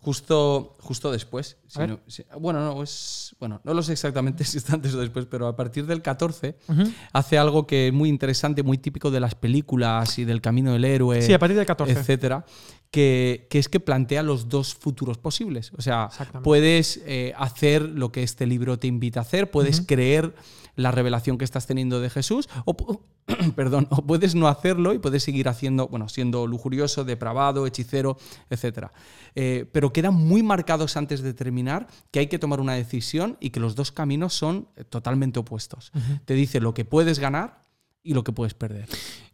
Justo, 0.00 0.76
justo 0.80 1.10
después. 1.10 1.56
si 1.66 1.80
no- 1.80 1.98
si- 2.06 2.22
bueno, 2.38 2.60
no, 2.64 2.80
es, 2.80 3.34
bueno, 3.40 3.60
no 3.64 3.74
lo 3.74 3.82
sé 3.82 3.92
exactamente 3.92 4.44
si 4.44 4.58
está 4.58 4.74
antes 4.74 4.94
o 4.94 5.00
después, 5.00 5.26
pero 5.26 5.48
a 5.48 5.56
partir 5.56 5.84
del 5.84 6.00
14 6.00 6.56
ujú. 6.68 6.84
hace 7.12 7.38
algo 7.38 7.66
que 7.66 7.88
es 7.88 7.92
muy 7.92 8.08
interesante, 8.08 8.62
muy 8.62 8.78
típico 8.78 9.10
de 9.10 9.18
las 9.18 9.34
películas 9.34 10.16
y 10.20 10.24
del 10.24 10.40
camino 10.40 10.72
del 10.74 10.84
héroe, 10.84 11.22
Sí, 11.22 11.32
a 11.32 11.40
partir 11.40 11.56
del 11.56 11.66
14. 11.66 11.92
etcétera, 11.98 12.44
que, 12.92 13.48
que 13.50 13.58
es 13.58 13.68
que 13.68 13.80
plantea 13.80 14.22
los 14.22 14.48
dos 14.48 14.74
futuros 14.76 15.18
posibles. 15.18 15.72
O 15.76 15.82
sea, 15.82 16.08
puedes 16.44 17.02
eh, 17.04 17.32
hacer 17.36 17.82
lo 17.82 18.12
que 18.12 18.22
este 18.22 18.46
libro 18.46 18.78
te 18.78 18.86
invita 18.86 19.18
a 19.18 19.22
hacer, 19.22 19.50
puedes 19.50 19.80
creer 19.80 20.36
la 20.76 20.92
revelación 20.92 21.38
que 21.38 21.44
estás 21.44 21.66
teniendo 21.66 22.00
de 22.00 22.10
Jesús, 22.10 22.48
o, 22.64 22.76
perdón, 23.56 23.88
o 23.90 24.06
puedes 24.06 24.34
no 24.34 24.46
hacerlo 24.46 24.92
y 24.92 24.98
puedes 24.98 25.22
seguir 25.22 25.48
haciendo, 25.48 25.88
bueno, 25.88 26.08
siendo 26.08 26.46
lujurioso, 26.46 27.04
depravado, 27.04 27.66
hechicero, 27.66 28.16
etcétera. 28.48 28.92
Eh, 29.34 29.68
pero 29.72 29.92
quedan 29.92 30.14
muy 30.14 30.42
marcados 30.42 30.96
antes 30.96 31.22
de 31.22 31.34
terminar 31.34 31.88
que 32.10 32.20
hay 32.20 32.26
que 32.28 32.38
tomar 32.38 32.60
una 32.60 32.74
decisión 32.74 33.36
y 33.40 33.50
que 33.50 33.60
los 33.60 33.74
dos 33.74 33.90
caminos 33.90 34.34
son 34.34 34.68
eh, 34.76 34.84
totalmente 34.84 35.40
opuestos. 35.40 35.92
Te 36.24 36.34
dice 36.34 36.60
lo 36.60 36.74
que 36.74 36.84
puedes 36.84 37.18
ganar 37.18 37.62
y 38.02 38.14
lo 38.14 38.22
que 38.22 38.32
puedes 38.32 38.54
perder. 38.54 38.88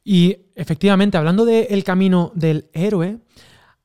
Y 0.04 0.36
efectivamente, 0.54 1.18
hablando 1.18 1.44
del 1.44 1.84
camino 1.84 2.32
del 2.34 2.70
héroe, 2.72 3.18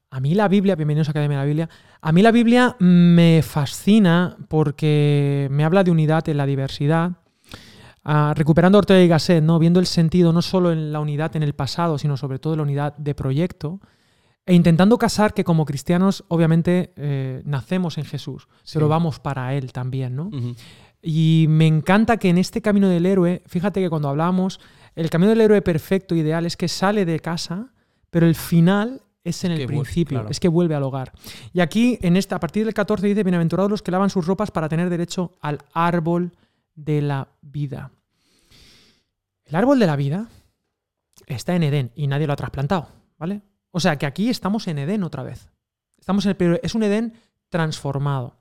a 0.09 0.19
mí 0.19 0.33
la 0.33 0.47
Biblia, 0.47 0.75
bienvenidos 0.75 1.09
a 1.09 1.11
Academia 1.11 1.37
de 1.37 1.43
la 1.43 1.47
Biblia, 1.47 1.69
a 2.01 2.11
mí 2.11 2.21
la 2.21 2.31
Biblia 2.31 2.75
me 2.79 3.41
fascina 3.43 4.37
porque 4.47 5.47
me 5.51 5.65
habla 5.65 5.83
de 5.83 5.91
unidad 5.91 6.27
en 6.29 6.37
la 6.37 6.45
diversidad. 6.45 7.17
Recuperando 8.35 8.77
a 8.77 8.79
Ortega 8.79 9.01
y 9.01 9.07
Gasset, 9.07 9.43
¿no? 9.43 9.59
viendo 9.59 9.81
el 9.81 9.85
sentido 9.85 10.31
no 10.31 10.41
solo 10.41 10.71
en 10.71 10.93
la 10.93 11.01
unidad 11.01 11.35
en 11.35 11.43
el 11.43 11.53
pasado, 11.53 11.97
sino 11.97 12.15
sobre 12.15 12.39
todo 12.39 12.53
en 12.53 12.57
la 12.57 12.63
unidad 12.63 12.95
de 12.97 13.13
proyecto, 13.13 13.81
e 14.45 14.53
intentando 14.53 14.97
casar 14.97 15.33
que 15.33 15.43
como 15.43 15.65
cristianos, 15.65 16.23
obviamente, 16.29 16.93
eh, 16.95 17.41
nacemos 17.43 17.97
en 17.97 18.05
Jesús, 18.05 18.47
pero 18.73 18.87
vamos 18.87 19.19
para 19.19 19.53
Él 19.55 19.73
también, 19.73 20.15
¿no? 20.15 20.29
Y 21.01 21.47
me 21.49 21.67
encanta 21.67 22.15
que 22.15 22.29
en 22.29 22.37
este 22.37 22.61
camino 22.61 22.87
del 22.87 23.05
héroe, 23.05 23.43
fíjate 23.45 23.81
que 23.81 23.89
cuando 23.89 24.07
hablamos, 24.07 24.61
el 24.95 25.09
camino 25.09 25.29
del 25.29 25.41
héroe 25.41 25.61
perfecto, 25.61 26.15
ideal, 26.15 26.45
es 26.45 26.55
que 26.55 26.69
sale 26.69 27.05
de 27.05 27.19
casa, 27.19 27.73
pero 28.09 28.25
el 28.25 28.35
final 28.35 29.01
es 29.25 29.43
en 29.43 29.51
el 29.51 29.59
Que 29.59 29.67
principio, 29.67 30.19
claro. 30.19 30.29
es 30.29 30.39
que 30.39 30.47
vuelve 30.47 30.75
al 30.75 30.83
hogar. 30.83 31.11
Y 31.51 31.59
aquí, 31.59 31.99
en 32.01 32.15
esta, 32.15 32.37
a 32.37 32.39
partir 32.39 32.63
del 32.63 32.73
14, 32.73 33.05
dice, 33.05 33.23
bienaventurados 33.23 33.69
los 33.69 33.81
que 33.81 33.91
lavan 33.91 34.09
sus 34.09 34.25
ropas 34.25 34.49
para 34.51 34.69
tener 34.69 34.89
derecho 34.89 35.33
al 35.41 35.59
árbol 35.73 36.31
de 36.73 37.01
la 37.01 37.27
vida. 37.41 37.91
El 39.47 39.55
árbol 39.55 39.79
de 39.79 39.87
la 39.87 39.95
vida 39.95 40.27
está 41.25 41.55
en 41.55 41.63
Edén 41.63 41.91
y 41.95 42.07
nadie 42.07 42.27
lo 42.27 42.33
ha 42.33 42.37
trasplantado, 42.37 42.87
¿vale? 43.17 43.41
O 43.71 43.79
sea 43.79 43.97
que 43.97 44.05
aquí 44.05 44.29
estamos 44.29 44.67
en 44.67 44.77
Edén 44.79 45.03
otra 45.03 45.23
vez. 45.23 45.49
Estamos 45.97 46.25
en 46.25 46.29
el, 46.31 46.35
pero 46.37 46.59
es 46.61 46.75
un 46.75 46.83
Edén 46.83 47.13
transformado. 47.49 48.35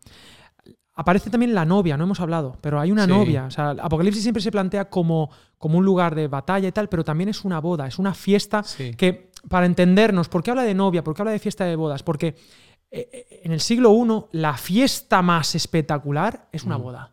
aparece 0.99 1.29
también 1.29 1.53
la 1.55 1.67
novia, 1.67 1.99
no 1.99 2.05
hemos 2.05 2.21
hablado, 2.21 2.57
pero 2.63 2.81
hay 2.81 2.91
una 2.91 3.05
Sí. 3.05 3.11
novia. 3.11 3.45
O 3.45 3.51
sea, 3.51 3.73
Apocalipsis 3.73 4.23
siempre 4.23 4.43
se 4.43 4.51
plantea 4.51 4.89
como, 4.89 5.29
como 5.59 5.77
un 5.77 5.85
lugar 5.85 6.15
de 6.15 6.27
batalla 6.27 6.67
y 6.69 6.73
tal, 6.73 6.89
pero 6.89 7.05
también 7.05 7.29
es 7.29 7.45
una 7.45 7.61
boda, 7.61 7.87
es 7.87 7.99
una 7.99 8.15
fiesta 8.15 8.63
Sí. 8.63 8.95
que, 8.95 9.31
para 9.51 9.67
entendernos, 9.67 10.31
¿por 10.31 10.43
qué 10.43 10.53
habla 10.53 10.63
de 10.63 10.73
novia? 10.75 11.05
¿Por 11.05 11.15
qué 11.15 11.21
habla 11.21 11.33
de 11.33 11.39
fiesta 11.39 11.67
de 11.67 11.77
bodas? 11.77 12.03
Porque 12.03 12.29
eh, 12.91 13.11
eh, 13.13 13.41
en 13.45 13.53
el 13.53 13.61
siglo 13.61 13.93
I 13.93 14.39
la 14.39 14.57
fiesta 14.57 15.21
más 15.21 15.55
espectacular 15.55 16.49
es 16.51 16.65
una 16.65 16.79
Mm. 16.79 16.83
boda. 16.83 17.13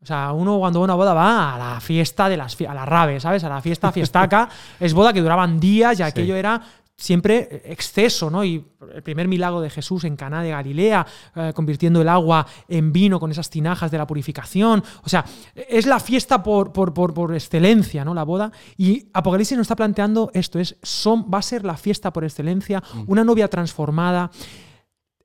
O 0.00 0.06
sea, 0.06 0.32
uno 0.32 0.58
cuando 0.58 0.78
va 0.78 0.84
a 0.84 0.86
una 0.86 0.94
boda 0.94 1.12
va 1.12 1.54
a 1.54 1.58
la 1.58 1.80
fiesta 1.80 2.28
de 2.28 2.36
las 2.36 2.60
a 2.60 2.74
la 2.74 2.84
rave, 2.84 3.18
¿sabes? 3.18 3.42
A 3.44 3.48
la 3.48 3.60
fiesta 3.60 3.90
fiestaca. 3.90 4.48
es 4.80 4.94
boda 4.94 5.12
que 5.12 5.20
duraban 5.20 5.58
días 5.58 5.98
y 5.98 6.02
aquello 6.02 6.36
era 6.36 6.62
siempre 6.98 7.62
exceso, 7.64 8.28
¿no? 8.28 8.44
Y 8.44 8.64
el 8.92 9.02
primer 9.02 9.28
milagro 9.28 9.60
de 9.60 9.70
Jesús 9.70 10.02
en 10.04 10.16
Caná 10.16 10.42
de 10.42 10.50
Galilea, 10.50 11.06
eh, 11.36 11.52
convirtiendo 11.54 12.02
el 12.02 12.08
agua 12.08 12.44
en 12.66 12.92
vino 12.92 13.20
con 13.20 13.30
esas 13.30 13.48
tinajas 13.48 13.90
de 13.90 13.98
la 13.98 14.06
purificación. 14.06 14.82
O 15.04 15.08
sea, 15.08 15.24
es 15.54 15.86
la 15.86 16.00
fiesta 16.00 16.42
por, 16.42 16.72
por, 16.72 16.92
por, 16.92 17.14
por 17.14 17.34
excelencia, 17.34 18.04
¿no? 18.04 18.14
La 18.14 18.24
boda. 18.24 18.50
Y 18.76 19.08
Apocalipsis 19.12 19.56
nos 19.56 19.66
está 19.66 19.76
planteando 19.76 20.30
esto: 20.34 20.58
es, 20.58 20.76
son, 20.82 21.26
va 21.32 21.38
a 21.38 21.42
ser 21.42 21.64
la 21.64 21.76
fiesta 21.76 22.12
por 22.12 22.24
excelencia, 22.24 22.82
una 23.06 23.24
novia 23.24 23.48
transformada 23.48 24.30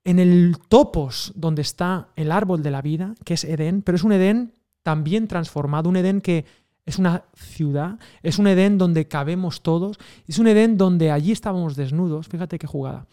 en 0.04 0.20
el 0.20 0.58
topos 0.68 1.32
donde 1.36 1.62
está 1.62 2.10
el 2.16 2.32
árbol 2.32 2.62
de 2.62 2.72
la 2.72 2.82
vida, 2.82 3.16
que 3.24 3.34
es 3.36 3.44
Edén, 3.44 3.82
pero 3.82 3.96
es 3.96 4.04
un 4.04 4.12
Edén 4.12 4.54
también 4.84 5.28
transformado, 5.28 5.90
un 5.90 5.96
Edén 5.96 6.22
que 6.22 6.46
es 6.86 7.00
una 7.00 7.24
ciudad, 7.34 7.98
es 8.22 8.40
un 8.40 8.48
Edén 8.48 8.78
donde 8.78 9.08
cabemos 9.08 9.62
todos, 9.62 9.98
es 10.28 10.38
un 10.38 10.48
Edén 10.48 10.78
donde 10.78 11.12
allí 11.12 11.32
estábamos 11.32 11.76
desnudos, 11.76 12.28
fíjate 12.28 12.60
qué 12.60 12.68
jugada. 12.68 13.08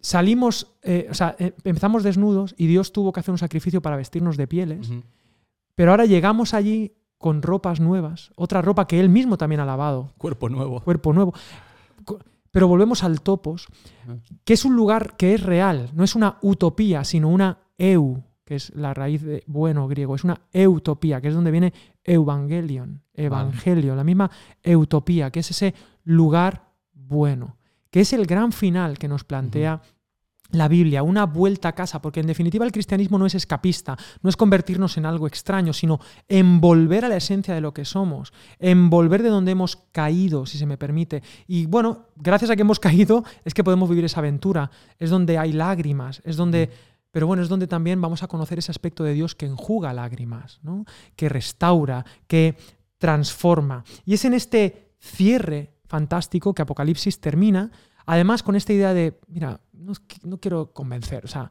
Salimos, 0.00 0.74
eh, 0.82 1.08
o 1.10 1.14
sea, 1.14 1.34
eh, 1.38 1.54
empezamos 1.64 2.04
desnudos 2.04 2.54
y 2.56 2.66
Dios 2.66 2.92
tuvo 2.92 3.12
que 3.12 3.20
hacer 3.20 3.32
un 3.32 3.38
sacrificio 3.38 3.82
para 3.82 3.96
vestirnos 3.96 4.36
de 4.36 4.46
pieles, 4.46 4.90
pero 5.74 5.90
ahora 5.90 6.04
llegamos 6.04 6.54
allí 6.54 6.92
con 7.16 7.42
ropas 7.42 7.80
nuevas, 7.80 8.30
otra 8.36 8.62
ropa 8.62 8.86
que 8.86 9.00
Él 9.00 9.08
mismo 9.08 9.38
también 9.38 9.60
ha 9.60 9.64
lavado, 9.64 10.12
Cuerpo 10.18 10.48
nuevo. 10.48 10.80
cuerpo 10.82 11.12
nuevo. 11.12 11.34
Pero 12.50 12.68
volvemos 12.68 13.02
al 13.04 13.20
topos, 13.20 13.66
que 14.44 14.54
es 14.54 14.64
un 14.64 14.76
lugar 14.76 15.16
que 15.16 15.34
es 15.34 15.42
real, 15.42 15.90
no 15.94 16.04
es 16.04 16.14
una 16.14 16.38
utopía, 16.42 17.04
sino 17.04 17.28
una 17.28 17.58
eu, 17.76 18.22
que 18.48 18.54
es 18.54 18.74
la 18.74 18.94
raíz 18.94 19.22
de 19.22 19.44
bueno 19.46 19.86
griego, 19.88 20.14
es 20.14 20.24
una 20.24 20.40
eutopía, 20.54 21.20
que 21.20 21.28
es 21.28 21.34
donde 21.34 21.50
viene 21.50 21.74
evangelion, 22.02 23.02
evangelio, 23.12 23.94
la 23.94 24.04
misma 24.04 24.30
utopía, 24.64 25.30
que 25.30 25.40
es 25.40 25.50
ese 25.50 25.74
lugar 26.04 26.72
bueno, 26.94 27.58
que 27.90 28.00
es 28.00 28.14
el 28.14 28.24
gran 28.24 28.52
final 28.52 28.96
que 28.96 29.06
nos 29.06 29.22
plantea 29.24 29.82
la 30.50 30.66
Biblia, 30.66 31.02
una 31.02 31.26
vuelta 31.26 31.68
a 31.68 31.74
casa, 31.74 32.00
porque 32.00 32.20
en 32.20 32.26
definitiva 32.26 32.64
el 32.64 32.72
cristianismo 32.72 33.18
no 33.18 33.26
es 33.26 33.34
escapista, 33.34 33.98
no 34.22 34.30
es 34.30 34.36
convertirnos 34.38 34.96
en 34.96 35.04
algo 35.04 35.26
extraño, 35.26 35.74
sino 35.74 36.00
envolver 36.26 37.04
a 37.04 37.10
la 37.10 37.16
esencia 37.16 37.54
de 37.54 37.60
lo 37.60 37.74
que 37.74 37.84
somos, 37.84 38.32
envolver 38.58 39.22
de 39.22 39.28
donde 39.28 39.52
hemos 39.52 39.76
caído, 39.76 40.46
si 40.46 40.56
se 40.56 40.64
me 40.64 40.78
permite. 40.78 41.22
Y 41.46 41.66
bueno, 41.66 42.06
gracias 42.16 42.50
a 42.50 42.56
que 42.56 42.62
hemos 42.62 42.80
caído 42.80 43.24
es 43.44 43.52
que 43.52 43.62
podemos 43.62 43.90
vivir 43.90 44.06
esa 44.06 44.20
aventura, 44.20 44.70
es 44.98 45.10
donde 45.10 45.36
hay 45.36 45.52
lágrimas, 45.52 46.22
es 46.24 46.36
donde... 46.36 46.70
Pero 47.18 47.26
bueno, 47.26 47.42
es 47.42 47.48
donde 47.48 47.66
también 47.66 48.00
vamos 48.00 48.22
a 48.22 48.28
conocer 48.28 48.60
ese 48.60 48.70
aspecto 48.70 49.02
de 49.02 49.12
Dios 49.12 49.34
que 49.34 49.44
enjuga 49.44 49.92
lágrimas, 49.92 50.60
¿no? 50.62 50.84
que 51.16 51.28
restaura, 51.28 52.06
que 52.28 52.56
transforma. 52.96 53.82
Y 54.04 54.14
es 54.14 54.24
en 54.24 54.34
este 54.34 54.92
cierre 55.00 55.74
fantástico 55.86 56.54
que 56.54 56.62
Apocalipsis 56.62 57.20
termina, 57.20 57.72
además 58.06 58.44
con 58.44 58.54
esta 58.54 58.72
idea 58.72 58.94
de, 58.94 59.18
mira, 59.26 59.60
no, 59.72 60.38
quiero 60.38 60.72
convencer, 60.72 61.24
o 61.24 61.26
sea, 61.26 61.50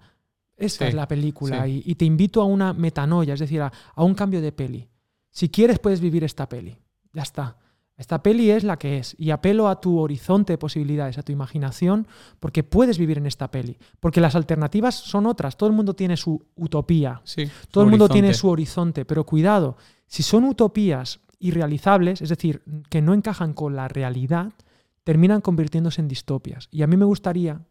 esta 0.56 0.86
Sí, 0.86 0.88
es 0.88 0.96
la 0.96 1.06
película 1.06 1.66
sí. 1.66 1.84
y, 1.86 1.92
y 1.92 1.96
te 1.96 2.06
invito 2.06 2.42
a 2.42 2.46
una 2.46 2.72
metanoia, 2.72 3.34
es 3.34 3.42
decir, 3.42 3.62
a, 3.62 3.70
a 3.94 4.04
un 4.06 4.16
cambio 4.16 4.40
de 4.40 4.54
peli. 4.54 4.88
Si 5.32 5.50
quieres, 5.50 5.80
puedes 5.80 6.00
vivir 6.00 6.24
esta 6.24 6.48
peli. 6.48 6.78
Ya 7.12 7.24
está. 7.24 7.58
Esta 7.98 8.22
peli 8.22 8.52
es 8.52 8.64
la 8.64 8.78
que 8.78 9.00
es 9.00 9.16
y 9.18 9.32
apelo 9.32 9.68
a 9.68 9.82
tu 9.82 9.98
horizonte 10.00 10.54
de 10.54 10.58
posibilidades, 10.60 11.18
a 11.18 11.24
tu 11.24 11.32
imaginación, 11.32 12.08
porque 12.40 12.64
puedes 12.64 13.00
vivir 13.00 13.18
en 13.18 13.26
esta 13.26 13.50
peli. 13.50 13.78
Porque 14.00 14.22
las 14.22 14.36
alternativas 14.36 14.94
son 14.96 15.26
otras. 15.26 15.58
Todo 15.58 15.70
el 15.70 15.76
mundo 15.76 15.96
tiene 15.96 16.16
su 16.16 16.46
utopía, 16.56 17.22
Sí. 17.24 17.46
todo 17.72 17.84
su 17.84 17.88
el 17.88 17.90
mundo 17.90 18.06
horizonte. 18.06 18.22
tiene 18.22 18.34
su 18.36 18.50
horizonte, 18.50 19.06
pero 19.06 19.26
cuidado, 19.26 19.78
si 20.06 20.22
son 20.22 20.44
utopías 20.44 21.22
irrealizables, 21.40 22.22
es 22.22 22.30
decir, 22.30 22.62
que 22.90 23.02
no 23.02 23.16
encajan 23.16 23.54
con 23.54 23.76
la 23.76 23.88
realidad, 23.88 24.54
terminan 25.04 25.42
convirtiéndose 25.42 26.00
en 26.02 26.08
distopias. 26.08 26.68
Y 26.72 26.84
a 26.84 26.88
mí 26.88 26.98
me 26.98 27.06
gustaría, 27.06 27.62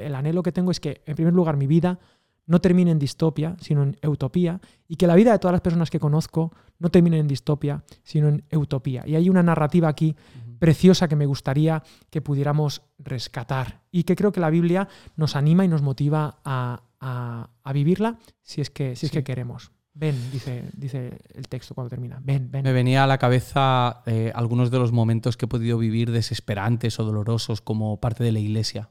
el 0.00 0.14
anhelo 0.14 0.42
que 0.44 0.52
tengo 0.52 0.70
es 0.70 0.78
que, 0.78 1.02
en 1.06 1.16
primer 1.16 1.34
lugar, 1.34 1.56
mi 1.56 1.66
vida 1.66 1.98
no 2.46 2.60
termine 2.60 2.92
en 2.92 2.98
distopia, 3.00 3.56
sino 3.60 3.82
en 3.82 3.96
utopía, 4.06 4.60
y 4.86 4.94
que 4.94 5.08
la 5.08 5.16
vida 5.16 5.32
de 5.32 5.38
todas 5.40 5.52
las 5.52 5.60
personas 5.60 5.90
que 5.90 5.98
conozco 5.98 6.52
no 6.78 6.90
termine 6.90 7.18
en 7.18 7.26
distopia, 7.28 7.84
sino 8.02 8.28
en 8.28 8.44
utopía. 8.52 9.02
Y 9.06 9.14
hay 9.14 9.28
una 9.28 9.42
narrativa 9.42 9.88
aquí 9.88 10.14
preciosa 10.58 11.08
que 11.08 11.16
me 11.16 11.26
gustaría 11.26 11.82
que 12.10 12.20
pudiéramos 12.22 12.82
rescatar 12.98 13.82
y 13.90 14.04
que 14.04 14.16
creo 14.16 14.32
que 14.32 14.40
la 14.40 14.50
Biblia 14.50 14.88
nos 15.16 15.36
anima 15.36 15.64
y 15.64 15.68
nos 15.68 15.82
motiva 15.82 16.38
a, 16.44 16.82
a- 17.00 17.50
a 17.62 17.72
vivirla 17.72 18.18
si 18.42 18.60
es 18.60 18.70
que, 18.70 18.96
si 18.96 19.06
es 19.06 19.10
Sí. 19.12 19.18
que 19.18 19.24
queremos. 19.24 19.70
Ven, 19.98 20.14
dice, 20.30 20.64
dice 20.74 21.18
el 21.34 21.48
texto 21.48 21.74
cuando 21.74 21.88
termina. 21.88 22.20
Ven, 22.22 22.50
ven. 22.50 22.62
Me 22.64 22.72
venía 22.72 23.04
a 23.04 23.06
la 23.06 23.16
cabeza 23.16 24.02
eh, 24.04 24.30
algunos 24.34 24.70
de 24.70 24.78
los 24.78 24.92
momentos 24.92 25.38
que 25.38 25.46
he 25.46 25.48
podido 25.48 25.78
vivir 25.78 26.10
desesperantes 26.10 26.98
o 27.00 27.04
dolorosos 27.04 27.62
como 27.62 27.98
parte 27.98 28.22
de 28.22 28.32
la 28.32 28.38
iglesia. 28.38 28.90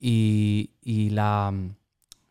Y, 0.00 0.70
y 0.82 1.10
la, 1.10 1.52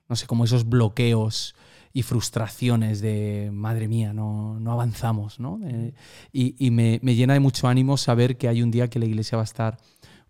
no 0.09 0.15
sé, 0.15 0.27
como 0.27 0.43
esos 0.43 0.67
bloqueos 0.67 1.55
y 1.93 2.01
frustraciones 2.01 3.01
de, 3.01 3.51
madre 3.53 3.87
mía, 3.87 4.13
no, 4.13 4.59
no 4.59 4.71
avanzamos, 4.71 5.39
¿no? 5.39 5.59
Eh, 5.63 5.93
y 6.31 6.55
y 6.57 6.71
me, 6.71 6.99
me 7.03 7.13
llena 7.13 7.33
de 7.33 7.39
mucho 7.39 7.67
ánimo 7.67 7.97
saber 7.97 8.37
que 8.37 8.47
hay 8.47 8.63
un 8.63 8.71
día 8.71 8.89
que 8.89 8.99
la 8.99 9.05
iglesia 9.05 9.35
va 9.37 9.43
a 9.43 9.45
estar 9.45 9.77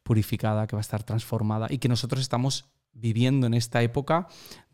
purificada, 0.04 0.68
que 0.68 0.76
va 0.76 0.82
a 0.82 0.82
estar 0.82 1.04
transformada 1.04 1.68
y 1.70 1.78
que 1.78 1.88
nosotros 1.88 2.22
estamos 2.22 2.66
viviendo 2.94 3.48
en 3.48 3.54
esta 3.54 3.82
época 3.82 4.28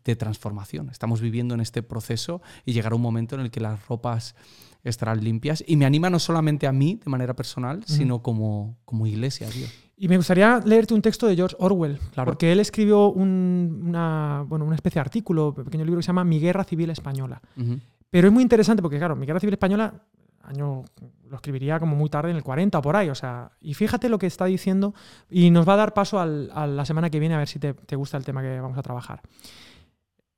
de 0.04 0.16
transformación. 0.16 0.90
Estamos 0.90 1.20
viviendo 1.20 1.54
en 1.54 1.60
este 1.60 1.82
proceso 1.82 2.42
y 2.64 2.72
llegará 2.72 2.94
un 2.94 3.02
momento 3.02 3.34
en 3.34 3.42
el 3.42 3.50
que 3.50 3.60
las 3.60 3.86
ropas 3.86 4.34
estarán 4.82 5.22
limpias. 5.22 5.62
Y 5.66 5.76
me 5.76 5.84
anima 5.84 6.10
no 6.10 6.18
solamente 6.18 6.66
a 6.66 6.72
mí 6.72 7.00
de 7.02 7.10
manera 7.10 7.34
personal, 7.34 7.84
sino 7.86 8.22
como, 8.22 8.78
como 8.84 9.06
iglesia, 9.06 9.48
Dios. 9.50 9.70
Y 10.02 10.08
me 10.08 10.16
gustaría 10.16 10.60
leerte 10.64 10.94
un 10.94 11.02
texto 11.02 11.26
de 11.26 11.36
George 11.36 11.54
Orwell, 11.58 11.98
Claro. 12.14 12.30
porque 12.30 12.50
él 12.50 12.58
escribió 12.60 13.08
un- 13.10 13.82
una, 13.86 14.46
bueno, 14.48 14.64
una 14.64 14.74
especie 14.74 14.94
de 14.98 15.00
artículo, 15.02 15.48
un 15.54 15.64
pequeño 15.66 15.84
libro 15.84 15.98
que 15.98 16.02
se 16.04 16.06
llama 16.06 16.24
Mi 16.24 16.40
Guerra 16.40 16.64
Civil 16.64 16.88
Española. 16.88 17.42
Pero 18.08 18.28
es 18.28 18.32
muy 18.32 18.42
interesante 18.42 18.80
porque, 18.80 18.96
claro, 18.96 19.14
Mi 19.14 19.26
Guerra 19.26 19.40
Civil 19.40 19.52
Española, 19.52 19.92
año, 20.42 20.84
lo 21.28 21.36
escribiría 21.36 21.78
como 21.78 21.94
muy 21.96 22.08
tarde, 22.08 22.30
en 22.30 22.36
el 22.38 22.42
40 22.42 22.78
o 22.78 22.82
por 22.82 22.96
ahí. 22.96 23.10
O 23.10 23.14
sea, 23.14 23.52
y 23.60 23.74
fíjate 23.74 24.08
lo 24.08 24.18
que 24.18 24.26
está 24.26 24.46
diciendo 24.46 24.94
y 25.28 25.50
nos 25.50 25.68
va 25.68 25.74
a 25.74 25.76
dar 25.76 25.92
paso 25.92 26.18
al- 26.18 26.50
a 26.54 26.66
la 26.66 26.86
semana 26.86 27.10
que 27.10 27.20
viene 27.20 27.34
a 27.34 27.38
ver 27.38 27.48
si 27.48 27.58
te, 27.58 27.74
te 27.74 27.94
gusta 27.94 28.16
el 28.16 28.24
tema 28.24 28.40
que 28.40 28.58
vamos 28.58 28.78
a 28.78 28.82
trabajar. 28.82 29.20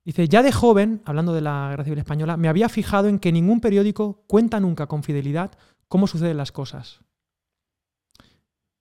Dice, 0.05 0.27
ya 0.27 0.43
de 0.43 0.51
joven, 0.51 1.03
hablando 1.05 1.33
de 1.33 1.41
la 1.41 1.69
Guerra 1.71 1.85
Civil 1.85 2.01
Española, 2.01 2.37
me 2.37 2.49
había 2.49 2.69
fijado 2.69 3.07
en 3.09 3.21
que 3.21 3.31
ningún 3.31 3.61
periódico 3.61 4.25
cuenta 4.27 4.59
nunca 4.59 4.89
con 4.89 5.05
fidelidad 5.05 5.53
cómo 5.87 6.09
suceden 6.09 6.37
las 6.37 6.51
cosas. 6.51 7.01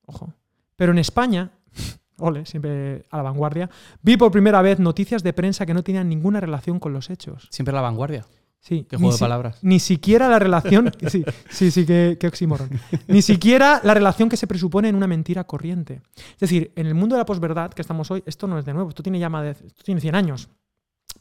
Ojo. 0.08 0.34
Pero 0.82 0.94
en 0.94 0.98
España, 0.98 1.52
ole, 2.18 2.44
siempre 2.48 3.06
a 3.12 3.18
la 3.18 3.22
vanguardia, 3.22 3.70
vi 4.02 4.18
por 4.18 4.32
primera 4.32 4.64
vez 4.64 4.80
noticias 4.80 5.22
de 5.22 5.32
prensa 5.32 5.64
que 5.68 5.76
no 5.76 5.84
tenían 5.84 6.10
ninguna 6.10 6.40
relación 6.40 6.80
con 6.80 6.92
los 6.92 7.12
hechos. 7.12 7.48
Siempre 7.52 7.72
la 7.72 7.82
vanguardia. 7.82 8.26
Sí, 8.60 8.88
Qué 8.90 8.98
juego 8.98 9.12
de 9.12 9.18
si- 9.20 9.24
palabras. 9.24 9.60
Ni 9.62 9.80
siquiera 9.80 10.28
la 10.28 10.40
relación. 10.40 10.90
Sí, 11.08 11.24
sí, 11.52 11.70
sí, 11.70 11.86
qué, 11.86 12.18
qué 12.20 12.26
oxímoron. 12.26 12.68
Ni 13.08 13.22
siquiera 13.22 13.80
la 13.84 13.94
relación 13.94 14.28
que 14.28 14.38
se 14.38 14.48
presupone 14.48 14.90
en 14.90 14.96
una 14.96 15.06
mentira 15.06 15.44
corriente. 15.44 16.02
Es 16.34 16.40
decir, 16.40 16.72
en 16.76 16.88
el 16.88 16.96
mundo 16.96 17.14
de 17.16 17.20
la 17.20 17.26
posverdad 17.28 17.72
que 17.72 17.84
estamos 17.84 18.10
hoy, 18.10 18.24
esto 18.26 18.48
no 18.48 18.58
es 18.58 18.66
de 18.66 18.74
nuevo, 18.74 18.90
esto 18.90 19.04
tiene 19.04 19.20
ya 19.20 19.30
más 19.30 19.44
de 19.44 19.52
esto 19.52 19.84
tiene 19.84 20.02
100 20.02 20.16
años. 20.16 20.50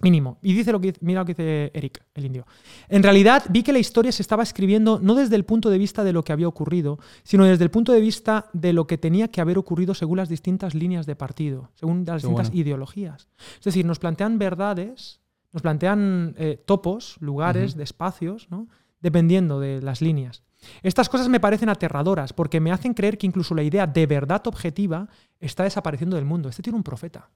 Mínimo. 0.02 0.38
Y 0.42 0.54
dice 0.54 0.72
lo 0.72 0.80
que 0.80 0.94
mira 1.00 1.20
lo 1.20 1.26
que 1.26 1.34
dice 1.34 1.70
Eric, 1.74 2.02
el 2.14 2.24
indio. 2.24 2.46
En 2.88 3.02
realidad 3.02 3.44
vi 3.50 3.62
que 3.62 3.72
la 3.72 3.78
historia 3.78 4.12
se 4.12 4.22
estaba 4.22 4.42
escribiendo 4.42 4.98
no 5.00 5.14
desde 5.14 5.36
el 5.36 5.44
punto 5.44 5.70
de 5.70 5.78
vista 5.78 6.04
de 6.04 6.12
lo 6.12 6.22
que 6.22 6.32
había 6.32 6.48
ocurrido, 6.48 6.98
sino 7.22 7.44
desde 7.44 7.64
el 7.64 7.70
punto 7.70 7.92
de 7.92 8.00
vista 8.00 8.48
de 8.52 8.72
lo 8.72 8.86
que 8.86 8.98
tenía 8.98 9.28
que 9.28 9.40
haber 9.40 9.58
ocurrido 9.58 9.94
según 9.94 10.18
las 10.18 10.28
distintas 10.28 10.74
líneas 10.74 11.06
de 11.06 11.16
partido, 11.16 11.70
según 11.74 12.04
las 12.06 12.22
Qué 12.22 12.28
distintas 12.28 12.48
bueno. 12.48 12.60
ideologías. 12.60 13.28
Es 13.58 13.64
decir, 13.64 13.84
nos 13.84 13.98
plantean 13.98 14.38
verdades, 14.38 15.20
nos 15.52 15.62
plantean 15.62 16.34
eh, 16.38 16.62
topos, 16.64 17.16
lugares, 17.20 17.74
de 17.74 17.84
espacios, 17.84 18.48
¿no? 18.50 18.68
dependiendo 19.00 19.60
de 19.60 19.80
las 19.82 20.00
líneas. 20.00 20.42
Estas 20.82 21.08
cosas 21.08 21.28
me 21.28 21.40
parecen 21.40 21.68
aterradoras 21.68 22.32
porque 22.32 22.60
me 22.60 22.72
hacen 22.72 22.94
creer 22.94 23.16
que 23.18 23.26
incluso 23.26 23.54
la 23.54 23.62
idea 23.62 23.86
de 23.86 24.06
verdad 24.06 24.46
objetiva 24.46 25.08
está 25.38 25.64
desapareciendo 25.64 26.16
del 26.16 26.26
mundo. 26.26 26.48
Este 26.48 26.62
tiene 26.62 26.76
un 26.76 26.82
profeta. 26.82 27.30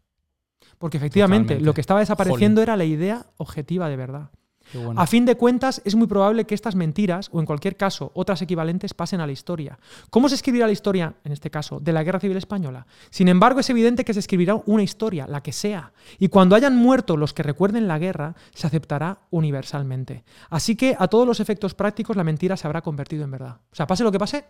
Porque 0.79 0.97
efectivamente 0.97 1.55
Totalmente. 1.55 1.67
lo 1.67 1.75
que 1.75 1.81
estaba 1.81 2.01
desapareciendo 2.01 2.61
Jolín. 2.61 2.69
era 2.69 2.77
la 2.77 2.85
idea 2.85 3.27
objetiva 3.37 3.89
de 3.89 3.97
verdad. 3.97 4.31
Bueno. 4.73 5.01
A 5.01 5.07
fin 5.07 5.25
de 5.25 5.37
cuentas, 5.37 5.83
es 5.85 5.95
muy 5.95 6.07
probable 6.07 6.47
que 6.47 6.55
estas 6.55 6.75
mentiras, 6.75 7.29
o 7.33 7.39
en 7.39 7.47
cualquier 7.47 7.77
caso 7.77 8.11
otras 8.15 8.41
equivalentes, 8.43 8.95
pasen 8.95 9.21
a 9.21 9.27
la 9.27 9.33
historia. 9.33 9.79
¿Cómo 10.11 10.29
se 10.29 10.35
escribirá 10.35 10.67
la 10.67 10.73
historia, 10.73 11.15
en 11.23 11.33
este 11.33 11.51
caso, 11.51 11.81
de 11.81 11.93
la 11.93 12.03
Guerra 12.03 12.19
Civil 12.19 12.37
Española? 12.37 12.87
Sin 13.11 13.29
embargo, 13.29 13.61
es 13.61 13.71
evidente 13.71 14.05
que 14.05 14.15
se 14.15 14.21
escribirá 14.21 14.61
una 14.67 14.83
historia, 14.83 15.27
la 15.29 15.43
que 15.43 15.53
sea, 15.53 15.93
y 16.19 16.29
cuando 16.29 16.57
hayan 16.57 16.77
muerto 16.77 17.17
los 17.17 17.35
que 17.35 17.43
recuerden 17.43 17.87
la 17.87 17.99
guerra, 17.99 18.35
se 18.55 18.67
aceptará 18.67 19.21
universalmente. 19.31 20.25
Así 20.49 20.77
que, 20.77 20.97
a 20.99 21.09
todos 21.09 21.27
los 21.27 21.41
efectos 21.41 21.75
prácticos, 21.75 22.17
la 22.17 22.25
mentira 22.25 22.57
se 22.57 22.67
habrá 22.67 22.81
convertido 22.81 23.23
en 23.23 23.31
verdad. 23.31 23.61
O 23.71 23.77
sea, 23.77 23.87
pase 23.87 24.03
lo 24.03 24.11
que 24.11 24.19
pase, 24.19 24.47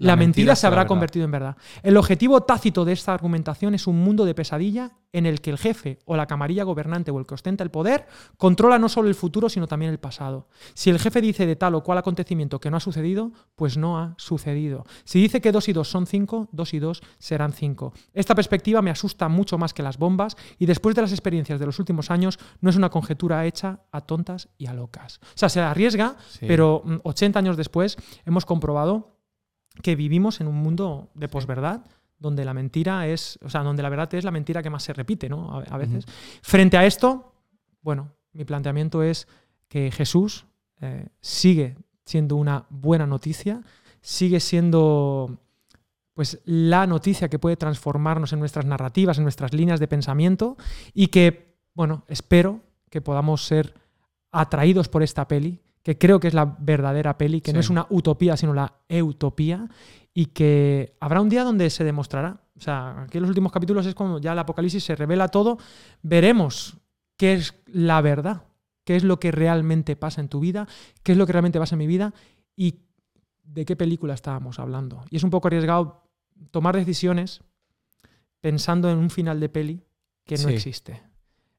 la, 0.00 0.16
mentira, 0.16 0.56
se 0.56 0.66
habrá 0.66 0.86
convertido 0.86 1.24
en 1.24 1.30
verdad. 1.30 1.56
El 1.82 1.96
objetivo 1.96 2.40
tácito 2.42 2.84
de 2.84 2.92
esta 2.92 3.14
argumentación 3.14 3.74
es 3.74 3.86
un 3.86 3.98
mundo 4.02 4.24
de 4.24 4.34
pesadilla 4.34 4.92
en 5.12 5.26
el 5.26 5.40
que 5.40 5.50
el 5.50 5.58
jefe 5.58 5.98
o 6.04 6.16
la 6.16 6.26
camarilla 6.26 6.62
gobernante 6.62 7.10
o 7.10 7.18
el 7.18 7.26
que 7.26 7.34
ostenta 7.34 7.64
el 7.64 7.70
poder 7.70 8.06
controla 8.36 8.78
no 8.78 8.88
solo 8.88 9.08
el 9.08 9.14
futuro, 9.16 9.48
sino 9.48 9.66
también 9.66 9.90
el 9.90 9.98
pasado. 9.98 10.48
Si 10.74 10.88
el 10.88 10.98
jefe 11.00 11.20
dice 11.20 11.46
de 11.46 11.56
tal 11.56 11.74
o 11.74 11.82
cual 11.82 11.98
acontecimiento 11.98 12.60
que 12.60 12.70
no 12.70 12.76
ha 12.76 12.80
sucedido, 12.80 13.32
pues 13.56 13.76
no 13.76 13.98
ha 13.98 14.14
sucedido. 14.18 14.84
Si 15.04 15.20
dice 15.20 15.40
que 15.40 15.50
2 15.52 15.68
y 15.68 15.72
2 15.72 15.88
son 15.88 16.06
5, 16.06 16.48
2 16.52 16.74
y 16.74 16.78
2 16.78 17.02
serán 17.18 17.52
5. 17.52 17.92
Esta 18.14 18.34
perspectiva 18.34 18.82
me 18.82 18.90
asusta 18.90 19.28
mucho 19.28 19.58
más 19.58 19.74
que 19.74 19.82
las 19.82 19.98
bombas 19.98 20.36
y 20.58 20.66
después 20.66 20.94
de 20.94 21.02
las 21.02 21.12
experiencias 21.12 21.58
de 21.58 21.66
los 21.66 21.78
últimos 21.78 22.10
años 22.10 22.38
no 22.60 22.70
es 22.70 22.76
una 22.76 22.90
conjetura 22.90 23.44
hecha 23.46 23.80
a 23.90 24.00
tontas 24.02 24.48
y 24.58 24.66
a 24.66 24.74
locas. 24.74 25.18
O 25.22 25.38
sea, 25.38 25.48
se 25.48 25.60
arriesga, 25.60 26.16
Sí. 26.28 26.46
pero 26.46 26.82
mm, 26.84 26.96
80 27.02 27.38
años 27.38 27.56
después 27.56 27.96
hemos 28.24 28.46
comprobado 28.46 29.19
que 29.82 29.96
vivimos 29.96 30.40
en 30.40 30.48
un 30.48 30.56
mundo 30.56 31.10
de 31.14 31.28
posverdad 31.28 31.82
donde 32.18 32.44
la 32.44 32.52
mentira 32.52 33.06
es, 33.06 33.38
o 33.42 33.48
sea, 33.48 33.62
donde 33.62 33.82
la 33.82 33.88
verdad 33.88 34.12
es 34.14 34.24
la 34.24 34.30
mentira 34.30 34.62
que 34.62 34.70
más 34.70 34.82
se 34.82 34.92
repite, 34.92 35.28
¿no? 35.28 35.58
A, 35.58 35.62
a 35.62 35.78
veces. 35.78 36.04
Frente 36.42 36.76
a 36.76 36.84
esto, 36.84 37.32
bueno, 37.80 38.12
mi 38.32 38.44
planteamiento 38.44 39.02
es 39.02 39.26
que 39.68 39.90
Jesús 39.90 40.44
eh, 40.80 41.08
sigue 41.20 41.76
siendo 42.04 42.36
una 42.36 42.66
buena 42.70 43.06
noticia, 43.06 43.62
sigue 44.00 44.40
siendo 44.40 45.38
pues 46.12 46.40
la 46.44 46.86
noticia 46.86 47.28
que 47.28 47.38
puede 47.38 47.56
transformarnos 47.56 48.32
en 48.32 48.40
nuestras 48.40 48.66
narrativas, 48.66 49.18
en 49.18 49.24
nuestras 49.24 49.54
líneas 49.54 49.80
de 49.80 49.88
pensamiento 49.88 50.56
y 50.92 51.06
que, 51.06 51.56
bueno, 51.74 52.04
espero 52.08 52.60
que 52.90 53.00
podamos 53.00 53.46
ser 53.46 53.74
atraídos 54.32 54.88
por 54.88 55.02
esta 55.02 55.28
peli, 55.28 55.60
que 55.82 55.96
creo 55.98 56.20
que 56.20 56.28
es 56.28 56.34
la 56.34 56.44
verdadera 56.58 57.16
peli, 57.16 57.40
que 57.40 57.52
no 57.52 57.60
es 57.60 57.70
una 57.70 57.86
utopía, 57.90 58.36
sino 58.36 58.52
la 58.52 58.74
eutopía, 58.88 59.68
y 60.12 60.26
que 60.26 60.96
habrá 61.00 61.20
un 61.20 61.28
día 61.28 61.44
donde 61.44 61.70
se 61.70 61.84
demostrará. 61.84 62.42
O 62.56 62.60
sea, 62.60 63.02
aquí 63.02 63.18
en 63.18 63.22
los 63.22 63.28
últimos 63.30 63.52
capítulos 63.52 63.86
es 63.86 63.94
como 63.94 64.18
ya 64.18 64.32
el 64.32 64.38
apocalipsis 64.38 64.84
se 64.84 64.94
revela 64.96 65.28
todo, 65.28 65.58
veremos 66.02 66.76
qué 67.16 67.34
es 67.34 67.54
la 67.66 68.00
verdad, 68.02 68.44
qué 68.84 68.96
es 68.96 69.04
lo 69.04 69.18
que 69.20 69.30
realmente 69.30 69.96
pasa 69.96 70.20
en 70.20 70.28
tu 70.28 70.40
vida, 70.40 70.68
qué 71.02 71.12
es 71.12 71.18
lo 71.18 71.26
que 71.26 71.32
realmente 71.32 71.58
pasa 71.58 71.74
en 71.76 71.78
mi 71.80 71.86
vida 71.86 72.12
y 72.56 72.80
de 73.44 73.64
qué 73.64 73.76
película 73.76 74.12
estábamos 74.14 74.58
hablando. 74.58 75.04
Y 75.10 75.16
es 75.16 75.24
un 75.24 75.30
poco 75.30 75.48
arriesgado 75.48 76.02
tomar 76.50 76.76
decisiones 76.76 77.40
pensando 78.40 78.90
en 78.90 78.98
un 78.98 79.10
final 79.10 79.40
de 79.40 79.48
peli 79.48 79.82
que 80.24 80.36
no 80.36 80.48
Sí. 80.48 80.54
existe. 80.54 81.02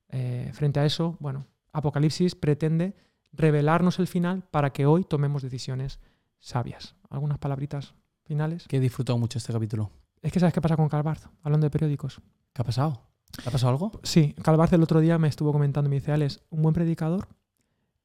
Eh, 0.10 0.50
frente 0.54 0.80
a 0.80 0.86
eso, 0.86 1.16
bueno, 1.20 1.48
Apocalipsis 1.74 2.36
pretende 2.36 2.94
revelarnos 3.32 4.00
el 4.00 4.08
final 4.08 4.44
para 4.52 4.72
que 4.74 4.86
hoy 4.86 5.04
tomemos 5.04 5.42
decisiones 5.42 6.00
sabias. 6.40 6.96
¿Algunas 7.10 7.38
palabritas 7.38 7.94
finales? 8.24 8.68
Que 8.68 8.78
he 8.78 8.80
disfrutado 8.80 9.18
mucho 9.18 9.38
este 9.38 9.54
capítulo. 9.54 9.92
Es 10.22 10.32
que 10.32 10.40
sabes 10.40 10.54
qué 10.54 10.62
pasa 10.62 10.76
con 10.78 10.90
Calvart, 10.90 11.24
hablando 11.42 11.66
de 11.66 11.72
periódicos. 11.72 12.22
¿Qué 12.54 12.62
ha 12.62 12.66
pasado? 12.66 13.02
¿Te 13.32 13.48
ha 13.50 13.52
pasado 13.52 13.72
algo? 13.72 13.92
Sí, 14.04 14.34
Calvart 14.44 14.74
el 14.74 14.84
otro 14.84 15.00
día 15.00 15.18
me 15.18 15.28
estuvo 15.28 15.52
comentando, 15.52 15.90
me 15.90 15.96
dice, 15.96 16.12
Alex, 16.12 16.42
un 16.50 16.62
buen 16.62 16.74
predicador 16.74 17.28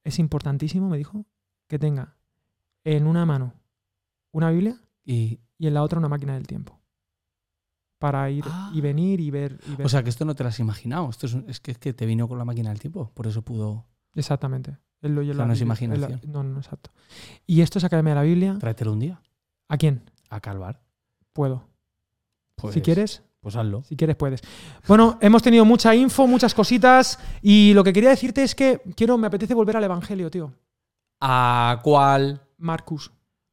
es 0.04 0.18
importantísimo, 0.18 0.88
me 0.88 0.96
dijo, 0.98 1.26
que 1.66 1.78
tenga 1.78 2.16
en 2.84 3.06
una 3.08 3.26
mano 3.26 3.54
una 4.30 4.50
Biblia 4.50 4.80
Y, 5.04 5.40
y 5.58 5.66
en 5.66 5.74
la 5.74 5.82
otra 5.82 5.98
una 5.98 6.08
máquina 6.08 6.34
del 6.34 6.46
tiempo. 6.46 6.80
Para 7.98 8.28
ir 8.30 8.44
Ah. 8.46 8.70
y 8.74 8.80
venir 8.80 9.20
y 9.20 9.30
ver. 9.30 9.58
Y 9.66 9.74
ver. 9.76 9.86
o 9.86 9.88
sea, 9.88 10.02
que 10.02 10.10
esto 10.10 10.24
no 10.24 10.34
te 10.34 10.42
lo 10.42 10.48
has 10.50 10.60
imaginado. 10.60 11.08
Esto 11.08 11.26
es, 11.26 11.34
es 11.46 11.60
que, 11.60 11.70
es 11.72 11.78
que 11.78 11.92
te 11.94 12.06
vino 12.06 12.28
con 12.28 12.36
la 12.38 12.44
máquina 12.44 12.68
del 12.70 12.78
tiempo. 12.78 13.10
Por 13.14 13.26
eso 13.26 13.42
pudo. 13.42 13.86
Exactamente. 14.14 14.76
Él 15.02 15.14
lo- 15.14 15.20
él 15.20 15.30
O 15.30 15.34
sea, 15.34 15.42
lo- 15.42 15.46
no 15.48 15.52
es 15.52 15.60
imaginación. 15.60 16.20
no, 16.26 16.42
no, 16.42 16.58
exacto. 16.58 16.90
Y 17.46 17.60
esto 17.60 17.78
es 17.78 17.84
Academia 17.84 18.14
de 18.14 18.20
la 18.20 18.22
Biblia. 18.22 18.56
Tráetelo 18.58 18.92
un 18.92 19.00
día. 19.00 19.20
¿A 19.68 19.76
quién? 19.76 20.02
A 20.30 20.40
calvar. 20.40 20.80
Puedo. 21.32 21.64
Pues, 22.56 22.74
si 22.74 22.80
quieres, 22.80 23.22
Pues 23.40 23.54
hazlo. 23.56 23.82
si 23.84 23.96
quieres 23.96 24.16
puedes. 24.16 24.40
Bueno, 24.88 25.18
hemos 25.20 25.42
tenido 25.42 25.64
mucha 25.64 25.94
info, 25.94 26.26
muchas 26.26 26.54
cositas. 26.54 27.18
Y 27.42 27.72
lo 27.74 27.84
que 27.84 27.92
quería 27.92 28.10
decirte 28.10 28.42
es 28.42 28.54
que 28.54 28.80
quiero, 28.96 29.18
me 29.18 29.26
apetece 29.26 29.52
volver 29.54 29.76
al 29.76 29.84
Evangelio, 29.84 30.30
tío. 30.30 30.52
¿A 31.20 31.80
cuál? 31.82 32.40
Marcus. 32.58 33.10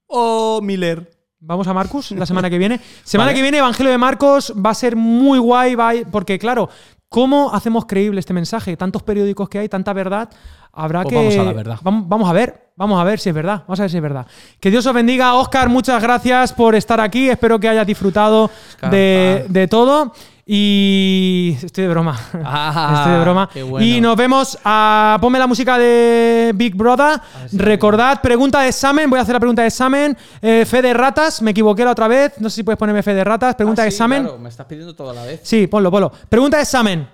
Oh, 0.08 0.60
Miller. 0.62 1.12
Vamos 1.40 1.68
a 1.68 1.74
Marcus 1.74 2.12
la 2.12 2.26
semana 2.26 2.50
que 2.50 2.58
viene. 2.64 2.80
Semana 3.04 3.28
Vale. 3.30 3.36
que 3.38 3.42
viene, 3.42 3.58
Evangelio 3.58 3.92
de 3.92 3.98
Marcos 3.98 4.54
va 4.56 4.70
a 4.70 4.76
ser 4.76 4.96
muy 4.96 5.40
guay, 5.40 5.76
porque 6.10 6.40
claro, 6.40 6.70
¿cómo 7.14 7.54
hacemos 7.54 7.86
creíble 7.86 8.20
este 8.20 8.34
mensaje? 8.34 8.76
Tantos 8.76 9.04
periódicos 9.04 9.48
que 9.48 9.60
hay, 9.60 9.70
tanta 9.70 9.94
verdad, 9.94 10.30
habrá 10.72 11.04
Pues 11.04 11.12
que... 11.12 11.16
vamos 11.16 11.38
a 11.38 11.44
la 11.44 11.54
verdad. 11.54 11.78
Vam- 11.84 12.06
Vamos 12.08 12.28
a 12.28 12.34
ver, 12.34 12.72
vamos 12.76 13.00
a 13.00 13.04
ver 13.04 13.20
si 13.20 13.30
es 13.30 13.36
verdad, 13.36 13.62
vamos 13.68 13.80
a 13.80 13.84
ver 13.84 13.92
si 13.92 13.98
es 13.98 14.02
verdad. 14.04 14.26
Que 14.60 14.72
Dios 14.72 14.84
os 14.88 14.94
bendiga. 14.96 15.36
Oscar, 15.36 15.70
muchas 15.70 16.02
gracias 16.02 16.52
por 16.54 16.74
estar 16.74 17.00
aquí, 17.00 17.30
espero 17.30 17.60
que 17.60 17.70
hayas 17.70 17.86
disfrutado 17.86 18.50
de, 18.90 19.46
de 19.48 19.68
todo. 19.68 20.12
Y 20.46 21.58
estoy 21.64 21.86
de 21.86 21.90
broma. 21.90 22.20
Ah, 22.44 22.96
Estoy 23.00 23.14
de 23.14 23.20
broma. 23.22 23.50
bueno. 23.70 23.86
Y 23.86 24.02
nos 24.02 24.18
vemos 24.18 24.58
a. 24.66 25.18
Ponme 25.22 25.40
la 25.40 25.48
música 25.48 25.78
de 25.78 26.52
Big 26.54 26.76
Brother. 26.76 27.22
sí. 27.48 27.58
Recordad, 27.58 28.20
pregunta 28.22 28.60
de 28.62 28.68
examen. 28.70 29.10
Voy 29.10 29.20
a 29.20 29.22
hacer 29.22 29.34
la 29.34 29.40
pregunta 29.40 29.62
de 29.62 29.70
examen. 29.70 30.18
Eh, 30.42 30.66
fe 30.66 30.82
de 30.82 30.94
ratas. 30.94 31.42
Me 31.42 31.52
equivoqué 31.52 31.86
la 31.86 31.92
otra 31.92 32.10
vez. 32.10 32.34
No 32.42 32.50
sé 32.50 32.58
si 32.58 32.64
puedes 32.64 32.78
ponerme 32.78 33.02
fe 33.02 33.14
de 33.14 33.24
ratas. 33.24 33.56
Pregunta 33.56 33.84
Ah, 33.84 33.86
de 33.86 33.90
examen. 33.90 34.24
claro, 34.24 34.38
me 34.40 34.50
estás 34.50 34.66
pidiendo 34.66 34.94
todo 34.94 35.12
a 35.12 35.14
la 35.14 35.24
vez. 35.24 35.40
Sí, 35.44 35.68
ponlo, 35.68 35.90
ponlo. 35.90 36.12
Pregunta 36.28 36.58
de 36.58 36.64
examen. 36.64 37.08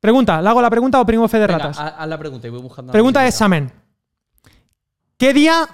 Pregunta. 0.00 0.40
¿Le 0.40 0.48
hago 0.48 0.62
la 0.62 0.70
pregunta 0.70 1.00
o 1.00 1.04
primero 1.04 1.28
fe 1.28 1.38
de 1.38 1.46
Venga, 1.48 1.58
ratas? 1.58 1.78
haz, 1.78 2.08
la 2.08 2.18
pregunta 2.18 2.46
y 2.46 2.50
voy 2.50 2.62
buscando. 2.62 2.88
la 2.90 2.92
Pregunta 2.92 3.20
de 3.20 3.28
examen. 3.28 3.70
¿Qué 5.18 5.34
día 5.34 5.68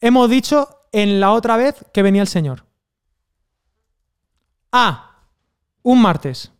hemos 0.00 0.28
dicho 0.28 0.68
en 0.92 1.18
la 1.18 1.30
otra 1.30 1.56
vez 1.56 1.76
que 1.94 2.02
venía 2.02 2.20
el 2.20 2.28
Señor? 2.28 2.64
A. 4.72 5.07
Un 5.88 6.02
martes. 6.02 6.52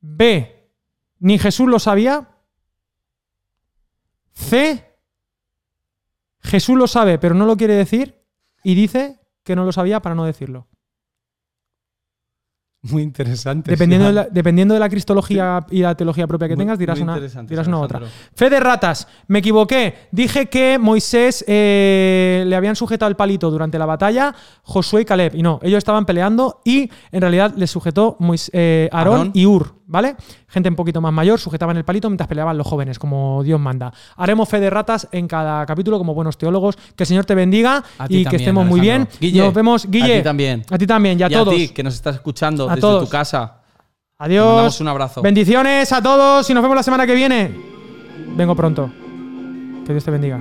B. 0.00 0.72
Ni 1.18 1.38
Jesús 1.38 1.68
lo 1.68 1.78
sabía. 1.78 2.26
C. 4.32 4.98
Jesús 6.40 6.78
lo 6.78 6.86
sabe, 6.86 7.18
pero 7.18 7.34
no 7.34 7.44
lo 7.44 7.58
quiere 7.58 7.74
decir. 7.74 8.24
Y 8.62 8.76
dice 8.76 9.20
que 9.44 9.54
no 9.54 9.66
lo 9.66 9.72
sabía 9.72 10.00
para 10.00 10.14
no 10.14 10.24
decirlo. 10.24 10.68
Muy 12.92 13.02
interesante. 13.02 13.70
Dependiendo 13.70 14.06
de, 14.08 14.12
la, 14.12 14.28
dependiendo 14.30 14.74
de 14.74 14.80
la 14.80 14.88
cristología 14.88 15.64
y 15.70 15.80
la 15.80 15.94
teología 15.94 16.26
propia 16.26 16.48
que 16.48 16.56
Muy- 16.56 16.64
tengas, 16.64 16.78
dirás 16.78 17.00
una, 17.00 17.18
dirás 17.18 17.66
una 17.66 17.78
otra. 17.80 18.00
Fe 18.34 18.50
de 18.50 18.60
ratas, 18.60 19.06
me 19.28 19.38
equivoqué. 19.40 19.94
Dije 20.12 20.46
que 20.46 20.78
Moisés 20.78 21.44
eh, 21.48 22.44
le 22.46 22.56
habían 22.56 22.76
sujetado 22.76 23.08
el 23.08 23.16
palito 23.16 23.50
durante 23.50 23.78
la 23.78 23.86
batalla, 23.86 24.34
Josué 24.62 25.02
y 25.02 25.04
Caleb. 25.04 25.34
Y 25.34 25.42
no, 25.42 25.58
ellos 25.62 25.78
estaban 25.78 26.06
peleando 26.06 26.60
y 26.64 26.90
en 27.12 27.20
realidad 27.20 27.52
les 27.56 27.70
sujetó 27.70 28.16
Mois- 28.20 28.50
eh, 28.52 28.88
Aarón 28.92 29.14
Aarón. 29.14 29.30
y 29.34 29.46
Ur, 29.46 29.74
¿vale? 29.86 30.16
Gente 30.48 30.68
un 30.68 30.76
poquito 30.76 31.00
más 31.00 31.12
mayor 31.12 31.38
sujetaban 31.40 31.76
el 31.76 31.84
palito 31.84 32.08
mientras 32.10 32.28
peleaban 32.28 32.56
los 32.58 32.66
jóvenes, 32.66 32.98
como 32.98 33.42
Dios 33.42 33.58
manda. 33.60 33.92
Haremos 34.16 34.48
fe 34.48 34.60
de 34.60 34.70
ratas 34.70 35.08
en 35.12 35.26
cada 35.28 35.64
capítulo 35.66 35.98
como 35.98 36.14
buenos 36.14 36.36
teólogos. 36.38 36.76
Que 36.94 37.04
el 37.04 37.06
Señor 37.06 37.24
te 37.24 37.34
bendiga 37.34 37.82
y 38.08 38.24
que 38.24 38.36
estemos 38.36 38.66
muy 38.66 38.80
bien. 38.80 39.08
Guille, 39.20 39.40
Nos 39.42 39.54
vemos, 39.54 39.86
Guille. 39.90 40.14
a 40.14 40.18
ti 40.18 40.24
también. 40.24 40.64
A 40.70 40.78
ti 40.78 40.86
también 40.86 41.18
y 41.18 41.22
a 41.22 41.28
y 41.28 41.32
todos. 41.32 41.48
a 41.54 41.56
ti, 41.56 41.68
que 41.68 41.82
nos 41.82 41.94
estás 41.94 42.16
escuchando 42.16 42.64
A 42.66 42.70
desde 42.70 42.80
todos. 42.80 43.04
tu 43.04 43.10
casa. 43.10 43.60
Te 44.18 44.24
Adiós. 44.24 44.46
mandamos 44.46 44.80
un 44.80 44.88
abrazo. 44.88 45.22
Bendiciones 45.22 45.92
a 45.92 46.02
todos 46.02 46.48
y 46.48 46.54
nos 46.54 46.62
vemos 46.62 46.76
la 46.76 46.82
semana 46.82 47.06
que 47.06 47.14
viene. 47.14 47.54
Vengo 48.36 48.54
pronto. 48.54 48.90
Que 49.86 49.92
Dios 49.92 50.04
te 50.04 50.10
bendiga. 50.10 50.40